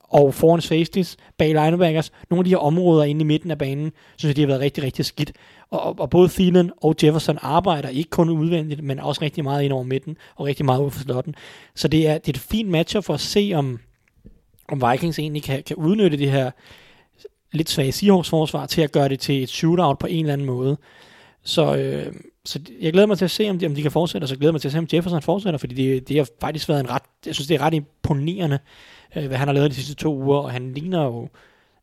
og 0.00 0.34
foran 0.34 0.60
safeties, 0.60 1.16
bag 1.38 1.48
linebackers, 1.48 2.12
nogle 2.30 2.40
af 2.40 2.44
de 2.44 2.50
her 2.50 2.56
områder 2.56 3.04
inde 3.04 3.20
i 3.20 3.24
midten 3.24 3.50
af 3.50 3.58
banen, 3.58 3.92
synes 4.16 4.30
jeg, 4.30 4.36
de 4.36 4.40
har 4.40 4.48
været 4.48 4.60
rigtig, 4.60 4.84
rigtig 4.84 5.04
skidt. 5.04 5.32
Og, 5.70 5.80
og, 5.80 5.94
og 5.98 6.10
både 6.10 6.28
Thielen 6.28 6.70
og 6.76 6.94
Jefferson 7.02 7.38
arbejder 7.42 7.88
ikke 7.88 8.10
kun 8.10 8.28
udvendigt, 8.28 8.84
men 8.84 9.00
også 9.00 9.22
rigtig 9.22 9.44
meget 9.44 9.62
ind 9.64 9.72
over 9.72 9.82
midten, 9.82 10.16
og 10.36 10.46
rigtig 10.46 10.64
meget 10.64 10.82
ud 10.82 10.90
for 10.90 11.00
slotten. 11.00 11.34
Så 11.74 11.88
det 11.88 12.08
er, 12.08 12.18
det 12.18 12.28
er 12.28 12.32
et 12.32 12.38
fint 12.38 12.68
matchup 12.68 13.04
for 13.04 13.14
at 13.14 13.20
se, 13.20 13.52
om, 13.54 13.78
om 14.68 14.82
Vikings 14.90 15.18
egentlig 15.18 15.42
kan, 15.42 15.62
kan 15.62 15.76
udnytte 15.76 16.16
det 16.16 16.30
her 16.30 16.50
lidt 17.56 17.70
svage 17.70 17.92
Seahawks 17.92 18.28
forsvar 18.28 18.66
til 18.66 18.82
at 18.82 18.92
gøre 18.92 19.08
det 19.08 19.20
til 19.20 19.42
et 19.42 19.48
shootout 19.48 19.98
på 19.98 20.06
en 20.06 20.20
eller 20.24 20.32
anden 20.32 20.46
måde. 20.46 20.76
Så, 21.42 21.76
øh, 21.76 22.12
så 22.44 22.60
jeg 22.80 22.92
glæder 22.92 23.06
mig 23.06 23.18
til 23.18 23.24
at 23.24 23.30
se, 23.30 23.50
om 23.50 23.58
de, 23.58 23.66
om 23.66 23.74
de 23.74 23.82
kan 23.82 23.90
fortsætte, 23.90 24.24
og 24.24 24.28
så 24.28 24.36
glæder 24.36 24.48
jeg 24.48 24.52
mig 24.54 24.60
til 24.60 24.68
at 24.68 24.72
se, 24.72 24.78
om 24.78 24.88
Jefferson 24.92 25.22
fortsætter, 25.22 25.58
fordi 25.58 25.74
det, 25.74 26.08
det 26.08 26.16
har 26.16 26.26
faktisk 26.40 26.68
været 26.68 26.80
en 26.80 26.90
ret, 26.90 27.02
jeg 27.26 27.34
synes, 27.34 27.48
det 27.48 27.54
er 27.54 27.60
ret 27.60 27.74
imponerende, 27.74 28.58
øh, 29.16 29.26
hvad 29.26 29.36
han 29.36 29.48
har 29.48 29.52
lavet 29.52 29.70
de 29.70 29.76
sidste 29.76 29.94
to 29.94 30.16
uger, 30.16 30.38
og 30.38 30.50
han 30.50 30.72
ligner 30.74 31.04
jo 31.04 31.28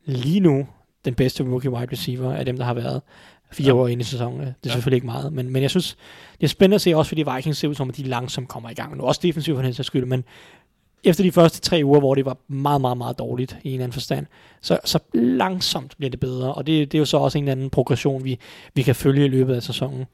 lige 0.05 0.39
nu 0.39 0.67
den 1.05 1.13
bedste 1.13 1.43
rookie 1.43 1.69
wide 1.71 1.91
receiver 1.91 2.33
af 2.33 2.45
dem, 2.45 2.57
der 2.57 2.65
har 2.65 2.73
været 2.73 3.01
fire 3.51 3.67
Ja. 3.67 3.73
år 3.73 3.87
inde 3.87 4.01
i 4.01 4.03
sæsonen. 4.03 4.39
Det 4.39 4.47
er 4.47 4.53
ja. 4.65 4.71
selvfølgelig 4.71 4.97
ikke 4.97 5.05
meget, 5.05 5.33
men, 5.33 5.49
men 5.49 5.61
jeg 5.61 5.69
synes, 5.69 5.97
det 6.41 6.43
er 6.43 6.47
spændende 6.47 6.75
at 6.75 6.81
se 6.81 6.97
også, 6.97 7.09
fordi 7.09 7.23
Vikings 7.35 7.57
ser 7.57 7.67
ud 7.67 7.75
som, 7.75 7.89
at 7.89 7.97
de 7.97 8.03
langsomt 8.03 8.47
kommer 8.47 8.69
i 8.69 8.73
gang. 8.73 8.97
Nu 8.97 9.03
også 9.03 9.19
defensivt 9.23 9.57
for 9.57 9.63
den 9.63 9.73
sags 9.73 9.87
skyld, 9.87 10.05
men 10.05 10.23
efter 11.03 11.23
de 11.23 11.31
første 11.31 11.61
tre 11.61 11.81
uger, 11.83 11.99
hvor 11.99 12.15
det 12.15 12.25
var 12.25 12.37
meget, 12.47 12.81
meget, 12.81 12.97
meget 12.97 13.19
dårligt 13.19 13.57
i 13.63 13.67
en 13.67 13.73
eller 13.73 13.83
anden 13.83 13.93
forstand, 13.93 14.25
så, 14.61 14.79
så 14.85 14.99
langsomt 15.13 15.97
bliver 15.97 16.09
det 16.09 16.19
bedre, 16.19 16.53
og 16.53 16.67
det, 16.67 16.91
det 16.91 16.97
er 16.97 16.99
jo 16.99 17.05
så 17.05 17.17
også 17.17 17.37
en 17.37 17.43
eller 17.43 17.51
anden 17.51 17.69
progression, 17.69 18.23
vi, 18.23 18.39
vi 18.73 18.81
kan 18.81 18.95
følge 18.95 19.25
i 19.25 19.29
løbet 19.29 19.55
af 19.55 19.63
sæsonen. 19.63 20.05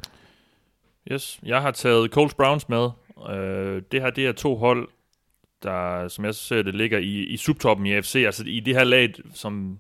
Yes, 1.12 1.40
jeg 1.44 1.62
har 1.62 1.72
taget 1.72 2.12
Colts 2.12 2.34
Browns 2.34 2.70
med. 2.70 2.90
Øh, 3.30 3.82
det 3.92 4.02
her, 4.02 4.10
det 4.10 4.28
er 4.28 4.32
to 4.32 4.56
hold, 4.56 4.88
der, 5.64 6.08
som 6.08 6.26
jeg 6.26 6.36
ser 6.36 6.62
det, 6.62 6.76
ligger 6.76 6.98
i, 6.98 7.24
i 7.24 7.38
subtoppen 7.38 7.86
i 7.86 7.94
AFC. 7.94 8.16
Altså 8.26 8.44
i 8.48 8.60
det 8.60 8.76
her 8.76 8.84
lag, 8.84 9.14
som 9.34 9.80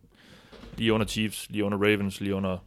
lige 0.77 0.93
under 0.93 1.07
Chiefs, 1.07 1.47
lige 1.49 1.63
under 1.63 1.77
Ravens, 1.77 2.21
lige 2.21 2.35
under 2.35 2.57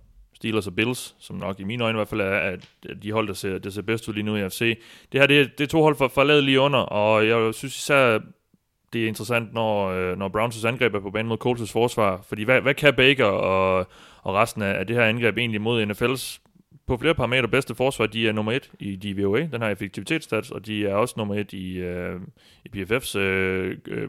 Steelers 0.40 0.66
og 0.66 0.74
Bills, 0.74 1.14
som 1.18 1.36
nok 1.36 1.60
i 1.60 1.64
mine 1.64 1.84
øjne 1.84 1.96
i 1.96 1.98
hvert 1.98 2.08
fald 2.08 2.20
er, 2.20 2.30
at 2.30 2.68
de 3.02 3.12
hold, 3.12 3.28
der 3.28 3.34
ser, 3.34 3.58
der 3.58 3.70
ser 3.70 3.82
bedst 3.82 4.08
ud 4.08 4.14
lige 4.14 4.24
nu 4.24 4.36
i 4.36 4.40
AFC. 4.40 4.80
Det 5.12 5.20
her, 5.20 5.26
det, 5.26 5.58
det 5.58 5.64
er 5.64 5.68
to 5.68 5.82
hold 5.82 5.96
for, 5.96 6.08
for 6.08 6.24
lavet 6.24 6.44
lige 6.44 6.60
under, 6.60 6.78
og 6.78 7.26
jeg 7.26 7.54
synes 7.54 7.76
især, 7.76 8.18
det 8.92 9.04
er 9.04 9.08
interessant, 9.08 9.52
når, 9.54 9.90
øh, 9.90 10.18
når 10.18 10.28
Browns' 10.28 10.66
angreb 10.66 10.94
er 10.94 11.00
på 11.00 11.10
banen 11.10 11.28
mod 11.28 11.44
Colts' 11.44 11.72
forsvar. 11.72 12.24
Fordi 12.28 12.42
hvad, 12.42 12.60
hvad 12.60 12.74
kan 12.74 12.94
Baker 12.94 13.24
og, 13.24 13.86
og 14.22 14.34
resten 14.34 14.62
af, 14.62 14.78
af 14.78 14.86
det 14.86 14.96
her 14.96 15.04
angreb 15.04 15.38
egentlig 15.38 15.60
mod 15.60 15.86
NFL's 15.86 16.40
på 16.86 16.96
flere 16.96 17.14
parametre 17.14 17.48
bedste 17.48 17.74
forsvar, 17.74 18.06
de 18.06 18.28
er 18.28 18.32
nummer 18.32 18.52
et 18.52 18.70
i 18.78 18.96
DVOA, 18.96 19.40
den 19.52 19.62
her 19.62 19.68
effektivitetsstats, 19.68 20.50
og 20.50 20.66
de 20.66 20.86
er 20.86 20.94
også 20.94 21.14
nummer 21.16 21.34
et 21.34 21.52
i, 21.52 21.78
øh, 21.78 22.20
i 22.64 22.68
PFF's 22.76 23.18
øh, 23.18 23.76
øh, 23.88 24.08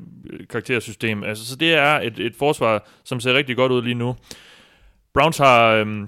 karaktersystem. 0.50 1.24
Altså, 1.24 1.46
så 1.46 1.56
det 1.56 1.74
er 1.74 2.00
et, 2.00 2.20
et 2.20 2.36
forsvar, 2.36 2.90
som 3.04 3.20
ser 3.20 3.34
rigtig 3.34 3.56
godt 3.56 3.72
ud 3.72 3.82
lige 3.82 3.96
nu. 3.96 4.16
Browns 5.14 5.38
har... 5.38 5.72
Øh, 5.72 6.08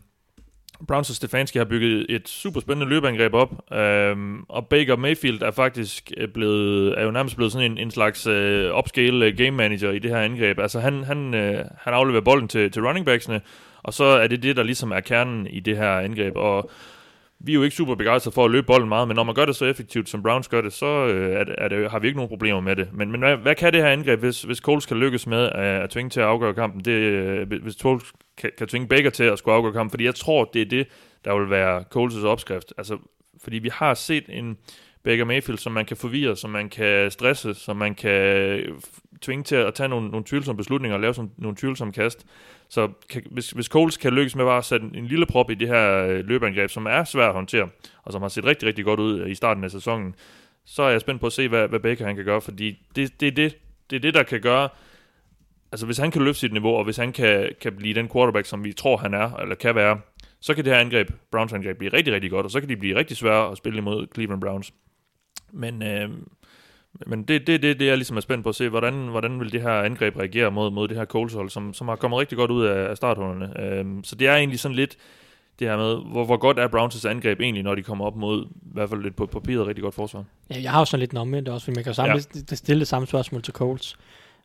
Browns 0.87 1.09
og 1.09 1.15
Stefanski 1.15 1.57
har 1.57 1.65
bygget 1.65 2.05
et 2.09 2.29
super 2.29 2.59
spændende 2.59 2.89
løbeangreb 2.89 3.33
op, 3.33 3.73
øhm, 3.73 4.43
og 4.49 4.67
Baker 4.67 4.95
Mayfield 4.95 5.41
er 5.41 5.51
faktisk 5.51 6.11
øh, 6.17 6.27
blevet, 6.27 6.99
er 6.99 7.03
jo 7.03 7.11
nærmest 7.11 7.35
blevet 7.35 7.51
sådan 7.51 7.71
en, 7.71 7.77
en 7.77 7.91
slags 7.91 8.27
øh, 8.27 8.77
upscale 8.77 9.25
øh, 9.25 9.37
game 9.37 9.51
manager 9.51 9.91
i 9.91 9.99
det 9.99 10.11
her 10.11 10.19
angreb. 10.19 10.59
Altså 10.59 10.79
han, 10.79 11.03
han, 11.03 11.33
øh, 11.33 11.65
han 11.77 11.93
afleverer 11.93 12.23
bolden 12.23 12.47
til, 12.47 12.71
til 12.71 12.85
running 12.85 13.05
backsene, 13.05 13.41
og 13.83 13.93
så 13.93 14.03
er 14.03 14.27
det 14.27 14.43
det, 14.43 14.55
der 14.55 14.63
ligesom 14.63 14.91
er 14.91 14.99
kernen 14.99 15.47
i 15.47 15.59
det 15.59 15.77
her 15.77 15.99
angreb. 15.99 16.35
Og 16.35 16.71
vi 17.39 17.51
er 17.51 17.55
jo 17.55 17.63
ikke 17.63 17.75
super 17.75 17.95
begejstrede 17.95 18.33
for 18.33 18.45
at 18.45 18.51
løbe 18.51 18.67
bolden 18.67 18.89
meget, 18.89 19.07
men 19.07 19.15
når 19.15 19.23
man 19.23 19.35
gør 19.35 19.45
det 19.45 19.55
så 19.55 19.65
effektivt, 19.65 20.09
som 20.09 20.23
Browns 20.23 20.47
gør 20.47 20.61
det, 20.61 20.73
så 20.73 21.07
øh, 21.07 21.39
er 21.39 21.43
det, 21.43 21.55
er 21.57 21.67
det, 21.67 21.91
har 21.91 21.99
vi 21.99 22.07
ikke 22.07 22.17
nogen 22.17 22.29
problemer 22.29 22.61
med 22.61 22.75
det. 22.75 22.89
Men, 22.93 23.11
men 23.11 23.21
hvad, 23.21 23.37
hvad 23.37 23.55
kan 23.55 23.73
det 23.73 23.81
her 23.81 23.89
angreb, 23.89 24.19
hvis, 24.19 24.41
hvis 24.41 24.57
Coles 24.57 24.85
kan 24.85 24.97
lykkes 24.97 25.27
med 25.27 25.49
at, 25.49 25.81
at 25.81 25.89
tvinge 25.89 26.09
til 26.09 26.19
at 26.19 26.25
afgøre 26.25 26.53
kampen? 26.53 26.85
Det, 26.85 26.91
øh, 26.91 27.63
hvis 27.63 27.75
Coles 27.81 28.03
kan, 28.37 28.51
kan 28.57 28.67
tvinge 28.67 28.87
Baker 28.87 29.09
til 29.09 29.23
at 29.23 29.39
skulle 29.39 29.55
afgøre 29.55 29.73
kampen, 29.73 29.89
fordi 29.91 30.05
jeg 30.05 30.15
tror, 30.15 30.45
det 30.53 30.61
er 30.61 30.65
det, 30.65 30.87
der 31.25 31.39
vil 31.39 31.49
være 31.49 31.83
Coles' 31.95 32.25
opskrift. 32.25 32.73
Altså, 32.77 32.97
fordi 33.43 33.57
vi 33.57 33.69
har 33.69 33.93
set 33.93 34.23
en 34.29 34.57
Baker 35.03 35.25
Mayfield, 35.25 35.57
som 35.57 35.71
man 35.71 35.85
kan 35.85 35.97
forvirre, 35.97 36.35
som 36.35 36.49
man 36.49 36.69
kan 36.69 37.11
stresse, 37.11 37.53
som 37.53 37.77
man 37.77 37.95
kan 37.95 38.11
øh, 38.11 38.79
tvinge 39.21 39.43
til 39.43 39.55
at 39.55 39.73
tage 39.73 39.89
nogle, 39.89 40.09
nogle 40.09 40.25
tvivlsomme 40.25 40.57
beslutninger 40.57 40.93
og 40.93 41.01
lave 41.01 41.13
sådan, 41.13 41.31
nogle 41.37 41.57
tvivlsomme 41.57 41.93
kast. 41.93 42.25
Så 42.69 42.89
kan, 43.09 43.23
hvis, 43.31 43.51
hvis 43.51 43.65
Coles 43.65 43.97
kan 43.97 44.13
lykkes 44.13 44.35
med 44.35 44.45
bare 44.45 44.57
at 44.57 44.65
sætte 44.65 44.89
en 44.93 45.05
lille 45.07 45.25
prop 45.25 45.51
i 45.51 45.55
det 45.55 45.67
her 45.67 46.05
øh, 46.05 46.25
løbeangreb, 46.25 46.69
som 46.69 46.85
er 46.85 47.03
svært 47.03 47.27
at 47.27 47.33
håndtere, 47.33 47.69
og 48.03 48.11
som 48.11 48.21
har 48.21 48.29
set 48.29 48.45
rigtig, 48.45 48.67
rigtig 48.67 48.85
godt 48.85 48.99
ud 48.99 49.19
øh, 49.19 49.31
i 49.31 49.35
starten 49.35 49.63
af 49.63 49.71
sæsonen, 49.71 50.15
så 50.65 50.83
er 50.83 50.89
jeg 50.89 51.01
spændt 51.01 51.21
på 51.21 51.27
at 51.27 51.33
se, 51.33 51.47
hvad, 51.47 51.67
hvad 51.67 51.79
Baker 51.79 52.05
han 52.05 52.15
kan 52.15 52.25
gøre, 52.25 52.41
fordi 52.41 52.79
det, 52.95 53.19
det, 53.19 53.27
er 53.27 53.31
det, 53.31 53.57
det 53.89 53.95
er 53.95 53.99
det, 53.99 54.13
der 54.13 54.23
kan 54.23 54.41
gøre, 54.41 54.69
altså 55.73 55.85
hvis 55.85 55.97
han 55.97 56.11
kan 56.11 56.21
løfte 56.21 56.39
sit 56.39 56.53
niveau, 56.53 56.75
og 56.75 56.83
hvis 56.83 56.97
han 56.97 57.11
kan, 57.11 57.49
kan 57.61 57.75
blive 57.75 57.93
den 57.93 58.09
quarterback, 58.09 58.45
som 58.45 58.63
vi 58.63 58.73
tror, 58.73 58.97
han 58.97 59.13
er, 59.13 59.33
eller 59.33 59.55
kan 59.55 59.75
være, 59.75 59.99
så 60.39 60.53
kan 60.53 60.65
det 60.65 60.73
her 60.73 60.79
angreb, 60.79 61.11
Browns 61.31 61.53
angreb, 61.53 61.77
blive 61.77 61.93
rigtig, 61.93 62.13
rigtig 62.13 62.31
godt, 62.31 62.45
og 62.45 62.51
så 62.51 62.59
kan 62.59 62.69
de 62.69 62.77
blive 62.77 62.95
rigtig 62.95 63.17
svære 63.17 63.51
at 63.51 63.57
spille 63.57 63.77
imod 63.77 64.07
Cleveland 64.13 64.41
Browns. 64.41 64.73
Men, 65.51 65.83
øh, 65.83 66.09
men 67.07 67.23
det, 67.23 67.47
det, 67.47 67.61
det, 67.61 67.79
det 67.79 67.89
er 67.89 67.95
ligesom 67.95 68.17
er 68.17 68.21
spændt 68.21 68.43
på 68.43 68.49
at 68.49 68.55
se, 68.55 68.69
hvordan, 68.69 68.93
hvordan 68.93 69.39
vil 69.39 69.51
det 69.51 69.61
her 69.61 69.71
angreb 69.71 70.17
reagere 70.17 70.51
mod, 70.51 70.71
mod 70.71 70.87
det 70.87 70.97
her 70.97 71.05
Coles 71.05 71.33
hold, 71.33 71.49
som, 71.49 71.73
som 71.73 71.87
har 71.87 71.95
kommet 71.95 72.19
rigtig 72.19 72.37
godt 72.37 72.51
ud 72.51 72.65
af, 72.65 72.89
af 72.89 72.97
starthånderne. 72.97 73.61
Øh, 73.61 73.85
så 74.03 74.15
det 74.15 74.27
er 74.27 74.35
egentlig 74.35 74.59
sådan 74.59 74.75
lidt 74.75 74.97
det 75.59 75.67
her 75.67 75.77
med, 75.77 76.11
hvor, 76.11 76.25
hvor 76.25 76.37
godt 76.37 76.59
er 76.59 76.67
Browns' 76.67 77.07
angreb 77.07 77.39
egentlig, 77.39 77.63
når 77.63 77.75
de 77.75 77.83
kommer 77.83 78.05
op 78.05 78.15
mod, 78.15 78.45
i 78.45 78.73
hvert 78.73 78.89
fald 78.89 79.03
lidt 79.03 79.15
på 79.15 79.25
papiret, 79.25 79.67
rigtig 79.67 79.83
godt 79.83 79.95
forsvar. 79.95 80.23
Ja, 80.49 80.61
jeg 80.61 80.71
har 80.71 80.79
jo 80.79 80.85
sådan 80.85 80.99
lidt 80.99 81.11
en 81.11 81.17
omvendt 81.17 81.49
også, 81.49 81.65
fordi 81.65 81.75
man 81.75 81.83
kan 81.83 81.93
samle, 81.93 82.21
ja. 82.51 82.55
stille 82.55 82.79
det 82.79 82.87
samme 82.87 83.07
spørgsmål 83.07 83.41
til 83.41 83.53
Coles. 83.53 83.97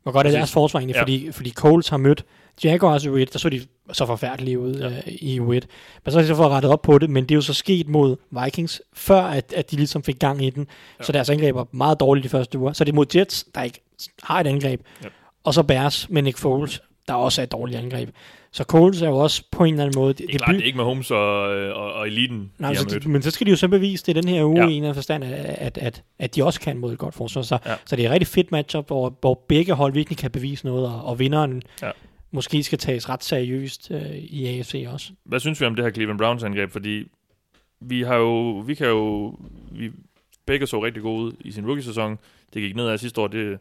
Hvor 0.02 0.12
godt 0.12 0.26
er 0.26 0.30
deres 0.30 0.52
forsvar 0.52 0.80
egentlig, 0.80 0.94
Ja. 0.94 1.02
fordi, 1.02 1.32
fordi 1.32 1.50
Coles 1.50 1.88
har 1.88 1.96
mødt 1.96 2.24
Jaguars 2.64 3.04
i 3.04 3.08
UIT, 3.08 3.32
der 3.32 3.38
så 3.38 3.48
de 3.48 3.66
så 3.92 4.06
forfærdelige 4.06 4.58
ud 4.58 4.74
ja. 4.74 4.86
uh, 4.86 4.94
i 5.06 5.40
UIT. 5.40 5.66
Men 6.04 6.12
så 6.12 6.18
har 6.18 6.22
de 6.22 6.28
så 6.28 6.34
fået 6.34 6.50
rettet 6.50 6.72
op 6.72 6.82
på 6.82 6.98
det, 6.98 7.10
men 7.10 7.24
det 7.24 7.30
er 7.30 7.34
jo 7.34 7.40
så 7.40 7.54
sket 7.54 7.88
mod 7.88 8.16
Vikings, 8.44 8.82
før 8.92 9.22
at, 9.22 9.52
at 9.56 9.70
de 9.70 9.76
ligesom 9.76 10.02
fik 10.02 10.18
gang 10.18 10.44
i 10.44 10.50
den. 10.50 10.66
Ja. 10.98 11.04
Så 11.04 11.12
deres 11.12 11.30
angreb 11.30 11.54
var 11.54 11.66
meget 11.72 12.00
dårligt 12.00 12.24
de 12.24 12.28
første 12.28 12.58
uger. 12.58 12.72
Så 12.72 12.84
det 12.84 12.92
er 12.92 12.94
mod 12.94 13.06
Jets, 13.16 13.46
der 13.54 13.62
ikke 13.62 13.80
har 14.22 14.40
et 14.40 14.46
angreb. 14.46 14.80
Ja. 15.04 15.08
Og 15.44 15.54
så 15.54 15.62
Bears 15.62 16.10
med 16.10 16.22
Nick 16.22 16.38
Foles, 16.38 16.82
der 17.08 17.14
også 17.14 17.40
er 17.40 17.42
et 17.42 17.52
dårligt 17.52 17.78
angreb. 17.78 18.10
Så 18.52 18.64
Coles 18.64 19.02
er 19.02 19.08
jo 19.08 19.16
også 19.16 19.42
på 19.50 19.64
en 19.64 19.74
eller 19.74 19.84
anden 19.84 20.00
måde... 20.00 20.14
Det 20.14 20.34
er 20.34 20.38
klart, 20.38 20.54
det 20.54 20.60
er 20.62 20.66
ikke 20.66 20.76
med 20.76 20.84
Holmes 20.84 21.10
og, 21.10 21.56
øh, 21.56 21.76
og, 21.76 21.92
og 21.92 22.06
eliten, 22.06 22.52
Nej, 22.58 22.70
de 22.72 22.76
så 22.76 23.00
men 23.08 23.22
så 23.22 23.30
skal 23.30 23.46
de 23.46 23.50
jo 23.50 23.56
så 23.56 23.68
bevise 23.68 24.06
det 24.06 24.16
den 24.16 24.28
her 24.28 24.44
uge 24.44 24.56
Ja. 24.62 24.68
i 24.68 24.72
en 24.72 24.76
eller 24.76 24.88
anden 24.88 24.94
forstand, 24.94 25.24
at, 25.24 25.32
at, 25.44 25.78
at, 25.78 26.02
at 26.18 26.34
de 26.34 26.44
også 26.44 26.60
kan 26.60 26.78
mod 26.78 26.92
et 26.92 26.98
godt 26.98 27.14
forsvar. 27.14 27.42
Så, 27.42 27.58
Ja. 27.66 27.74
så 27.86 27.96
det 27.96 28.02
er 28.04 28.08
et 28.08 28.12
rigtig 28.12 28.26
fedt 28.26 28.52
matchup, 28.52 28.86
hvor, 28.86 29.16
hvor 29.20 29.44
begge 29.48 29.72
hold 29.72 29.92
virkelig 29.92 30.18
kan 30.18 30.30
bevise 30.30 30.66
noget, 30.66 30.86
og, 30.86 31.04
og 31.04 31.18
vinderen 31.18 31.62
Ja. 31.82 31.90
måske 32.30 32.62
skal 32.62 32.78
tages 32.78 33.08
ret 33.08 33.24
seriøst 33.24 33.90
øh, 33.90 34.16
i 34.16 34.46
AFC 34.58 34.84
også. 34.88 35.12
Hvad 35.24 35.40
synes 35.40 35.60
vi 35.60 35.66
om 35.66 35.74
det 35.74 35.84
her 35.84 35.92
Cleveland 35.92 36.18
Browns 36.18 36.42
angreb? 36.42 36.70
Fordi 36.70 37.04
vi 37.80 38.02
har 38.02 38.16
jo, 38.16 38.58
vi 38.58 38.74
kan 38.74 38.86
jo, 38.86 39.34
vi 39.72 39.90
begge 40.46 40.66
så 40.66 40.84
rigtig 40.84 41.02
gode 41.02 41.22
ud 41.22 41.32
i 41.40 41.52
sin 41.52 41.66
rookie-sæson. 41.66 42.18
Det 42.54 42.62
gik 42.62 42.76
ned 42.76 42.88
af 42.88 42.98
sidste 43.00 43.20
år, 43.20 43.26
det, 43.26 43.58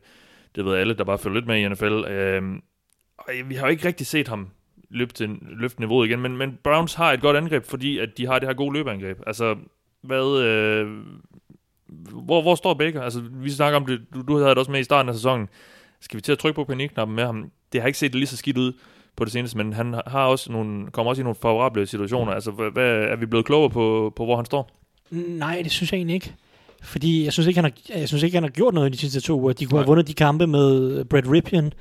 det 0.56 0.66
ved 0.66 0.76
alle, 0.76 0.94
der 0.94 1.04
bare 1.04 1.18
følger 1.18 1.36
lidt 1.40 1.48
med 1.48 1.58
i 1.58 1.68
NFL. 1.68 2.12
Øhm, 2.12 2.62
og 3.18 3.26
vi 3.46 3.56
har 3.56 3.66
jo 3.66 3.72
ikke 3.72 3.88
rigtig 3.88 4.08
set 4.08 4.28
ham 4.28 4.48
løfte, 4.90 5.30
løfte 5.42 5.80
niveauet 5.80 6.08
igen, 6.08 6.20
men, 6.20 6.38
men 6.38 6.58
Browns 6.64 6.94
har 6.94 7.14
et 7.14 7.22
godt 7.22 7.38
angreb, 7.38 7.66
fordi 7.66 7.98
at 7.98 8.10
de 8.18 8.28
har 8.28 8.40
det 8.40 8.50
her 8.50 8.54
gode 8.54 8.74
løbeangreb. 8.74 9.18
Altså, 9.28 9.56
hvad, 10.02 10.42
øh, 10.42 10.88
hvor, 12.26 12.42
hvor 12.42 12.56
står 12.56 12.74
Baker? 12.74 13.02
Altså, 13.02 13.22
vi 13.34 13.50
snakker 13.50 13.80
om 13.80 13.86
det, 13.86 14.02
du, 14.14 14.22
du 14.22 14.38
havde 14.38 14.50
det 14.50 14.58
også 14.58 14.72
med 14.72 14.80
i 14.80 14.84
starten 14.84 15.10
af 15.10 15.16
sæsonen. 15.16 15.48
Skal 16.02 16.18
vi 16.18 16.22
til 16.22 16.32
at 16.32 16.40
trykke 16.40 16.56
på 16.56 16.64
panikknappen 16.64 17.16
med 17.16 17.26
ham? 17.26 17.52
Det 17.74 17.82
har 17.82 17.88
ikke 17.88 18.00
set 18.00 18.16
lige 18.16 18.28
så 18.28 18.38
skidt 18.38 18.58
ud 18.58 18.74
på 19.16 19.26
det 19.26 19.34
seneste, 19.34 19.58
men 19.58 19.74
han 19.74 19.96
har 20.08 20.26
også 20.26 20.52
nogle, 20.52 20.92
kommer 20.92 21.10
også 21.10 21.22
i 21.22 21.24
nogle 21.24 21.36
favorable 21.42 21.88
situationer. 21.88 22.32
Altså, 22.32 22.52
hvad, 22.52 22.84
er 22.88 23.16
vi 23.16 23.26
blevet 23.26 23.46
klogere 23.46 23.70
på, 23.70 24.14
på, 24.16 24.26
hvor 24.26 24.36
han 24.36 24.46
står? 24.46 24.72
Nej, 25.10 25.62
det 25.64 25.72
synes 25.72 25.92
jeg 25.92 25.98
egentlig 25.98 26.14
ikke. 26.14 26.34
Fordi 26.82 27.24
jeg 27.24 27.34
synes 27.34 27.48
ikke, 27.48 27.62
han 27.62 27.72
har, 27.72 28.00
jeg 28.00 28.08
synes 28.08 28.24
ikke, 28.24 28.36
han 28.36 28.44
har 28.44 28.50
gjort 28.50 28.74
noget 28.74 28.90
i 28.90 28.92
de 28.92 28.98
sidste 28.98 29.22
to 29.22 29.40
uger. 29.40 29.54
De 29.54 29.66
kunne 29.66 29.76
Nej. 29.76 29.82
have 29.82 29.88
vundet 29.88 30.08
de 30.08 30.14
kampe 30.14 30.48
med 30.48 31.06
Brett 31.06 31.32
Ripien, 31.32 31.74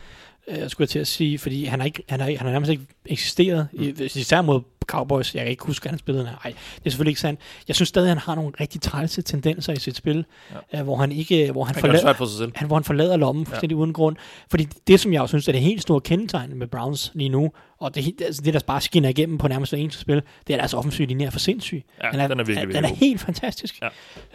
øh, 0.49 0.71
skulle 0.71 0.85
jeg 0.85 0.89
til 0.89 0.99
at 0.99 1.07
sige, 1.07 1.39
fordi 1.39 1.65
han 1.65 1.81
har, 1.81 1.87
ikke, 1.87 2.03
han 2.09 2.21
har, 2.21 2.27
han 2.27 2.37
har 2.39 2.51
nærmest 2.51 2.71
ikke 2.71 2.87
eksisteret, 3.07 3.69
mm. 3.73 3.95
især 4.01 4.43
mod 4.43 4.61
Cowboys. 4.87 5.35
Jeg 5.35 5.43
kan 5.43 5.51
ikke 5.51 5.65
huske, 5.65 5.87
at 5.87 5.91
han 5.91 5.99
spillede. 5.99 6.25
Nej, 6.25 6.53
det 6.77 6.87
er 6.87 6.91
selvfølgelig 6.91 7.11
ikke 7.11 7.21
sandt. 7.21 7.41
Jeg 7.69 7.77
synes 7.77 7.89
stadig, 7.89 8.07
at 8.07 8.09
han 8.09 8.19
har 8.19 8.35
nogle 8.35 8.53
rigtig 8.61 8.81
trælse 8.81 9.23
tendenser 9.23 9.73
i 9.73 9.77
sit 9.77 9.97
spil, 9.97 10.25
ja. 10.73 10.79
øh, 10.79 10.85
hvor 10.85 10.97
han 10.97 11.13
ikke, 11.13 11.53
hvor 11.53 11.65
han, 11.65 11.75
Han 11.75 11.81
forlader, 11.81 12.13
for 12.13 12.25
sig 12.25 12.39
selv. 12.39 12.53
han, 12.55 12.67
hvor 12.67 12.77
han 12.77 12.85
forlader 12.85 13.17
lommen 13.17 13.47
fuldstændig 13.47 13.77
ja. 13.77 13.81
uden 13.81 13.93
grund. 13.93 14.17
Fordi 14.51 14.65
det, 14.87 15.01
som 15.01 15.13
jeg 15.13 15.21
jo 15.21 15.27
synes 15.27 15.49
er 15.49 15.53
det 15.53 15.61
helt 15.61 15.83
store 15.83 16.01
kendetegn 16.01 16.59
med 16.59 16.67
Browns 16.67 17.11
lige 17.15 17.29
nu, 17.29 17.51
og 17.79 17.95
det, 17.95 18.21
altså 18.21 18.43
det 18.43 18.55
der 18.55 18.61
bare 18.67 18.81
skinner 18.81 19.09
igennem 19.09 19.39
på 19.39 19.49
nærmest 19.49 19.73
hver 19.73 19.79
eneste 19.79 20.01
spil, 20.01 20.23
det 20.47 20.53
er, 20.53 20.57
deres 20.57 20.75
offensive 20.75 21.09
linje 21.09 21.27
er 21.27 21.31
for 21.31 21.39
sindssyg. 21.39 21.85
Ja, 22.03 22.11
den 22.11 22.21
er, 22.21 22.29
den 22.29 22.41
er 22.41 22.45
virkelig, 22.45 22.75
den 22.75 22.85
er 22.85 22.95
helt 22.95 23.21
fantastisk. 23.21 23.83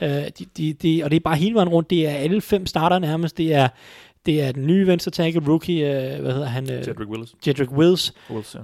Ja. 0.02 0.26
Øh, 0.26 0.32
de, 0.40 0.46
de, 0.58 0.74
de, 0.74 1.04
og 1.04 1.12
det 1.12 1.16
er 1.16 1.20
bare 1.20 1.36
hele 1.36 1.56
vejen 1.56 1.70
rundt. 1.70 1.90
Det 1.90 2.08
er 2.08 2.12
alle 2.12 2.42
fem 2.42 2.66
starter 2.66 3.00
nærmest. 3.00 3.38
Det 3.38 3.54
er, 3.54 3.68
det 4.26 4.42
er 4.44 4.52
den 4.52 4.68
nye 4.68 4.88
venstre 4.88 5.12
tackle 5.12 5.42
rookie, 5.48 6.14
øh, 6.16 6.22
hvad 6.22 6.32
hedder 6.34 6.48
han? 6.48 6.72
Øh, 6.72 6.84
Cedric 6.84 7.08
Willis. 7.08 7.34
Jedrick 7.48 7.72
Wills, 7.72 8.14
Willis 8.30 8.56
ja. 8.56 8.60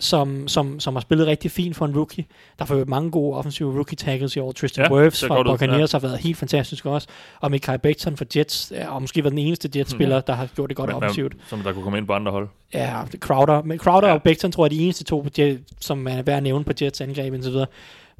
som, 0.00 0.48
som, 0.48 0.80
som 0.80 0.94
har 0.94 1.00
spillet 1.00 1.26
rigtig 1.26 1.50
fint 1.50 1.76
for 1.76 1.86
en 1.86 1.96
rookie. 1.96 2.24
Der 2.58 2.64
får 2.64 2.74
jo 2.76 2.84
mange 2.88 3.10
gode 3.10 3.36
offensive 3.36 3.74
rookie 3.74 3.96
tackles 3.96 4.36
i 4.36 4.38
år. 4.38 4.52
Tristan 4.52 4.84
Ja, 4.90 4.94
ja, 4.96 5.02
Wirfs 5.02 5.24
fra 5.26 5.42
Buccaneers 5.42 5.92
har 5.92 5.98
været 5.98 6.18
helt 6.18 6.36
fantastisk 6.36 6.86
også. 6.86 7.08
Og 7.40 7.50
Mikael 7.50 7.78
Becton 7.78 8.16
for 8.16 8.24
Jets, 8.36 8.72
er- 8.76 8.88
og 8.88 9.00
måske 9.02 9.24
været 9.24 9.30
den 9.32 9.38
eneste 9.38 9.70
Jets-spiller, 9.76 10.20
der 10.20 10.32
har 10.32 10.46
gjort 10.56 10.68
det 10.68 10.76
godt 10.76 10.88
Men- 10.88 10.96
offensivt. 10.96 11.32
Som 11.48 11.60
der 11.60 11.72
kunne 11.72 11.82
komme 11.82 11.98
ind 11.98 12.06
på 12.06 12.12
andre 12.12 12.32
hold. 12.32 12.48
Ja, 12.74 13.02
Crowder, 13.18 13.62
men 13.62 13.78
Crowder 13.78 14.06
Ja. 14.08 14.12
ja. 14.12 14.18
og 14.18 14.22
Becton 14.22 14.52
tror 14.52 14.64
jeg 14.66 14.72
er 14.72 14.78
de 14.78 14.84
eneste 14.84 15.04
to, 15.04 15.20
på 15.20 15.28
Jet, 15.38 15.60
som 15.80 16.06
er 16.06 16.22
værd 16.22 16.36
at 16.36 16.42
nævne 16.42 16.64
på 16.64 16.72
Jets 16.82 17.00
angreb 17.00 17.34
og 17.34 17.42
så 17.42 17.50
videre. 17.50 17.66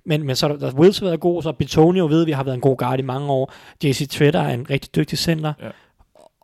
Men, 0.07 0.23
men 0.27 0.37
så 0.37 0.47
er 0.49 0.53
der, 0.53 0.59
der 0.71 0.75
Wills 0.79 0.99
har 0.99 1.07
været 1.07 1.21
god, 1.21 1.43
så 1.43 1.53
Bitonio 1.53 2.07
ved 2.07 2.25
vi 2.25 2.33
har 2.33 2.43
været 2.45 2.55
en 2.55 2.61
god 2.61 2.77
guard 2.77 2.99
i 2.99 3.03
mange 3.03 3.29
år. 3.31 3.53
JC 3.85 4.09
Tretter 4.11 4.41
er 4.41 4.55
en 4.55 4.67
rigtig 4.71 4.95
dygtig 4.95 5.19
center. 5.19 5.53
Ja. 5.63 5.69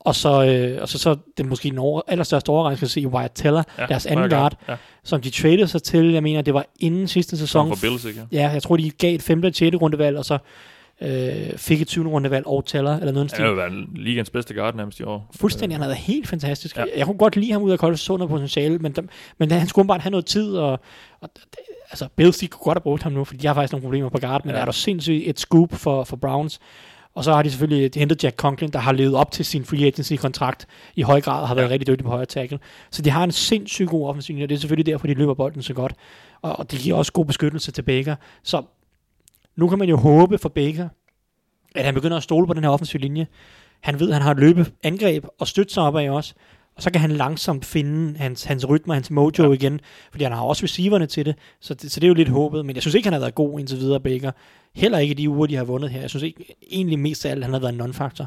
Og 0.00 0.14
så, 0.14 0.44
øh, 0.44 0.82
og 0.82 0.88
så, 0.88 0.98
så 0.98 1.16
det 1.38 1.46
måske 1.46 1.70
den 1.70 1.78
over, 1.78 2.00
allerstørste 2.08 2.50
overraskelse 2.50 2.94
se 2.94 3.08
Wyatt 3.08 3.32
Teller, 3.34 3.62
Ja, 3.78 3.86
deres 3.86 4.06
anden 4.06 4.30
guard, 4.30 4.56
Ja, 4.68 4.76
som 5.04 5.20
de 5.20 5.30
traded 5.30 5.66
sig 5.66 5.82
til, 5.82 6.12
jeg 6.12 6.22
mener, 6.22 6.42
det 6.42 6.54
var 6.54 6.66
inden 6.80 7.08
sidste 7.08 7.36
sæson. 7.36 7.68
for 7.68 7.78
Bills, 7.82 8.04
ikke? 8.04 8.22
Ja, 8.32 8.48
jeg 8.50 8.62
tror, 8.62 8.76
de 8.76 8.90
gav 8.90 9.14
et 9.14 9.22
5. 9.22 9.42
og 9.44 9.54
6. 9.54 9.76
rundevalg, 9.76 10.16
og 10.18 10.24
så 10.24 10.38
øh, 11.02 11.56
fik 11.56 11.80
et 11.82 11.88
20. 11.88 12.08
rundevalg 12.08 12.46
og 12.46 12.66
Teller, 12.66 12.90
eller 12.90 13.00
noget 13.12 13.14
den 13.14 13.20
Han 13.20 13.28
stil. 13.28 13.44
har 13.44 13.52
været 13.52 13.72
ligens 13.96 14.30
bedste 14.30 14.54
guard 14.54 14.74
nærmest 14.74 15.00
i 15.00 15.02
år. 15.02 15.30
Fuldstændig, 15.36 15.74
han 15.76 15.82
har 15.82 15.88
været 15.88 15.98
helt 16.00 16.28
fantastisk. 16.28 16.76
Ja. 16.76 16.84
Jeg 16.96 17.06
kunne 17.06 17.18
godt 17.18 17.36
lide 17.36 17.52
ham 17.52 17.62
ud 17.62 17.70
af 17.70 17.78
kolde, 17.78 17.96
så 17.96 18.16
noget 18.16 18.30
potentiale, 18.30 18.78
men, 18.78 18.92
der, 18.92 19.02
men 19.38 19.50
han 19.50 19.68
skulle 19.68 19.88
bare 19.88 19.98
have 20.00 20.10
noget 20.10 20.26
tid, 20.26 20.56
og, 20.56 20.70
og 21.20 21.30
det- 21.36 21.44
altså 21.90 22.08
Bills, 22.16 22.38
de 22.38 22.46
kunne 22.46 22.64
godt 22.64 22.76
have 22.76 22.82
brugt 22.82 23.02
ham 23.02 23.12
nu, 23.12 23.24
fordi 23.24 23.38
de 23.40 23.46
har 23.46 23.54
faktisk 23.54 23.72
nogle 23.72 23.82
problemer 23.84 24.08
på 24.08 24.18
guard, 24.18 24.44
men 24.44 24.54
ja. 24.54 24.60
er 24.60 24.64
der 24.64 24.72
sindssygt 24.72 25.22
et 25.26 25.40
scoop 25.40 25.74
for, 25.74 26.04
for 26.04 26.16
Browns. 26.16 26.60
Og 27.14 27.24
så 27.24 27.32
har 27.32 27.42
de 27.42 27.50
selvfølgelig 27.50 27.90
hentet 27.96 28.24
Jack 28.24 28.36
Conklin, 28.36 28.70
der 28.70 28.78
har 28.78 28.92
levet 28.92 29.14
op 29.14 29.30
til 29.30 29.44
sin 29.44 29.64
free 29.64 29.86
agency-kontrakt 29.86 30.66
i 30.96 31.02
høj 31.02 31.20
grad, 31.20 31.42
og 31.42 31.48
har 31.48 31.54
været 31.54 31.66
Ja. 31.66 31.72
rigtig 31.72 31.86
dygtig 31.86 32.04
på 32.04 32.10
højre 32.10 32.26
tackle. 32.26 32.58
Så 32.90 33.02
de 33.02 33.10
har 33.10 33.24
en 33.24 33.32
sindssygt 33.32 33.88
god 33.88 34.08
offensiv, 34.08 34.32
linje, 34.34 34.44
og 34.44 34.48
det 34.48 34.54
er 34.54 34.58
selvfølgelig 34.60 34.86
derfor, 34.86 35.06
de 35.06 35.14
løber 35.14 35.34
bolden 35.34 35.62
så 35.62 35.74
godt. 35.74 35.94
Og, 36.42 36.58
og 36.58 36.70
det 36.70 36.78
giver 36.78 36.96
også 36.96 37.12
god 37.12 37.24
beskyttelse 37.24 37.72
til 37.72 37.82
Baker. 37.82 38.16
Så 38.42 38.62
nu 39.56 39.68
kan 39.68 39.78
man 39.78 39.88
jo 39.88 39.96
håbe 39.96 40.38
for 40.38 40.48
Baker, 40.48 40.88
at 41.74 41.84
han 41.84 41.94
begynder 41.94 42.16
at 42.16 42.22
stole 42.22 42.46
på 42.46 42.54
den 42.54 42.64
her 42.64 42.70
offensive 42.70 43.00
linje. 43.00 43.26
Han 43.80 44.00
ved, 44.00 44.08
at 44.08 44.14
han 44.14 44.22
har 44.22 44.30
et 44.30 44.38
løbeangreb 44.38 45.24
og 45.38 45.46
støtte 45.48 45.74
sig 45.74 45.82
op 45.82 45.96
af 45.96 46.10
også. 46.10 46.34
Og 46.80 46.84
så 46.84 46.92
kan 46.92 47.00
han 47.00 47.10
langsomt 47.10 47.64
finde 47.64 48.18
hans, 48.18 48.44
hans 48.44 48.68
rytme, 48.68 48.94
hans 48.94 49.10
mojo 49.10 49.30
Ja. 49.38 49.42
ja. 49.42 49.52
igen. 49.52 49.80
Fordi 50.10 50.24
han 50.24 50.32
har 50.32 50.42
også 50.42 50.64
receiverne 50.64 51.06
til 51.06 51.26
det 51.26 51.34
så, 51.60 51.74
det. 51.74 51.92
så 51.92 52.00
det 52.00 52.06
er 52.06 52.08
jo 52.08 52.14
lidt 52.14 52.28
håbet. 52.28 52.66
Men 52.66 52.74
jeg 52.74 52.82
synes 52.82 52.94
ikke, 52.94 53.06
han 53.06 53.12
har 53.12 53.20
været 53.20 53.34
god 53.34 53.60
indtil 53.60 53.78
videre, 53.78 54.00
Baker. 54.00 54.30
Heller 54.74 54.98
ikke 54.98 55.14
de 55.14 55.30
uger, 55.30 55.46
de 55.46 55.56
har 55.56 55.64
vundet 55.64 55.90
her. 55.90 56.00
Jeg 56.00 56.10
synes 56.10 56.22
ikke, 56.22 56.54
egentlig 56.70 56.98
mest 56.98 57.26
af 57.26 57.30
alt, 57.30 57.44
han 57.44 57.52
har 57.52 57.60
været 57.60 57.72
en 57.72 57.78
non-faktor. 57.78 58.26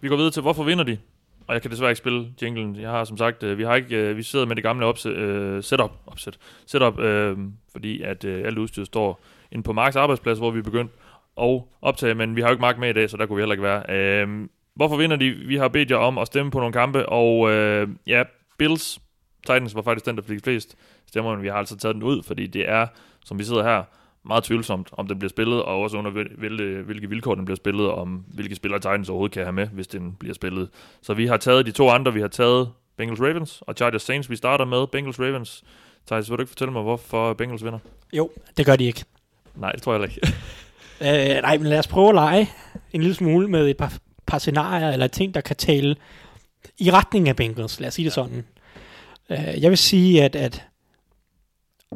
Vi 0.00 0.08
går 0.08 0.16
videre 0.16 0.30
til, 0.30 0.42
hvorfor 0.42 0.64
vinder 0.64 0.84
de? 0.84 0.98
Og 1.46 1.54
jeg 1.54 1.62
kan 1.62 1.70
desværre 1.70 1.90
ikke 1.90 1.98
spille 1.98 2.26
jinglen. 2.42 2.76
Jeg 2.76 2.90
har 2.90 3.04
som 3.04 3.16
sagt, 3.16 3.42
øh, 3.42 3.58
vi 3.58 3.64
har 3.64 3.74
ikke, 3.74 3.96
øh, 3.96 4.16
vi 4.16 4.22
sidder 4.22 4.46
med 4.46 4.56
det 4.56 4.62
gamle 4.62 4.86
opse, 4.86 5.08
øh, 5.08 5.62
setup, 5.62 5.90
opsæt, 6.06 6.38
setup 6.66 6.98
øh, 6.98 7.38
fordi 7.72 8.02
at 8.02 8.24
øh, 8.24 8.46
alt 8.46 8.58
udstyr 8.58 8.84
står 8.84 9.20
inde 9.52 9.62
på 9.62 9.72
Marks 9.72 9.96
arbejdsplads, 9.96 10.38
hvor 10.38 10.50
vi 10.50 10.58
er 10.58 10.62
begyndt 10.62 10.92
at 11.40 11.62
optage, 11.82 12.14
men 12.14 12.36
vi 12.36 12.40
har 12.40 12.48
jo 12.48 12.52
ikke 12.52 12.60
Mark 12.60 12.78
med 12.78 12.90
i 12.90 12.92
dag, 12.92 13.10
så 13.10 13.16
der 13.16 13.26
kunne 13.26 13.36
vi 13.36 13.42
heller 13.42 13.52
ikke 13.52 13.62
være. 13.62 13.82
Øh, 14.22 14.48
hvorfor 14.76 14.96
vinder 14.96 15.16
de? 15.16 15.30
Vi 15.30 15.56
har 15.56 15.68
bedt 15.68 15.90
jer 15.90 15.96
om 15.96 16.18
at 16.18 16.26
stemme 16.26 16.50
på 16.50 16.58
nogle 16.58 16.72
kampe, 16.72 17.08
og 17.08 17.50
øh, 17.50 17.88
ja, 18.06 18.22
Bills, 18.58 18.98
Titans 19.46 19.74
var 19.74 19.82
faktisk 19.82 20.06
den, 20.06 20.16
der 20.16 20.22
fik 20.22 20.44
flest 20.44 20.76
stemmer, 21.08 21.34
men 21.34 21.42
vi 21.42 21.48
har 21.48 21.54
altså 21.56 21.76
taget 21.76 21.94
den 21.94 22.02
ud, 22.02 22.22
fordi 22.22 22.46
det 22.46 22.68
er, 22.68 22.86
som 23.24 23.38
vi 23.38 23.44
sidder 23.44 23.62
her, 23.62 23.82
meget 24.24 24.44
tvivlsomt, 24.44 24.88
om 24.92 25.06
den 25.06 25.18
bliver 25.18 25.28
spillet, 25.28 25.62
og 25.62 25.80
også 25.80 25.96
under 25.98 26.10
hvil- 26.10 26.82
hvilke, 26.82 27.08
vilkår 27.08 27.34
den 27.34 27.44
bliver 27.44 27.56
spillet, 27.56 27.86
og 27.86 27.94
om 27.94 28.24
hvilke 28.34 28.54
spillere 28.54 28.80
Titans 28.80 29.08
overhovedet 29.08 29.34
kan 29.34 29.42
have 29.42 29.52
med, 29.52 29.66
hvis 29.66 29.86
den 29.86 30.12
bliver 30.20 30.34
spillet. 30.34 30.68
Så 31.02 31.14
vi 31.14 31.26
har 31.26 31.36
taget 31.36 31.66
de 31.66 31.70
to 31.70 31.88
andre, 31.90 32.12
vi 32.14 32.20
har 32.20 32.28
taget 32.28 32.70
Bengals 32.96 33.20
Ravens 33.20 33.62
og 33.66 33.74
Chargers 33.74 34.02
Saints. 34.02 34.30
Vi 34.30 34.36
starter 34.36 34.64
med 34.64 34.86
Bengals 34.86 35.20
Ravens. 35.20 35.64
Thijs, 36.06 36.30
vil 36.30 36.36
du 36.38 36.42
ikke 36.42 36.50
fortælle 36.50 36.72
mig, 36.72 36.82
hvorfor 36.82 37.32
Bengals 37.34 37.64
vinder? 37.64 37.78
Jo, 38.12 38.30
det 38.56 38.66
gør 38.66 38.76
de 38.76 38.84
ikke. 38.84 39.04
Nej, 39.54 39.72
det 39.72 39.82
tror 39.82 39.94
jeg 39.94 40.02
ikke. 40.02 40.20
Øh, 41.00 41.42
nej, 41.42 41.58
men 41.58 41.66
lad 41.66 41.78
os 41.78 41.86
prøve 41.86 42.08
at 42.08 42.14
lege 42.14 42.50
en 42.92 43.00
lille 43.00 43.14
smule 43.14 43.48
med 43.48 43.68
et 43.70 43.76
par, 43.76 43.92
par 44.26 44.38
scenarier, 44.38 44.90
eller 44.90 45.06
ting, 45.06 45.34
der 45.34 45.40
kan 45.40 45.56
tale 45.56 45.96
i 46.78 46.90
retning 46.90 47.28
af 47.28 47.36
Bengals. 47.36 47.80
Lad 47.80 47.88
os 47.88 47.94
sige 47.94 48.04
det 48.04 48.12
sådan. 48.12 48.44
Øh, 49.30 49.62
jeg 49.62 49.70
vil 49.70 49.78
sige, 49.78 50.24
at, 50.24 50.36
at 50.36 50.66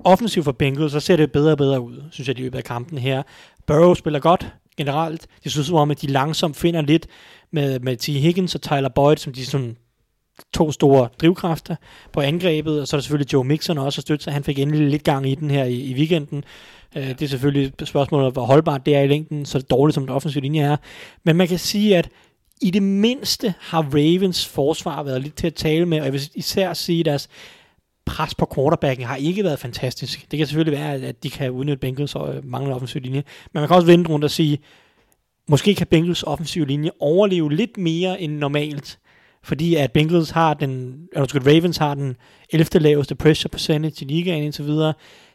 offensivt 0.04 0.44
for 0.44 0.52
Bengals, 0.52 0.92
så 0.92 1.00
ser 1.00 1.16
det 1.16 1.32
bedre 1.32 1.52
og 1.52 1.58
bedre 1.58 1.80
ud, 1.80 2.02
synes 2.10 2.28
jeg, 2.28 2.38
i 2.38 2.42
løbet 2.42 2.58
af 2.58 2.64
kampen 2.64 2.98
her. 2.98 3.22
Burrow 3.66 3.94
spiller 3.94 4.20
godt 4.20 4.46
generelt. 4.76 5.26
Det 5.44 5.52
synes 5.52 5.66
som 5.66 5.76
om, 5.76 5.90
at 5.90 6.02
de 6.02 6.06
langsomt 6.06 6.56
finder 6.56 6.80
lidt 6.80 7.06
med, 7.50 7.80
med 7.80 7.96
T. 7.96 8.06
Higgins 8.06 8.54
og 8.54 8.62
Tyler 8.62 8.88
Boyd, 8.88 9.16
som 9.16 9.32
de 9.32 9.46
sådan 9.46 9.76
to 10.54 10.72
store 10.72 11.08
drivkræfter 11.20 11.76
på 12.12 12.20
angrebet, 12.20 12.80
og 12.80 12.88
så 12.88 12.96
er 12.96 12.98
der 12.98 13.02
selvfølgelig 13.02 13.32
Joe 13.32 13.44
Mixon 13.44 13.78
også 13.78 13.98
at 13.98 14.02
støtte 14.02 14.24
sig. 14.24 14.32
Han 14.32 14.44
fik 14.44 14.58
endelig 14.58 14.88
lidt 14.88 15.04
gang 15.04 15.30
i 15.30 15.34
den 15.34 15.50
her 15.50 15.64
i, 15.64 15.74
i 15.74 15.94
weekenden. 15.94 16.44
Uh, 16.96 17.02
det 17.02 17.22
er 17.22 17.28
selvfølgelig 17.28 17.72
et 17.80 17.88
spørgsmål, 17.88 18.32
hvor 18.32 18.44
holdbart 18.44 18.86
det 18.86 18.96
er 18.96 19.00
i 19.00 19.06
længden, 19.06 19.46
så 19.46 19.58
dårligt 19.58 19.94
som 19.94 20.02
den 20.06 20.14
offensive 20.14 20.42
linje 20.42 20.62
er. 20.62 20.76
Men 21.24 21.36
man 21.36 21.48
kan 21.48 21.58
sige, 21.58 21.96
at 21.96 22.08
i 22.62 22.70
det 22.70 22.82
mindste 22.82 23.54
har 23.60 23.82
Ravens 23.82 24.46
forsvar 24.46 25.02
været 25.02 25.22
lidt 25.22 25.34
til 25.34 25.46
at 25.46 25.54
tale 25.54 25.86
med, 25.86 25.98
og 25.98 26.04
jeg 26.04 26.12
vil 26.12 26.30
især 26.34 26.72
sige, 26.72 27.00
at 27.00 27.06
deres 27.06 27.28
pres 28.06 28.34
på 28.34 28.52
quarterbacken 28.54 29.06
har 29.06 29.16
ikke 29.16 29.44
været 29.44 29.58
fantastisk. 29.58 30.30
Det 30.30 30.36
kan 30.36 30.46
selvfølgelig 30.46 30.78
være, 30.78 30.94
at 30.94 31.22
de 31.22 31.30
kan 31.30 31.50
udnytte 31.50 31.80
Bengals 31.80 32.14
og 32.14 32.34
øh, 32.34 32.44
manglende 32.44 32.74
offensiv 32.74 33.00
linje, 33.00 33.22
men 33.52 33.60
man 33.60 33.68
kan 33.68 33.76
også 33.76 33.86
vente 33.86 34.10
rundt 34.10 34.24
og 34.24 34.30
sige, 34.30 34.58
måske 35.48 35.74
kan 35.74 35.86
Bengals 35.86 36.22
offensiv 36.22 36.66
linje 36.66 36.90
overleve 37.00 37.54
lidt 37.54 37.78
mere 37.78 38.20
end 38.20 38.32
normalt, 38.32 38.98
fordi 39.42 39.74
at 39.74 39.92
Bengals 39.92 40.30
har 40.30 40.54
den, 40.54 41.02
eller 41.12 41.46
Ravens 41.46 41.76
har 41.76 41.94
den 41.94 42.16
11. 42.50 42.80
laveste 42.80 43.14
pressure 43.14 43.48
percentage 43.48 44.04
i 44.04 44.08
ligaen 44.08 44.44
indtil 44.44 44.64
videre. 44.64 44.94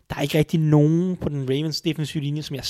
Der 0.09 0.15
er 0.15 0.21
ikke 0.21 0.37
rigtig 0.37 0.59
nogen 0.59 1.17
på 1.17 1.29
den 1.29 1.49
Ravens 1.49 1.81
defensive 1.81 2.23
linje, 2.23 2.41
som, 2.41 2.55
jeg, 2.55 2.65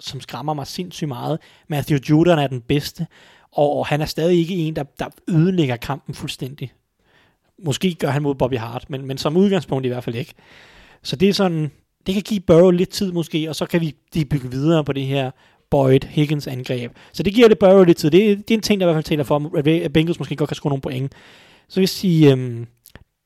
som 0.00 0.20
skræmmer 0.20 0.54
mig 0.54 0.66
sindssygt 0.66 1.08
meget. 1.08 1.38
Matthew 1.68 1.98
Judon 2.10 2.38
er 2.38 2.46
den 2.46 2.60
bedste, 2.60 3.06
og 3.52 3.86
han 3.86 4.00
er 4.00 4.06
stadig 4.06 4.38
ikke 4.38 4.54
en, 4.54 4.76
der, 4.76 4.84
der 4.98 5.06
ødelægger 5.28 5.76
kampen 5.76 6.14
fuldstændig. 6.14 6.72
Måske 7.64 7.94
gør 7.94 8.08
han 8.10 8.22
mod 8.22 8.34
Bobby 8.34 8.58
Hart, 8.58 8.90
men, 8.90 9.06
men 9.06 9.18
som 9.18 9.36
udgangspunkt 9.36 9.86
i 9.86 9.88
hvert 9.88 10.04
fald 10.04 10.16
ikke. 10.16 10.34
Så 11.02 11.16
det 11.16 11.28
er 11.28 11.32
sådan, 11.32 11.70
det 12.06 12.14
kan 12.14 12.22
give 12.22 12.40
Burrow 12.40 12.70
lidt 12.70 12.90
tid 12.90 13.12
måske, 13.12 13.48
og 13.48 13.56
så 13.56 13.66
kan 13.66 13.80
vi 13.80 13.96
de 14.14 14.24
bygge 14.24 14.50
videre 14.50 14.84
på 14.84 14.92
det 14.92 15.06
her 15.06 15.30
Boyd 15.72 16.00
Higgins 16.08 16.46
angreb. 16.46 16.92
Så 17.12 17.22
det 17.22 17.34
giver 17.34 17.48
det 17.48 17.58
Burrow 17.58 17.84
lidt 17.84 17.98
tid. 17.98 18.10
Det, 18.10 18.48
det 18.48 18.54
er 18.54 18.58
en 18.58 18.62
ting, 18.62 18.80
der 18.80 18.86
i 18.86 18.88
hvert 18.88 18.96
fald 18.96 19.04
taler 19.04 19.24
for, 19.24 19.58
at 19.84 19.92
Bengals 19.92 20.18
måske 20.18 20.36
godt 20.36 20.48
kan 20.48 20.54
score 20.54 20.70
nogle 20.70 20.82
point. 20.82 21.12
Så 21.68 21.74
vil 21.74 21.82
jeg 21.82 21.88
sige, 21.88 22.32
øhm, 22.32 22.66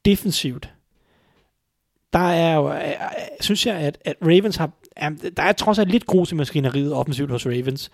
defensivt, 0.04 0.70
der 2.12 2.28
er 2.30 2.54
jo, 2.54 2.72
øh, 2.72 2.92
synes 3.40 3.66
jeg, 3.66 3.76
at, 3.76 3.98
at 4.04 4.14
Ravens 4.22 4.56
har, 4.56 4.70
der 5.36 5.42
er 5.42 5.52
trods 5.52 5.78
alt 5.78 5.90
lidt 5.90 6.06
grus 6.06 6.32
i 6.32 6.34
maskineriet 6.34 6.92
offensivt 6.92 7.30
hos 7.30 7.46
Ravens. 7.46 7.90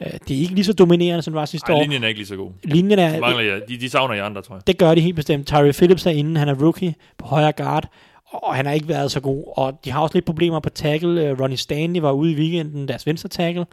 Øh, 0.00 0.12
det 0.28 0.36
er 0.36 0.40
ikke 0.40 0.54
lige 0.54 0.64
så 0.64 0.72
dominerende, 0.72 1.22
som 1.22 1.32
det 1.32 1.38
var 1.38 1.44
sidste 1.44 1.72
Ej, 1.72 1.78
år. 1.78 1.82
linjen 1.82 2.04
er 2.04 2.08
ikke 2.08 2.20
lige 2.20 2.28
så 2.28 2.36
god. 2.36 2.50
Linjen 2.64 2.98
er... 2.98 3.14
De, 3.14 3.20
mangler, 3.20 3.42
ja. 3.42 3.58
de, 3.68 3.80
de 3.80 3.90
savner 3.90 4.14
i 4.14 4.18
andre, 4.18 4.42
tror 4.42 4.54
jeg. 4.54 4.66
Det 4.66 4.78
gør 4.78 4.94
de 4.94 5.00
helt 5.00 5.16
bestemt. 5.16 5.46
Tyree 5.46 5.72
Phillips 5.72 6.06
er 6.06 6.10
inde, 6.10 6.38
han 6.38 6.48
er 6.48 6.54
rookie 6.62 6.94
på 7.18 7.26
højre 7.26 7.52
guard, 7.52 7.88
og 8.32 8.54
han 8.54 8.66
har 8.66 8.72
ikke 8.72 8.88
været 8.88 9.10
så 9.10 9.20
god. 9.20 9.44
Og 9.56 9.80
de 9.84 9.90
har 9.90 10.00
også 10.00 10.16
lidt 10.16 10.24
problemer 10.24 10.60
på 10.60 10.70
tackle. 10.70 11.22
Øh, 11.22 11.40
Ronnie 11.40 11.56
Stanley 11.56 12.00
var 12.00 12.12
ude 12.12 12.32
i 12.32 12.36
weekenden, 12.36 12.88
deres 12.88 13.06
venstre 13.06 13.28
tackle. 13.28 13.66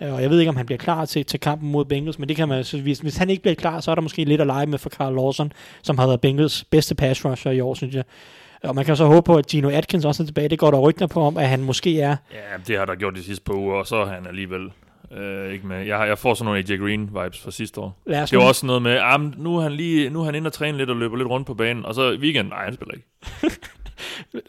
Øh, 0.00 0.14
og 0.14 0.22
jeg 0.22 0.30
ved 0.30 0.38
ikke, 0.38 0.48
om 0.48 0.56
han 0.56 0.66
bliver 0.66 0.78
klar 0.78 1.04
til, 1.04 1.24
til 1.24 1.40
kampen 1.40 1.70
mod 1.70 1.84
Bengals, 1.84 2.18
men 2.18 2.28
det 2.28 2.36
kan 2.36 2.48
man, 2.48 2.64
så 2.64 2.80
hvis, 2.80 2.98
hvis 2.98 3.16
han 3.16 3.30
ikke 3.30 3.42
bliver 3.42 3.54
klar, 3.54 3.80
så 3.80 3.90
er 3.90 3.94
der 3.94 4.02
måske 4.02 4.24
lidt 4.24 4.40
at 4.40 4.46
lege 4.46 4.66
med 4.66 4.78
for 4.78 4.90
Carl 4.90 5.14
Lawson, 5.14 5.52
som 5.82 5.98
har 5.98 6.06
været 6.06 6.20
Bengals 6.20 6.64
bedste 6.64 6.94
pass 6.94 7.24
rusher 7.24 7.50
i 7.50 7.60
år, 7.60 7.74
synes 7.74 7.94
jeg. 7.94 8.04
Og 8.62 8.74
man 8.74 8.84
kan 8.84 8.96
så 8.96 9.04
håbe 9.04 9.26
på, 9.26 9.36
at 9.36 9.46
Gino 9.46 9.68
Atkins 9.68 10.04
også 10.04 10.22
er 10.22 10.26
tilbage. 10.26 10.48
Det 10.48 10.58
går 10.58 10.70
der 10.70 10.78
rygter 10.78 11.06
på 11.06 11.20
om, 11.20 11.36
at 11.36 11.48
han 11.48 11.62
måske 11.62 12.00
er. 12.00 12.16
Ja, 12.32 12.56
det 12.66 12.78
har 12.78 12.84
der 12.84 12.94
gjort 12.94 13.14
de 13.14 13.24
sidste 13.24 13.44
par 13.44 13.54
uger, 13.54 13.74
og 13.74 13.86
så 13.86 13.96
er 13.96 14.06
han 14.06 14.26
alligevel 14.26 14.70
øh, 15.12 15.52
ikke 15.52 15.66
med. 15.66 15.76
Jeg, 15.86 16.08
jeg 16.08 16.18
får 16.18 16.34
sådan 16.34 16.44
nogle 16.44 16.58
AJ 16.58 16.76
Green 16.76 17.00
vibes 17.00 17.40
fra 17.40 17.50
sidste 17.50 17.80
år. 17.80 17.98
Det 18.30 18.38
var 18.38 18.44
også 18.48 18.66
noget 18.66 18.82
med, 18.82 18.98
ah, 19.00 19.20
nu 19.38 19.56
er 19.56 19.62
han 19.62 19.72
lige 19.72 20.10
nu 20.10 20.20
er 20.20 20.24
han 20.24 20.34
inde 20.34 20.48
og 20.48 20.52
træne 20.52 20.78
lidt 20.78 20.90
og 20.90 20.96
løber 20.96 21.16
lidt 21.16 21.28
rundt 21.28 21.46
på 21.46 21.54
banen, 21.54 21.84
og 21.84 21.94
så 21.94 22.10
i 22.10 22.16
weekenden, 22.16 22.52
nej, 22.52 22.64
han 22.64 22.74
spiller 22.74 22.94
ikke. 22.94 23.06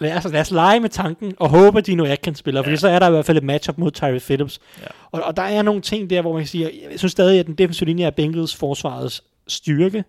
lad 0.01 0.17
os, 0.17 0.31
lad 0.31 0.41
os 0.41 0.51
lege 0.51 0.79
med 0.79 0.89
tanken 0.89 1.33
og 1.39 1.49
håbe, 1.49 1.77
at 1.77 1.87
Dino 1.87 2.05
Atkins 2.05 2.37
spiller, 2.37 2.61
ja. 2.61 2.67
fordi 2.67 2.77
så 2.77 2.87
er 2.87 2.99
der 2.99 3.07
i 3.07 3.11
hvert 3.11 3.25
fald 3.25 3.37
et 3.37 3.43
matchup 3.43 3.77
mod 3.77 3.91
Tyree 3.91 4.19
Phillips. 4.19 4.59
Ja. 4.81 4.87
Og, 5.11 5.23
og 5.23 5.37
der 5.37 5.43
er 5.43 5.61
nogle 5.61 5.81
ting 5.81 6.09
der, 6.09 6.21
hvor 6.21 6.33
man 6.33 6.41
kan 6.41 6.47
sige, 6.47 6.71
jeg 6.91 6.99
synes 6.99 7.11
stadig, 7.11 7.39
at 7.39 7.45
den 7.47 7.55
defensive 7.55 7.87
linje 7.87 8.05
er 8.05 8.11
Bengals 8.11 8.55
forsvarets 8.55 9.23
styrke, 9.47 10.03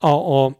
og, 0.00 0.26
og, 0.26 0.58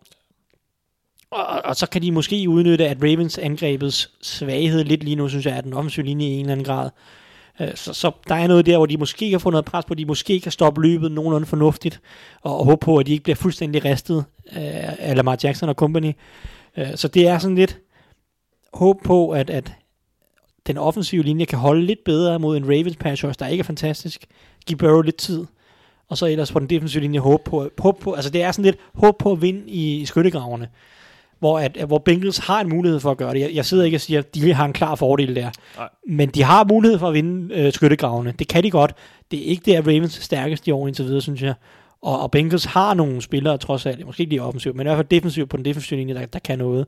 og, 1.30 1.46
og 1.64 1.76
så 1.76 1.86
kan 1.86 2.02
de 2.02 2.12
måske 2.12 2.48
udnytte, 2.48 2.88
at 2.88 2.96
Ravens 3.02 3.38
angrebets 3.38 4.10
svaghed 4.22 4.84
lidt 4.84 5.04
lige 5.04 5.16
nu, 5.16 5.28
synes 5.28 5.46
jeg, 5.46 5.56
er 5.56 5.60
den 5.60 5.72
offensive 5.72 6.06
linje 6.06 6.26
i 6.26 6.30
en 6.30 6.40
eller 6.40 6.52
anden 6.52 6.64
grad. 6.64 6.90
Øh, 7.60 7.68
Så, 7.74 7.92
så 7.92 8.10
der 8.28 8.34
er 8.34 8.46
noget 8.46 8.66
der, 8.66 8.76
hvor 8.76 8.86
de 8.86 8.96
måske 8.96 9.30
kan 9.30 9.40
få 9.40 9.50
noget 9.50 9.64
pres 9.64 9.84
på, 9.84 9.94
de 9.94 10.04
måske 10.04 10.40
kan 10.40 10.52
stoppe 10.52 10.82
løbet 10.82 11.12
nogenlunde 11.12 11.46
fornuftigt, 11.46 12.00
og, 12.42 12.58
og 12.58 12.64
håbe 12.64 12.84
på, 12.84 12.98
at 12.98 13.06
de 13.06 13.12
ikke 13.12 13.24
bliver 13.24 13.36
fuldstændig 13.36 13.84
ristet 13.84 14.24
af, 14.46 14.96
af 14.98 15.16
Lamar 15.16 15.38
Jackson 15.42 15.68
og 15.68 15.74
company. 15.74 16.12
Øh, 16.76 16.96
Så 16.96 17.08
det 17.08 17.28
er 17.28 17.38
sådan 17.38 17.56
lidt 17.56 17.78
håb 18.74 19.02
på, 19.04 19.30
at, 19.30 19.50
at 19.50 19.72
den 20.66 20.78
offensive 20.78 21.22
linje 21.22 21.44
kan 21.44 21.58
holde 21.58 21.82
lidt 21.82 22.04
bedre 22.04 22.38
mod 22.38 22.56
en 22.56 22.64
Ravens 22.64 22.96
pass 22.96 23.24
rush, 23.24 23.38
der 23.38 23.46
ikke 23.46 23.62
er 23.62 23.64
fantastisk. 23.64 24.26
Giv 24.66 24.78
Burrow 24.78 25.00
lidt 25.00 25.16
tid. 25.16 25.46
Og 26.08 26.18
så 26.18 26.26
ellers 26.26 26.52
på 26.52 26.58
den 26.58 26.70
defensive 26.70 27.02
linje 27.02 27.20
håb 27.20 27.44
på, 27.44 27.70
håb 27.78 28.00
på 28.00 28.12
altså 28.12 28.30
det 28.30 28.42
er 28.42 28.52
sådan 28.52 28.64
lidt 28.64 28.76
håb 28.94 29.18
på 29.18 29.32
at 29.32 29.42
vinde 29.42 29.62
i, 29.66 30.00
i 30.00 30.06
skyttegravene. 30.06 30.68
Hvor, 31.38 31.58
at, 31.58 31.76
hvor 31.86 31.98
Bengals 31.98 32.38
har 32.38 32.60
en 32.60 32.68
mulighed 32.68 33.00
for 33.00 33.10
at 33.10 33.16
gøre 33.16 33.34
det. 33.34 33.40
Jeg, 33.40 33.54
jeg 33.54 33.64
sidder 33.64 33.84
ikke 33.84 33.96
og 33.96 34.00
siger, 34.00 34.18
at 34.18 34.34
de 34.34 34.54
har 34.54 34.64
en 34.64 34.72
klar 34.72 34.94
fordel 34.94 35.36
der. 35.36 35.50
Nej. 35.76 35.88
Men 36.08 36.28
de 36.28 36.42
har 36.42 36.64
mulighed 36.64 36.98
for 36.98 37.08
at 37.08 37.14
vinde 37.14 37.54
øh, 37.54 37.72
skyttegravene. 37.72 38.34
Det 38.38 38.48
kan 38.48 38.64
de 38.64 38.70
godt. 38.70 38.94
Det 39.30 39.38
er 39.38 39.44
ikke 39.44 39.62
det, 39.64 39.74
at 39.74 39.86
Ravens 39.86 40.18
er 40.18 40.22
stærkest 40.22 40.68
i 40.68 40.70
år 40.70 40.86
indtil 40.86 41.04
videre, 41.04 41.20
synes 41.20 41.42
jeg. 41.42 41.54
Og, 42.02 42.20
og 42.20 42.30
Bengals 42.30 42.64
har 42.64 42.94
nogle 42.94 43.22
spillere, 43.22 43.58
trods 43.58 43.86
alt, 43.86 44.06
måske 44.06 44.20
ikke 44.20 44.32
lige 44.32 44.42
offensivt, 44.42 44.76
men 44.76 44.86
i 44.86 44.88
hvert 44.88 44.96
fald 44.96 45.08
defensivt 45.08 45.50
på 45.50 45.56
den 45.56 45.64
defensive 45.64 46.00
linje, 46.00 46.14
der, 46.14 46.26
der 46.26 46.38
kan 46.38 46.58
noget. 46.58 46.86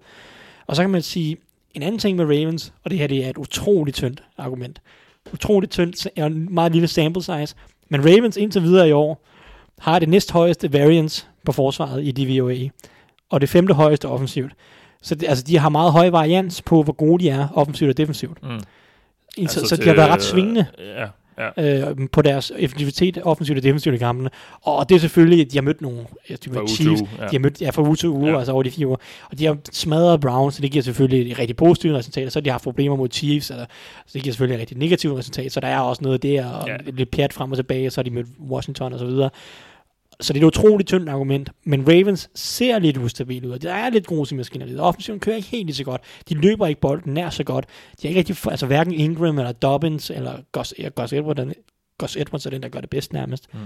Og 0.67 0.77
så 0.77 0.83
kan 0.83 0.91
man 0.91 1.03
sige, 1.03 1.37
en 1.75 1.83
anden 1.83 1.99
ting 1.99 2.17
med 2.17 2.25
Ravens, 2.25 2.73
og 2.85 2.91
det 2.91 2.99
her 2.99 3.07
det 3.07 3.25
er 3.25 3.31
et 3.31 3.37
utroligt 3.37 3.97
tyndt 3.97 4.23
argument. 4.39 4.81
Utroligt 5.33 5.73
tyndt, 5.73 6.07
og 6.17 6.27
en 6.27 6.55
meget 6.55 6.73
lille 6.73 6.89
sample 6.89 7.23
size. 7.23 7.57
Men 7.89 8.05
Ravens 8.05 8.37
indtil 8.37 8.63
videre 8.63 8.89
i 8.89 8.93
år 8.93 9.25
har 9.79 9.99
det 9.99 10.09
næsthøjeste 10.09 10.73
variance 10.73 11.27
på 11.45 11.53
forsvaret 11.53 12.05
i 12.05 12.11
DVOA. 12.11 12.69
Og 13.31 13.41
det 13.41 13.49
femte 13.49 13.75
højeste 13.75 14.09
offensivt. 14.09 14.53
Så 15.03 15.15
det, 15.15 15.29
altså, 15.29 15.45
de 15.45 15.59
har 15.59 15.69
meget 15.69 15.93
høj 15.93 16.11
varians 16.11 16.63
på, 16.63 16.83
hvor 16.83 16.93
gode 16.93 17.25
de 17.25 17.29
er 17.29 17.49
offensivt 17.55 17.91
og 17.91 17.97
defensivt. 17.97 18.43
Mm. 18.43 18.61
Altså, 19.39 19.61
så, 19.61 19.67
så 19.67 19.77
til, 19.77 19.85
de 19.85 19.89
har 19.89 19.97
været 19.97 20.11
ret 20.11 20.23
svingende 20.23 20.67
Ja, 20.79 21.07
ja. 21.39 21.91
øh, 21.91 21.97
på 22.13 22.23
deres 22.23 22.53
effektivitet, 22.59 23.19
offensivt 23.23 23.59
og 23.59 23.65
defensivt 23.65 23.95
i 23.95 23.99
kampene. 23.99 24.31
Og 24.63 24.89
det 24.89 24.95
er 24.95 24.99
selvfølgelig, 24.99 25.53
de 25.53 25.57
har 25.57 25.63
mødt 25.63 25.81
nogle, 25.81 25.99
ja, 26.31 26.35
de 26.35 26.51
har 26.51 26.61
mødt 26.61 26.71
Chiefs, 26.71 27.01
uge, 27.01 27.11
ja. 27.19 27.25
de 27.25 27.31
har 27.33 27.39
mødt 27.39 27.61
ja, 27.61 27.71
fra 27.71 27.83
uge 27.83 27.97
til 27.97 28.09
uge, 28.09 28.31
ja. 28.31 28.39
Altså 28.39 28.53
over 28.53 28.63
de 28.63 28.71
fire 28.71 28.87
uger. 28.87 28.97
Og 29.31 29.39
de 29.39 29.47
har 29.47 29.57
smadret 29.73 30.21
Browns, 30.21 30.55
så 30.55 30.63
det 30.63 30.71
giver 30.71 30.83
selvfølgelig 30.83 31.33
et 31.33 31.39
rigtig 31.39 31.57
positivt 31.57 31.95
resultat. 31.95 32.33
Så 32.33 32.39
har 32.39 32.43
de 32.43 32.51
haft 32.51 32.65
problemer 32.65 32.97
mod 32.97 33.09
Chiefs, 33.13 33.51
altså, 33.51 33.67
så 34.07 34.11
det 34.13 34.23
giver 34.23 34.33
selvfølgelig 34.33 34.55
et 34.55 34.61
rigtig 34.61 34.79
negativt 34.79 35.19
resultat. 35.19 35.53
Så 35.53 35.61
der 35.61 35.69
er 35.69 35.81
også 35.81 36.05
noget 36.05 36.23
der, 36.23 36.47
og 36.47 36.69
ja. 36.69 36.77
Lidt 36.87 37.11
pjat 37.11 37.33
frem 37.33 37.51
og 37.51 37.59
tilbage, 37.59 37.91
så 37.91 38.01
har 38.01 38.03
de 38.03 38.11
mødt 38.11 38.27
Washington 38.51 38.93
og 38.93 38.99
så 38.99 39.07
videre. 39.07 39.31
Så 40.23 40.33
det 40.33 40.43
er 40.43 40.47
et 40.47 40.59
utroligt 40.59 40.89
tyndt 40.89 41.09
argument. 41.09 41.51
Men 41.65 41.89
Ravens 41.89 42.31
ser 42.35 42.79
lidt 42.79 42.97
ustabil 42.97 43.47
ud, 43.47 43.51
og 43.51 43.63
der 43.63 43.73
er 43.75 43.91
lidt 43.91 44.07
grus 44.07 44.33
i 44.33 44.35
maskineriet. 44.35 44.81
Offensiven 44.81 45.21
kører 45.21 45.37
ikke 45.37 45.49
helt 45.49 45.67
lige 45.67 45.77
så 45.77 45.85
godt. 45.85 46.01
De 46.29 46.35
løber 46.35 46.67
ikke 46.67 46.81
bolden 46.81 47.15
nær 47.15 47.31
så 47.31 47.45
godt. 47.45 47.67
De 48.03 48.07
er 48.07 48.09
ikke 48.09 48.19
rigtig, 48.19 48.37
altså 48.51 48.67
hverken 48.67 48.93
Ingram 48.95 49.39
eller 49.39 49.53
Dobbins 49.53 50.11
eller 50.11 50.33
Gus, 50.53 50.75
ja, 50.79 50.89
Gus, 50.89 51.13
Edwards, 51.13 51.39
er 51.39 51.45
den- 51.45 51.55
Gus 51.99 52.17
Edwards 52.17 52.47
er 52.47 52.51
den, 52.51 52.63
der 52.63 52.69
gør 52.69 52.81
det 52.81 52.91
bedst 52.91 53.13
nærmest. 53.13 53.55
Mm. 53.55 53.59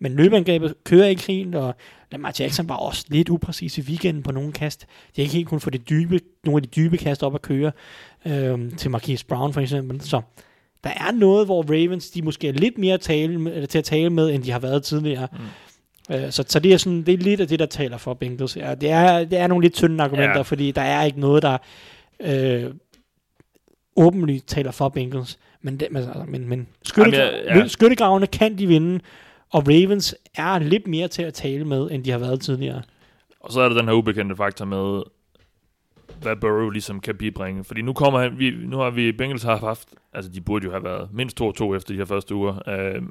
Men 0.00 0.12
løbeangrebet 0.16 0.74
kører 0.84 1.06
ikke 1.06 1.22
helt, 1.22 1.54
og 1.54 1.74
Lamar 2.12 2.34
Jackson 2.38 2.68
var 2.68 2.76
også 2.76 3.04
lidt 3.08 3.28
upræcis 3.28 3.78
i 3.78 3.80
weekenden 3.80 4.22
på 4.22 4.32
nogle 4.32 4.52
kast. 4.52 4.80
De 4.80 4.86
har 5.16 5.22
ikke 5.22 5.34
helt 5.34 5.48
kunnet 5.48 5.62
få 5.62 5.70
det 5.70 5.88
dybe, 5.90 6.20
nogle 6.44 6.58
af 6.58 6.62
de 6.62 6.68
dybe 6.68 6.96
kast 6.96 7.22
op 7.22 7.34
at 7.34 7.42
køre 7.42 7.72
øhm, 8.26 8.76
til 8.76 8.90
Marquise 8.90 9.26
Brown 9.26 9.52
for 9.52 9.60
eksempel. 9.60 10.00
Så 10.00 10.20
der 10.84 10.90
er 10.90 11.12
noget, 11.12 11.46
hvor 11.46 11.62
Ravens 11.62 12.10
de 12.10 12.22
måske 12.22 12.48
er 12.48 12.52
lidt 12.52 12.78
mere 12.78 12.98
tale 12.98 13.52
eller 13.54 13.66
til 13.66 13.78
at 13.78 13.84
tale 13.84 14.10
med, 14.10 14.30
end 14.30 14.42
de 14.42 14.50
har 14.50 14.58
været 14.58 14.82
tidligere. 14.82 15.28
Mm. 15.32 15.38
Øh, 16.10 16.30
så, 16.30 16.44
så 16.48 16.60
det 16.60 16.72
er 16.72 16.76
sådan, 16.76 17.02
det 17.02 17.14
er 17.14 17.18
lidt 17.18 17.40
af 17.40 17.48
det, 17.48 17.58
der 17.58 17.66
taler 17.66 17.96
for 17.98 18.14
Bengals. 18.14 18.56
Ja, 18.56 18.74
det, 18.74 18.90
er, 18.90 19.24
det 19.24 19.38
er 19.38 19.46
nogle 19.46 19.62
lidt 19.64 19.74
tynde 19.74 20.04
argumenter, 20.04 20.36
ja. 20.36 20.40
Fordi 20.42 20.70
der 20.70 20.82
er 20.82 21.04
ikke 21.04 21.20
noget, 21.20 21.42
der 21.42 21.58
øh, 22.20 22.70
åbenlyst 23.96 24.46
taler 24.48 24.70
for 24.70 24.88
Bengals. 24.88 25.38
Men, 25.62 25.80
det, 25.80 25.88
men, 25.90 26.02
altså, 26.02 26.24
men, 26.28 26.48
men 26.48 26.68
skytte, 26.84 27.10
Jamen, 27.18 27.34
jeg- 27.46 27.56
ja. 27.56 27.66
skyttegravene 27.66 28.26
kan 28.26 28.58
de 28.58 28.66
vinde, 28.66 29.00
og 29.52 29.62
Ravens 29.68 30.16
er 30.36 30.58
lidt 30.58 30.86
mere 30.86 31.08
til 31.08 31.22
at 31.22 31.34
tale 31.34 31.64
med, 31.64 31.90
end 31.90 32.04
de 32.04 32.10
har 32.10 32.18
været 32.18 32.40
tidligere. 32.40 32.82
Og 33.40 33.52
så 33.52 33.60
er 33.60 33.68
der 33.68 33.76
den 33.76 33.84
her 33.88 33.92
ubekendte 33.94 34.36
faktor 34.36 34.64
med, 34.64 35.02
hvad 36.22 36.36
Burrow 36.36 36.68
ligesom 36.70 37.00
kan 37.00 37.16
bibringe. 37.16 37.64
Fordi 37.64 37.82
nu 37.82 37.92
kommer 37.92 38.20
han, 38.20 38.38
vi, 38.38 38.50
nu 38.50 38.78
har 38.78 38.90
vi, 38.90 39.12
Bengals 39.12 39.42
har 39.42 39.56
haft, 39.56 39.88
altså 40.12 40.30
de 40.30 40.40
burde 40.40 40.64
jo 40.64 40.70
have 40.70 40.84
været 40.84 41.08
mindst 41.12 41.40
2-2 41.40 41.74
efter 41.74 41.92
de 41.92 41.96
her 41.96 42.04
første 42.04 42.34
uger. 42.34 42.68
Øh, 42.68 43.02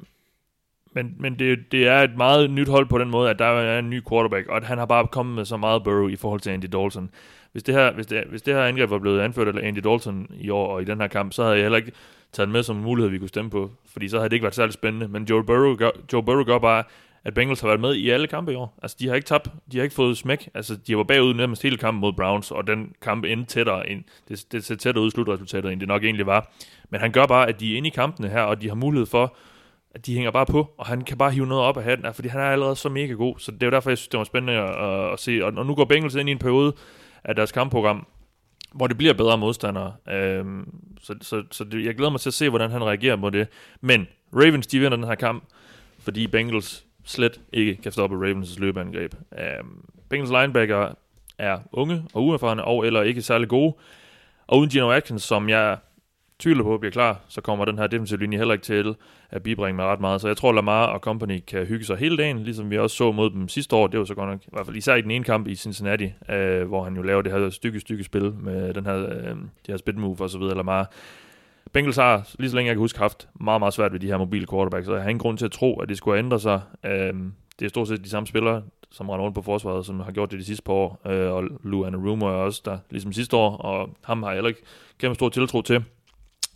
men 0.92 1.14
men 1.18 1.38
det, 1.38 1.72
det 1.72 1.88
er 1.88 1.98
et 1.98 2.16
meget 2.16 2.50
nyt 2.50 2.68
hold 2.68 2.86
på 2.86 2.98
den 2.98 3.10
måde, 3.10 3.30
at 3.30 3.38
der 3.38 3.44
er 3.44 3.78
en 3.78 3.90
ny 3.90 4.02
quarterback, 4.08 4.48
og 4.48 4.56
at 4.56 4.64
han 4.64 4.78
har 4.78 4.86
bare 4.86 5.06
kommet 5.06 5.34
med 5.34 5.44
så 5.44 5.56
meget 5.56 5.84
Burrow 5.84 6.08
i 6.08 6.16
forhold 6.16 6.40
til 6.40 6.50
Andy 6.50 6.66
Dalton. 6.72 7.10
Hvis 7.52 7.62
det 7.62 7.74
her, 7.74 7.92
hvis 7.92 8.06
det, 8.06 8.24
hvis 8.30 8.42
det 8.42 8.54
her 8.54 8.62
angreb 8.62 8.90
var 8.90 8.98
blevet 8.98 9.20
anført 9.20 9.56
af 9.56 9.68
Andy 9.68 9.78
Dalton 9.78 10.26
i 10.40 10.50
år 10.50 10.66
og 10.66 10.82
i 10.82 10.84
den 10.84 11.00
her 11.00 11.08
kamp, 11.08 11.32
så 11.32 11.42
havde 11.42 11.56
jeg 11.56 11.64
heller 11.64 11.78
ikke 11.78 11.92
taget 12.32 12.48
med 12.48 12.62
som 12.62 12.76
en 12.76 12.82
mulighed, 12.82 13.10
vi 13.10 13.18
kunne 13.18 13.28
stemme 13.28 13.50
på, 13.50 13.70
fordi 13.92 14.08
så 14.08 14.16
havde 14.16 14.28
det 14.28 14.36
ikke 14.36 14.44
været 14.44 14.54
særlig 14.54 14.72
spændende. 14.72 15.08
Men 15.08 15.24
Joe 15.24 15.44
Burrow 15.44 15.76
gør, 15.76 15.90
Joe 16.12 16.22
Burrow 16.22 16.44
gør 16.44 16.58
bare, 16.58 16.84
at 17.24 17.34
Bengals 17.34 17.60
har 17.60 17.68
været 17.68 17.80
med 17.80 17.94
i 17.94 18.10
alle 18.10 18.26
kampe 18.26 18.52
i 18.52 18.54
år. 18.54 18.78
Altså, 18.82 18.96
de 19.00 19.08
har 19.08 19.14
ikke 19.14 19.26
tabt, 19.26 19.48
de 19.72 19.76
har 19.76 19.82
ikke 19.82 19.94
fået 19.94 20.18
smæk. 20.18 20.48
Altså, 20.54 20.76
de 20.76 20.96
var 20.96 21.04
bagud 21.04 21.34
nærmest 21.34 21.62
hele 21.62 21.76
kampen 21.76 22.00
mod 22.00 22.12
Browns, 22.12 22.50
og 22.50 22.66
den 22.66 22.92
kamp 23.02 23.24
endte 23.24 23.46
tættere 23.46 23.90
ind. 23.90 24.04
Det, 24.28 24.44
det 24.52 24.64
ser 24.64 24.74
tættere 24.74 25.02
ud 25.02 25.08
i 25.08 25.10
slutresultatet, 25.10 25.72
end 25.72 25.80
det 25.80 25.88
nok 25.88 26.04
egentlig 26.04 26.26
var. 26.26 26.50
Men 26.90 27.00
han 27.00 27.12
gør 27.12 27.26
bare, 27.26 27.48
at 27.48 27.60
de 27.60 27.72
er 27.72 27.76
inde 27.76 27.88
i 27.88 27.90
kampene 27.90 28.28
her, 28.28 28.40
og 28.40 28.62
de 28.62 28.68
har 28.68 28.74
mulighed 28.74 29.06
for 29.06 29.36
at 29.94 30.06
de 30.06 30.14
hænger 30.14 30.30
bare 30.30 30.46
på, 30.46 30.74
og 30.78 30.86
han 30.86 31.04
kan 31.04 31.18
bare 31.18 31.30
hive 31.30 31.46
noget 31.46 31.64
op 31.64 31.76
af 31.76 31.82
hatten, 31.82 32.14
fordi 32.14 32.28
han 32.28 32.40
er 32.40 32.44
allerede 32.44 32.76
så 32.76 32.88
mega 32.88 33.12
god. 33.12 33.34
Så 33.38 33.50
det 33.50 33.62
er 33.62 33.66
jo 33.66 33.70
derfor, 33.70 33.90
jeg 33.90 33.98
synes, 33.98 34.08
det 34.08 34.18
var 34.18 34.24
spændende 34.24 34.52
at, 34.60 35.12
at, 35.12 35.20
se. 35.20 35.44
Og, 35.44 35.52
og 35.56 35.66
nu 35.66 35.74
går 35.74 35.84
Bengals 35.84 36.14
ind 36.14 36.28
i 36.28 36.32
en 36.32 36.38
periode 36.38 36.72
af 37.24 37.34
deres 37.34 37.52
kampprogram, 37.52 38.06
hvor 38.74 38.86
det 38.86 38.98
bliver 38.98 39.14
bedre 39.14 39.38
modstandere. 39.38 39.94
Øhm, 40.10 40.74
så 41.00 41.14
så, 41.20 41.42
så 41.50 41.64
det, 41.64 41.84
jeg 41.84 41.94
glæder 41.94 42.10
mig 42.10 42.20
til 42.20 42.30
at 42.30 42.34
se, 42.34 42.48
hvordan 42.48 42.70
han 42.70 42.84
reagerer 42.84 43.16
på 43.16 43.30
det. 43.30 43.48
Men 43.80 44.08
Ravens, 44.32 44.66
de 44.66 44.78
vinder 44.78 44.96
den 44.96 45.06
her 45.06 45.14
kamp, 45.14 45.44
fordi 45.98 46.26
Bengals 46.26 46.84
slet 47.04 47.40
ikke 47.52 47.76
kan 47.82 47.92
stoppe 47.92 48.16
Ravens' 48.16 48.60
løbeangreb. 48.60 49.14
Øhm, 49.38 49.84
Bengals 50.08 50.30
linebacker 50.30 50.94
er 51.38 51.58
unge 51.72 52.02
og 52.14 52.24
uerfarne, 52.24 52.64
og 52.64 52.86
eller 52.86 53.02
ikke 53.02 53.22
særlig 53.22 53.48
gode. 53.48 53.74
Og 54.46 54.58
uden 54.58 54.70
Geno 54.70 54.90
Atkins, 54.90 55.22
som 55.22 55.48
jeg 55.48 55.76
tvivler 56.38 56.64
på 56.64 56.78
bliver 56.78 56.92
klar, 56.92 57.20
så 57.28 57.40
kommer 57.40 57.64
den 57.64 57.78
her 57.78 57.86
defensive 57.86 58.20
linje 58.20 58.38
heller 58.38 58.54
ikke 58.54 58.64
til 58.64 58.96
at 59.30 59.42
bibringe 59.42 59.76
mig 59.76 59.86
ret 59.86 60.00
meget. 60.00 60.20
Så 60.20 60.28
jeg 60.28 60.36
tror, 60.36 60.52
Lamar 60.52 60.86
og 60.86 61.00
company 61.00 61.40
kan 61.46 61.66
hygge 61.66 61.84
sig 61.84 61.96
hele 61.96 62.16
dagen, 62.16 62.38
ligesom 62.38 62.70
vi 62.70 62.78
også 62.78 62.96
så 62.96 63.12
mod 63.12 63.30
dem 63.30 63.48
sidste 63.48 63.76
år. 63.76 63.86
Det 63.86 63.98
var 63.98 64.04
så 64.04 64.14
godt 64.14 64.30
nok, 64.30 64.40
i 64.42 64.50
hvert 64.52 64.66
fald 64.66 64.76
især 64.76 64.94
i 64.94 65.02
den 65.02 65.10
ene 65.10 65.24
kamp 65.24 65.48
i 65.48 65.54
Cincinnati, 65.54 66.12
øh, 66.30 66.68
hvor 66.68 66.84
han 66.84 66.96
jo 66.96 67.02
laver 67.02 67.22
det 67.22 67.32
her 67.32 67.50
stykke, 67.50 67.80
stykke 67.80 68.04
spil 68.04 68.34
med 68.34 68.74
den 68.74 68.86
her, 68.86 68.96
øh, 68.96 69.28
det 69.36 69.68
her 69.68 69.76
spit 69.76 69.96
move 69.96 70.16
og 70.20 70.30
så 70.30 70.38
videre. 70.38 70.56
Lamar. 70.56 70.90
Bengals 71.72 71.96
har, 71.96 72.28
lige 72.38 72.50
så 72.50 72.56
længe 72.56 72.68
jeg 72.68 72.74
kan 72.74 72.80
huske, 72.80 72.98
haft 72.98 73.28
meget, 73.40 73.60
meget 73.60 73.74
svært 73.74 73.92
ved 73.92 74.00
de 74.00 74.06
her 74.06 74.18
mobile 74.18 74.46
quarterbacks, 74.50 74.86
så 74.86 74.94
jeg 74.94 75.02
har 75.02 75.10
ingen 75.10 75.20
grund 75.20 75.38
til 75.38 75.44
at 75.44 75.52
tro, 75.52 75.80
at 75.80 75.88
det 75.88 75.96
skulle 75.96 76.18
ændre 76.18 76.40
sig. 76.40 76.60
Øh, 76.84 77.14
det 77.58 77.64
er 77.64 77.68
stort 77.68 77.88
set 77.88 78.04
de 78.04 78.10
samme 78.10 78.26
spillere, 78.26 78.62
som 78.90 79.10
render 79.10 79.24
rundt 79.24 79.34
på 79.34 79.42
forsvaret, 79.42 79.86
som 79.86 80.00
har 80.00 80.12
gjort 80.12 80.30
det 80.30 80.38
de 80.38 80.44
sidste 80.44 80.62
par 80.62 80.72
år, 80.72 81.00
øh, 81.06 81.32
og 81.32 81.44
Lou 81.62 81.84
Anarumo 81.84 82.26
er 82.26 82.30
også 82.30 82.62
der, 82.64 82.78
ligesom 82.90 83.12
sidste 83.12 83.36
år, 83.36 83.56
og 83.56 83.90
ham 84.04 84.22
har 84.22 84.30
jeg 84.30 84.36
heller 84.36 84.48
ikke 84.48 84.62
kæmpe 84.98 85.14
stor 85.14 85.28
tiltro 85.28 85.62
til. 85.62 85.84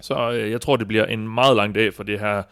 Så 0.02 0.32
øh, 0.32 0.50
jeg 0.50 0.60
tror, 0.60 0.76
det 0.76 0.88
bliver 0.88 1.04
en 1.04 1.28
meget 1.28 1.56
lang 1.56 1.74
dag 1.74 1.94
for 1.94 2.02
det 2.02 2.20
her 2.20 2.42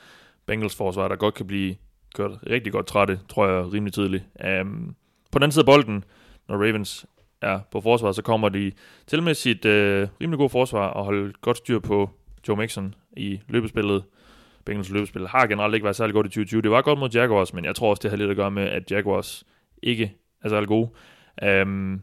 Bengals 0.46 0.76
forsvar, 0.76 1.08
der 1.08 1.16
godt 1.16 1.34
kan 1.34 1.46
blive 1.46 1.74
kørt 2.14 2.30
rigtig 2.50 2.72
godt 2.72 2.86
trætte, 2.86 3.20
tror 3.28 3.46
jeg 3.46 3.72
rimelig 3.72 3.92
tidligt. 3.92 4.24
Um, 4.60 4.94
på 5.32 5.38
den 5.38 5.42
anden 5.42 5.52
side 5.52 5.62
af 5.62 5.66
bolden, 5.66 6.04
når 6.48 6.56
Ravens 6.56 7.06
er 7.42 7.60
på 7.72 7.80
forsvar, 7.80 8.12
så 8.12 8.22
kommer 8.22 8.48
de 8.48 8.72
til 9.06 9.22
med 9.22 9.34
sit 9.34 9.64
øh, 9.64 10.08
rimelig 10.20 10.38
gode 10.38 10.48
forsvar 10.48 10.86
og 10.86 11.04
holde 11.04 11.32
godt 11.40 11.56
styr 11.56 11.78
på 11.78 12.10
Joe 12.48 12.56
Mixon 12.56 12.94
i 13.16 13.40
løbespillet. 13.48 14.04
Bengals 14.64 14.90
løbespil 14.90 15.28
har 15.28 15.46
generelt 15.46 15.74
ikke 15.74 15.84
været 15.84 15.96
særlig 15.96 16.14
godt 16.14 16.26
i 16.26 16.28
2020. 16.28 16.62
Det 16.62 16.70
var 16.70 16.82
godt 16.82 16.98
mod 16.98 17.10
Jaguars, 17.10 17.54
men 17.54 17.64
jeg 17.64 17.74
tror 17.74 17.90
også, 17.90 18.00
det 18.02 18.10
har 18.10 18.18
lidt 18.18 18.30
at 18.30 18.36
gøre 18.36 18.50
med, 18.50 18.62
at 18.62 18.90
Jaguars 18.90 19.44
ikke 19.82 20.14
er 20.44 20.48
særlig 20.48 20.68
gode. 20.68 20.90
Um, 21.62 22.02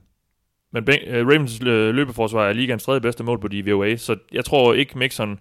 men 0.78 0.86
ben, 0.86 0.99
uh, 1.07 1.13
øh, 1.13 1.28
Ravens 1.28 1.61
øh, 1.61 1.95
løbeforsvar 1.95 2.47
er 2.47 2.53
ligands 2.53 2.84
tredje 2.84 3.01
bedste 3.01 3.23
mål 3.23 3.39
på 3.39 3.47
de 3.47 3.71
VOA, 3.71 3.95
så 3.95 4.15
jeg 4.32 4.45
tror 4.45 4.73
ikke 4.73 4.97
Mixon 4.97 5.39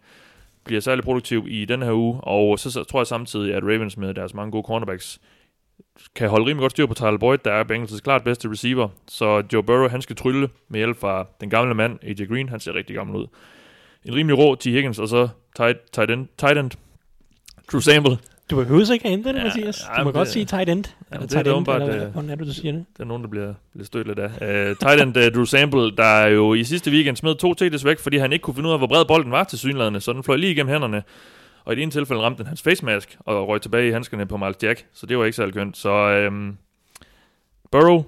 bliver 0.65 0.81
særlig 0.81 1.05
produktiv 1.05 1.47
i 1.49 1.65
den 1.65 1.83
her 1.83 1.93
uge, 1.93 2.21
og 2.21 2.59
så, 2.59 2.71
så 2.71 2.85
tror 2.85 3.01
jeg 3.01 3.07
samtidig, 3.07 3.55
at 3.55 3.63
Ravens 3.63 3.97
med 3.97 4.15
deres 4.15 4.35
mange 4.35 4.53
gode 4.53 4.65
cornerbacks 4.67 5.21
kan 6.15 6.29
holde 6.29 6.47
rimelig 6.47 6.63
godt 6.63 6.73
styr 6.73 6.87
på 6.87 6.95
Tyler 6.95 7.19
Boyd, 7.19 7.39
der 7.39 7.53
er 7.53 7.65
Bengals' 7.65 8.01
klart 8.01 8.25
bedste 8.25 8.51
receiver. 8.51 8.89
Så 9.09 9.43
Joe 9.53 9.63
Burrow, 9.63 9.89
han 9.89 10.03
skal 10.03 10.17
trylle 10.17 10.49
med 10.69 10.81
hjælp 10.81 11.01
fra 11.01 11.27
den 11.41 11.51
gamle 11.51 11.75
mand, 11.75 11.99
AJ 12.03 12.27
Green, 12.27 12.49
han 12.49 12.61
ser 12.61 12.75
rigtig 12.75 12.97
gammel 12.97 13.17
ud. 13.17 13.27
En 14.05 14.15
rimelig 14.15 14.39
rå 14.39 14.55
T. 14.55 14.65
Higgins, 14.65 14.99
og 14.99 15.09
så 15.09 15.29
tight, 15.57 15.79
tight, 15.93 16.11
end, 16.11 16.27
tight 16.39 16.59
end 16.59 16.71
Drew 17.73 17.81
Sample, 17.81 18.19
du 18.51 18.57
behøver 18.57 18.93
ikke 18.93 19.07
at 19.07 19.13
ændre 19.13 19.33
det, 19.33 19.39
ja, 19.39 19.45
Mathias. 19.45 19.79
Du 19.79 19.93
ja, 19.97 20.05
må 20.05 20.11
det, 20.11 20.15
godt 20.15 20.29
sige 20.29 20.45
tight 20.45 20.69
end. 20.69 20.85
Ja, 20.87 21.17
eller 21.17 21.21
det, 21.21 21.31
tight 21.31 21.47
er 21.47 21.51
end, 21.51 21.57
åbenbart, 21.57 21.83
eller 21.83 22.07
øh, 22.07 22.13
hvordan 22.13 22.31
er 22.31 22.35
det, 22.35 22.47
du 22.47 22.53
siger 22.53 22.73
det? 22.73 22.85
Det 22.93 23.01
er 23.01 23.05
nogen, 23.05 23.23
der 23.23 23.29
bliver, 23.29 23.55
bliver 23.73 23.85
stødt 23.85 24.07
lidt 24.07 24.19
af. 24.19 24.29
Uh, 24.71 24.77
tight 24.77 25.03
end 25.03 25.17
uh, 25.17 25.23
Drew 25.35 25.45
Sample, 25.45 25.97
der 25.97 26.27
jo 26.27 26.55
i 26.55 26.65
sidste 26.65 26.91
weekend 26.91 27.17
smed 27.17 27.35
to 27.35 27.55
TD's 27.63 27.85
væk, 27.85 27.99
fordi 27.99 28.17
han 28.17 28.33
ikke 28.33 28.43
kunne 28.43 28.55
finde 28.55 28.69
ud 28.69 28.73
af, 28.73 28.81
hvor 28.81 28.87
bred 28.87 29.05
bolden 29.05 29.33
var 29.33 29.45
til 29.45 29.59
synlædende, 29.59 30.01
så 30.01 30.13
den 30.13 30.23
fløj 30.23 30.37
lige 30.37 30.53
igennem 30.53 30.73
hænderne. 30.73 31.03
Og 31.65 31.73
i 31.73 31.77
det 31.77 31.83
ene 31.83 31.91
tilfælde 31.91 32.23
ramte 32.23 32.39
den 32.39 32.47
hans 32.47 32.63
face 32.63 32.85
mask 32.85 33.19
og 33.21 33.49
røg 33.49 33.61
tilbage 33.63 33.89
i 33.89 33.93
handskerne 33.93 34.27
på 34.27 34.37
Miles 34.37 34.57
Jack, 34.63 34.87
så 34.93 35.07
det 35.07 35.19
var 35.19 35.25
ikke 35.25 35.37
særlig 35.37 35.55
kønt. 35.55 35.77
Så 35.77 36.27
um, 36.29 36.59
Burrow, 37.71 38.05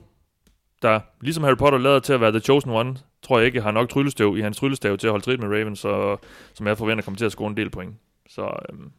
der 0.83 1.01
ligesom 1.21 1.45
Harry 1.45 1.57
Potter 1.57 1.79
lader 1.79 1.99
til 1.99 2.13
at 2.13 2.21
være 2.21 2.31
the 2.31 2.41
chosen 2.41 2.71
one, 2.71 2.97
tror 3.23 3.39
jeg 3.39 3.47
ikke 3.47 3.61
har 3.61 3.71
nok 3.71 3.89
tryllestøv 3.89 4.37
i 4.37 4.41
hans 4.41 4.57
tryllestav 4.57 4.97
til 4.97 5.07
at 5.07 5.11
holde 5.11 5.25
trit 5.25 5.41
med 5.41 5.49
Ravens, 5.49 5.79
så, 5.79 6.17
som 6.55 6.67
jeg 6.67 6.79
forventer 6.79 7.05
kommer 7.05 7.19
til 7.19 7.25
at 7.25 7.33
score 7.33 7.51
en 7.51 7.57
del 7.57 7.71
point. 7.71 7.95
Så 8.29 8.43
um, 8.73 8.93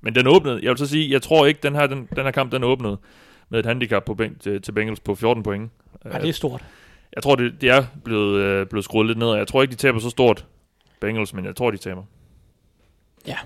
men 0.00 0.14
den 0.14 0.26
åbnede, 0.26 0.60
jeg 0.62 0.70
vil 0.70 0.78
så 0.78 0.86
sige, 0.86 1.10
jeg 1.10 1.22
tror 1.22 1.46
ikke, 1.46 1.60
den 1.62 1.74
her, 1.74 1.86
den, 1.86 2.08
den 2.16 2.24
her 2.24 2.30
kamp, 2.30 2.52
den 2.52 2.64
åbnede 2.64 2.98
med 3.48 3.58
et 3.58 3.66
handicap 3.66 4.04
på, 4.04 4.18
til, 4.40 4.62
til 4.62 4.72
Bengals 4.72 5.00
på 5.00 5.14
14 5.14 5.42
point. 5.42 5.70
Ja, 6.04 6.18
det 6.18 6.28
er 6.28 6.32
stort. 6.32 6.64
Jeg 7.14 7.22
tror, 7.22 7.34
det, 7.34 7.60
det 7.60 7.70
er 7.70 7.84
blevet, 8.04 8.40
øh, 8.40 8.66
blevet 8.66 8.84
skruet 8.84 9.06
lidt 9.06 9.18
ned, 9.18 9.34
jeg 9.34 9.48
tror 9.48 9.62
ikke, 9.62 9.72
de 9.72 9.76
taber 9.76 9.98
så 9.98 10.10
stort 10.10 10.46
Bengals, 11.00 11.34
men 11.34 11.44
jeg 11.44 11.56
tror, 11.56 11.70
de 11.70 11.76
taber. 11.76 12.02
Ja. 13.26 13.36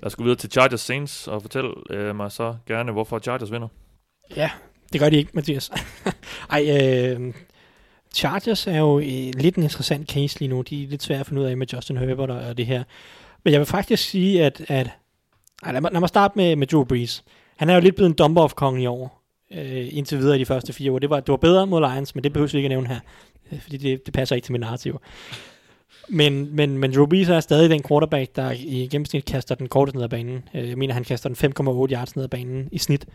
Lad 0.00 0.06
os 0.06 0.16
gå 0.16 0.22
videre 0.22 0.38
til 0.38 0.50
Chargers 0.50 0.80
Saints, 0.80 1.28
og 1.28 1.42
fortæl 1.42 1.64
øh, 1.90 2.16
mig 2.16 2.32
så 2.32 2.56
gerne, 2.66 2.92
hvorfor 2.92 3.18
Chargers 3.18 3.52
vinder. 3.52 3.68
Ja, 4.36 4.50
det 4.92 5.00
gør 5.00 5.08
de 5.08 5.16
ikke, 5.16 5.30
Mathias. 5.34 5.70
Ej, 6.50 6.66
øh, 6.70 7.34
Chargers 8.14 8.66
er 8.66 8.78
jo 8.78 8.98
lidt 9.34 9.56
en 9.56 9.62
interessant 9.62 10.10
case 10.10 10.38
lige 10.38 10.48
nu. 10.48 10.62
De 10.62 10.84
er 10.84 10.88
lidt 10.88 11.02
svære 11.02 11.20
at 11.20 11.26
finde 11.26 11.42
ud 11.42 11.46
af 11.46 11.56
med 11.56 11.66
Justin 11.72 11.96
Herbert 11.96 12.30
og 12.30 12.56
det 12.56 12.66
her. 12.66 12.84
Men 13.44 13.52
jeg 13.52 13.60
vil 13.60 13.66
faktisk 13.66 14.08
sige, 14.08 14.44
at, 14.44 14.62
at 14.68 14.90
ej, 15.62 15.72
lad, 15.72 15.80
mig, 15.80 15.92
lad 15.92 16.00
mig 16.00 16.08
starte 16.08 16.32
med, 16.36 16.56
med 16.56 16.66
Drew 16.66 16.84
Brees. 16.84 17.24
Han 17.56 17.70
er 17.70 17.74
jo 17.74 17.80
lidt 17.80 17.94
blevet 17.94 18.10
en 18.10 18.16
dumper 18.16 18.42
of 18.42 18.54
kong 18.54 18.82
i 18.82 18.86
år. 18.86 19.20
Øh, 19.52 19.88
indtil 19.96 20.18
videre 20.18 20.36
i 20.36 20.38
de 20.38 20.46
første 20.46 20.72
fire 20.72 20.92
år. 20.92 20.98
Det 20.98 21.10
var, 21.10 21.20
det 21.20 21.28
var 21.28 21.36
bedre 21.36 21.66
mod 21.66 21.80
Lions, 21.80 22.14
men 22.14 22.24
det 22.24 22.32
behøver 22.32 22.50
vi 22.52 22.58
ikke 22.58 22.66
at 22.66 22.70
nævne 22.70 22.88
her. 22.88 23.00
Øh, 23.52 23.60
fordi 23.60 23.76
det, 23.76 24.06
det 24.06 24.14
passer 24.14 24.36
ikke 24.36 24.46
til 24.46 24.52
min 24.52 24.60
narrativ. 24.60 25.00
Men, 26.08 26.56
men, 26.56 26.78
men 26.78 26.94
Drew 26.94 27.06
Brees 27.06 27.28
er 27.28 27.40
stadig 27.40 27.70
den 27.70 27.82
quarterback, 27.82 28.36
der 28.36 28.50
i 28.50 28.88
gennemsnit 28.90 29.24
kaster 29.24 29.54
den 29.54 29.68
kortest 29.68 29.94
ned 29.94 30.04
ad 30.04 30.08
banen. 30.08 30.48
Øh, 30.54 30.68
jeg 30.68 30.78
mener, 30.78 30.94
han 30.94 31.04
kaster 31.04 31.28
den 31.28 31.52
5,8 31.58 31.92
yards 31.92 32.16
ned 32.16 32.24
ad 32.24 32.28
banen 32.28 32.68
i 32.72 32.78
snit, 32.78 33.06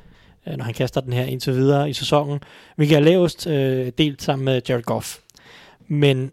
øh, 0.48 0.58
når 0.58 0.64
han 0.64 0.74
kaster 0.74 1.02
den 1.02 1.14
her 1.14 1.26
indtil 1.26 1.54
videre 1.54 1.89
i 1.89 1.93
sæsonen. 1.93 2.39
Vi 2.78 2.86
kan 2.86 3.04
lavest 3.04 3.48
øh, 3.48 3.91
delt 3.98 4.22
sammen 4.22 4.46
med 4.46 4.62
Jared 4.70 4.84
Goff. 4.84 5.18
Men 5.88 6.32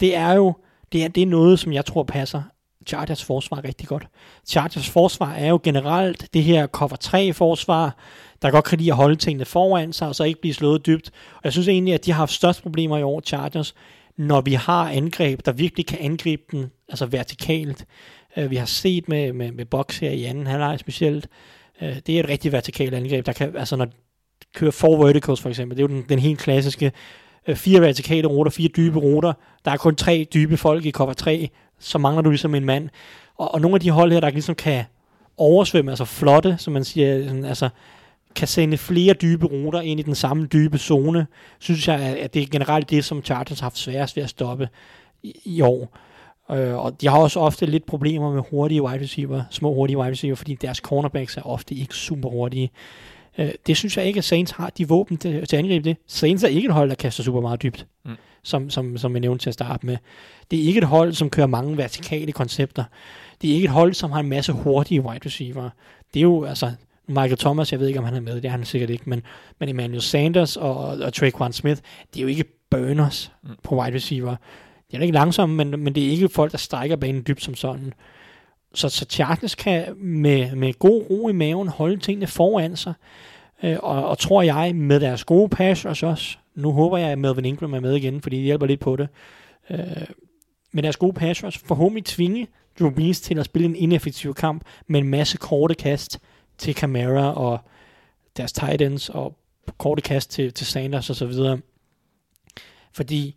det 0.00 0.16
er 0.16 0.32
jo 0.32 0.54
det 0.92 1.04
er, 1.04 1.08
det 1.08 1.22
er 1.22 1.26
noget, 1.26 1.58
som 1.58 1.72
jeg 1.72 1.84
tror 1.84 2.02
passer 2.02 2.42
Chargers 2.90 3.24
forsvar 3.24 3.64
rigtig 3.64 3.88
godt. 3.88 4.06
Chargers 4.46 4.88
forsvar 4.88 5.32
er 5.32 5.48
jo 5.48 5.60
generelt 5.62 6.34
det 6.34 6.44
her 6.44 6.66
cover 6.66 6.96
3 6.96 7.32
forsvar, 7.32 7.96
der 8.42 8.50
godt 8.50 8.64
kan 8.64 8.78
lide 8.78 8.90
at 8.90 8.96
holde 8.96 9.16
tingene 9.16 9.44
foran 9.44 9.92
sig, 9.92 10.08
og 10.08 10.14
så 10.14 10.24
ikke 10.24 10.40
blive 10.40 10.54
slået 10.54 10.86
dybt. 10.86 11.10
Og 11.34 11.40
jeg 11.44 11.52
synes 11.52 11.68
egentlig, 11.68 11.94
at 11.94 12.04
de 12.04 12.12
har 12.12 12.18
haft 12.18 12.32
størst 12.32 12.62
problemer 12.62 12.98
i 12.98 13.02
år, 13.02 13.20
Chargers, 13.20 13.74
når 14.16 14.40
vi 14.40 14.52
har 14.52 14.90
angreb, 14.90 15.44
der 15.44 15.52
virkelig 15.52 15.86
kan 15.86 15.98
angribe 16.00 16.42
den, 16.50 16.70
altså 16.88 17.06
vertikalt. 17.06 17.86
Øh, 18.36 18.50
vi 18.50 18.56
har 18.56 18.66
set 18.66 19.08
med, 19.08 19.32
med, 19.32 19.52
med 19.52 19.64
box 19.64 19.98
her 19.98 20.10
i 20.10 20.24
anden 20.24 20.46
halvleg 20.46 20.78
specielt, 20.78 21.28
øh, 21.82 21.96
det 22.06 22.16
er 22.16 22.20
et 22.20 22.28
rigtig 22.28 22.52
vertikalt 22.52 22.94
angreb, 22.94 23.26
der 23.26 23.32
kan, 23.32 23.56
altså 23.56 23.76
når 23.76 23.86
kører 24.54 24.70
four 24.70 25.04
verticals 25.04 25.40
for 25.40 25.48
eksempel, 25.48 25.78
det 25.78 25.84
er 25.84 25.88
jo 25.88 25.96
den, 25.96 26.04
den 26.08 26.18
helt 26.18 26.38
klassiske, 26.38 26.92
øh, 27.48 27.56
fire 27.56 27.80
vertikale 27.80 28.28
ruter, 28.28 28.50
fire 28.50 28.68
dybe 28.68 28.98
ruter, 28.98 29.32
der 29.64 29.70
er 29.70 29.76
kun 29.76 29.96
tre 29.96 30.26
dybe 30.34 30.56
folk 30.56 30.84
i 30.84 30.90
cover 30.90 31.12
3, 31.12 31.50
så 31.80 31.98
mangler 31.98 32.22
du 32.22 32.30
ligesom 32.30 32.54
en 32.54 32.64
mand. 32.64 32.88
Og, 33.36 33.54
og 33.54 33.60
nogle 33.60 33.74
af 33.74 33.80
de 33.80 33.90
hold 33.90 34.12
her, 34.12 34.20
der 34.20 34.30
ligesom 34.30 34.54
kan 34.54 34.84
oversvømme, 35.36 35.90
altså 35.90 36.04
flotte, 36.04 36.56
som 36.58 36.72
man 36.72 36.84
siger, 36.84 37.24
sådan, 37.24 37.44
altså 37.44 37.68
kan 38.34 38.48
sende 38.48 38.78
flere 38.78 39.14
dybe 39.14 39.46
ruter 39.46 39.80
ind 39.80 40.00
i 40.00 40.02
den 40.02 40.14
samme 40.14 40.46
dybe 40.46 40.78
zone, 40.78 41.26
synes 41.58 41.88
jeg, 41.88 42.00
at 42.00 42.34
det 42.34 42.42
er 42.42 42.46
generelt 42.46 42.90
det, 42.90 43.04
som 43.04 43.24
Chargers 43.24 43.60
har 43.60 43.64
haft 43.64 43.78
sværest 43.78 44.16
ved 44.16 44.22
at 44.22 44.30
stoppe 44.30 44.68
i, 45.22 45.34
i 45.44 45.60
år. 45.60 45.96
Øh, 46.50 46.76
og 46.76 47.00
de 47.00 47.08
har 47.08 47.18
også 47.18 47.40
ofte 47.40 47.66
lidt 47.66 47.86
problemer 47.86 48.32
med 48.32 48.42
hurtige 48.50 48.82
wide 48.82 49.02
receiver, 49.02 49.42
små 49.50 49.74
hurtige 49.74 49.98
wide 49.98 50.10
receiver, 50.10 50.36
fordi 50.36 50.54
deres 50.54 50.78
cornerbacks 50.78 51.36
er 51.36 51.42
ofte 51.42 51.74
ikke 51.74 51.94
super 51.94 52.28
hurtige. 52.28 52.70
Øh, 53.40 53.50
det 53.66 53.76
synes 53.76 53.96
jeg 53.96 54.06
ikke, 54.06 54.18
at 54.18 54.24
Saints 54.24 54.52
har 54.52 54.70
de 54.70 54.88
våben 54.88 55.16
til, 55.16 55.46
til 55.46 55.56
at 55.56 55.60
angribe 55.62 55.88
det. 55.88 55.96
Saints 56.06 56.44
er 56.44 56.48
ikke 56.48 56.66
et 56.66 56.72
hold, 56.72 56.88
der 56.88 56.94
kaster 56.94 57.22
super 57.22 57.40
meget 57.40 57.62
dybt, 57.62 57.86
mm. 58.04 58.16
som, 58.42 58.70
som, 58.70 58.98
som 58.98 59.14
vi 59.14 59.18
nævnte 59.20 59.44
til 59.44 59.50
at 59.50 59.54
starte 59.54 59.86
med. 59.86 59.96
Det 60.50 60.62
er 60.62 60.66
ikke 60.66 60.78
et 60.78 60.84
hold, 60.84 61.12
som 61.12 61.30
kører 61.30 61.46
mange 61.46 61.76
vertikale 61.76 62.32
koncepter. 62.32 62.84
Det 63.42 63.50
er 63.50 63.54
ikke 63.54 63.64
et 63.64 63.70
hold, 63.70 63.94
som 63.94 64.10
har 64.10 64.20
en 64.20 64.28
masse 64.28 64.52
hurtige 64.52 65.00
wide 65.00 65.26
receiver. 65.26 65.70
Det 66.14 66.20
er 66.20 66.24
jo, 66.24 66.44
altså, 66.44 66.72
Michael 67.06 67.38
Thomas, 67.38 67.72
jeg 67.72 67.80
ved 67.80 67.86
ikke, 67.88 67.98
om 67.98 68.04
han 68.04 68.14
er 68.14 68.20
med, 68.20 68.34
det 68.34 68.44
er 68.44 68.50
han 68.50 68.64
sikkert 68.64 68.90
ikke, 68.90 69.10
men, 69.10 69.22
men 69.58 69.68
Emmanuel 69.68 70.02
Sanders 70.02 70.56
og, 70.56 70.76
og 70.76 71.12
Traquan 71.12 71.52
Smith, 71.52 71.80
det 72.14 72.20
er 72.20 72.22
jo 72.22 72.28
ikke 72.28 72.44
burners 72.70 73.32
mm. 73.42 73.50
på 73.62 73.80
wide 73.80 73.94
receiver. 73.96 74.36
De 74.90 74.96
er 74.96 75.00
ikke 75.00 75.14
langsomme, 75.14 75.56
men, 75.56 75.84
men 75.84 75.94
det 75.94 76.06
er 76.06 76.10
ikke 76.10 76.28
folk, 76.28 76.52
der 76.52 76.58
strækker 76.58 76.96
banen 76.96 77.22
dybt 77.26 77.42
som 77.42 77.54
sådan. 77.54 77.92
Så, 78.74 78.88
så 78.88 79.04
Charles 79.04 79.54
kan 79.54 79.96
med, 79.96 80.54
med 80.54 80.78
god 80.78 81.10
ro 81.10 81.28
i 81.28 81.32
maven 81.32 81.68
holde 81.68 81.96
tingene 81.96 82.26
foran 82.26 82.76
sig. 82.76 82.94
Øh, 83.62 83.76
og, 83.82 84.08
og 84.08 84.18
tror 84.18 84.42
jeg, 84.42 84.74
med 84.74 85.00
deres 85.00 85.24
gode 85.24 85.48
pass 85.48 85.84
også, 85.84 86.36
nu 86.54 86.72
håber 86.72 86.98
jeg, 86.98 87.08
at 87.08 87.18
Melvin 87.18 87.44
Ingram 87.44 87.74
er 87.74 87.80
med 87.80 87.96
igen, 87.96 88.22
fordi 88.22 88.36
det 88.36 88.44
hjælper 88.44 88.66
lidt 88.66 88.80
på 88.80 88.96
det. 88.96 89.08
Øh, 89.70 90.06
med 90.72 90.82
deres 90.82 90.96
gode 90.96 91.12
pass 91.12 91.44
rush, 91.44 91.64
forhåbentlig 91.66 92.04
tvinge 92.04 92.46
Drew 92.78 92.90
Brees 92.90 93.20
til 93.20 93.38
at 93.38 93.44
spille 93.44 93.68
en 93.68 93.76
ineffektiv 93.76 94.34
kamp 94.34 94.64
med 94.86 95.00
en 95.00 95.08
masse 95.08 95.36
korte 95.36 95.74
kast 95.74 96.20
til 96.58 96.74
Camara 96.74 97.34
og 97.34 97.58
deres 98.36 98.52
tight 98.52 98.82
ends 98.82 99.08
og 99.08 99.36
korte 99.78 100.02
kast 100.02 100.30
til, 100.30 100.52
til 100.52 100.66
Sanders 100.66 101.10
og 101.10 101.16
så 101.16 101.26
videre. 101.26 101.58
Fordi 102.92 103.36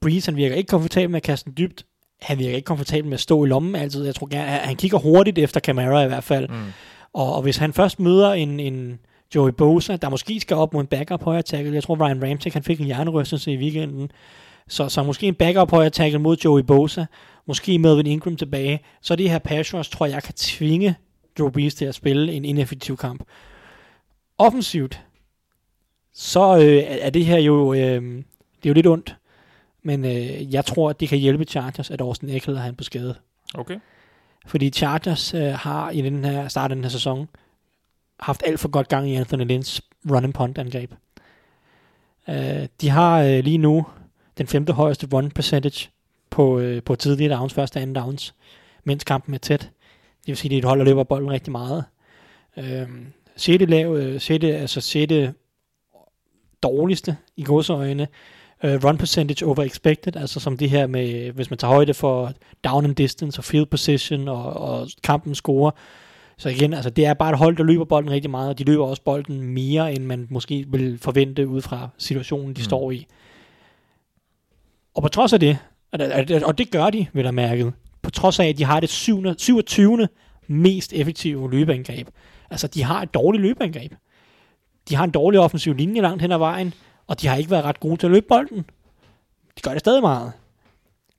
Breeze 0.00 0.30
han 0.30 0.36
virker 0.36 0.56
ikke 0.56 0.68
komfortabel 0.68 1.10
med 1.10 1.16
at 1.16 1.22
kaste 1.22 1.44
den 1.44 1.54
dybt 1.58 1.86
han 2.24 2.38
virker 2.38 2.56
ikke 2.56 2.66
komfortabel 2.66 3.04
med 3.04 3.14
at 3.14 3.20
stå 3.20 3.44
i 3.44 3.48
lommen 3.48 3.74
altid. 3.74 4.04
Jeg 4.04 4.14
tror 4.14 4.26
gerne, 4.26 4.46
han 4.46 4.76
kigger 4.76 4.98
hurtigt 4.98 5.38
efter 5.38 5.60
Camara 5.60 6.02
i 6.02 6.06
hvert 6.06 6.24
fald. 6.24 6.48
Mm. 6.48 6.72
Og, 7.12 7.34
og 7.34 7.42
hvis 7.42 7.56
han 7.56 7.72
først 7.72 8.00
møder 8.00 8.32
en, 8.32 8.60
en 8.60 8.98
Joey 9.34 9.50
Bosa, 9.50 9.96
der 9.96 10.08
måske 10.08 10.40
skal 10.40 10.56
op 10.56 10.72
mod 10.72 10.80
en 10.80 10.86
backup 10.86 11.22
højre 11.22 11.42
tackle, 11.42 11.74
jeg 11.74 11.82
tror 11.82 12.06
Ryan 12.06 12.22
Ramchick, 12.22 12.54
han 12.54 12.62
fik 12.62 12.80
en 12.80 12.86
hjernerystelse 12.86 13.52
i 13.52 13.56
weekenden, 13.56 14.10
så, 14.68 14.88
så 14.88 15.02
måske 15.02 15.26
en 15.26 15.34
backup 15.34 15.70
højre 15.70 15.90
tackle 15.90 16.18
mod 16.18 16.36
Joey 16.44 16.62
Bosa, 16.62 17.04
måske 17.46 17.78
Melvin 17.78 18.06
Ingram 18.06 18.36
tilbage, 18.36 18.80
så 19.02 19.16
det 19.16 19.30
her 19.30 19.38
pass 19.38 19.74
rush, 19.74 19.90
tror 19.90 20.06
jeg, 20.06 20.22
kan 20.22 20.34
tvinge 20.34 20.94
Drew 21.38 21.50
Brees 21.50 21.74
til 21.74 21.84
at 21.84 21.94
spille 21.94 22.32
en 22.32 22.44
ineffektiv 22.44 22.96
kamp. 22.96 23.22
Offensivt, 24.38 25.02
så 26.14 26.56
øh, 26.58 26.82
er 26.88 27.10
det 27.10 27.24
her 27.24 27.38
jo, 27.38 27.72
øh, 27.72 28.02
det 28.02 28.64
er 28.64 28.70
jo 28.70 28.72
lidt 28.72 28.86
ondt, 28.86 29.16
men 29.84 30.04
øh, 30.04 30.54
jeg 30.54 30.64
tror, 30.64 30.90
at 30.90 31.00
det 31.00 31.08
kan 31.08 31.18
hjælpe 31.18 31.44
Chargers, 31.44 31.90
at 31.90 32.00
Austin 32.00 32.28
Eckler 32.28 32.54
er 32.54 32.62
han 32.62 32.74
på 32.74 32.84
skade. 32.84 33.14
Okay. 33.54 33.78
Fordi 34.46 34.70
Chargers 34.70 35.34
øh, 35.34 35.52
har 35.52 35.90
i 35.90 36.02
den 36.02 36.24
her 36.24 36.48
start 36.48 36.70
af 36.70 36.76
den 36.76 36.84
her 36.84 36.90
sæson 36.90 37.28
haft 38.20 38.42
alt 38.46 38.60
for 38.60 38.68
godt 38.68 38.88
gang 38.88 39.10
i 39.10 39.14
Anthony 39.14 39.44
Lynns 39.44 39.82
run 40.10 40.24
and 40.24 40.32
punt 40.32 40.58
angreb. 40.58 40.92
Øh, 42.28 42.68
de 42.80 42.88
har 42.88 43.22
øh, 43.22 43.44
lige 43.44 43.58
nu 43.58 43.86
den 44.38 44.46
femte 44.46 44.72
højeste 44.72 45.08
run 45.12 45.30
percentage 45.30 45.90
på, 46.30 46.58
øh, 46.58 46.82
på 46.82 46.94
tidlige 46.94 47.30
downs, 47.30 47.54
første 47.54 47.76
og 47.76 47.82
anden 47.82 47.96
downs, 47.96 48.34
mens 48.84 49.04
kampen 49.04 49.34
er 49.34 49.38
tæt. 49.38 49.60
Det 49.60 50.28
vil 50.28 50.36
sige, 50.36 50.48
at 50.48 50.50
de 50.50 50.56
er 50.56 50.58
et 50.58 50.64
hold, 50.64 50.78
der 50.78 50.84
løber 50.84 51.04
bolden 51.04 51.30
rigtig 51.30 51.52
meget. 51.52 51.84
Øh, 52.56 52.88
6. 53.36 53.64
lav, 53.68 53.96
øh, 53.96 54.20
6. 54.20 54.44
altså 54.44 54.80
6. 54.80 55.12
dårligste 56.62 57.16
i 57.36 57.44
godsøjne. 57.44 58.08
Øh, 58.64 58.84
run 58.84 58.98
percentage 58.98 59.46
over 59.46 59.62
expected, 59.62 60.16
altså 60.16 60.40
som 60.40 60.56
det 60.56 60.70
her 60.70 60.86
med, 60.86 61.32
hvis 61.32 61.50
man 61.50 61.58
tager 61.58 61.72
højde 61.74 61.94
for 61.94 62.32
down 62.64 62.84
and 62.84 62.94
distance 62.94 63.40
og 63.40 63.44
field 63.44 63.66
position 63.66 64.28
og, 64.28 64.52
og 64.52 64.88
kampen 65.02 65.34
score. 65.34 65.72
Så 66.38 66.48
igen, 66.48 66.72
altså 66.74 66.90
det 66.90 67.06
er 67.06 67.14
bare 67.14 67.30
et 67.30 67.38
hold, 67.38 67.56
der 67.56 67.64
løber 67.64 67.84
bolden 67.84 68.10
rigtig 68.10 68.30
meget, 68.30 68.48
og 68.48 68.58
de 68.58 68.64
løber 68.64 68.84
også 68.84 69.02
bolden 69.02 69.42
mere, 69.42 69.92
end 69.92 70.04
man 70.04 70.26
måske 70.30 70.64
vil 70.68 70.98
forvente 70.98 71.48
ud 71.48 71.60
fra 71.60 71.88
situationen, 71.98 72.54
de 72.54 72.60
mm. 72.60 72.64
står 72.64 72.90
i. 72.90 73.06
Og 74.94 75.02
på 75.02 75.08
trods 75.08 75.32
af 75.32 75.40
det, 75.40 75.58
og 76.44 76.58
det 76.58 76.70
gør 76.70 76.90
de, 76.90 77.06
vil 77.12 77.24
jeg 77.24 77.34
mærke, 77.34 77.72
på 78.02 78.10
trods 78.10 78.40
af, 78.40 78.46
at 78.46 78.58
de 78.58 78.64
har 78.64 78.80
det 78.80 78.88
27. 78.88 80.08
mest 80.46 80.92
effektive 80.92 81.50
løbeangreb. 81.50 82.08
Altså, 82.50 82.66
de 82.66 82.82
har 82.82 83.02
et 83.02 83.14
dårligt 83.14 83.42
løbeangreb. 83.42 83.92
De 84.88 84.94
har 84.94 85.04
en 85.04 85.10
dårlig 85.10 85.40
offensiv 85.40 85.74
linje 85.74 86.00
langt 86.00 86.22
hen 86.22 86.32
ad 86.32 86.38
vejen, 86.38 86.74
og 87.06 87.20
de 87.20 87.26
har 87.26 87.36
ikke 87.36 87.50
været 87.50 87.64
ret 87.64 87.80
gode 87.80 87.96
til 87.96 88.06
at 88.06 88.10
løbe 88.10 88.26
bolden. 88.28 88.64
De 89.56 89.62
gør 89.62 89.70
det 89.70 89.80
stadig 89.80 90.02
meget. 90.02 90.32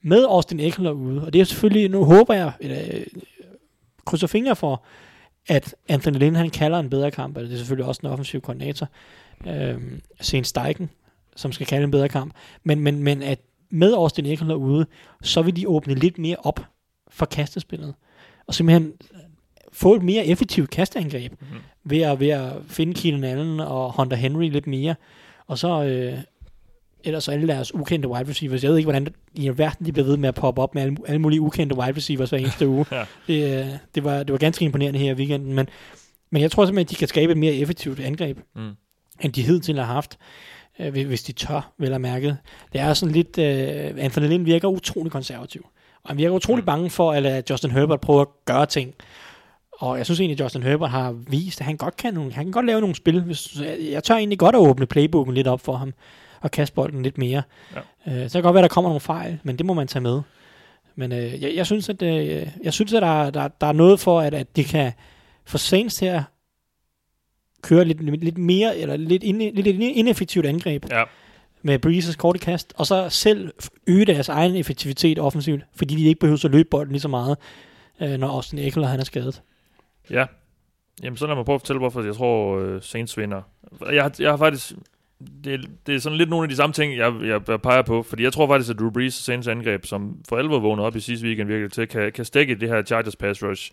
Med 0.02 0.26
Austin 0.26 0.60
Eckler 0.60 0.92
ude, 0.92 1.26
og 1.26 1.34
det 1.34 1.42
er 1.42 1.46
selvfølgelig, 1.46 1.90
nu 1.90 2.04
håber 2.04 2.34
jeg, 2.34 2.52
eller, 2.60 2.82
øh, 2.94 3.06
krydser 4.06 4.28
fingre 4.28 4.56
for, 4.56 4.84
at 5.48 5.76
Anthony 5.88 6.18
Lynn, 6.18 6.36
han 6.36 6.50
kalder 6.50 6.80
en 6.80 6.90
bedre 6.90 7.12
kamp, 7.12 7.38
og 7.38 7.44
det 7.44 7.54
er 7.54 7.58
selvfølgelig 7.58 7.86
også 7.86 8.02
en 8.04 8.10
offensiv 8.10 8.42
koordinator, 8.42 8.88
øh, 9.48 9.82
Sen 10.22 10.44
Steichen, 10.44 10.90
som 11.36 11.52
skal 11.52 11.68
kalde 11.68 11.84
en 11.84 11.92
bedre 11.92 12.10
kamp, 12.10 12.34
men, 12.64 12.80
men, 12.80 13.04
men 13.04 13.24
at 13.24 13.40
med 13.70 13.94
Austin 13.94 14.26
Eckler 14.26 14.56
ude, 14.56 14.86
så 15.22 15.42
vil 15.42 15.56
de 15.56 15.68
åbne 15.68 15.94
lidt 15.94 16.18
mere 16.18 16.36
op 16.40 16.60
for 17.08 17.26
kastespillet, 17.26 17.94
og 18.48 18.54
simpelthen 18.54 18.94
få 19.74 19.96
et 19.96 20.04
mere 20.04 20.26
effektivt 20.26 20.70
kasteangreb, 20.70 21.32
mm-hmm. 21.32 21.60
ved, 21.84 22.02
at, 22.02 22.20
ved 22.20 22.30
at 22.30 22.54
finde 22.68 22.94
Keenan 22.94 23.24
Allen 23.24 23.60
og 23.60 23.92
Hunter 23.92 24.18
Henry 24.18 24.50
lidt 24.50 24.68
mere, 24.68 24.96
og 25.48 25.58
så 25.58 25.84
øh, 25.84 26.20
ellers 27.04 27.28
alle 27.28 27.48
deres 27.48 27.76
ukendte 27.76 28.10
wide 28.10 28.30
receivers. 28.30 28.64
Jeg 28.64 28.70
ved 28.72 28.78
ikke, 28.78 28.86
hvordan 28.92 29.14
i 29.34 29.58
verden 29.58 29.86
de 29.86 29.92
bliver 29.92 30.06
ved 30.06 30.18
med 30.18 30.30
at 30.30 30.36
poppe 30.36 30.62
op 30.62 30.76
med 30.76 30.82
alle, 30.82 30.98
alle 31.08 31.22
mulige 31.22 31.42
ukendte 31.42 31.78
wide 31.78 31.98
receivers 31.98 32.30
hver 32.30 32.40
eneste 32.40 32.68
uge. 32.76 32.86
ja. 32.92 33.06
det, 33.28 33.60
øh, 33.60 33.72
det, 33.96 34.04
var, 34.04 34.18
det 34.18 34.32
var 34.32 34.38
ganske 34.38 34.66
imponerende 34.66 35.00
her 35.00 35.12
i 35.12 35.16
weekenden, 35.16 35.54
men, 35.54 35.68
men 36.30 36.42
jeg 36.42 36.52
tror 36.52 36.66
simpelthen, 36.66 36.86
at 36.86 36.90
de 36.90 36.96
kan 36.96 37.08
skabe 37.08 37.32
et 37.32 37.38
mere 37.38 37.54
effektivt 37.54 38.00
angreb, 38.00 38.38
mm. 38.56 38.72
end 39.22 39.34
de 39.34 39.42
hidtil 39.42 39.78
har 39.78 39.86
haft 39.86 40.18
øh, 40.80 41.08
hvis 41.08 41.24
de 41.24 41.32
tør, 41.32 41.74
vel 41.78 41.94
at 41.94 42.02
mærke. 42.02 42.38
Det 42.74 42.82
er 42.82 42.94
sådan 42.94 43.16
lidt, 43.16 43.38
øh, 43.38 44.04
Anthony 44.04 44.28
Lynn 44.28 44.46
virker 44.46 44.68
utrolig 44.68 45.12
konservativ. 45.12 45.68
Og 46.04 46.10
han 46.10 46.18
virker 46.18 46.36
utrolig 46.36 46.62
mm. 46.62 46.66
bange 46.66 46.90
for 46.90 47.12
at 47.12 47.50
Justin 47.50 47.72
Herbert 47.72 48.02
prøve 48.02 48.22
at 48.22 48.28
gøre 48.46 48.66
ting. 48.66 48.94
Og 49.80 49.98
jeg 49.98 50.06
synes 50.06 50.20
egentlig, 50.20 50.40
at 50.40 50.44
Justin 50.46 50.64
Herbert 50.64 50.90
har 50.90 51.12
vist, 51.12 51.62
at 51.62 51.66
han 51.66 51.78
godt 51.78 51.98
kan, 51.98 52.14
nogle, 52.14 52.34
han 52.34 52.46
kan 52.46 52.52
godt 52.52 52.66
lave 52.66 52.80
nogle 52.82 52.96
spil. 52.96 53.22
Hvis, 53.22 53.60
jeg 53.92 54.04
tør 54.04 54.16
egentlig 54.16 54.40
godt 54.40 54.56
at 54.56 54.60
åbne 54.60 54.86
playbooken 54.86 55.34
lidt 55.34 55.48
op 55.48 55.62
for 55.62 55.76
ham, 55.76 55.94
og 56.42 56.52
kaste 56.52 56.76
bolden 56.76 57.04
lidt 57.04 57.18
mere. 57.18 57.42
Ja. 58.08 58.24
Øh, 58.24 58.30
så 58.30 58.34
kan 58.34 58.44
godt 58.44 58.54
være, 58.54 58.64
at 58.64 58.70
der 58.70 58.74
kommer 58.74 58.90
nogle 58.90 59.00
fejl, 59.00 59.40
men 59.44 59.58
det 59.58 59.66
må 59.66 59.74
man 59.74 59.88
tage 59.88 60.04
med. 60.04 60.22
Men 60.96 61.12
øh, 61.12 61.44
jeg, 61.44 61.56
jeg 61.56 61.66
synes, 61.66 61.90
at, 61.90 62.02
øh, 62.02 62.48
jeg 62.64 62.74
synes, 62.74 62.94
at 62.94 63.02
der, 63.02 63.30
der, 63.30 63.48
der 63.48 63.68
er 63.68 63.72
noget 63.72 64.00
for, 64.00 64.22
at, 64.22 64.34
at 64.34 64.56
de 64.56 64.64
kan 64.64 64.92
få 65.46 65.58
Saints 65.58 65.96
til 65.96 66.06
at 66.06 66.22
køre 67.62 67.86
lidt, 67.86 68.24
lidt 68.24 68.38
mere, 68.38 68.78
eller 68.78 68.98
lidt, 68.98 69.24
inde, 69.24 69.52
lidt 69.52 69.68
ineffektivt 69.68 70.46
angreb. 70.46 70.86
Ja 70.92 71.04
med 71.66 71.80
Breezes 71.80 72.16
korte 72.16 72.40
kast, 72.40 72.74
og 72.76 72.88
så 72.88 73.10
selv 73.10 73.54
øge 73.88 74.06
deres 74.06 74.30
egen 74.30 74.56
effektivitet 74.56 75.20
offensivt, 75.20 75.62
fordi 75.76 75.96
de 75.96 76.06
ikke 76.06 76.20
behøver 76.20 76.46
at 76.46 76.52
løbe 76.52 76.70
bolden 76.72 76.92
lige 76.92 77.02
så 77.02 77.08
meget, 77.08 77.38
øh, 78.02 78.18
når 78.18 78.28
Austin 78.28 78.60
Eckler 78.60 78.88
han 78.88 79.00
er 79.00 79.04
skadet. 79.04 79.42
Ja. 80.10 80.26
Jamen, 81.04 81.18
så 81.18 81.28
lad 81.28 81.36
mig 81.36 81.46
prøve 81.46 81.56
at 81.56 81.62
fortælle, 81.62 81.80
hvorfor 81.80 82.04
jeg 82.04 82.16
tror, 82.16 82.58
uh, 82.58 82.82
Saints 82.82 83.18
vinder. 83.18 83.42
Jeg, 83.92 84.04
har, 84.04 84.16
jeg 84.20 84.30
har 84.30 84.38
faktisk... 84.38 84.74
Det, 85.44 85.70
det 85.88 85.96
er 85.96 86.00
sådan 86.00 86.18
lidt 86.18 86.30
nogle 86.30 86.44
af 86.44 86.50
de 86.50 86.56
samme 86.56 86.74
ting, 86.74 86.98
jeg, 86.98 87.14
jeg, 87.24 87.42
jeg 87.48 87.62
peger 87.62 87.82
på, 87.82 88.04
fordi 88.04 88.24
jeg 88.24 88.34
tror 88.34 88.48
faktisk, 88.48 88.70
at 88.70 88.80
Drew 88.80 88.92
Brees 88.92 89.14
Saints 89.14 89.48
angreb, 89.48 89.86
som 89.86 90.18
for 90.30 90.38
alvor 90.38 90.60
vågnede 90.60 90.88
op 90.88 90.96
i 90.96 91.00
sidste 91.00 91.28
weekend 91.28 91.48
virkelig 91.48 91.72
til, 91.72 91.88
kan, 91.88 92.12
kan 92.12 92.26
stikke 92.26 92.56
det 92.56 92.70
her 92.70 92.84
Chargers 92.84 93.16
pass 93.16 93.44
rush. 93.44 93.72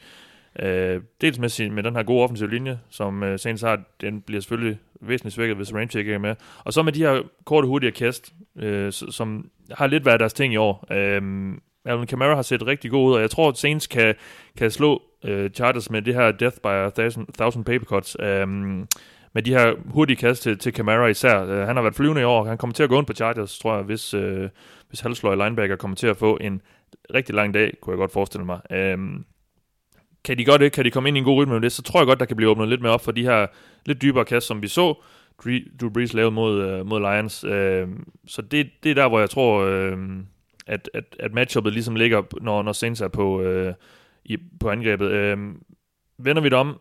Uh, 0.63 1.03
dels 1.21 1.39
med, 1.39 1.49
sin, 1.49 1.73
med 1.73 1.83
den 1.83 1.97
her 1.97 2.03
gode 2.03 2.23
offensive 2.23 2.51
linje, 2.51 2.79
som 2.91 3.23
uh, 3.23 3.37
Saints 3.37 3.63
har, 3.63 3.81
den 4.01 4.21
bliver 4.21 4.41
selvfølgelig 4.41 4.79
væsentligt 5.01 5.35
svækket, 5.35 5.57
hvis 5.57 5.75
Ramchick 5.75 5.97
ikke 5.97 6.15
er 6.15 6.19
med. 6.19 6.35
Og 6.65 6.73
så 6.73 6.83
med 6.83 6.93
de 6.93 7.01
her 7.01 7.23
korte, 7.45 7.69
hurtige 7.69 7.93
kast, 7.93 8.33
uh, 8.55 8.91
som 8.91 9.51
har 9.71 9.87
lidt 9.87 10.05
været 10.05 10.21
deres 10.21 10.33
ting 10.33 10.55
i 10.55 10.57
år. 10.57 10.87
Uh, 10.91 11.57
Alvin 11.85 12.07
Kamara 12.07 12.35
har 12.35 12.43
set 12.43 12.67
rigtig 12.67 12.91
god 12.91 13.09
ud, 13.11 13.15
og 13.15 13.21
jeg 13.21 13.31
tror, 13.31 13.49
at 13.49 13.57
Saints 13.57 13.87
kan, 13.87 14.15
kan 14.59 14.71
slå 14.71 15.03
øh, 15.25 15.51
Chargers 15.51 15.91
med 15.91 16.03
det 16.03 16.15
her 16.15 16.33
Death 16.33 16.57
by 16.63 16.67
a 16.67 16.91
Thousand, 16.91 17.27
thousand 17.39 17.65
Paper 17.65 17.87
Cuts. 17.87 18.17
Øhm, 18.21 18.89
med 19.33 19.43
de 19.43 19.51
her 19.51 19.75
hurtige 19.85 20.17
kast 20.17 20.43
til, 20.43 20.59
til 20.59 20.73
Kamara 20.73 21.07
især. 21.07 21.43
Øh, 21.43 21.67
han 21.67 21.77
har 21.77 21.83
været 21.83 21.95
flyvende 21.95 22.21
i 22.21 22.25
år, 22.25 22.45
han 22.45 22.59
kommer 22.59 22.75
til 22.75 22.83
at 22.83 22.89
gå 22.89 22.99
ind 22.99 23.07
på 23.07 23.13
Chargers, 23.13 23.59
tror 23.59 23.75
jeg, 23.75 23.83
hvis, 23.83 24.15
øh, 24.15 24.49
hvis 24.89 25.01
halsløj 25.01 25.35
linebacker 25.35 25.77
kommer 25.77 25.97
til 25.97 26.07
at 26.07 26.17
få 26.17 26.39
en 26.41 26.61
rigtig 27.15 27.35
lang 27.35 27.55
dag, 27.55 27.73
kunne 27.81 27.93
jeg 27.93 27.99
godt 27.99 28.13
forestille 28.13 28.47
mig. 28.47 28.61
Øh, 28.71 28.99
kan 30.25 30.39
de 30.39 30.45
godt 30.45 30.61
det, 30.61 30.73
kan 30.73 30.85
de 30.85 30.91
komme 30.91 31.09
ind 31.09 31.17
i 31.17 31.19
en 31.19 31.25
god 31.25 31.43
rytme 31.43 31.55
med 31.55 31.61
det, 31.61 31.73
så 31.73 31.83
tror 31.83 32.01
jeg 32.01 32.07
godt, 32.07 32.21
der 32.21 32.27
kan 32.27 32.37
blive 32.37 32.51
åbnet 32.51 32.69
lidt 32.69 32.83
mere 32.83 32.93
op 32.93 33.05
for 33.05 33.13
de 33.13 33.23
her 33.23 33.47
lidt 33.87 34.03
dybere 34.03 34.25
kast, 34.25 34.47
som 34.47 34.63
vi 34.63 34.69
så 34.69 34.95
Drew 35.81 35.91
Brees 35.91 36.13
lavede 36.13 36.31
mod, 36.31 36.63
øh, 36.63 36.87
mod 36.87 37.01
Lions. 37.01 37.45
Øh, 37.45 37.89
så 38.27 38.43
det, 38.43 38.71
det 38.83 38.91
er 38.91 38.95
der, 38.95 39.09
hvor 39.09 39.19
jeg 39.19 39.31
tror, 39.31 39.61
øh, 39.61 39.99
at, 40.67 40.91
at, 40.95 41.05
at 41.21 41.35
matchuppet 41.35 41.73
ligesom 41.73 41.97
ligger, 41.97 42.23
når, 42.41 42.63
når 42.63 42.73
Saints 42.73 43.01
er 43.01 43.09
på, 43.09 43.43
øh, 43.43 43.75
i, 44.25 44.37
på 44.61 44.71
angrebet. 44.71 45.11
Øh, 45.11 45.39
vender 46.19 46.43
vi 46.43 46.49
det 46.49 46.59
om, 46.59 46.81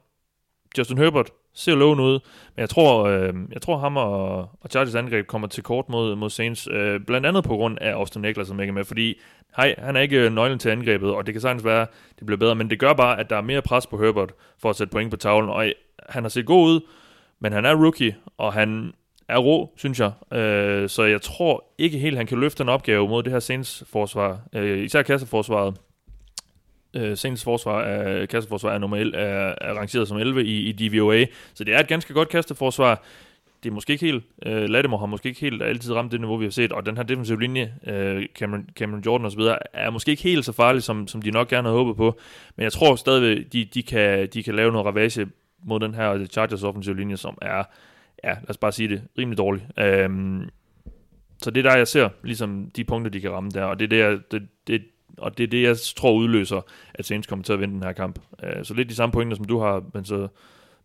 Justin 0.78 0.98
Herbert 0.98 1.32
ser 1.54 1.76
loven 1.76 2.00
ud, 2.00 2.20
men 2.56 2.62
jeg 2.62 2.70
tror, 2.70 3.04
øh, 3.04 3.34
jeg 3.52 3.62
tror 3.62 3.78
ham 3.78 3.98
og, 3.98 4.38
og 4.40 4.70
Chargers 4.70 4.96
angreb 4.96 5.28
kommer 5.28 5.48
til 5.48 5.64
kort 5.64 5.90
mod, 5.90 6.16
mod 6.16 6.30
Saints, 6.30 6.68
øh, 6.72 7.00
blandt 7.08 7.28
andet 7.28 7.44
på 7.44 7.56
grund 7.56 7.78
af 7.82 7.92
Austin 7.92 8.26
Eckler, 8.26 8.44
som 8.44 8.60
ikke 8.60 8.72
er 8.72 8.74
med, 8.74 8.86
fordi 8.86 9.20
hej, 9.58 9.76
han 9.78 9.96
er 9.96 10.02
ikke 10.02 10.26
øh, 10.26 10.32
nøglen 10.32 10.60
til 10.60 10.70
angrebet, 10.70 11.12
og 11.12 11.26
det 11.26 11.34
kan 11.34 11.42
sagtens 11.42 11.66
være, 11.66 11.88
det 12.20 12.26
bliver 12.26 12.38
bedre, 12.38 12.56
men 12.56 12.70
det 12.70 12.80
gør 12.80 12.94
bare, 12.94 13.20
at 13.20 13.30
der 13.30 13.36
er 13.36 13.42
mere 13.42 13.62
pres 13.62 13.88
på 13.88 13.98
Herbert 13.98 14.34
for 14.62 14.70
at 14.70 14.76
sætte 14.76 14.92
point 14.92 15.12
på 15.12 15.18
tavlen, 15.18 15.50
og 15.50 15.68
øh, 15.68 15.74
han 16.10 16.24
har 16.24 16.30
set 16.30 16.46
god 16.46 16.68
ud, 16.68 16.82
men 17.40 17.54
han 17.54 17.66
er 17.66 17.76
rookie, 17.76 18.16
og 18.38 18.54
han 18.54 18.94
er 19.28 19.38
rå, 19.38 19.74
synes 19.78 20.00
jeg. 20.00 20.38
Øh, 20.38 20.90
så 20.90 21.04
jeg 21.04 21.22
tror 21.22 21.66
ikke 21.78 21.98
helt, 21.98 22.18
han 22.18 22.28
kan 22.28 22.40
løfte 22.40 22.64
den 22.64 22.70
opgave 22.70 23.10
mod 23.10 23.24
det 23.24 23.32
her 23.32 23.40
Saints-forsvar, 23.40 24.40
øh, 24.54 24.84
især 24.84 25.02
kasseforsvaret. 25.02 25.78
Øh, 26.94 27.18
Saints 27.18 27.44
forsvar 27.44 27.82
er, 27.82 28.26
kasteforsvar 28.26 28.74
er 28.74 28.78
nummer 28.78 28.98
11, 28.98 29.18
er, 29.18 29.56
er 29.62 29.74
rangeret 29.74 30.08
som 30.08 30.18
11 30.18 30.46
i, 30.46 30.70
i 30.70 30.72
DVOA, 30.72 31.26
så 31.54 31.64
det 31.64 31.74
er 31.76 31.80
et 31.80 31.88
ganske 31.88 32.14
godt 32.14 32.30
kasteforsvar. 32.30 33.04
Det 33.64 33.70
er 33.70 33.74
måske 33.74 33.94
ikke 33.94 34.06
helt, 34.06 34.24
øh, 34.46 34.70
Lattimore 34.70 35.00
har 35.00 35.06
måske 35.06 35.30
ikke 35.30 35.42
helt 35.42 35.64
altid 35.64 35.94
ramt 35.94 36.12
det 36.12 36.20
niveau, 36.20 36.38
vi 36.38 36.46
har 36.46 36.52
set, 36.52 36.72
og 36.72 36.86
den 36.86 36.98
her 36.98 37.04
defensive 37.04 37.40
linje, 37.40 37.74
øh, 37.88 38.26
Cameron, 38.36 38.70
Cameron 38.76 39.04
Jordan 39.06 39.26
osv., 39.26 39.42
er 39.74 39.90
måske 39.90 40.12
ikke 40.12 40.24
helt 40.24 40.46
så 40.46 40.52
farlig, 40.52 40.84
som, 40.84 41.08
som 41.08 41.22
de 41.22 41.32
nok 41.32 41.48
gerne 41.48 41.68
havde 41.68 41.78
håbet 41.78 41.96
på, 41.96 42.20
men 42.56 42.64
jeg 42.64 42.72
tror 42.72 42.96
stadigvæk, 42.96 43.54
de, 43.54 43.66
de, 43.66 43.84
kan, 43.84 44.28
de 44.34 44.44
kan 44.44 44.56
lave 44.56 44.72
noget 44.72 44.86
ravage 44.86 45.28
mod 45.64 45.80
den 45.80 45.96
her 45.96 46.26
Chargers 46.26 46.64
offensive 46.64 46.98
linje, 46.98 47.18
som 47.18 47.38
er, 47.42 47.64
ja, 48.24 48.30
lad 48.30 48.50
os 48.50 48.58
bare 48.58 48.72
sige 48.72 48.90
det, 48.90 49.02
rimelig 49.18 49.38
dårlig. 49.38 49.68
Øhm, 49.80 50.50
så 51.42 51.52
det 51.52 51.66
er 51.66 51.70
der, 51.70 51.78
jeg 51.78 51.88
ser 51.88 52.10
ligesom 52.24 52.72
de 52.76 52.84
punkter, 52.84 53.12
de 53.12 53.22
kan 53.22 53.32
ramme 53.32 53.50
der, 53.50 53.64
og 53.64 53.80
det 53.80 53.94
er 53.94 54.10
det, 54.10 54.32
det, 54.32 54.48
det, 54.68 54.82
og 55.18 55.38
det 55.38 55.44
er 55.44 55.48
det, 55.48 55.64
jeg 55.64 55.78
tror 55.96 56.14
udløser, 56.14 56.62
at 56.94 57.06
Saints 57.06 57.28
kommer 57.28 57.44
til 57.44 57.54
at 57.54 57.60
vinde 57.60 57.74
den 57.74 57.84
her 57.84 57.94
kamp. 57.94 58.20
Uh, 58.44 58.64
så 58.64 58.74
lidt 58.74 58.90
de 58.90 58.96
samme 58.96 59.14
pointer, 59.14 59.36
som 59.36 59.46
du 59.46 59.60
har, 59.60 59.84
men 59.94 60.06
så 60.06 60.28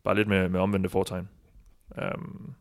bare 0.04 0.16
lidt 0.16 0.28
med, 0.28 0.48
med 0.48 0.60
omvendte 0.60 0.88
fortegn. 0.88 1.28
Um, 2.14 2.54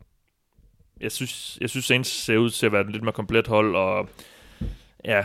jeg 1.02 1.12
synes, 1.12 1.58
jeg 1.62 1.70
synes 1.70 1.86
Saints 1.86 2.10
ser 2.10 2.38
ud 2.38 2.50
til 2.50 2.66
at 2.66 2.72
være 2.72 2.82
et 2.82 2.92
lidt 2.92 3.04
mere 3.04 3.14
komplet 3.14 3.48
hold, 3.48 3.76
og 3.76 4.10
ja, 5.06 5.24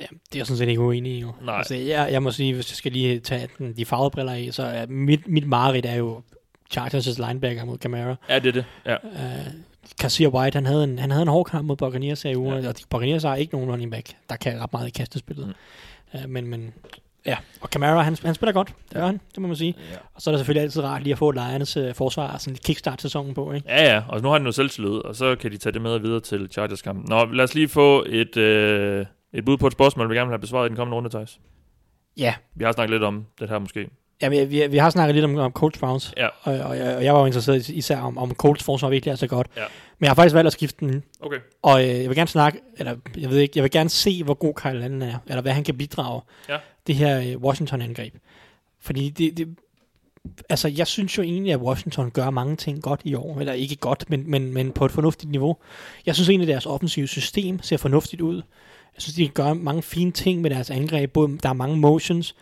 Ja, 0.00 0.06
det 0.06 0.34
er 0.34 0.38
jeg 0.38 0.46
sådan 0.46 0.58
set 0.58 0.68
ikke 0.68 0.80
uenig 0.80 1.12
i. 1.12 1.20
Jo. 1.20 1.32
Nej. 1.42 1.56
Altså, 1.56 1.74
jeg, 1.74 2.08
jeg 2.12 2.22
må 2.22 2.30
sige, 2.30 2.54
hvis 2.54 2.70
jeg 2.70 2.76
skal 2.76 2.92
lige 2.92 3.20
tage 3.20 3.48
den, 3.58 3.76
de 3.76 3.84
farvede 3.84 4.10
briller 4.10 4.32
af, 4.32 4.48
så 4.50 4.62
er 4.62 4.86
mit, 4.86 5.28
mit 5.28 5.46
mareridt 5.46 5.86
er 5.86 5.94
jo 5.94 6.22
Chargers' 6.74 7.26
linebacker 7.26 7.64
mod 7.64 7.78
Camara. 7.78 8.16
Ja, 8.28 8.38
det 8.38 8.48
er 8.48 8.52
det. 8.52 8.64
Ja. 8.86 8.96
Uh, 9.04 9.52
Kassier 10.00 10.28
White, 10.28 10.56
han 10.56 10.66
havde 10.66 10.84
en, 10.84 10.98
han 10.98 11.10
havde 11.10 11.22
en 11.22 11.28
hård 11.28 11.46
kamp 11.46 11.66
mod 11.66 11.76
Buccaneers 11.76 12.22
her 12.22 12.30
i 12.30 12.36
ugen, 12.36 12.62
ja. 12.62 12.68
og 12.68 12.74
Buccaneers 12.90 13.22
har 13.22 13.34
ikke 13.34 13.54
nogen 13.54 13.70
running 13.70 13.90
back, 13.90 14.10
der 14.30 14.36
kan 14.36 14.60
ret 14.60 14.72
meget 14.72 14.86
i 14.86 14.90
kastespillet. 14.90 15.46
Mm. 15.46 16.20
Uh, 16.24 16.30
men, 16.30 16.46
men 16.46 16.74
ja, 17.26 17.36
og 17.60 17.68
Camara, 17.68 18.02
han, 18.02 18.16
han 18.24 18.34
spiller 18.34 18.52
godt, 18.52 18.74
det 18.88 18.96
gør 18.96 19.06
han, 19.06 19.20
det 19.34 19.42
må 19.42 19.48
man 19.48 19.56
sige. 19.56 19.74
Ja. 19.92 19.96
Og 20.14 20.22
så 20.22 20.30
er 20.30 20.32
det 20.32 20.38
selvfølgelig 20.38 20.62
altid 20.62 20.82
rart 20.82 21.02
lige 21.02 21.12
at 21.12 21.18
få 21.18 21.30
Lions 21.30 21.76
uh, 21.76 21.94
forsvar, 21.94 22.38
sådan 22.38 22.54
en 22.54 22.58
kickstart 22.64 23.02
sæsonen 23.02 23.34
på, 23.34 23.52
ikke? 23.52 23.68
Ja, 23.68 23.94
ja, 23.94 24.02
og 24.08 24.22
nu 24.22 24.28
har 24.28 24.38
de 24.38 24.44
jo 24.44 24.52
selvtillid, 24.52 24.90
og 24.90 25.16
så 25.16 25.36
kan 25.36 25.50
de 25.50 25.56
tage 25.56 25.72
det 25.72 25.82
med 25.82 25.98
videre 25.98 26.20
til 26.20 26.48
Chargers-kampen. 26.52 27.04
Nå, 27.08 27.24
lad 27.24 27.44
os 27.44 27.54
lige 27.54 27.68
få 27.68 28.04
et, 28.08 28.36
øh, 28.36 29.06
et 29.32 29.44
bud 29.44 29.56
på 29.56 29.66
et 29.66 29.72
spørgsmål, 29.72 30.10
vi 30.10 30.14
gerne 30.14 30.28
vil 30.28 30.32
have 30.32 30.40
besvaret 30.40 30.66
i 30.66 30.68
den 30.68 30.76
kommende 30.76 30.96
runde, 30.96 31.10
Thijs. 31.10 31.40
Ja, 32.16 32.34
Vi 32.54 32.64
har 32.64 32.72
snakket 32.72 32.90
lidt 32.90 33.02
om 33.02 33.26
det 33.40 33.48
her 33.48 33.58
måske. 33.58 33.88
Ja 34.22 34.28
vi, 34.28 34.44
vi, 34.44 34.66
vi 34.66 34.76
har 34.78 34.90
snakket 34.90 35.14
lidt 35.14 35.24
om, 35.24 35.36
om 35.38 35.52
Colts 35.52 35.78
Browns, 35.78 36.14
Ja. 36.16 36.26
og, 36.26 36.58
og, 36.58 36.78
jeg, 36.78 36.96
og 36.96 37.04
jeg 37.04 37.14
var 37.14 37.20
jo 37.20 37.26
interesseret 37.26 37.68
især 37.68 37.98
om, 38.00 38.18
om 38.18 38.34
Colts 38.34 38.62
forsvar 38.64 38.88
virkelig 38.88 39.12
er 39.12 39.16
så 39.16 39.26
godt. 39.26 39.46
Ja. 39.56 39.62
Men 39.98 40.04
jeg 40.04 40.10
har 40.10 40.14
faktisk 40.14 40.34
valgt 40.34 40.46
at 40.46 40.52
skifte 40.52 40.86
den 40.86 41.02
Okay. 41.20 41.36
Og 41.62 41.82
øh, 41.82 41.88
jeg 41.88 42.08
vil 42.08 42.16
gerne 42.16 42.28
snakke, 42.28 42.60
eller 42.78 42.96
jeg 43.18 43.30
ved 43.30 43.38
ikke, 43.38 43.52
jeg 43.56 43.62
vil 43.62 43.70
gerne 43.70 43.90
se, 43.90 44.24
hvor 44.24 44.34
god 44.34 44.54
Kyle 44.54 44.84
Allen 44.84 45.02
er, 45.02 45.18
eller 45.26 45.42
hvad 45.42 45.52
han 45.52 45.64
kan 45.64 45.76
bidrage. 45.78 46.20
Ja. 46.48 46.56
Det 46.86 46.94
her 46.94 47.20
øh, 47.20 47.36
Washington-angreb. 47.42 48.14
Fordi 48.80 49.10
det, 49.10 49.36
det, 49.36 49.48
altså 50.48 50.68
jeg 50.68 50.86
synes 50.86 51.18
jo 51.18 51.22
egentlig, 51.22 51.52
at 51.52 51.60
Washington 51.60 52.10
gør 52.10 52.30
mange 52.30 52.56
ting 52.56 52.82
godt 52.82 53.00
i 53.04 53.14
år. 53.14 53.40
Eller 53.40 53.52
ikke 53.52 53.76
godt, 53.76 54.10
men, 54.10 54.30
men, 54.30 54.54
men 54.54 54.72
på 54.72 54.84
et 54.84 54.90
fornuftigt 54.92 55.30
niveau. 55.30 55.56
Jeg 56.06 56.14
synes 56.14 56.28
egentlig, 56.28 56.48
at 56.48 56.52
deres 56.52 56.66
offensive 56.66 57.06
system 57.08 57.62
ser 57.62 57.76
fornuftigt 57.76 58.22
ud. 58.22 58.36
Jeg 58.94 59.02
synes, 59.02 59.14
de 59.16 59.28
gør 59.28 59.52
mange 59.52 59.82
fine 59.82 60.12
ting 60.12 60.40
med 60.40 60.50
deres 60.50 60.70
angreb. 60.70 61.12
Både, 61.12 61.38
der 61.42 61.48
er 61.48 61.52
mange 61.52 61.76
motions 61.76 62.34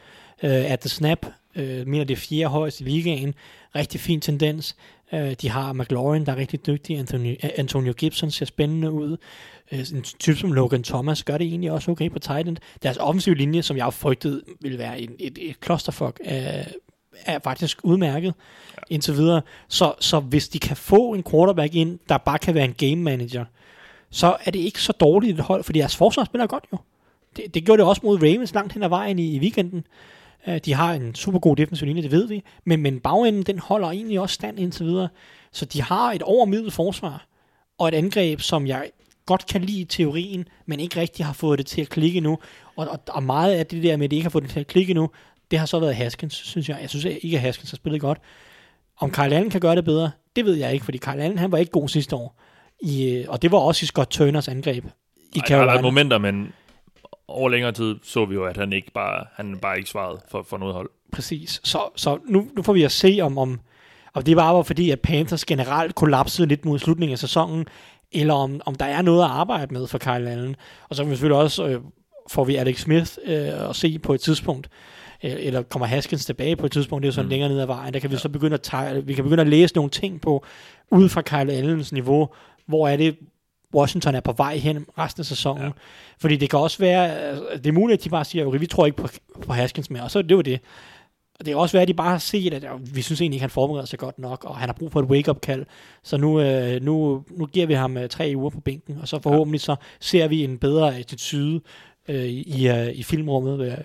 øh, 0.43 0.73
at 0.73 0.81
the 0.81 0.89
snap. 0.89 1.27
Øh, 1.57 1.87
mener, 1.87 2.05
det 2.05 2.15
er 2.15 2.19
fjerde 2.19 2.51
højst 2.51 2.81
i 2.81 2.85
ligaen. 2.85 3.35
Rigtig 3.75 4.01
fin 4.01 4.21
tendens. 4.21 4.77
Øh, 5.13 5.33
de 5.33 5.49
har 5.49 5.73
McLaurin, 5.73 6.27
der 6.27 6.33
er 6.33 6.37
rigtig 6.37 6.67
dygtig. 6.67 6.99
Anthony, 6.99 7.37
Antonio 7.57 7.93
Gibson 7.93 8.31
ser 8.31 8.47
spændende 8.47 8.91
ud. 8.91 9.17
Øh, 9.73 9.79
en 9.79 10.03
type 10.03 10.37
som 10.37 10.53
Logan 10.53 10.83
Thomas 10.83 11.25
gør 11.25 11.39
det 11.39 11.47
egentlig 11.47 11.71
også 11.71 11.91
okay 11.91 12.11
på 12.11 12.19
tight 12.19 12.49
end. 12.49 12.57
Deres 12.83 12.97
offensive 12.97 13.35
linje, 13.35 13.63
som 13.63 13.77
jeg 13.77 13.85
har 13.85 13.91
frygtet, 13.91 14.43
ville 14.61 14.79
være 14.79 15.01
en, 15.01 15.11
et, 15.19 15.39
et 15.41 15.57
clusterfuck, 15.65 16.21
er, 16.25 16.65
er 17.27 17.39
faktisk 17.45 17.81
udmærket 17.85 18.35
ja. 18.77 18.83
indtil 18.91 19.15
videre. 19.15 19.43
Så, 19.69 19.95
så 20.01 20.21
hvis 20.21 20.49
de 20.49 20.59
kan 20.59 20.77
få 20.77 21.15
en 21.15 21.23
quarterback 21.31 21.75
ind, 21.75 21.99
der 22.09 22.19
bare 22.19 22.39
kan 22.39 22.55
være 22.55 22.65
en 22.65 22.75
game 22.75 23.03
manager, 23.03 23.45
så 24.11 24.37
er 24.45 24.51
det 24.51 24.59
ikke 24.59 24.83
så 24.83 24.93
dårligt 24.93 25.39
et 25.39 25.45
hold, 25.45 25.65
fordi 25.65 25.79
deres 25.79 25.97
forsvar 25.97 26.25
spiller 26.25 26.47
godt 26.47 26.65
jo. 26.73 26.79
Det, 27.37 27.55
det 27.55 27.65
gjorde 27.65 27.83
det 27.83 27.89
også 27.89 28.01
mod 28.05 28.23
Ravens 28.23 28.55
langt 28.55 28.73
hen 28.73 28.83
ad 28.83 28.89
vejen 28.89 29.19
i, 29.19 29.35
i 29.35 29.39
weekenden. 29.39 29.87
Uh, 30.49 30.57
de 30.65 30.75
har 30.75 30.93
en 30.95 31.15
super 31.15 31.39
god 31.39 31.57
defensiv 31.57 31.87
linje, 31.87 32.03
det 32.03 32.11
ved 32.11 32.29
vi. 32.29 32.43
Men, 32.65 32.83
men 32.83 33.01
bagenden, 33.01 33.43
den 33.43 33.59
holder 33.59 33.89
egentlig 33.91 34.21
også 34.21 34.35
stand 34.35 34.59
indtil 34.59 34.87
videre. 34.87 35.09
Så 35.53 35.65
de 35.65 35.83
har 35.83 36.13
et 36.13 36.23
overmiddel 36.23 36.71
forsvar, 36.71 37.27
og 37.79 37.89
et 37.89 37.95
angreb, 37.95 38.41
som 38.41 38.67
jeg 38.67 38.91
godt 39.27 39.47
kan 39.47 39.61
lide 39.63 39.81
i 39.81 39.85
teorien, 39.85 40.49
men 40.67 40.81
ikke 40.81 41.01
rigtig 41.01 41.27
har 41.27 41.33
fået 41.33 41.59
det 41.59 41.67
til 41.67 41.81
at 41.81 41.89
klikke 41.89 42.21
nu. 42.21 42.39
Og, 42.77 42.89
og, 42.89 43.01
og 43.09 43.23
meget 43.23 43.55
af 43.55 43.67
det 43.67 43.83
der 43.83 43.97
med, 43.97 44.05
at 44.05 44.11
det 44.11 44.17
ikke 44.17 44.25
har 44.25 44.31
fået 44.31 44.45
det 44.45 44.51
til 44.51 44.61
at 44.61 44.67
klikke 44.67 44.95
nu, 44.95 45.11
det 45.51 45.59
har 45.59 45.67
så 45.67 45.79
været 45.79 45.97
Haskins, 45.97 46.35
synes 46.35 46.69
jeg. 46.69 46.79
Jeg 46.81 46.91
synes 46.91 47.05
ikke, 47.05 47.37
at 47.37 47.41
Haskins 47.41 47.71
har 47.71 47.77
spillet 47.77 48.01
godt. 48.01 48.19
Om 49.01 49.11
Kyle 49.11 49.37
Allen 49.37 49.51
kan 49.51 49.61
gøre 49.61 49.77
det 49.77 49.85
bedre, 49.85 50.11
det 50.37 50.45
ved 50.45 50.55
jeg 50.55 50.73
ikke, 50.73 50.85
fordi 50.85 50.99
Kyle 50.99 51.23
Allen, 51.23 51.39
han 51.39 51.53
var 51.53 51.59
ikke 51.59 51.73
god 51.73 51.89
sidste 51.89 52.17
år. 52.17 52.41
I, 52.83 53.05
øh, 53.05 53.25
og 53.29 53.43
det 53.43 53.53
var 53.53 53.59
også 53.59 53.85
i 53.85 53.87
Scott 53.87 54.11
Turners 54.11 54.49
angreb 54.49 54.85
i 54.85 54.89
Ej, 54.89 54.93
der 55.33 55.41
har 55.41 55.47
Carolina. 55.47 55.73
været 55.73 55.83
momenter, 55.83 56.19
men 56.19 56.53
over 57.29 57.49
længere 57.49 57.73
tid 57.73 57.97
så 58.03 58.25
vi 58.25 58.35
jo, 58.35 58.45
at 58.45 58.57
han 58.57 58.73
ikke 58.73 58.93
bare, 58.93 59.25
han 59.35 59.59
bare 59.59 59.77
ikke 59.77 59.91
svarede 59.91 60.21
for, 60.31 60.43
for 60.43 60.57
noget 60.57 60.75
hold. 60.75 60.91
Præcis. 61.13 61.61
Så, 61.65 61.79
så 61.97 62.19
nu, 62.29 62.49
nu 62.57 62.63
får 62.63 62.73
vi 62.73 62.83
at 62.83 62.93
se, 62.93 63.19
om, 63.23 63.39
om, 63.39 63.61
om 64.15 64.23
det 64.23 64.37
bare 64.37 64.55
var 64.55 64.63
fordi, 64.63 64.91
at 64.91 65.01
Panthers 65.01 65.45
generelt 65.45 65.95
kollapsede 65.95 66.49
lidt 66.49 66.65
mod 66.65 66.79
slutningen 66.79 67.13
af 67.13 67.19
sæsonen, 67.19 67.67
eller 68.13 68.35
om, 68.35 68.61
om 68.67 68.75
der 68.75 68.85
er 68.85 69.03
noget 69.03 69.25
at 69.25 69.31
arbejde 69.31 69.75
med 69.75 69.87
for 69.87 69.99
Kyle 69.99 70.31
Allen. 70.31 70.57
Og 70.89 70.97
så 70.97 71.03
kan 71.03 71.11
vi 71.11 71.15
selvfølgelig 71.15 71.43
også, 71.43 71.67
øh, 71.67 71.81
får 72.31 72.45
vi 72.45 72.57
Alex 72.57 72.81
Smith 72.81 73.19
øh, 73.25 73.71
at 73.71 73.77
se 73.77 73.99
på 73.99 74.15
et 74.15 74.21
tidspunkt, 74.21 74.69
øh, 75.25 75.35
eller 75.39 75.63
kommer 75.63 75.87
Haskins 75.87 76.27
tilbage 76.27 76.57
på 76.57 76.67
et 76.67 76.73
tidspunkt, 76.73 77.03
det 77.03 77.07
er 77.07 77.11
jo 77.11 77.15
sådan 77.15 77.27
mm. 77.27 77.31
længere 77.31 77.49
ned 77.49 77.61
ad 77.61 77.67
vejen, 77.67 77.95
der 77.95 78.01
kan 78.01 78.11
vi 78.11 78.17
så 78.17 78.29
begynde 78.29 78.55
at, 78.55 78.63
tage, 78.63 79.07
vi 79.07 79.15
kan 79.15 79.25
begynde 79.25 79.41
at 79.41 79.49
læse 79.49 79.75
nogle 79.75 79.91
ting 79.91 80.21
på, 80.21 80.45
ud 80.91 81.09
fra 81.09 81.23
Kyle 81.23 81.53
Allens 81.53 81.93
niveau, 81.93 82.29
hvor 82.67 82.89
er 82.89 82.97
det, 82.97 83.17
Washington 83.77 84.15
er 84.15 84.21
på 84.21 84.33
vej 84.33 84.57
hen 84.57 84.87
resten 84.99 85.21
af 85.21 85.27
sæsonen. 85.27 85.65
Ja. 85.65 85.71
Fordi 86.19 86.37
det 86.37 86.51
kan 86.51 86.59
også 86.59 86.79
være, 86.79 87.19
altså, 87.19 87.45
det 87.57 87.67
er 87.67 87.73
muligt, 87.73 87.99
at 87.99 88.05
de 88.05 88.11
bare 88.11 88.25
siger, 88.25 88.47
okay, 88.47 88.59
vi 88.59 88.67
tror 88.67 88.87
ikke 88.87 88.97
på, 88.97 89.09
på 89.47 89.53
Haskins 89.53 89.91
mere, 89.91 90.03
og 90.03 90.11
så 90.11 90.19
er 90.19 90.23
det 90.23 90.31
jo 90.35 90.41
det. 90.41 90.61
Og 91.39 91.47
det 91.47 91.53
kan 91.53 91.57
også 91.57 91.73
være, 91.73 91.83
at 91.83 91.89
de 91.89 91.95
bare 91.95 92.11
har 92.11 92.19
set, 92.19 92.55
at 92.55 92.65
vi 92.95 93.03
synes 93.03 93.21
egentlig 93.21 93.37
ikke, 93.37 93.43
han 93.43 93.51
forbereder 93.51 93.87
sig 93.87 93.99
godt 93.99 94.19
nok, 94.19 94.45
og 94.45 94.57
han 94.57 94.69
har 94.69 94.75
brug 94.75 94.93
for 94.93 95.01
et 95.01 95.07
wake-up-kald. 95.07 95.67
Så 96.03 96.17
nu, 96.17 96.41
øh, 96.41 96.83
nu, 96.83 97.25
nu 97.31 97.47
giver 97.47 97.67
vi 97.67 97.75
ham 97.75 97.97
øh, 97.97 98.09
tre 98.09 98.33
uger 98.37 98.51
på 98.51 98.61
bænken, 98.61 98.99
og 99.01 99.09
så 99.09 99.21
forhåbentlig 99.21 99.61
så 99.61 99.77
ser 100.01 100.29
vi 100.29 100.45
en 100.45 100.59
bedre 100.59 100.97
attitude 100.97 101.61
øh, 102.09 102.25
i, 102.25 102.69
øh, 102.69 102.89
i 102.95 103.03
filmrummet 103.03 103.61
øh, 103.61 103.79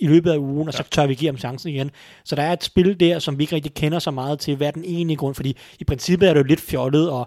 i 0.00 0.06
løbet 0.06 0.30
af 0.30 0.36
ugen, 0.36 0.68
og 0.68 0.74
så 0.74 0.82
tør 0.90 1.06
vi 1.06 1.14
give 1.14 1.28
ham 1.28 1.38
chancen 1.38 1.70
igen. 1.70 1.90
Så 2.24 2.36
der 2.36 2.42
er 2.42 2.52
et 2.52 2.64
spil 2.64 3.00
der, 3.00 3.18
som 3.18 3.38
vi 3.38 3.42
ikke 3.42 3.54
rigtig 3.54 3.74
kender 3.74 3.98
så 3.98 4.10
meget 4.10 4.38
til, 4.38 4.56
hvad 4.56 4.66
er 4.66 4.70
den 4.70 4.84
egentlige 4.84 5.16
grund, 5.16 5.34
fordi 5.34 5.56
i 5.80 5.84
princippet 5.84 6.28
er 6.28 6.34
det 6.34 6.40
jo 6.40 6.44
lidt 6.44 6.60
fjollet 6.60 7.10
at, 7.20 7.26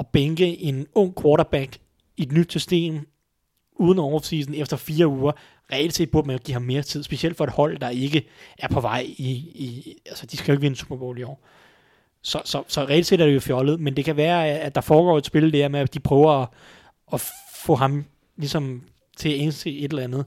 at 0.00 0.06
bænke 0.06 0.62
en 0.62 0.86
ung 0.94 1.22
quarterback 1.22 1.78
i 2.16 2.22
et 2.22 2.32
nyt 2.32 2.50
system, 2.50 3.08
uden 3.76 3.98
offseason 3.98 4.54
efter 4.54 4.76
fire 4.76 5.06
uger, 5.06 5.32
reelt 5.72 5.94
set 5.94 6.10
burde 6.10 6.26
man 6.26 6.36
jo 6.36 6.42
give 6.44 6.52
ham 6.52 6.62
mere 6.62 6.82
tid, 6.82 7.02
specielt 7.02 7.36
for 7.36 7.44
et 7.44 7.50
hold, 7.50 7.78
der 7.78 7.88
ikke 7.88 8.26
er 8.58 8.68
på 8.68 8.80
vej 8.80 9.06
i, 9.08 9.30
i 9.54 9.96
altså 10.06 10.26
de 10.26 10.36
skal 10.36 10.52
jo 10.52 10.52
ikke 10.52 10.60
vinde 10.60 10.76
Super 10.76 10.96
Bowl 10.96 11.18
i 11.18 11.22
år. 11.22 11.46
Så, 12.22 12.42
så, 12.44 12.62
så 12.68 12.84
reelt 12.84 13.06
set 13.06 13.20
er 13.20 13.26
det 13.26 13.34
jo 13.34 13.40
fjollet, 13.40 13.80
men 13.80 13.96
det 13.96 14.04
kan 14.04 14.16
være, 14.16 14.48
at 14.48 14.74
der 14.74 14.80
foregår 14.80 15.18
et 15.18 15.26
spil 15.26 15.52
der 15.52 15.68
med, 15.68 15.80
at 15.80 15.94
de 15.94 16.00
prøver 16.00 16.32
at, 16.32 16.48
at 17.12 17.22
få 17.54 17.74
ham 17.74 18.04
ligesom 18.36 18.82
til 19.16 19.28
at 19.28 19.34
indse 19.34 19.78
et 19.78 19.90
eller 19.90 20.02
andet. 20.02 20.24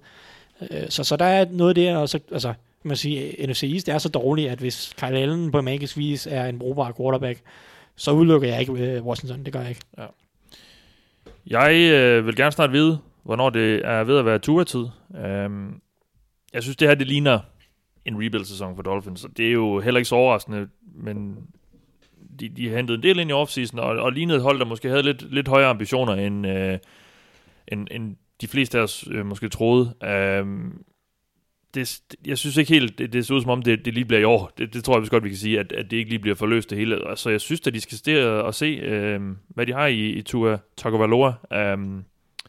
Øh, 0.71 0.89
så, 0.89 1.03
så 1.03 1.15
der 1.15 1.25
er 1.25 1.45
noget 1.51 1.75
der, 1.75 1.97
og 1.97 2.09
så, 2.09 2.19
altså, 2.31 2.53
kan 2.81 2.87
man 2.87 2.97
sige, 2.97 3.47
NFC 3.47 3.63
East 3.73 3.89
er 3.89 3.97
så 3.97 4.09
dårligt, 4.09 4.49
at 4.49 4.59
hvis 4.59 4.93
Kyle 4.97 5.19
Allen 5.19 5.51
på 5.51 5.61
magisk 5.61 5.97
vis 5.97 6.27
er 6.27 6.45
en 6.45 6.59
brugbar 6.59 6.93
quarterback, 6.97 7.41
så 7.95 8.11
udelukker 8.11 8.47
jeg 8.47 8.59
ikke 8.59 8.73
øh, 8.73 9.05
Washington, 9.05 9.45
det 9.45 9.53
gør 9.53 9.59
jeg 9.59 9.69
ikke. 9.69 9.81
Ja. 9.97 10.05
Jeg 11.47 11.91
øh, 11.93 12.25
vil 12.25 12.35
gerne 12.35 12.51
snart 12.51 12.71
vide, 12.71 12.99
hvornår 13.23 13.49
det 13.49 13.85
er 13.85 14.03
ved 14.03 14.17
at 14.17 14.25
være 14.25 14.39
tur-tid. 14.39 14.85
Øhm, 15.25 15.81
jeg 16.53 16.63
synes, 16.63 16.77
det 16.77 16.87
her 16.87 16.95
det 16.95 17.07
ligner 17.07 17.39
en 18.05 18.15
rebuild-sæson 18.15 18.75
for 18.75 18.83
Dolphins, 18.83 19.25
det 19.37 19.47
er 19.47 19.51
jo 19.51 19.79
heller 19.79 19.97
ikke 19.97 20.09
så 20.09 20.15
overraskende, 20.15 20.67
men 20.95 21.37
de, 22.39 22.49
de 22.49 22.69
hentede 22.69 22.97
en 22.97 23.03
del 23.03 23.19
ind 23.19 23.29
i 23.29 23.33
offseason, 23.33 23.79
og, 23.79 23.89
og 23.89 24.11
lignede 24.11 24.37
et 24.37 24.43
hold, 24.43 24.59
der 24.59 24.65
måske 24.65 24.89
havde 24.89 25.03
lidt, 25.03 25.33
lidt 25.33 25.47
højere 25.47 25.69
ambitioner, 25.69 26.13
end, 26.13 26.47
øh, 26.47 26.79
end, 27.67 27.87
end 27.91 28.15
de 28.41 28.47
fleste 28.47 28.77
af 28.77 28.83
os 28.83 29.07
øh, 29.11 29.25
måske 29.25 29.49
troede. 29.49 29.93
Øhm, 30.03 30.83
det, 31.75 31.99
jeg 32.25 32.37
synes 32.37 32.57
ikke 32.57 32.73
helt, 32.73 32.97
det, 32.99 33.13
det 33.13 33.25
ser 33.25 33.35
ud 33.35 33.41
som 33.41 33.49
om, 33.49 33.61
det, 33.61 33.85
det 33.85 33.93
lige 33.93 34.05
bliver 34.05 34.21
i 34.21 34.23
år. 34.23 34.51
Det, 34.57 34.73
det 34.73 34.83
tror 34.83 34.93
jeg 34.95 35.01
vist 35.01 35.11
godt, 35.11 35.23
vi 35.23 35.29
kan 35.29 35.37
sige, 35.37 35.59
at, 35.59 35.71
at 35.71 35.91
det 35.91 35.97
ikke 35.97 36.09
lige 36.09 36.19
bliver 36.19 36.35
forløst 36.35 36.69
det 36.69 36.77
hele. 36.77 37.09
Altså, 37.09 37.29
jeg 37.29 37.41
synes, 37.41 37.67
at 37.67 37.73
de 37.73 37.81
skal 37.81 37.97
stå 37.97 38.39
og 38.39 38.53
se, 38.53 38.65
øh, 38.65 39.21
hvad 39.47 39.65
de 39.65 39.73
har 39.73 39.87
i, 39.87 40.09
i 40.09 40.21
Tua 40.21 40.57
Tagovailoa. 40.77 41.33
Um, 41.73 42.03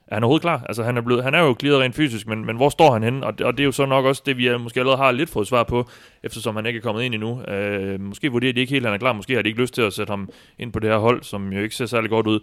er 0.09 0.15
han 0.15 0.24
overhovedet 0.24 0.43
klar? 0.43 0.65
Altså, 0.69 0.82
han 0.82 0.97
er, 0.97 1.01
blevet, 1.01 1.24
han 1.24 1.35
er 1.35 1.40
jo 1.40 1.57
glidet 1.59 1.81
rent 1.81 1.94
fysisk, 1.94 2.27
men, 2.27 2.44
men 2.44 2.57
hvor 2.57 2.69
står 2.69 2.93
han 2.93 3.03
henne? 3.03 3.27
Og, 3.27 3.39
det- 3.39 3.47
og 3.47 3.53
det 3.53 3.61
er 3.61 3.65
jo 3.65 3.73
så 3.73 3.86
nok 3.86 4.05
også 4.05 4.23
det, 4.27 4.36
vi 4.36 4.47
er, 4.47 4.59
måske 4.59 4.81
allerede 4.81 4.98
har 5.03 5.12
lidt 5.12 5.31
fået 5.31 5.47
svar 5.47 5.62
på, 5.62 5.89
eftersom 6.23 6.57
han 6.57 6.66
ikke 6.66 6.77
er 6.78 6.81
kommet 6.81 7.03
ind 7.03 7.15
endnu. 7.15 7.31
Uh, 7.94 8.01
måske 8.01 8.32
vurderer 8.32 8.53
de 8.53 8.61
ikke 8.61 8.73
helt, 8.73 8.86
at 8.86 8.90
han 8.90 8.94
er 8.94 8.98
klar. 8.98 9.12
Måske 9.12 9.35
har 9.35 9.43
de 9.43 9.48
ikke 9.48 9.61
lyst 9.61 9.74
til 9.74 9.82
at 9.82 9.93
sætte 9.93 10.11
ham 10.11 10.31
ind 10.59 10.73
på 10.73 10.78
det 10.78 10.90
her 10.90 10.98
hold, 10.98 11.23
som 11.23 11.53
jo 11.53 11.61
ikke 11.62 11.74
ser 11.74 11.86
særlig 11.86 12.11
godt 12.11 12.27
ud. 12.27 12.40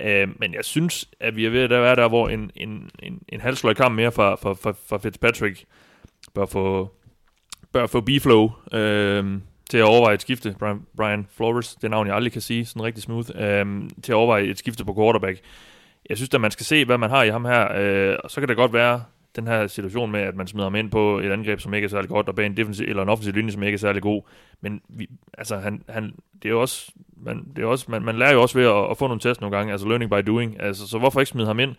Uh, 0.00 0.40
men 0.40 0.54
jeg 0.54 0.64
synes, 0.64 1.08
at 1.20 1.36
vi 1.36 1.46
er 1.46 1.50
ved 1.50 1.60
at 1.60 1.70
være 1.70 1.96
der, 1.96 2.08
hvor 2.08 2.28
en, 2.28 2.50
en, 2.56 2.90
en, 2.98 3.18
en 3.28 3.40
halvsløj 3.40 3.74
kamp 3.74 3.94
mere 3.94 4.12
fra, 4.12 4.34
fra, 4.34 4.52
fra, 4.52 4.74
fra 4.88 4.98
Fitzpatrick 4.98 5.64
bør 6.34 6.46
få, 6.46 6.90
bør 7.72 7.86
få 7.86 8.00
B-flow 8.00 8.50
øh, 8.72 9.40
til 9.70 9.78
at 9.78 9.84
overveje 9.84 10.14
et 10.14 10.22
skifte. 10.22 10.56
Brian, 10.58 10.86
Brian 10.96 11.26
Flores, 11.36 11.74
det 11.74 11.90
navn 11.90 12.06
jeg 12.06 12.16
aldrig 12.16 12.32
kan 12.32 12.40
sige, 12.40 12.66
sådan 12.66 12.82
rigtig 12.82 13.02
smooth, 13.02 13.30
øh, 13.34 13.66
til 14.02 14.12
at 14.12 14.16
overveje 14.16 14.44
et 14.44 14.58
skifte 14.58 14.84
på 14.84 14.94
quarterback. 14.94 15.40
Jeg 16.08 16.16
synes, 16.16 16.34
at 16.34 16.40
man 16.40 16.50
skal 16.50 16.66
se, 16.66 16.84
hvad 16.84 16.98
man 16.98 17.10
har 17.10 17.22
i 17.22 17.30
ham 17.30 17.44
her, 17.44 17.72
øh, 17.76 18.16
og 18.24 18.30
så 18.30 18.40
kan 18.40 18.48
det 18.48 18.56
godt 18.56 18.72
være 18.72 19.02
den 19.36 19.46
her 19.46 19.66
situation 19.66 20.12
med, 20.12 20.20
at 20.20 20.36
man 20.36 20.46
smider 20.46 20.66
ham 20.66 20.74
ind 20.74 20.90
på 20.90 21.18
et 21.18 21.30
angreb, 21.30 21.60
som 21.60 21.74
ikke 21.74 21.84
er 21.84 21.88
særlig 21.88 22.10
godt, 22.10 22.28
og 22.28 22.34
bag 22.34 22.46
en 22.46 22.56
defensiv, 22.56 22.86
eller 22.88 23.02
en 23.02 23.08
offensiv 23.08 23.32
linje, 23.32 23.52
som 23.52 23.62
ikke 23.62 23.76
er 23.76 23.78
særlig 23.78 24.02
god. 24.02 24.22
Men 24.60 24.80
vi, 24.88 25.08
altså, 25.38 25.56
han, 25.56 25.82
han, 25.88 26.04
det 26.42 26.44
er 26.44 26.50
jo 26.50 26.60
også, 26.60 26.92
man, 27.16 27.44
det 27.56 27.62
er 27.62 27.66
også, 27.66 27.86
man, 27.88 28.02
man 28.02 28.18
lærer 28.18 28.32
jo 28.32 28.42
også 28.42 28.58
ved 28.58 28.66
at, 28.66 28.90
at 28.90 28.98
få 28.98 29.06
nogle 29.06 29.20
tests 29.20 29.40
nogle 29.40 29.56
gange, 29.56 29.72
altså 29.72 29.88
learning 29.88 30.10
by 30.10 30.26
doing. 30.26 30.60
Altså, 30.60 30.88
så 30.88 30.98
hvorfor 30.98 31.20
ikke 31.20 31.30
smide 31.30 31.46
ham 31.46 31.60
ind? 31.60 31.74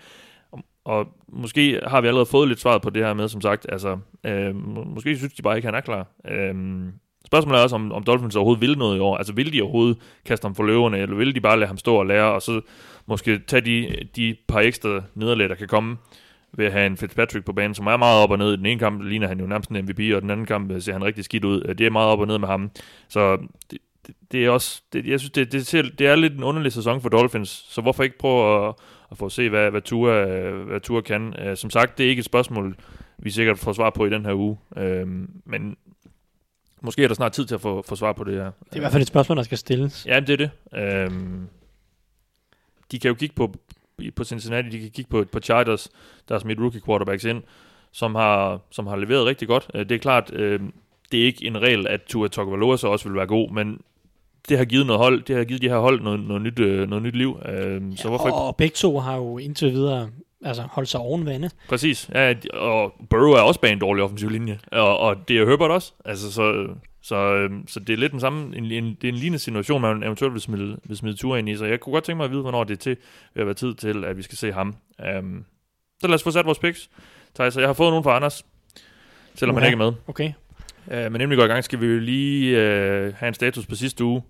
Og, 0.90 1.08
måske 1.28 1.80
har 1.88 2.02
vi 2.02 2.08
allerede 2.08 2.26
fået 2.26 2.48
lidt 2.48 2.60
svaret 2.60 2.82
på 2.82 2.90
det 2.90 3.06
her 3.06 3.14
med, 3.14 3.28
som 3.28 3.42
sagt, 3.42 3.66
altså, 3.70 3.98
øh, 4.26 4.56
måske 4.86 5.18
synes 5.18 5.34
de 5.34 5.42
bare 5.42 5.56
ikke, 5.56 5.66
han 5.66 5.76
er 5.76 5.82
klar. 5.82 6.08
Øh, 6.28 6.56
spørgsmålet 7.26 7.60
er 7.60 7.64
også, 7.64 7.76
om, 7.76 7.92
om 7.92 8.04
Dolphins 8.04 8.36
overhovedet 8.36 8.62
vil 8.62 8.78
noget 8.78 8.98
i 8.98 9.00
år. 9.00 9.18
Altså, 9.18 9.34
vil 9.34 9.54
de 9.54 9.62
overhovedet 9.62 9.98
kaste 10.26 10.46
ham 10.46 10.56
for 10.56 10.64
løverne, 10.64 10.98
eller 10.98 11.16
vil 11.16 11.36
de 11.36 11.42
bare 11.42 11.60
lade 11.60 11.68
ham 11.68 11.78
stå 11.78 11.96
og 11.96 12.06
lære, 12.06 12.34
og 12.34 12.42
så 12.42 12.62
måske 13.06 13.40
tage 13.48 13.62
de, 13.62 13.96
de 14.16 14.36
par 14.48 14.60
ekstra 14.60 15.02
nederlag, 15.16 15.50
der 15.50 15.56
kan 15.56 15.68
komme. 15.68 15.98
ved 16.54 16.66
at 16.66 16.72
have 16.72 16.86
en 16.86 16.98
Fitzpatrick 16.98 17.46
på 17.46 17.54
banen, 17.54 17.76
som 17.76 17.88
er 17.88 17.98
meget 17.98 18.24
op 18.24 18.32
og 18.32 18.38
ned. 18.38 18.54
I 18.54 18.58
den 18.58 18.66
ene 18.66 18.80
kamp 18.80 19.04
ligner 19.04 19.28
han 19.28 19.40
jo 19.40 19.46
nærmest 19.46 19.70
en 19.70 19.86
MVP, 19.86 20.16
og 20.16 20.22
den 20.22 20.30
anden 20.30 20.46
kamp 20.46 20.72
ser 20.80 20.94
han 20.94 21.04
rigtig 21.04 21.24
skidt 21.24 21.46
ud. 21.46 21.62
Øh, 21.66 21.78
det 21.78 21.86
er 21.86 21.90
meget 21.90 22.10
op 22.10 22.20
og 22.20 22.28
ned 22.28 22.38
med 22.38 22.48
ham. 22.48 22.72
Så 23.10 23.38
det, 23.72 23.78
det, 24.08 24.16
det 24.32 24.46
er 24.46 24.50
også, 24.50 24.82
det, 24.94 25.06
jeg 25.08 25.20
synes, 25.20 25.32
det, 25.32 25.52
det, 25.52 25.68
ser, 25.68 25.82
det 25.82 26.08
er 26.08 26.16
lidt 26.16 26.34
en 26.34 26.44
underlig 26.44 26.72
sæson 26.72 27.02
for 27.02 27.10
Dolphins, 27.10 27.50
så 27.70 27.82
hvorfor 27.82 28.04
ikke 28.04 28.18
prøve 28.18 28.68
at, 28.68 28.74
at 29.12 29.18
få 29.18 29.26
at 29.26 29.32
se, 29.32 29.50
hvad, 29.50 29.72
hvad, 29.72 29.82
Tua, 29.82 30.12
øh, 30.28 30.68
hvad 30.68 30.80
Tua 30.80 31.02
kan. 31.02 31.40
Øh, 31.40 31.58
Som 31.58 31.70
sagt, 31.70 31.98
det 31.98 32.06
er 32.06 32.10
ikke 32.10 32.20
et 32.20 32.26
spørgsmål, 32.26 32.76
vi 33.18 33.30
sikkert 33.30 33.60
får 33.60 33.74
svar 33.74 33.90
på 33.90 34.06
i 34.06 34.10
den 34.10 34.26
her 34.26 34.34
uge, 34.34 34.58
øh, 34.78 35.08
men 35.46 35.78
måske 36.82 37.04
er 37.04 37.08
der 37.08 37.16
snart 37.16 37.32
tid 37.32 37.46
til 37.46 37.56
at 37.56 37.62
få, 37.62 37.82
få 37.88 37.96
svar 37.96 38.14
på 38.14 38.24
det 38.24 38.34
her. 38.34 38.44
Det 38.44 38.72
er 38.72 38.76
i 38.76 38.80
hvert 38.80 38.92
fald 38.92 39.02
et 39.02 39.08
spørgsmål, 39.08 39.38
der 39.38 39.44
skal 39.44 39.58
stilles. 39.58 40.06
Ja, 40.06 40.20
det 40.20 40.30
er 40.30 40.38
det. 40.38 40.52
Øhm, 40.80 41.48
de 42.92 43.00
kan 43.00 43.10
jo 43.10 43.16
kigge 43.16 43.36
på, 43.36 43.54
på 44.16 44.24
Cincinnati, 44.24 44.70
de 44.70 44.80
kan 44.80 44.90
kigge 44.90 45.10
på, 45.12 45.26
på 45.32 45.40
Chargers, 45.40 45.90
der 46.28 46.34
har 46.36 46.40
smidt 46.40 46.60
rookie 46.60 46.82
quarterbacks 46.86 47.24
ind, 47.26 47.44
som 47.92 48.16
har, 48.16 48.60
som 48.72 48.88
har 48.88 48.96
leveret 48.96 49.26
rigtig 49.26 49.48
godt. 49.48 49.72
Øh, 49.74 49.90
Det 49.90 49.92
er 49.96 50.00
klart, 50.00 50.34
øh, 50.34 50.60
det 51.12 51.22
er 51.22 51.26
ikke 51.26 51.46
en 51.46 51.62
regel, 51.62 51.88
at 51.88 52.02
Tua 52.04 52.28
Tagovailoa 52.28 52.78
så 52.78 52.88
også 52.88 53.10
vil 53.10 53.16
være 53.18 53.28
god, 53.28 53.52
men 53.52 53.82
det 54.50 54.58
har 54.58 54.66
givet 54.66 54.86
noget 54.86 55.00
hold, 55.02 55.24
det 55.24 55.36
har 55.36 55.44
givet 55.44 55.62
de 55.62 55.70
her 55.70 55.78
hold 55.78 56.02
noget, 56.02 56.20
noget, 56.20 56.42
nyt, 56.42 56.60
øh, 56.60 56.90
noget 56.90 57.04
nyt 57.04 57.16
liv. 57.16 57.40
Øh, 57.46 57.82
så 57.96 58.08
hvorfor 58.08 58.28
ikke? 58.28 58.38
Og 58.38 58.56
begge 58.56 58.74
to 58.74 59.00
har 59.00 59.16
jo 59.16 59.38
indtil 59.38 59.72
videre 59.72 60.10
altså, 60.46 60.64
holdt 60.72 60.90
sig 60.90 61.00
oven 61.00 61.26
vande. 61.26 61.50
Præcis. 61.70 62.10
Ja, 62.14 62.34
og 62.54 62.94
Burrow 63.10 63.32
er 63.32 63.42
også 63.42 63.60
bag 63.60 63.72
en 63.72 63.80
dårlig 63.80 64.04
offensiv 64.04 64.30
linje. 64.30 64.60
Og, 64.72 64.98
og 64.98 65.16
det 65.28 65.38
er 65.38 65.50
Herbert 65.50 65.72
også. 65.72 65.94
Altså, 66.06 66.32
så, 66.32 66.68
så, 67.02 67.16
øhm, 67.16 67.68
så 67.68 67.80
det 67.80 67.94
er 67.94 67.98
lidt 67.98 68.12
den 68.12 68.20
samme, 68.20 68.58
en, 68.58 68.66
en, 68.66 68.98
det 69.02 69.04
er 69.04 69.12
en 69.12 69.16
lignende 69.16 69.40
situation, 69.40 69.82
man 69.82 70.04
eventuelt 70.04 70.34
vil 70.34 70.42
smide, 70.42 70.78
vil 70.84 70.98
smide 70.98 71.16
tur 71.16 71.38
ind 71.38 71.50
i. 71.50 71.56
Så 71.56 71.66
jeg 71.66 71.80
kunne 71.80 71.94
godt 71.94 72.04
tænke 72.04 72.18
mig 72.18 72.26
at 72.26 72.32
vide, 72.32 72.42
hvornår 72.42 72.64
det 72.64 72.74
er 72.74 72.78
til 72.78 72.98
ved 73.34 73.42
at 73.42 73.46
være 73.46 73.56
tid 73.56 73.74
til, 73.74 74.06
at 74.06 74.18
vi 74.18 74.22
skal 74.22 74.38
se 74.38 74.52
ham. 74.52 74.76
Um, 75.20 75.46
så 76.02 76.08
lad 76.08 76.16
os 76.16 76.24
få 76.24 76.32
sat 76.32 76.46
vores 76.46 76.60
picks. 76.60 76.90
Thijs, 77.36 77.58
jeg 77.58 77.68
har 77.68 77.74
fået 77.74 77.92
nogen 77.92 78.04
fra 78.04 78.16
Anders, 78.16 78.46
selvom 79.36 79.56
han 79.56 79.62
Uha. 79.62 79.68
ikke 79.68 79.84
er 79.84 79.92
med. 79.92 79.94
Okay. 80.08 80.32
Uh, 80.88 81.12
men 81.12 81.16
inden 81.16 81.30
vi 81.30 81.36
går 81.36 81.44
i 81.44 81.48
gang, 81.48 81.64
skal 81.64 81.82
vi 81.82 81.86
jo 81.86 82.00
lige 82.00 82.58
uh, 82.58 83.14
have 83.16 83.28
en 83.28 83.34
status 83.34 83.66
på 83.66 83.76
sidste 83.76 84.04
uge. 84.04 84.22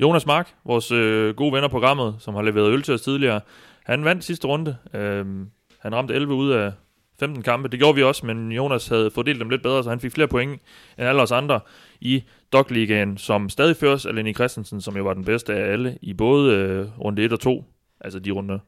Jonas 0.00 0.26
Mark, 0.26 0.54
vores 0.64 0.92
øh, 0.92 1.34
gode 1.34 1.52
venner 1.52 1.68
på 1.68 1.72
programmet, 1.72 2.14
som 2.18 2.34
har 2.34 2.42
leveret 2.42 2.72
øl 2.72 2.82
til 2.82 2.94
os 2.94 3.02
tidligere, 3.02 3.40
han 3.84 4.04
vandt 4.04 4.24
sidste 4.24 4.46
runde. 4.46 4.76
Uh, 4.94 5.46
han 5.78 5.94
ramte 5.94 6.14
11 6.14 6.34
ud 6.34 6.50
af 6.50 6.72
15 7.20 7.42
kampe. 7.42 7.68
Det 7.68 7.78
gjorde 7.78 7.94
vi 7.94 8.02
også, 8.02 8.26
men 8.26 8.52
Jonas 8.52 8.88
havde 8.88 9.10
fordelt 9.10 9.40
dem 9.40 9.50
lidt 9.50 9.62
bedre, 9.62 9.82
så 9.84 9.90
han 9.90 10.00
fik 10.00 10.12
flere 10.12 10.28
point 10.28 10.62
end 10.98 11.08
alle 11.08 11.22
os 11.22 11.32
andre 11.32 11.60
i 12.00 12.24
Dog-ligaen, 12.52 13.16
som 13.16 13.48
stadig 13.48 13.76
føres 13.76 14.06
af 14.06 14.14
Lenny 14.14 14.34
Christensen, 14.34 14.80
som 14.80 14.96
jo 14.96 15.02
var 15.02 15.14
den 15.14 15.24
bedste 15.24 15.54
af 15.54 15.72
alle 15.72 15.98
i 16.02 16.14
både 16.14 16.54
øh, 16.54 17.00
runde 17.00 17.22
1 17.22 17.32
og 17.32 17.40
2, 17.40 17.64
altså 18.00 18.18
de 18.18 18.30
runder, 18.30 18.58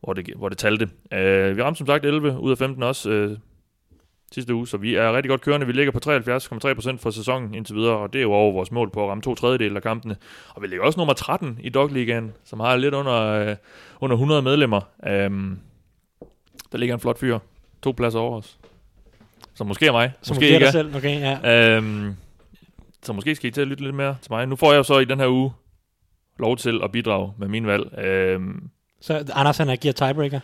hvor 0.00 0.12
det, 0.12 0.32
hvor 0.36 0.48
det 0.48 0.58
talte. 0.58 0.88
Øh, 1.12 1.56
vi 1.56 1.62
ramte 1.62 1.78
som 1.78 1.86
sagt 1.86 2.04
11 2.04 2.38
ud 2.38 2.50
af 2.50 2.58
15 2.58 2.82
også 2.82 3.10
øh, 3.10 3.38
sidste 4.32 4.54
uge, 4.54 4.68
så 4.68 4.76
vi 4.76 4.94
er 4.94 5.12
rigtig 5.12 5.30
godt 5.30 5.40
kørende. 5.40 5.66
Vi 5.66 5.72
ligger 5.72 5.92
på 5.92 5.98
73,3% 6.06 6.96
for 6.98 7.10
sæsonen 7.10 7.54
indtil 7.54 7.76
videre, 7.76 7.96
og 7.96 8.12
det 8.12 8.18
er 8.18 8.22
jo 8.22 8.32
over 8.32 8.52
vores 8.52 8.70
mål 8.72 8.90
på 8.90 9.02
at 9.04 9.08
ramme 9.10 9.22
to 9.22 9.34
tredjedel 9.34 9.76
af 9.76 9.82
kampene. 9.82 10.16
Og 10.48 10.62
vi 10.62 10.66
ligger 10.66 10.84
også 10.84 11.00
nummer 11.00 11.14
13 11.14 11.58
i 11.62 11.68
Dog-ligaen, 11.68 12.32
som 12.44 12.60
har 12.60 12.76
lidt 12.76 12.94
under, 12.94 13.22
øh, 13.22 13.56
under 14.00 14.16
100 14.16 14.42
medlemmer. 14.42 14.80
Øh, 15.06 15.30
der 16.72 16.78
ligger 16.78 16.94
en 16.94 17.00
flot 17.00 17.18
fyr, 17.18 17.38
to 17.82 17.92
pladser 17.92 18.18
over 18.20 18.38
os. 18.38 18.58
Så 19.54 19.64
måske 19.64 19.86
er 19.86 19.92
mig, 19.92 20.12
Så 20.22 20.34
måske 20.34 20.44
måske 20.44 20.54
ikke 20.54 20.66
er. 20.66 20.70
selv. 20.70 20.96
Okay, 20.96 21.20
ja. 21.20 21.76
Øhm, 21.76 22.14
så 23.02 23.12
måske 23.12 23.34
skal 23.34 23.48
I 23.48 23.50
til 23.50 23.60
at 23.60 23.68
lytte 23.68 23.82
lidt 23.84 23.94
mere 23.94 24.16
til 24.22 24.32
mig. 24.32 24.46
Nu 24.46 24.56
får 24.56 24.72
jeg 24.72 24.84
så 24.84 24.98
i 24.98 25.04
den 25.04 25.20
her 25.20 25.28
uge 25.28 25.52
lov 26.38 26.56
til 26.56 26.80
at 26.84 26.92
bidrage 26.92 27.32
med 27.38 27.48
min 27.48 27.66
valg. 27.66 27.98
Øhm, 27.98 28.70
Så 29.00 29.24
Anders, 29.34 29.58
han 29.58 29.68
er 29.68 29.76
giver 29.76 29.92
tiebreaker. 29.94 30.40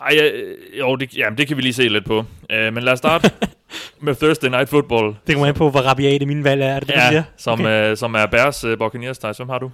Ej, 0.00 0.32
jo, 0.78 0.96
det, 0.96 1.16
jamen, 1.16 1.38
det 1.38 1.48
kan 1.48 1.56
vi 1.56 1.62
lige 1.62 1.72
se 1.72 1.88
lidt 1.88 2.04
på. 2.04 2.24
Øh, 2.50 2.74
men 2.74 2.82
lad 2.82 2.92
os 2.92 2.98
starte 2.98 3.30
med 4.00 4.14
Thursday 4.14 4.48
Night 4.48 4.68
Football. 4.68 5.16
Det 5.26 5.34
kommer 5.34 5.46
an 5.48 5.54
på, 5.54 5.70
hvor 5.70 5.80
rabiate 5.80 6.26
mine 6.26 6.44
valg 6.44 6.62
er. 6.62 6.66
Er 6.66 6.80
det 6.80 6.88
det, 6.88 6.94
du 6.96 7.00
Ja, 7.00 7.08
siger? 7.08 7.22
som, 7.36 7.60
Okay. 7.60 7.90
øh, 7.90 7.96
som 7.96 8.14
er 8.14 8.26
Bears 8.26 8.64
øh, 8.64 8.78
Buccaneers. 8.78 9.18
Thijs, 9.18 9.36
hvem 9.36 9.48
har 9.48 9.58
du? 9.58 9.70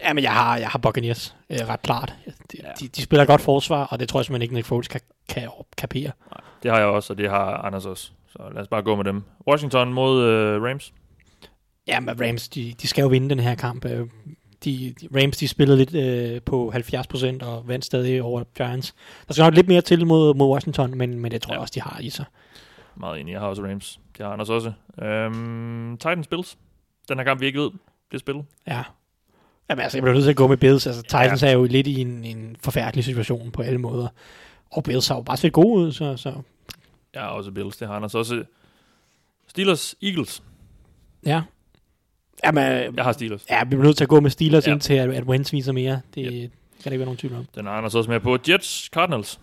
Ja, 0.00 0.12
men 0.12 0.24
jeg 0.24 0.32
har, 0.32 0.56
jeg 0.58 0.68
har 0.68 0.78
Buccaneers 0.78 1.36
øh, 1.50 1.58
ret 1.68 1.82
klart. 1.82 2.14
De, 2.52 2.56
Ja. 2.62 2.68
de, 2.80 2.88
de 2.88 3.02
spiller 3.02 3.24
godt 3.24 3.40
forsvar, 3.40 3.84
og 3.84 4.00
det 4.00 4.08
tror 4.08 4.20
jeg 4.20 4.24
simpelthen 4.24 4.42
ikke, 4.42 4.54
Nick 4.54 4.66
Foles 4.66 4.88
kan, 4.88 5.00
kan 5.28 5.48
kapere. 5.78 6.10
Det 6.62 6.70
har 6.70 6.78
jeg 6.78 6.86
også, 6.86 7.12
og 7.12 7.18
det 7.18 7.30
har 7.30 7.44
Anders 7.66 7.86
også. 7.86 8.10
Så 8.28 8.38
lad 8.54 8.62
os 8.62 8.68
bare 8.68 8.82
gå 8.82 8.96
med 8.96 9.04
dem. 9.04 9.22
Washington 9.48 9.92
mod 9.92 10.22
øh, 10.24 10.62
Rams. 10.62 10.92
Ja, 11.86 12.00
men 12.00 12.20
Rams, 12.20 12.48
de, 12.48 12.74
de 12.82 12.86
skal 12.86 13.02
jo 13.02 13.08
vinde 13.08 13.30
den 13.30 13.40
her 13.40 13.54
kamp. 13.54 13.84
Øh, 13.84 14.06
De, 14.64 14.94
de, 15.00 15.08
Rams, 15.22 15.36
de 15.36 15.48
spillede 15.48 15.78
lidt 15.78 15.94
øh, 15.94 16.42
på 16.42 16.72
70% 16.76 17.44
og 17.46 17.68
vandt 17.68 17.84
stadig 17.84 18.22
over 18.22 18.44
Giants. 18.56 18.94
Der 19.28 19.34
skal 19.34 19.42
nok 19.44 19.54
lidt 19.54 19.68
mere 19.68 19.80
til 19.80 20.06
mod, 20.06 20.34
mod 20.34 20.48
Washington, 20.52 20.98
men, 20.98 21.20
men 21.20 21.30
det 21.32 21.42
tror 21.42 21.52
Ja. 21.52 21.54
jeg 21.54 21.60
også, 21.60 21.72
de 21.74 21.80
har 21.80 21.98
i 22.00 22.10
sig. 22.10 22.24
Meget 22.96 23.20
enig, 23.20 23.32
jeg 23.32 23.40
har 23.40 23.46
også 23.48 23.62
Rams. 23.62 24.00
Det 24.18 24.26
har 24.26 24.32
Anders 24.32 24.50
også. 24.50 24.72
Øhm, 25.02 25.96
Titans 25.96 26.26
Bills. 26.26 26.58
Den 27.08 27.18
her 27.18 27.24
kamp, 27.24 27.40
vi 27.40 27.46
ikke 27.46 27.60
ved, 27.60 27.70
det 28.12 28.20
spillet. 28.20 28.44
Ja. 28.66 28.82
Jamen 29.70 29.82
altså, 29.82 29.98
jeg 29.98 30.02
bliver 30.02 30.14
nødt 30.14 30.24
til 30.24 30.30
at 30.30 30.36
gå 30.36 30.46
med 30.46 30.56
Bills. 30.56 30.86
Altså, 30.86 31.02
Titans 31.02 31.42
ja. 31.42 31.48
er 31.48 31.52
jo 31.52 31.64
lidt 31.64 31.86
i 31.86 32.00
en, 32.00 32.24
en 32.24 32.56
forfærdelig 32.60 33.04
situation 33.04 33.50
på 33.50 33.62
alle 33.62 33.78
måder. 33.78 34.08
Og 34.70 34.84
Bills 34.84 35.08
har 35.08 35.14
jo 35.16 35.22
bare 35.22 35.36
set 35.36 35.52
gode 35.52 35.84
ud, 35.86 35.92
så, 35.92 36.16
så 36.16 36.34
har 37.14 37.26
også 37.28 37.50
Bills, 37.50 37.76
det 37.76 37.88
har 37.88 37.94
Anders 37.94 38.14
også. 38.14 38.44
Steelers 39.48 39.94
Eagles. 40.02 40.42
ja. 41.26 41.42
Jamen, 42.46 42.94
Jeg 42.96 43.04
har 43.04 43.12
Steelers. 43.12 43.44
ja, 43.50 43.64
vi 43.64 43.68
bliver 43.68 43.82
nødt 43.84 43.96
til 43.96 44.04
at 44.04 44.08
gå 44.08 44.20
med 44.20 44.30
Steelers 44.30 44.66
Ja. 44.66 44.72
indtil, 44.72 44.94
at, 44.94 45.10
at 45.10 45.24
Wentz 45.24 45.52
viser 45.52 45.72
mere. 45.72 46.00
Det 46.14 46.24
yep. 46.32 46.32
kan 46.32 46.84
der 46.84 46.90
ikke 46.90 46.98
være 46.98 47.04
nogen 47.06 47.16
tvivl 47.18 47.34
om. 47.34 47.46
Den 47.54 47.66
har 47.66 47.72
Anders 47.72 47.94
også 47.94 48.10
med 48.10 48.20
på. 48.20 48.38
Jets 48.48 48.90
Cardinals. 48.94 49.40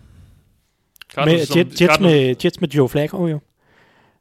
Med, 1.18 1.46
som- 1.46 1.58
Jets, 1.60 1.82
Jets, 1.82 1.92
Cardinals- 1.94 2.02
med, 2.02 2.36
Jets 2.46 2.62
med 2.62 2.70
Joe 2.70 2.90
Flacco 2.90 3.28
jo. 3.28 3.40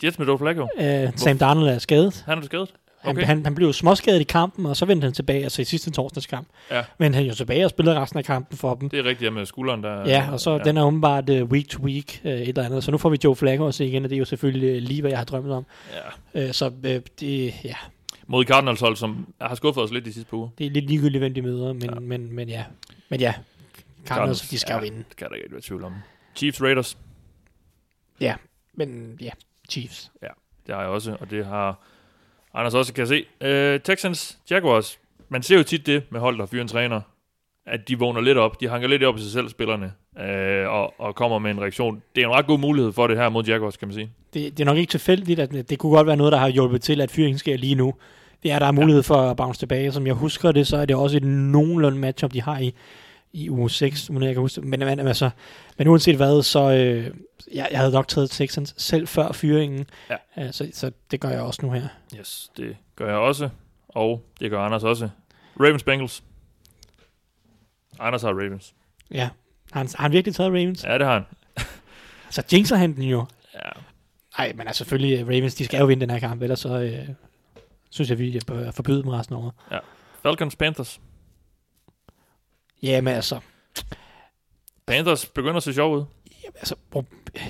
Jets 0.04 0.18
med 0.18 0.26
Joe 0.26 0.38
Flacco. 0.38 0.62
Uh, 0.62 1.10
Sam 1.16 1.38
Darnold 1.38 1.68
er 1.68 1.78
skadet. 1.78 2.22
Han 2.26 2.38
er 2.38 2.42
skadet. 2.42 2.68
Han, 3.00 3.10
Okay. 3.16 3.24
han, 3.26 3.44
han 3.44 3.54
blev 3.54 3.66
jo 3.66 3.72
småskadet 3.72 4.20
i 4.20 4.24
kampen, 4.24 4.66
og 4.66 4.76
så 4.76 4.86
vendte 4.86 5.04
han 5.04 5.12
tilbage, 5.12 5.42
altså 5.42 5.62
i 5.62 5.64
sidste 5.64 5.90
torsdagskamp. 5.90 6.48
Ja. 6.70 6.82
Men 6.98 7.14
han 7.14 7.24
er 7.24 7.28
jo 7.28 7.34
tilbage 7.34 7.64
og 7.64 7.70
spillede 7.70 8.00
resten 8.00 8.18
af 8.18 8.24
kampen 8.24 8.58
for 8.58 8.74
dem. 8.74 8.88
Det 8.90 8.98
er 8.98 9.04
rigtigt, 9.04 9.32
med 9.32 9.46
skulderen 9.46 9.82
der. 9.82 10.08
Ja, 10.08 10.28
og 10.32 10.40
så 10.40 10.50
ja. 10.50 10.58
den 10.58 10.76
er 10.76 10.84
åbenbart 10.84 11.30
uh, 11.30 11.42
week 11.42 11.68
to 11.68 11.82
week 11.82 12.20
uh, 12.24 12.30
et 12.30 12.48
eller 12.48 12.64
andet. 12.64 12.84
Så 12.84 12.90
nu 12.90 12.98
får 12.98 13.08
vi 13.08 13.16
Joe 13.24 13.36
Flacco 13.36 13.66
at 13.68 13.74
se 13.74 13.86
igen, 13.86 14.04
og 14.04 14.10
det 14.10 14.16
er 14.16 14.18
jo 14.18 14.24
selvfølgelig 14.24 14.76
uh, 14.76 14.82
lige, 14.82 15.00
hvad 15.00 15.10
jeg 15.10 15.18
har 15.18 15.24
drømt 15.24 15.50
om. 15.50 15.66
ja. 16.34 16.44
Uh, 16.46 16.52
så 16.52 16.66
uh, 16.68 16.72
det, 17.20 17.54
ja, 17.64 17.74
Mod 18.30 18.44
Cardinals 18.44 18.80
hold, 18.80 18.96
som 18.96 19.26
har 19.40 19.54
skuffet 19.54 19.82
os 19.84 19.90
lidt 19.92 20.04
de 20.04 20.12
sidste 20.12 20.30
par 20.30 20.36
uger. 20.36 20.48
det 20.58 20.66
er 20.66 20.70
lidt 20.70 20.84
ligegyldigt, 20.86 21.20
hvem 21.22 21.34
de 21.34 21.42
møder, 21.42 21.72
men, 21.72 21.82
Ja. 21.82 21.94
ja. 21.94 22.00
men, 22.00 22.32
men 22.34 22.48
ja. 22.48 22.64
Men 23.08 23.20
ja, 23.20 23.34
Cardinals, 24.06 24.40
de 24.40 24.58
skal 24.58 24.74
ja, 24.74 24.80
vinde. 24.80 24.98
Det 25.08 25.16
kan 25.16 25.28
der 25.28 25.34
ikke 25.34 25.52
være 25.52 25.60
tvivl 25.60 25.84
om. 25.84 25.94
Chiefs 26.36 26.62
Raiders. 26.62 26.98
Ja, 28.20 28.34
men 28.74 29.18
ja, 29.20 29.30
Chiefs. 29.70 30.10
Det 30.66 30.74
har 30.74 30.82
jeg 30.82 30.90
også, 30.90 31.16
og 31.20 31.30
det 31.30 31.46
har 31.46 31.78
Anders 32.54 32.74
også, 32.74 32.94
kan 32.94 33.06
se. 33.06 33.24
Uh, 33.40 33.80
Texans 33.80 34.38
Jaguars. 34.50 34.98
Man 35.28 35.42
ser 35.42 35.56
jo 35.56 35.62
tit 35.62 35.86
det 35.86 36.02
med 36.10 36.20
hold, 36.20 36.38
der 36.38 36.46
fyrer 36.46 36.62
en 36.62 36.68
træner, 36.68 37.00
at 37.66 37.88
de 37.88 37.98
vågner 37.98 38.20
lidt 38.20 38.38
op. 38.38 38.60
De 38.60 38.68
hanker 38.68 38.88
lidt 38.88 39.04
op 39.04 39.16
i 39.16 39.20
sig 39.20 39.32
selv, 39.32 39.48
spillerne, 39.48 39.92
uh, 40.16 40.72
og, 40.74 41.00
og 41.00 41.14
kommer 41.14 41.38
med 41.38 41.50
en 41.50 41.60
reaktion. 41.60 42.02
Det 42.16 42.22
er 42.22 42.26
en 42.28 42.34
ret 42.34 42.46
god 42.46 42.58
mulighed 42.58 42.92
for 42.92 43.06
det 43.06 43.16
her 43.16 43.28
mod 43.28 43.44
Jaguars, 43.44 43.76
kan 43.76 43.88
man 43.88 43.94
sige. 43.94 44.10
Det, 44.34 44.58
det 44.58 44.60
er 44.60 44.64
nok 44.64 44.78
ikke 44.78 44.90
tilfældigt, 44.90 45.40
at 45.40 45.70
det 45.70 45.78
kunne 45.78 45.96
godt 45.96 46.06
være 46.06 46.16
noget, 46.16 46.32
der 46.32 46.38
har 46.38 46.48
hjulpet 46.48 46.82
til, 46.82 47.00
at 47.00 47.10
fyringen 47.10 47.38
sker 47.38 47.56
lige 47.56 47.74
nu. 47.74 47.94
Det 48.42 48.50
er, 48.50 48.56
at 48.56 48.60
der 48.60 48.66
er 48.66 48.72
mulighed 48.72 49.02
for 49.02 49.16
at 49.16 49.36
bounce 49.36 49.60
tilbage. 49.60 49.92
Som 49.92 50.06
jeg 50.06 50.14
husker 50.14 50.52
det, 50.52 50.66
så 50.66 50.76
er 50.76 50.84
det 50.84 50.96
også 50.96 51.16
et 51.16 51.24
nogenlunde 51.24 51.98
matchup, 51.98 52.32
de 52.32 52.42
har 52.42 52.58
i, 52.58 52.74
i 53.32 53.50
uge 53.50 53.70
6, 53.70 54.10
uden 54.10 54.22
jeg 54.22 54.34
kan 54.34 54.40
huske 54.40 54.60
det. 54.60 54.68
Men, 54.68 54.80
men, 54.80 55.00
altså, 55.00 55.30
men 55.78 55.88
uanset 55.88 56.16
hvad, 56.16 56.42
så 56.42 56.60
øh, 56.60 57.10
jeg, 57.54 57.68
jeg 57.70 57.78
havde 57.78 57.92
nok 57.92 58.08
taget 58.08 58.30
Texans 58.30 58.74
selv 58.76 59.06
før 59.06 59.32
fyringen. 59.32 59.86
Ja. 60.10 60.44
Uh, 60.44 60.52
så, 60.52 60.70
så 60.72 60.90
det 61.10 61.20
gør 61.20 61.28
jeg 61.28 61.40
også 61.40 61.66
nu 61.66 61.72
her. 61.72 61.88
Yes, 62.18 62.50
det 62.56 62.76
gør 62.96 63.06
jeg 63.06 63.16
også, 63.16 63.48
og 63.88 64.22
det 64.40 64.50
gør 64.50 64.60
Anders 64.60 64.84
også. 64.84 65.08
Ravens 65.60 65.82
Bengals. 65.82 66.22
Anders 67.98 68.22
har 68.22 68.30
Ravens. 68.30 68.74
Ja. 69.10 69.28
Har 69.72 69.80
han, 69.80 69.88
har 69.94 70.02
han 70.02 70.12
virkelig 70.12 70.34
taget 70.34 70.50
Ravens? 70.50 70.84
Ja, 70.84 70.98
det 70.98 71.06
har 71.06 71.12
han. 71.12 71.24
Så 72.30 72.42
jinxer 72.52 72.76
han 72.76 72.94
den 72.94 73.02
jo. 73.02 73.24
Ja. 73.54 73.68
Nej, 74.38 74.52
men 74.56 74.66
altså 74.66 74.78
selvfølgelig, 74.78 75.20
øh, 75.20 75.26
Ravens, 75.26 75.54
de 75.54 75.64
skal 75.64 75.78
jo 75.78 75.86
vinde 75.86 76.00
den 76.00 76.10
her 76.10 76.18
kamp, 76.18 76.42
ellers 76.42 76.60
så 76.60 76.80
øh, 76.80 77.08
synes 77.90 78.10
jeg, 78.10 78.18
vi 78.18 78.40
bør 78.46 78.70
forbyde 78.70 79.02
dem 79.02 79.08
resten 79.10 79.36
af 79.36 79.40
året. 79.40 79.52
Falcons 80.22 80.56
Panthers. 80.56 81.00
Ja, 82.82 83.00
men 83.00 83.14
altså, 83.14 83.40
Panthers 84.86 85.26
begynder 85.26 85.56
at 85.56 85.62
se 85.62 85.74
sjov 85.74 85.96
ud. 85.96 86.04
altså, 86.54 86.74
pro- 86.96 87.04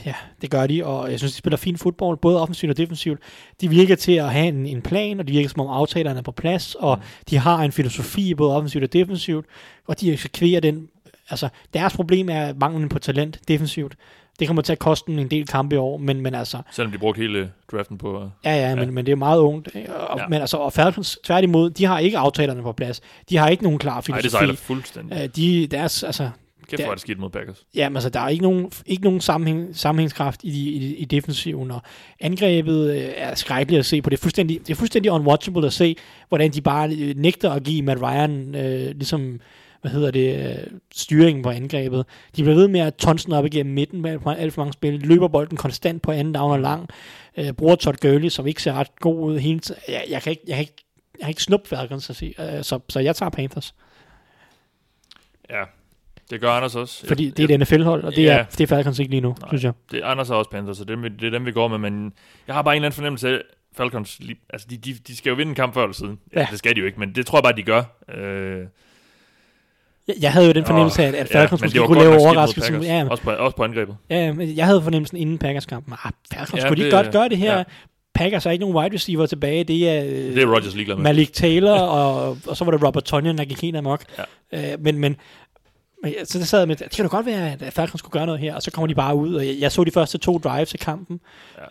ja, 0.06 0.14
det 0.40 0.50
gør 0.50 0.66
de, 0.66 0.84
og 0.86 1.10
jeg 1.10 1.18
synes, 1.18 1.32
de 1.32 1.38
spiller 1.38 1.56
fin 1.56 1.76
fodbold, 1.78 2.18
både 2.18 2.40
offensivt 2.42 2.70
og 2.70 2.76
defensivt. 2.76 3.20
De 3.60 3.68
virker 3.70 3.96
til 3.96 4.12
at 4.12 4.32
have 4.32 4.48
en, 4.48 4.66
en 4.66 4.82
plan, 4.82 5.20
og 5.20 5.28
de 5.28 5.32
virker 5.32 5.48
som 5.48 5.60
om 5.60 5.68
aftalerne 5.68 6.18
er 6.18 6.22
på 6.22 6.32
plads, 6.32 6.74
og 6.74 6.96
Mm. 6.96 7.02
de 7.30 7.36
har 7.38 7.58
en 7.62 7.72
filosofi, 7.72 8.34
både 8.34 8.56
offensivt 8.56 8.84
og 8.84 8.92
defensivt, 8.92 9.46
og 9.86 10.00
de 10.00 10.12
eksekverer 10.12 10.60
den. 10.60 10.88
Altså, 11.30 11.48
deres 11.74 11.92
problem 11.96 12.28
er 12.28 12.52
manglen 12.54 12.88
på 12.88 12.98
talent 12.98 13.40
defensivt. 13.48 13.96
Det 14.40 14.46
kommer 14.48 14.62
til 14.62 14.72
at 14.72 14.78
koste 14.78 15.10
dem 15.12 15.18
en 15.18 15.28
del 15.28 15.46
kampe 15.46 15.74
i 15.74 15.78
år, 15.78 15.96
men, 15.96 16.20
men 16.20 16.34
altså, 16.34 16.62
Selvom 16.72 16.92
de 16.92 16.98
brugte 16.98 17.18
hele 17.18 17.50
draften 17.72 17.98
på... 17.98 18.30
ja, 18.44 18.50
ja, 18.54 18.68
Ja. 18.68 18.74
men, 18.74 18.94
men 18.94 19.06
det 19.06 19.12
er 19.12 19.16
meget 19.16 19.40
ungt. 19.40 19.68
Og, 19.88 20.18
Ja. 20.18 20.26
Men 20.28 20.40
altså, 20.40 20.56
og 20.56 20.72
Falcons, 20.72 21.18
tværtimod, 21.24 21.70
de 21.70 21.84
har 21.84 21.98
ikke 21.98 22.18
aftalerne 22.18 22.62
på 22.62 22.72
plads. 22.72 23.00
De 23.30 23.36
har 23.36 23.48
ikke 23.48 23.62
nogen 23.62 23.78
klar 23.78 23.92
Nej, 23.94 24.02
filosofi. 24.02 24.22
det 24.22 24.30
sejler 24.32 24.54
fuldstændig. 24.54 25.22
Øh, 25.22 25.28
de, 25.36 25.66
deres, 25.66 26.02
altså, 26.02 26.30
Kæft, 26.68 26.82
hvor 26.82 26.90
er 26.90 26.94
det 26.94 27.00
skidt 27.00 27.18
mod 27.18 27.30
Packers. 27.30 27.56
Ja, 27.74 27.88
men 27.88 27.96
altså, 27.96 28.10
der 28.10 28.20
er 28.20 28.28
ikke 28.28 28.42
nogen, 28.42 28.72
ikke 28.86 29.02
nogen 29.02 29.20
sammenhæng, 29.20 29.76
sammenhængskraft 29.76 30.40
i, 30.44 30.70
i, 30.70 30.94
i 30.96 31.04
defensiven, 31.04 31.70
og 31.70 31.82
angrebet 32.20 32.90
øh, 32.96 33.08
er 33.16 33.34
skrækkeligt 33.34 33.78
at 33.78 33.86
se 33.86 34.02
på. 34.02 34.10
Det 34.10 34.16
er 34.16 34.20
fuldstændig, 34.20 34.60
det 34.66 34.70
er 34.70 34.74
fuldstændig 34.76 35.12
unwatchable 35.12 35.66
at 35.66 35.72
se, 35.72 35.96
hvordan 36.28 36.50
de 36.50 36.60
bare 36.60 36.90
øh, 36.90 37.16
nægter 37.16 37.50
at 37.50 37.62
give 37.62 37.82
Matt 37.82 38.02
Ryan 38.02 38.54
øh, 38.54 38.86
ligesom, 38.90 39.40
hvad 39.80 39.90
hedder 39.90 40.10
det, 40.10 40.50
øh, 40.50 40.66
styringen 40.94 41.42
på 41.42 41.50
angrebet. 41.50 42.06
De 42.36 42.42
bliver 42.42 42.54
ved 42.56 42.68
med 42.68 42.80
at 42.80 42.94
tonsen 42.94 43.32
op 43.32 43.46
igennem 43.46 43.74
midten 43.74 44.00
med 44.02 44.18
alt 44.38 44.52
for 44.52 44.62
mange 44.62 44.72
spil, 44.72 44.94
løber 45.00 45.28
bolden 45.28 45.56
konstant 45.56 46.02
på 46.02 46.12
anden 46.12 46.32
down 46.34 46.50
og 46.52 46.60
lang, 46.60 46.88
øh, 47.36 47.52
bruger 47.52 47.76
Todd 47.76 47.96
Gurley, 48.00 48.28
som 48.28 48.46
ikke 48.46 48.62
ser 48.62 48.72
ret 48.72 48.96
god 49.00 49.20
ud 49.32 49.38
hele 49.38 49.60
tiden. 49.60 49.80
Jeg, 49.88 50.04
jeg, 50.10 50.22
kan 50.22 50.30
ikke, 50.30 50.42
jeg, 50.46 50.54
kan 50.54 50.60
ikke, 50.60 50.84
jeg 51.18 51.24
har 51.26 51.28
ikke 51.28 51.42
snupt 51.42 51.68
Falcons 51.68 52.10
sige, 52.14 52.56
øh, 52.56 52.64
så, 52.64 52.78
så 52.88 53.00
jeg 53.00 53.16
tager 53.16 53.30
Panthers. 53.30 53.74
Ja, 55.50 55.64
det 56.30 56.40
gør 56.40 56.50
Anders 56.50 56.74
også. 56.76 57.06
Fordi 57.06 57.30
det 57.30 57.50
er 57.50 57.54
et 57.54 57.60
NFL-hold, 57.60 58.04
og 58.04 58.16
det, 58.16 58.22
Ja. 58.22 58.38
er, 58.38 58.44
det 58.44 58.60
er 58.60 58.66
Falcons 58.66 58.98
ikke 58.98 59.10
lige 59.10 59.20
nu, 59.20 59.34
Nej. 59.40 59.48
synes 59.48 59.64
jeg. 59.64 59.72
Det, 59.90 60.00
Anders 60.02 60.28
har 60.28 60.34
også 60.34 60.50
Panthers, 60.50 60.76
så 60.76 60.84
det, 60.84 60.90
er 60.90 60.94
dem, 60.94 61.02
vi- 61.04 61.08
det 61.08 61.24
er 61.26 61.30
dem, 61.30 61.46
vi 61.46 61.52
går 61.52 61.68
med, 61.68 61.78
men 61.90 62.12
jeg 62.46 62.54
har 62.54 62.62
bare 62.62 62.74
en 62.74 62.76
eller 62.76 62.86
anden 62.86 62.94
fornemmelse 62.96 63.28
af, 63.28 63.38
Falcons, 63.72 64.20
altså 64.50 64.66
de, 64.70 64.76
de, 64.76 64.94
de 64.94 65.16
skal 65.16 65.30
jo 65.30 65.36
vinde 65.36 65.50
en 65.50 65.54
kamp 65.56 65.74
før 65.74 65.82
eller 65.82 65.94
siden. 65.94 66.18
Ja. 66.34 66.40
Ja. 66.40 66.46
Det 66.50 66.58
skal 66.58 66.74
de 66.74 66.80
jo 66.80 66.86
ikke, 66.86 67.00
men 67.00 67.14
det 67.14 67.26
tror 67.26 67.38
jeg 67.38 67.42
bare, 67.42 67.56
de 67.56 67.62
gør. 67.62 67.82
Øh, 68.14 68.66
Jeg, 70.08 70.16
jeg 70.20 70.32
havde 70.32 70.46
jo 70.46 70.52
den 70.52 70.64
fornemmelse 70.64 71.02
af, 71.02 71.08
at, 71.08 71.14
at 71.14 71.28
Falcons 71.28 71.60
men 71.60 71.66
måske 71.66 71.78
det 71.78 71.86
kunne 71.86 71.98
lave 71.98 72.20
overraskelsen. 72.20 72.82
Ja, 72.82 73.06
Også, 73.10 73.22
på, 73.22 73.30
også 73.30 73.56
på 73.56 73.64
angrebet. 73.64 73.96
ja, 74.10 74.32
men 74.32 74.56
jeg 74.56 74.66
havde 74.66 74.82
fornemmelsen 74.82 75.16
inden 75.18 75.38
Packers-kampen. 75.38 75.92
Ah, 76.04 76.12
Falcons, 76.32 76.52
Ja, 76.52 76.56
ja, 76.58 76.66
skulle 76.66 76.80
de 76.80 76.84
det- 76.84 76.92
godt 77.04 77.12
gøre 77.12 77.28
det 77.28 77.38
her? 77.38 77.52
ja. 77.52 77.58
Ja. 77.58 77.64
Packers 78.14 78.46
er 78.46 78.50
ikke 78.50 78.60
nogen 78.64 78.76
wide 78.76 78.94
receiver 78.94 79.26
tilbage. 79.26 79.64
Det 79.64 79.88
er, 79.88 80.00
Det 80.02 80.38
er 80.42 80.46
Rodgers 80.54 80.74
ligeglad 80.74 80.96
med. 80.96 81.02
Malik 81.02 81.32
Taylor, 81.32 81.78
og, 81.98 82.36
og 82.46 82.56
så 82.56 82.64
var 82.64 82.72
det 82.72 82.82
Robert 82.86 83.04
Tonyan, 83.04 83.38
der 83.38 83.44
gik 83.44 83.62
helt 83.62 83.76
amok. 83.76 84.02
Ja. 84.52 84.72
Øh, 84.72 84.80
men, 84.80 84.98
men, 84.98 85.16
men 86.02 86.14
så 86.24 86.38
det 86.38 86.48
sad 86.48 86.66
med, 86.66 86.76
det 86.76 86.90
kan 86.90 87.04
da 87.04 87.08
godt 87.08 87.26
være, 87.26 87.52
at 87.60 87.72
Falcons 87.72 87.98
skulle 87.98 88.12
gøre 88.12 88.26
noget 88.26 88.40
her, 88.40 88.54
og 88.54 88.62
så 88.62 88.70
kommer 88.70 88.86
de 88.86 88.94
bare 88.94 89.14
ud, 89.14 89.34
og 89.34 89.46
jeg, 89.46 89.56
jeg 89.60 89.72
så 89.72 89.84
de 89.84 89.90
første 89.90 90.18
to 90.18 90.38
drives 90.38 90.74
af 90.74 90.80
kampen 90.80 91.20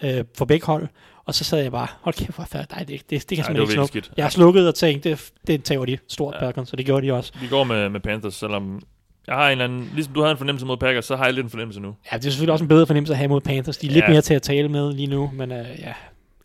ja. 0.04 0.18
øh, 0.20 0.26
for 0.38 0.46
begge 0.46 0.66
hold, 0.66 0.88
og 1.30 1.36
så 1.36 1.44
sad 1.44 1.62
jeg 1.62 1.72
bare, 1.72 1.88
hold 2.02 2.16
kæft, 2.16 2.36
hvor 2.36 2.46
færdigt, 2.46 2.72
nej, 2.72 2.80
det, 2.84 2.88
det, 3.10 3.10
det 3.10 3.28
kan 3.30 3.38
jeg 3.38 3.46
simpelthen 3.46 3.82
ikke 3.82 3.92
slukke. 3.92 4.10
Jeg 4.18 4.26
har 4.26 4.30
slukket 4.30 4.68
og 4.68 4.76
tænkt, 4.76 5.04
det, 5.04 5.32
det 5.48 5.64
tager 5.64 5.86
de 5.86 5.98
stort 6.08 6.36
Ja. 6.42 6.46
Falcons, 6.46 6.70
så 6.70 6.76
det 6.76 6.86
gjorde 6.86 7.08
de 7.08 7.14
også. 7.14 7.34
Vi 7.42 7.48
går 7.48 7.64
med, 7.64 7.90
med 7.90 8.00
Panthers, 8.00 8.34
selvom 8.36 8.82
jeg 9.28 9.36
har 9.36 9.46
en 9.46 9.52
eller 9.52 9.66
anden, 9.66 9.92
ligesom 9.94 10.14
du 10.14 10.20
havde 10.22 10.32
en 10.32 10.38
fornemmelse 10.38 10.66
mod 10.66 10.78
Packers, 10.78 11.06
så 11.06 11.16
har 11.16 11.26
jeg 11.26 11.34
lidt 11.34 11.44
en 11.44 11.50
fornemmelse 11.50 11.80
nu. 11.80 11.96
Ja, 12.12 12.18
det 12.18 12.26
er 12.26 12.30
selvfølgelig 12.30 12.54
også 12.54 12.64
en 12.64 12.70
bedre 12.70 12.88
fornemmelse 12.88 13.14
at 13.14 13.18
have 13.18 13.28
mod 13.28 13.42
Panthers. 13.42 13.78
De 13.78 13.88
er 13.88 13.92
lidt 13.92 14.06
Ja. 14.06 14.10
mere 14.10 14.22
til 14.22 14.34
at 14.34 14.42
tale 14.42 14.68
med 14.70 14.94
lige 14.94 15.08
nu, 15.08 15.32
men 15.34 15.52
øh, 15.52 15.58
ja, 15.58 15.64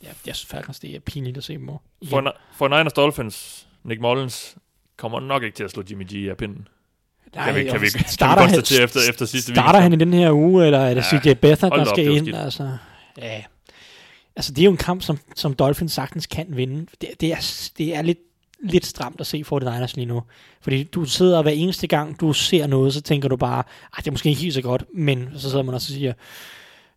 ja, 0.03 0.09
jeg 0.27 0.37
synes 0.37 0.47
Falcons, 0.47 0.79
det 0.81 0.95
er 0.97 1.01
pinligt 1.01 1.37
at 1.37 1.45
se 1.45 1.53
dem 1.55 1.69
over. 1.69 1.79
For, 2.09 2.37
for 2.57 2.69
Niners 2.69 2.93
Dolphins, 2.93 3.67
Nick 3.85 4.01
Mullins 4.01 4.57
kommer 4.97 5.21
nok 5.21 5.43
ikke 5.43 5.57
til 5.57 5.65
at 5.65 5.71
slå 5.71 5.83
Jimmy 5.91 6.05
G 6.15 6.29
af 6.31 6.37
pinden. 6.37 6.69
Nej, 7.35 7.45
kan 7.45 7.55
vi, 7.55 7.65
kan 7.65 7.81
vi, 7.81 7.89
kan 7.89 7.99
vi 8.01 8.05
starter, 8.09 8.43
han, 8.43 8.51
konstatere 8.55 8.85
efter, 8.85 9.01
efter 9.11 9.27
sidste 9.27 9.53
starter 9.55 9.81
han 9.81 9.93
i 9.93 9.97
den 9.97 10.13
her 10.13 10.33
uge, 10.33 10.67
eller 10.67 10.79
er 10.79 10.95
det 10.95 11.13
Ja, 11.13 11.19
CJ 11.21 11.35
Beathard, 11.35 11.73
der 11.79 11.85
skal 11.85 12.07
ind? 12.17 12.35
Altså, 12.37 12.71
ja 13.19 13.43
altså, 14.37 14.53
det 14.53 14.63
er 14.63 14.65
jo 14.65 14.71
en 14.71 14.77
kamp, 14.77 15.03
som, 15.03 15.19
som 15.37 15.55
Dolphins 15.55 15.93
sagtens 15.93 16.27
kan 16.27 16.47
vinde. 16.49 16.87
Det, 17.01 17.09
det, 17.21 17.33
er, 17.33 17.71
det 17.79 17.97
er 17.97 18.03
lidt, 18.03 18.19
lidt 18.63 18.87
stramt 18.87 19.21
at 19.21 19.27
se 19.27 19.45
for 19.45 19.59
det 19.59 19.73
Niners 19.73 19.97
lige 19.97 20.07
nu. 20.07 20.23
Fordi 20.61 20.83
du 20.83 21.05
sidder 21.05 21.43
hver 21.43 21.51
eneste 21.51 21.87
gang, 21.87 22.21
du 22.21 22.33
ser 22.33 22.67
noget, 22.67 22.95
så 22.95 23.01
tænker 23.01 23.29
du 23.29 23.37
bare, 23.37 23.63
at 23.99 24.05
det 24.05 24.07
er 24.07 24.11
måske 24.11 24.29
ikke 24.29 24.43
helt 24.43 24.55
så 24.55 24.63
godt, 24.63 24.85
men 24.95 25.29
så 25.37 25.51
sidder 25.51 25.65
man 25.65 25.75
også 25.75 25.93
og 25.93 25.95
siger, 25.95 26.13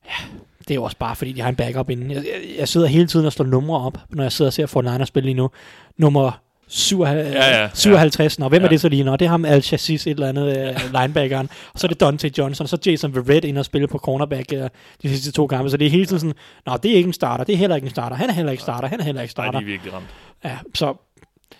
ja, 0.05 0.25
det 0.59 0.71
er 0.71 0.75
jo 0.75 0.83
også 0.83 0.97
bare, 0.97 1.15
fordi 1.15 1.31
de 1.31 1.41
har 1.41 1.49
en 1.49 1.55
backup 1.55 1.89
inden. 1.89 2.11
Jeg, 2.11 2.25
jeg, 2.25 2.57
jeg 2.57 2.67
sidder 2.67 2.87
hele 2.87 3.07
tiden 3.07 3.25
og 3.25 3.33
slår 3.33 3.45
numre 3.45 3.79
op, 3.79 3.97
når 4.09 4.23
jeg 4.23 4.31
sidder 4.31 4.49
og 4.49 4.53
ser 4.53 4.65
for 4.65 4.81
Niners 4.81 5.07
spille 5.07 5.25
lige 5.25 5.35
nu. 5.35 5.49
Nummer 5.97 6.41
57, 6.67 7.33
Ja, 7.33 7.49
ja, 7.49 7.61
ja. 7.61 7.69
57 7.73 8.39
Nå, 8.39 8.49
hvem 8.49 8.61
er 8.61 8.65
Ja. 8.65 8.69
det 8.71 8.81
så 8.81 8.89
lige? 8.89 9.03
Nå, 9.03 9.15
det 9.15 9.25
er 9.25 9.29
ham 9.29 9.45
Al 9.45 9.61
Chassis, 9.63 10.07
et 10.07 10.11
eller 10.11 10.27
andet 10.29 10.57
øh, 10.57 10.75
linebackeren. 11.01 11.49
Og 11.73 11.79
så 11.79 11.87
er 11.87 11.89
det 11.89 11.99
Dante 11.99 12.31
Johnson, 12.37 12.65
og 12.65 12.69
så 12.69 12.77
Jason 12.85 13.15
Verrett 13.15 13.45
ind 13.45 13.57
og 13.57 13.65
spille 13.65 13.87
på 13.87 13.97
cornerback 13.97 14.53
øh, 14.53 14.69
de 15.01 15.09
sidste 15.09 15.31
to 15.31 15.47
kampe. 15.47 15.69
Så 15.69 15.77
det 15.77 15.85
er 15.87 15.91
hele 15.91 16.05
tiden 16.05 16.19
sådan, 16.19 16.35
nå, 16.65 16.77
det 16.83 16.91
er 16.91 16.95
ikke 16.95 17.07
en 17.07 17.13
starter, 17.13 17.43
det 17.43 17.53
er 17.53 17.57
heller 17.57 17.75
ikke 17.75 17.85
en 17.85 17.91
starter, 17.91 18.15
han 18.15 18.29
er 18.29 18.33
heller 18.33 18.51
ikke 18.51 18.63
starter, 18.63 18.87
han 18.87 18.99
er 18.99 19.03
heller 19.03 19.21
ikke 19.21 19.33
Nej, 19.37 19.45
de 19.45 19.49
starter. 19.51 19.59
er 19.59 19.63
virkelig 19.71 19.93
ramt. 19.93 20.05
Ja, 20.43 20.57
så 20.73 20.95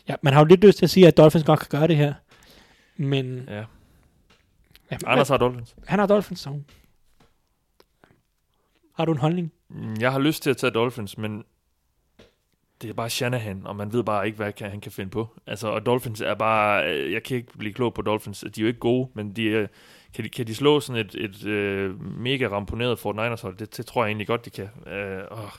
ja, 0.10 0.16
man 0.22 0.34
har 0.34 0.40
jo 0.42 0.46
lidt 0.46 0.64
lyst 0.66 0.78
til 0.78 0.86
at 0.86 0.90
sige, 0.90 1.08
at 1.08 1.18
Dolphins 1.18 1.44
godt 1.46 1.60
kan 1.60 1.80
gøre 1.80 1.88
det 1.88 1.96
her. 1.96 2.14
Men 2.98 3.44
Ja. 3.48 3.64
ja, 4.92 4.98
Anders 5.06 5.30
har 5.30 5.38
Dolphins. 5.38 5.76
han 5.88 6.00
har 6.00 6.06
Dolphins, 6.08 6.40
så. 6.40 6.50
Har 8.96 9.06
du 9.06 9.12
en 9.12 9.18
holdning? 9.18 9.52
Mm, 9.70 9.96
Jeg 10.00 10.12
har 10.12 10.20
lyst 10.20 10.44
til 10.44 10.50
at 10.50 10.58
tage 10.58 10.72
Dolphins, 10.72 11.18
men 11.18 11.44
det 12.82 12.90
er 12.90 12.94
bare 12.94 13.10
Shanahan, 13.10 13.68
og 13.68 13.76
man 13.76 13.94
ved 13.94 14.04
bare 14.04 14.26
ikke, 14.26 14.36
hvad 14.36 14.54
kan, 14.54 14.70
han 14.70 14.82
kan 14.82 14.92
finde 14.92 15.12
på. 15.12 15.28
Altså, 15.48 15.68
og 15.68 15.86
Dolphins 15.86 16.22
er 16.22 16.34
bare... 16.36 16.94
Øh, 16.94 17.12
jeg 17.12 17.24
kan 17.24 17.38
ikke 17.38 17.58
blive 17.58 17.74
klog 17.74 17.94
på 17.94 18.02
Dolphins. 18.02 18.40
De 18.40 18.62
er 18.62 18.64
jo 18.64 18.68
ikke 18.68 18.80
gode, 18.80 19.10
men 19.14 19.36
de, 19.36 19.56
er- 19.56 19.68
kan, 20.14 20.24
de, 20.24 20.30
kan 20.30 20.48
de 20.48 20.56
slå 20.56 20.80
sådan 20.80 21.06
et, 21.06 21.16
et 21.16 21.46
øh, 21.46 22.02
mega 22.04 22.48
ramponeret 22.48 23.00
Fort 23.00 23.16
Niners 23.16 23.42
hold? 23.42 23.58
Det, 23.58 23.78
det 23.78 23.86
tror 23.86 24.04
jeg 24.04 24.10
egentlig 24.10 24.28
godt, 24.28 24.46
de 24.46 24.50
kan. 24.50 24.70
Øh, 24.94 25.24
åh. 25.32 25.50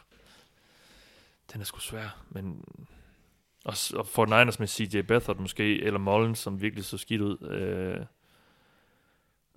Den 1.53 1.61
er 1.61 1.65
sgu 1.65 1.79
svær, 1.81 2.23
men... 2.31 2.65
Og, 3.65 3.75
og 3.95 4.07
Fort 4.07 4.29
Niners 4.29 4.59
med 4.59 4.69
CJ 4.69 5.01
Beathard 5.03 5.37
måske, 5.39 5.83
eller 5.83 5.99
Mullins, 5.99 6.39
som 6.39 6.61
virkelig 6.61 6.85
så 6.85 6.99
skidt 6.99 7.21
ud. 7.21 7.49
Øh. 7.51 8.05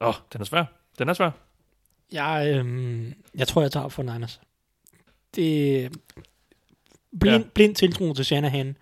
Åh, 0.08 0.14
den 0.34 0.42
er 0.42 0.46
svær. 0.46 0.66
Den 1.00 1.10
er 1.10 1.14
svær. 1.14 1.32
Jeg, 2.12 2.54
øh, 2.66 3.06
jeg 3.36 3.48
tror, 3.48 3.62
jeg 3.62 3.72
tager 3.72 3.90
Fort 3.90 4.06
Niners. 4.06 4.42
Det 5.36 5.92
blind, 7.20 7.36
Ja. 7.36 7.40
ja. 7.42 7.50
blind 7.54 7.76
tiltro 7.76 8.14
til 8.14 8.26
Shanahan. 8.26 8.78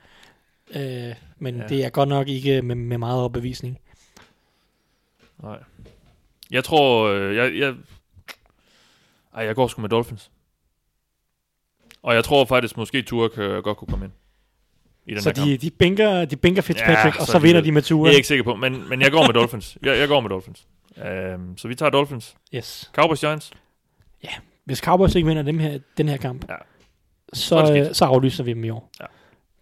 Øh, 0.76 1.14
men 1.38 1.56
Ja. 1.56 1.62
ja. 1.62 1.68
det 1.68 1.86
er 1.86 1.90
godt 1.90 2.10
nok 2.10 2.28
ikke 2.28 2.62
med, 2.62 2.76
med 2.76 2.98
meget 2.98 3.20
overbevisning. 3.20 3.80
Nej. 5.44 5.58
Jeg 6.52 6.64
tror, 6.64 7.08
øh, 7.08 7.36
jeg, 7.36 7.56
jeg, 7.56 7.76
ej, 9.36 9.46
jeg 9.46 9.56
går 9.56 9.68
sgu 9.68 9.82
med 9.82 9.90
Dolphins. 9.90 10.32
Og 12.04 12.16
jeg 12.16 12.24
tror 12.24 12.46
faktisk, 12.46 12.78
måske 12.78 13.02
Tua 13.02 13.28
kan 13.28 13.62
godt 13.64 13.78
kunne 13.78 13.88
komme 13.88 14.06
ind. 14.06 14.14
I 15.06 15.14
den 15.14 15.22
Så 15.22 15.34
kamp. 15.34 15.48
de, 15.48 15.58
de, 15.58 15.72
bænker, 15.72 16.26
de 16.26 16.36
bænker 16.36 16.62
Fitzpatrick, 16.62 17.16
Ja, 17.16 17.22
og 17.22 17.26
så 17.26 17.32
så 17.32 17.38
er 17.38 17.42
de 17.42 17.48
vinder 17.48 17.62
de 17.62 17.72
med 17.72 17.82
Det 17.82 17.88
Tua. 17.88 18.08
er 18.08 18.12
jeg 18.12 18.16
ikke 18.18 18.28
sikker 18.28 18.44
på, 18.44 18.56
men, 18.56 18.90
men 18.90 19.02
jeg 19.02 19.12
går 19.12 19.26
med 19.26 19.34
Dolphins. 19.34 19.78
Jeg, 19.84 19.98
jeg 19.98 20.08
går 20.08 20.20
med 20.20 20.30
Dolphins. 20.30 20.68
Um, 21.36 21.58
så 21.58 21.68
vi 21.68 21.76
tager 21.76 21.90
Dolphins. 21.90 22.36
Yes. 22.56 22.92
Cowboys 22.94 23.20
Giants. 23.20 23.52
Hvis 24.66 24.78
Cowboys 24.78 25.16
ikke 25.16 25.28
vinder 25.28 25.44
dem 25.44 25.60
her, 25.60 25.80
den 25.98 26.10
her 26.10 26.18
kamp, 26.18 26.46
Ja. 26.50 26.56
Så 27.34 27.90
så, 27.94 28.06
aflyser 28.06 28.44
vi 28.44 28.54
dem 28.54 28.64
i 28.64 28.70
år. 28.70 28.90
Ja. 29.00 29.06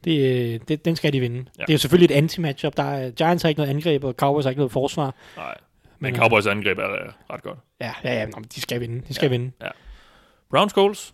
Det, 0.03 0.53
øh, 0.53 0.59
det, 0.67 0.85
den 0.85 0.95
skal 0.95 1.13
de 1.13 1.19
vinde. 1.19 1.37
Ja. 1.37 1.43
Ja. 1.59 1.63
Det 1.63 1.69
er 1.69 1.73
jo 1.73 1.77
selvfølgelig 1.77 2.15
et 2.15 2.21
anti-matchup. 2.23 2.73
Der 2.77 2.83
er, 2.83 3.11
Giants 3.11 3.41
har 3.43 3.49
ikke 3.49 3.59
noget 3.59 3.69
angreb, 3.69 4.03
og 4.03 4.13
Cowboys 4.13 4.45
har 4.45 4.49
ikke 4.49 4.59
noget 4.59 4.71
forsvar. 4.71 5.15
Nej. 5.37 5.57
Men 5.99 6.13
øh, 6.13 6.19
Cowboys 6.19 6.45
angreb 6.45 6.77
er 6.77 7.13
ret 7.33 7.43
godt. 7.43 7.59
Ja, 7.81 7.93
ja, 8.03 8.13
ja 8.13 8.25
nå, 8.25 8.31
men 8.35 8.43
de 8.55 8.61
skal 8.61 8.79
vinde. 8.81 9.01
De 9.07 9.13
skal 9.13 9.25
Ja. 9.25 9.33
ja. 9.35 9.39
vinde. 9.39 9.51
Browns 10.49 10.73
Goals. 10.73 11.13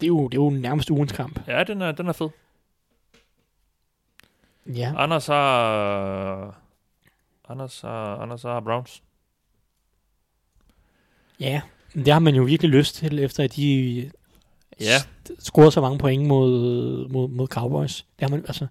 Det 0.00 0.06
er, 0.06 0.08
jo, 0.08 0.28
det 0.28 0.38
er 0.38 0.42
jo 0.42 0.50
nærmest 0.50 0.90
ugens 0.90 1.12
kamp. 1.12 1.40
Ja, 1.48 1.64
den 1.64 1.82
er, 1.82 1.92
den 1.92 2.08
er 2.08 2.12
fed. 2.12 2.28
Ja. 4.66 4.92
Anders 4.96 5.26
har... 5.26 6.60
Anders 7.48 7.80
har, 7.80 8.16
Anders 8.16 8.42
har 8.42 8.60
Browns. 8.60 9.02
Ja, 11.40 11.60
men 11.94 12.04
det 12.04 12.12
har 12.12 12.20
man 12.20 12.34
jo 12.34 12.42
virkelig 12.42 12.70
lyst 12.70 12.94
til, 12.94 13.18
efter 13.18 13.44
at 13.44 13.56
de 13.56 14.10
Ja. 14.80 15.34
scorede 15.38 15.70
så 15.70 15.80
mange 15.80 15.98
point 15.98 16.26
mod, 16.26 17.08
mod, 17.08 17.28
mod 17.28 17.46
Cowboys. 17.46 18.02
Det 18.18 18.30
har 18.30 18.36
man, 18.36 18.44
altså, 18.46 18.66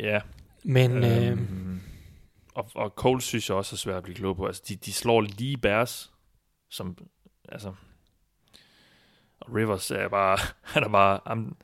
Ja. 0.00 0.20
men 0.64 1.04
øh, 1.04 1.30
Øhm, 1.32 1.80
og, 2.54 2.70
og 2.74 2.90
Coles 2.90 3.24
synes 3.24 3.48
jeg 3.48 3.56
også 3.56 3.74
er 3.74 3.78
svært 3.78 3.96
at 3.96 4.02
blive 4.02 4.16
klog 4.16 4.36
på. 4.36 4.46
Altså, 4.46 4.62
de, 4.68 4.76
de 4.76 4.92
slår 4.92 5.20
lige 5.20 5.56
Bears, 5.56 6.12
som, 6.70 6.98
altså, 7.48 7.72
og 9.40 9.54
Rivers 9.54 9.90
er 9.90 10.08
bare, 10.08 10.38
han 10.74 10.82
er 10.84 10.88
bare, 10.88 11.20
han, 11.26 11.56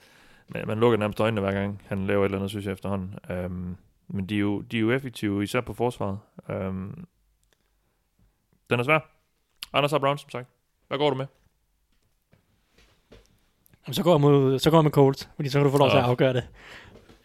man, 0.48 0.66
man 0.66 0.78
lukker 0.80 0.98
nærmest 0.98 1.20
øjnene 1.20 1.40
hver 1.40 1.52
gang, 1.52 1.82
han 1.86 2.06
laver 2.06 2.20
et 2.20 2.24
eller 2.24 2.38
andet, 2.38 2.50
synes 2.50 2.66
jeg 2.66 2.72
efterhånden. 2.72 3.14
Øhm, 3.30 3.76
men 4.08 4.26
de 4.26 4.34
er, 4.34 4.38
jo, 4.38 4.60
de 4.60 4.76
er 4.76 4.80
jo 4.80 4.90
effektive, 4.92 5.42
især 5.42 5.60
på 5.60 5.74
forsvaret. 5.74 6.18
Øhm, 6.50 7.06
den 8.70 8.80
er 8.80 8.84
svær. 8.84 9.10
Anders 9.72 9.90
har 9.90 9.98
Brown, 9.98 10.18
som 10.18 10.30
sagt. 10.30 10.48
Hvad 10.88 10.98
går 10.98 11.10
du 11.10 11.16
med? 11.16 11.26
Jamen, 13.86 13.94
så 13.94 14.02
går 14.02 14.12
jeg, 14.12 14.20
mod, 14.20 14.58
så 14.58 14.70
går 14.70 14.78
jeg 14.78 14.84
med 14.84 14.90
Colts, 14.92 15.28
fordi 15.36 15.48
så 15.48 15.58
kan 15.58 15.64
du 15.64 15.70
få 15.70 15.78
lov 15.78 15.90
til 15.90 15.96
at 15.96 16.02
afgøre 16.02 16.32
det. 16.32 16.42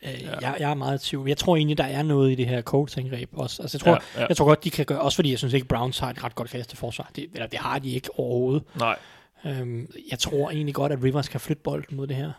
Øh, 0.04 0.12
Ja. 0.24 0.32
jeg, 0.42 0.56
jeg 0.60 0.70
er 0.70 0.74
meget 0.74 1.06
i 1.06 1.10
tvivl. 1.10 1.28
Jeg 1.28 1.38
tror 1.38 1.56
egentlig, 1.56 1.78
der 1.78 1.84
er 1.84 2.04
noget 2.04 2.32
i 2.32 2.36
det 2.36 2.48
her 2.48 2.62
Colts-angreb 2.62 3.30
også. 3.34 3.62
Altså, 3.62 3.78
jeg, 3.78 3.82
tror, 3.82 3.92
ja, 4.16 4.22
ja. 4.22 4.26
jeg 4.28 4.38
tror 4.38 4.46
godt, 4.46 4.64
de 4.64 4.70
kan 4.70 4.86
gøre, 4.86 5.02
også 5.02 5.16
fordi 5.16 5.30
jeg 5.32 5.38
synes 5.38 5.54
ikke, 5.54 5.68
Browns 5.68 6.00
har 6.00 6.10
et 6.10 6.24
ret 6.24 6.36
godt 6.36 6.50
kaste 6.50 6.78
forsvar. 6.78 7.10
Det, 7.16 7.28
eller 7.34 7.48
det 7.48 7.60
har 7.60 7.80
de 7.80 7.92
ikke 7.92 8.10
overhovedet. 8.20 8.64
Nej. 8.76 8.96
Øhm, 9.46 9.90
jeg 10.12 10.20
tror 10.20 10.50
egentlig 10.52 10.76
godt, 10.76 10.92
at 10.92 11.04
Rivers 11.04 11.28
kan 11.28 11.40
flytte 11.40 11.62
bolden 11.64 11.98
mod 11.98 12.08
det 12.08 12.16
her. 12.16 12.32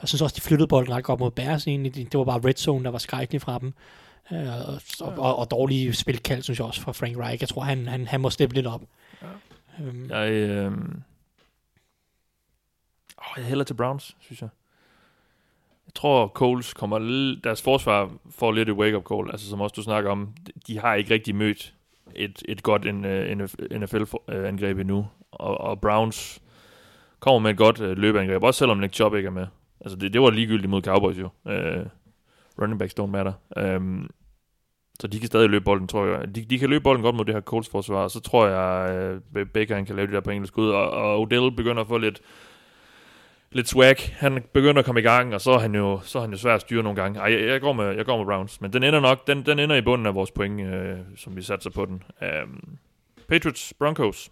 Jeg 0.00 0.08
synes 0.08 0.22
også, 0.22 0.34
de 0.36 0.40
flyttede 0.40 0.68
bolden 0.68 0.94
ret 0.94 1.04
godt 1.04 1.20
mod 1.20 1.30
Bears 1.30 1.66
egentlig. 1.66 1.94
Det, 1.94 2.12
det 2.12 2.18
var 2.18 2.24
bare 2.24 2.40
red 2.48 2.54
zone, 2.54 2.84
der 2.84 2.90
var 2.90 2.98
skrækkelig 2.98 3.40
fra 3.42 3.58
dem. 3.58 3.72
Øh, 4.32 4.46
og, 5.00 5.12
og, 5.18 5.36
og 5.38 5.50
dårlige 5.50 5.92
spilkald, 5.94 6.42
synes 6.42 6.58
jeg 6.58 6.66
også, 6.66 6.80
fra 6.80 6.92
Frank 6.92 7.16
Reich. 7.18 7.42
Jeg 7.42 7.48
tror, 7.48 7.62
han, 7.62 7.88
han, 7.88 8.06
han 8.06 8.20
må 8.20 8.30
steppe 8.30 8.54
lidt 8.54 8.66
op. 8.66 8.82
Ja. 9.22 9.84
Øhm, 9.84 10.10
Jeg, 10.10 10.30
øh 10.30 10.72
oh, 13.18 13.34
jeg 13.36 13.44
hælder 13.44 13.64
til 13.64 13.74
Browns, 13.74 14.16
synes 14.20 14.40
jeg. 14.40 14.48
Jeg 15.86 15.94
tror, 15.94 16.28
Coles 16.28 16.74
kommer... 16.74 16.98
l- 16.98 17.40
Deres 17.44 17.62
forsvar 17.62 18.10
får 18.30 18.52
lidt 18.52 18.68
et 18.68 18.74
wake-up 18.74 19.04
call. 19.12 19.30
Altså, 19.30 19.50
som 19.50 19.60
også 19.60 19.74
du 19.74 19.82
snakker 19.82 20.10
om, 20.10 20.34
de 20.66 20.78
har 20.78 20.94
ikke 20.94 21.14
rigtig 21.14 21.34
mødt 21.34 21.74
et, 22.14 22.42
et 22.48 22.62
godt 22.62 22.84
NFL-angreb 22.84 24.62
øh, 24.62 24.76
øh, 24.76 24.80
endnu. 24.80 25.06
Og, 25.30 25.60
og 25.60 25.80
Browns 25.80 26.42
kommer 27.20 27.38
med 27.38 27.50
et 27.50 27.56
godt 27.56 27.80
øh, 27.80 27.98
løbeangreb, 27.98 28.42
også 28.42 28.58
selvom 28.58 28.78
Nick 28.78 28.94
Chubb 28.94 29.14
ikke 29.14 29.26
er 29.26 29.30
med. 29.30 29.46
Altså, 29.80 29.96
det, 29.96 30.12
det 30.12 30.20
var 30.20 30.30
ligegyldigt 30.30 30.70
mod 30.70 30.82
Cowboys 30.82 31.18
jo. 31.18 31.28
Øh, 31.48 31.86
running 32.62 32.78
backs 32.78 32.94
don't 33.00 33.06
matter. 33.06 33.32
Um, 33.76 34.10
så 35.00 35.06
de 35.06 35.18
kan 35.20 35.26
stadig 35.26 35.50
løbe 35.50 35.64
bolden, 35.64 35.88
tror 35.88 36.06
jeg. 36.06 36.34
De, 36.34 36.44
de 36.44 36.58
kan 36.58 36.70
løbe 36.70 36.82
bolden 36.82 37.02
godt 37.02 37.16
mod 37.16 37.24
det 37.24 37.34
her 37.34 37.40
Colts 37.40 37.68
forsvar, 37.68 38.02
og 38.02 38.10
så 38.10 38.20
tror 38.20 38.46
jeg, 38.46 39.18
uh, 39.36 39.46
Baker 39.54 39.74
han 39.74 39.86
kan 39.86 39.96
lave 39.96 40.06
det 40.06 40.14
der 40.14 40.20
på 40.20 40.30
engelsk 40.30 40.58
ud, 40.58 40.70
og, 40.70 40.90
og 40.90 41.20
Odell 41.20 41.50
begynder 41.56 41.82
at 41.82 41.88
få 41.88 41.98
lidt, 41.98 42.20
lidt 43.56 43.68
swag. 43.68 43.96
Han 43.96 44.42
begynder 44.52 44.78
at 44.78 44.84
komme 44.84 45.00
i 45.00 45.04
gang, 45.04 45.34
og 45.34 45.40
så 45.40 45.50
er 45.50 45.58
han 45.58 45.74
jo, 45.74 46.00
så 46.04 46.18
er 46.18 46.22
han 46.22 46.30
jo 46.30 46.38
svær 46.38 46.54
at 46.54 46.60
styre 46.60 46.82
nogle 46.82 47.02
gange. 47.02 47.20
Ej, 47.20 47.32
jeg, 47.32 47.48
jeg, 47.48 47.60
går 47.60 47.72
med, 47.72 47.96
jeg 47.96 48.04
går 48.04 48.16
med 48.16 48.24
Browns, 48.24 48.60
men 48.60 48.72
den 48.72 48.82
ender 48.82 49.00
nok, 49.00 49.26
den, 49.26 49.46
den 49.46 49.58
ender 49.58 49.76
i 49.76 49.80
bunden 49.80 50.06
af 50.06 50.14
vores 50.14 50.30
point, 50.30 50.60
uh, 50.60 50.68
som 51.16 51.36
vi 51.36 51.42
satser 51.42 51.70
på 51.70 51.84
den. 51.84 52.02
Um, 52.22 52.78
Patriots, 53.28 53.74
Broncos. 53.78 54.30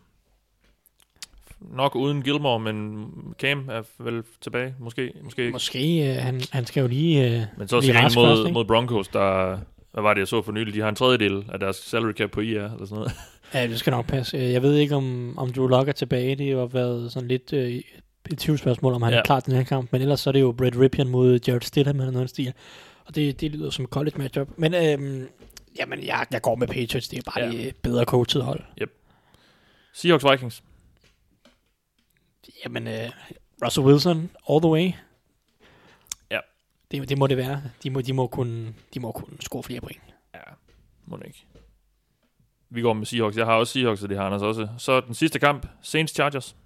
Nok 1.60 1.96
uden 1.96 2.22
Gilmore, 2.22 2.60
men 2.60 3.06
Cam 3.38 3.68
er 3.72 3.82
vel 3.98 4.22
tilbage, 4.40 4.74
måske, 4.78 5.12
måske 5.22 5.42
ikke. 5.42 5.52
Måske, 5.52 6.10
øh, 6.10 6.16
han, 6.16 6.40
han 6.52 6.66
skal 6.66 6.80
jo 6.80 6.86
lige 6.86 7.24
øh, 7.26 7.42
Men 7.58 7.68
så 7.68 7.80
skal 7.80 7.94
han 7.94 8.10
mod, 8.16 8.26
først, 8.26 8.52
mod 8.52 8.64
Broncos, 8.64 9.08
der... 9.08 9.58
Hvad 9.92 10.02
var 10.02 10.14
det, 10.14 10.18
jeg 10.20 10.28
så 10.28 10.42
for 10.42 10.52
nylig? 10.52 10.74
De 10.74 10.80
har 10.80 10.88
en 10.88 10.94
tredjedel 10.94 11.44
af 11.52 11.60
deres 11.60 11.76
salary 11.76 12.12
cap 12.12 12.30
på 12.30 12.40
IR, 12.40 12.64
eller 12.64 12.86
sådan 12.86 12.96
noget. 12.96 13.12
Ja, 13.54 13.66
det 13.66 13.78
skal 13.78 13.90
nok 13.90 14.06
passe. 14.06 14.36
Øh, 14.36 14.52
Jeg 14.52 14.62
ved 14.62 14.76
ikke, 14.76 14.94
om, 14.94 15.38
om 15.38 15.52
Drew 15.52 15.66
Lock 15.66 15.88
er 15.88 15.92
tilbage. 15.92 16.36
Det 16.36 16.56
har 16.56 16.66
været 16.66 17.12
sådan 17.12 17.28
lidt 17.28 17.52
øh, 17.52 17.80
et 18.32 18.38
tvivlsspørgsmål, 18.38 18.92
om 18.94 19.02
han 19.02 19.12
ja. 19.12 19.18
Er 19.18 19.22
klar 19.22 19.40
til 19.40 19.50
den 19.50 19.56
her 19.60 19.64
kamp. 19.64 19.92
Men 19.92 20.02
ellers 20.02 20.20
så 20.20 20.30
er 20.30 20.32
det 20.32 20.40
jo 20.40 20.52
Brett 20.52 20.76
Ripien 20.78 21.08
mod 21.08 21.40
Jared 21.48 21.60
Stidham 21.60 22.00
eller 22.00 22.12
noget 22.12 22.30
stil. 22.30 22.52
Og 23.04 23.14
det, 23.14 23.40
det 23.40 23.50
lyder 23.50 23.70
som 23.70 23.86
college 23.86 24.18
matchup. 24.18 24.48
Men 24.56 24.74
øhm, 24.74 25.28
jamen, 25.78 26.04
jeg, 26.06 26.26
jeg 26.30 26.42
går 26.42 26.54
med 26.54 26.66
Patriots. 26.68 27.08
Det 27.08 27.18
er 27.18 27.22
bare 27.34 27.44
Ja. 27.44 27.50
det 27.50 27.76
bedre 27.76 28.04
coachet 28.04 28.44
hold. 28.44 28.60
Seahawks 29.92 30.24
Vikings. 30.30 30.62
Jamen, 32.64 32.86
øh, 32.88 33.10
Russell 33.64 33.86
Wilson 33.86 34.30
all 34.50 34.60
the 34.60 34.70
way. 34.70 34.92
Ja. 36.30 36.38
Det, 36.90 37.08
det 37.08 37.18
må 37.18 37.26
det 37.26 37.36
være. 37.36 37.62
De 37.82 37.90
må, 37.90 38.00
de 38.00 38.12
må 38.12 38.26
kunne, 38.26 38.74
de 38.94 39.00
må 39.00 39.12
kunne 39.12 39.36
score 39.40 39.62
flere 39.62 39.80
point. 39.80 40.00
Ja, 40.34 40.40
må 41.06 41.16
det 41.16 41.26
ikke. 41.26 41.46
Vi 42.70 42.80
går 42.80 42.92
med 42.92 43.06
Seahawks. 43.06 43.36
Jeg 43.36 43.46
har 43.46 43.54
også 43.54 43.72
Seahawks, 43.72 44.02
og 44.02 44.08
det 44.08 44.16
har 44.16 44.24
Anders 44.26 44.42
også. 44.42 44.68
Så 44.78 45.00
den 45.00 45.14
sidste 45.14 45.38
kamp. 45.38 45.66
Saints 45.82 46.14
Chargers. 46.14 46.56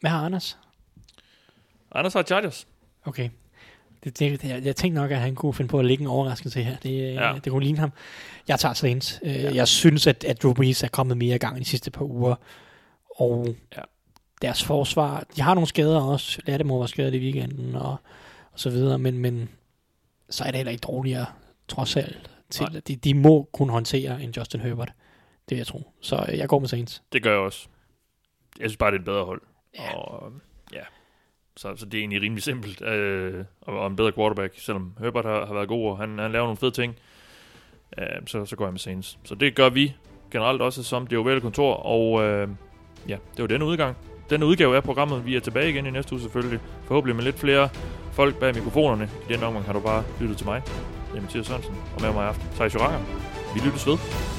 Hvad 0.00 0.10
har 0.10 0.24
Anders? 0.24 0.58
Anders 1.92 2.12
har 2.14 2.22
Chargers. 2.22 2.68
Okay. 3.04 3.30
Det, 4.04 4.18
det, 4.18 4.44
jeg, 4.44 4.64
jeg 4.64 4.76
tænkte 4.76 5.00
nok, 5.00 5.10
at 5.10 5.18
han 5.18 5.34
kunne 5.34 5.54
finde 5.54 5.68
på 5.68 5.78
at 5.78 5.84
lægge 5.84 6.02
en 6.02 6.08
overraskelse 6.08 6.62
her. 6.62 6.76
Det, 6.76 7.14
Ja. 7.14 7.28
ja. 7.32 7.38
det 7.44 7.52
kunne 7.52 7.62
ligne 7.64 7.78
ham. 7.78 7.92
Jeg 8.48 8.60
tager 8.60 8.72
Saints. 8.74 9.20
Øh, 9.22 9.34
Ja. 9.34 9.54
Jeg 9.54 9.68
synes, 9.68 10.06
at, 10.06 10.24
at 10.24 10.42
Drew 10.42 10.52
Brees 10.54 10.82
er 10.82 10.88
kommet 10.88 11.16
mere 11.16 11.34
i 11.34 11.38
gang 11.38 11.58
de 11.58 11.64
sidste 11.64 11.90
par 11.90 12.04
uger. 12.04 12.34
Og 13.20 13.54
Ja. 13.76 13.82
deres 14.42 14.64
forsvar, 14.64 15.24
de 15.36 15.40
har 15.42 15.54
nogle 15.54 15.68
skader 15.68 16.00
også. 16.00 16.40
Lattimore 16.46 16.80
var 16.80 16.86
skadet 16.86 17.14
i 17.14 17.18
weekenden 17.18 17.74
og, 17.74 17.96
og 18.52 18.60
så 18.60 18.70
videre. 18.70 18.98
Men, 18.98 19.18
men 19.18 19.48
så 20.30 20.44
er 20.44 20.48
det 20.50 20.56
heller 20.56 20.72
ikke 20.72 20.82
dårligere, 20.86 21.26
trods 21.68 21.96
alt. 21.96 22.30
Til, 22.50 22.66
Nej. 22.72 22.80
de, 22.88 22.96
de 22.96 23.14
må 23.14 23.48
kunne 23.52 23.72
håndtere 23.72 24.22
en 24.22 24.30
Justin 24.30 24.60
Herbert. 24.60 24.88
Det 25.48 25.50
vil 25.50 25.56
jeg 25.56 25.66
tro. 25.66 25.92
Så 26.00 26.24
øh, 26.28 26.38
jeg 26.38 26.48
går 26.48 26.58
med 26.58 26.68
Saints. 26.68 27.02
Det 27.12 27.22
gør 27.22 27.30
jeg 27.30 27.40
også. 27.40 27.68
Jeg 28.60 28.70
synes 28.70 28.76
bare, 28.76 28.90
det 28.90 28.96
er 28.96 29.00
et 29.00 29.04
bedre 29.04 29.24
hold. 29.24 29.42
Ja. 29.78 29.96
Og, 29.96 30.32
ja. 30.72 30.82
Så, 31.56 31.76
så 31.76 31.86
det 31.86 31.94
er 31.94 31.98
egentlig 31.98 32.22
rimelig 32.22 32.42
simpelt. 32.42 32.82
Øh, 32.82 33.44
og, 33.60 33.78
og 33.78 33.86
en 33.86 33.96
bedre 33.96 34.12
quarterback, 34.12 34.54
selvom 34.56 34.94
Herbert 35.00 35.24
har, 35.24 35.46
har 35.46 35.54
været 35.54 35.68
god, 35.68 35.90
og 35.90 35.98
han, 35.98 36.18
han 36.18 36.32
laver 36.32 36.44
nogle 36.44 36.56
fede 36.56 36.70
ting. 36.70 36.96
Øh, 37.98 38.06
så, 38.26 38.44
så 38.44 38.56
går 38.56 38.64
jeg 38.64 38.72
med 38.72 38.80
Saints. 38.80 39.18
Så 39.24 39.34
det 39.34 39.54
gør 39.54 39.68
vi 39.68 39.94
generelt 40.30 40.62
også 40.62 40.82
som 40.82 41.06
det 41.06 41.18
ovale 41.18 41.40
kontor. 41.40 41.74
Og 41.74 42.22
øh, 42.22 42.48
ja, 43.08 43.16
det 43.36 43.42
var 43.42 43.46
den 43.46 43.62
udgang. 43.62 43.96
Den 44.30 44.42
udgave 44.42 44.76
af 44.76 44.82
programmet. 44.82 45.26
Vi 45.26 45.36
er 45.36 45.40
tilbage 45.40 45.70
igen 45.70 45.86
i 45.86 45.90
næste 45.90 46.12
uge 46.12 46.20
selvfølgelig. 46.20 46.60
Forhåbentlig 46.84 47.16
med 47.16 47.24
lidt 47.24 47.38
flere 47.38 47.68
folk 48.12 48.40
bag 48.40 48.54
mikrofonerne. 48.54 49.10
I 49.30 49.32
den 49.32 49.42
omgang 49.42 49.64
har 49.64 49.72
du 49.72 49.80
bare 49.80 50.04
lyttet 50.20 50.36
til 50.36 50.46
mig. 50.46 50.62
Det 51.12 51.18
er 51.18 51.22
Mathias 51.22 51.46
Sørensen. 51.46 51.74
Og 51.94 52.02
med 52.02 52.12
mig 52.12 52.24
i 52.24 52.28
aften. 52.28 52.48
Thijs 52.54 52.74
Joranger. 52.74 53.00
Vi 53.54 53.60
lyttes 53.66 53.86
ved. 53.86 54.37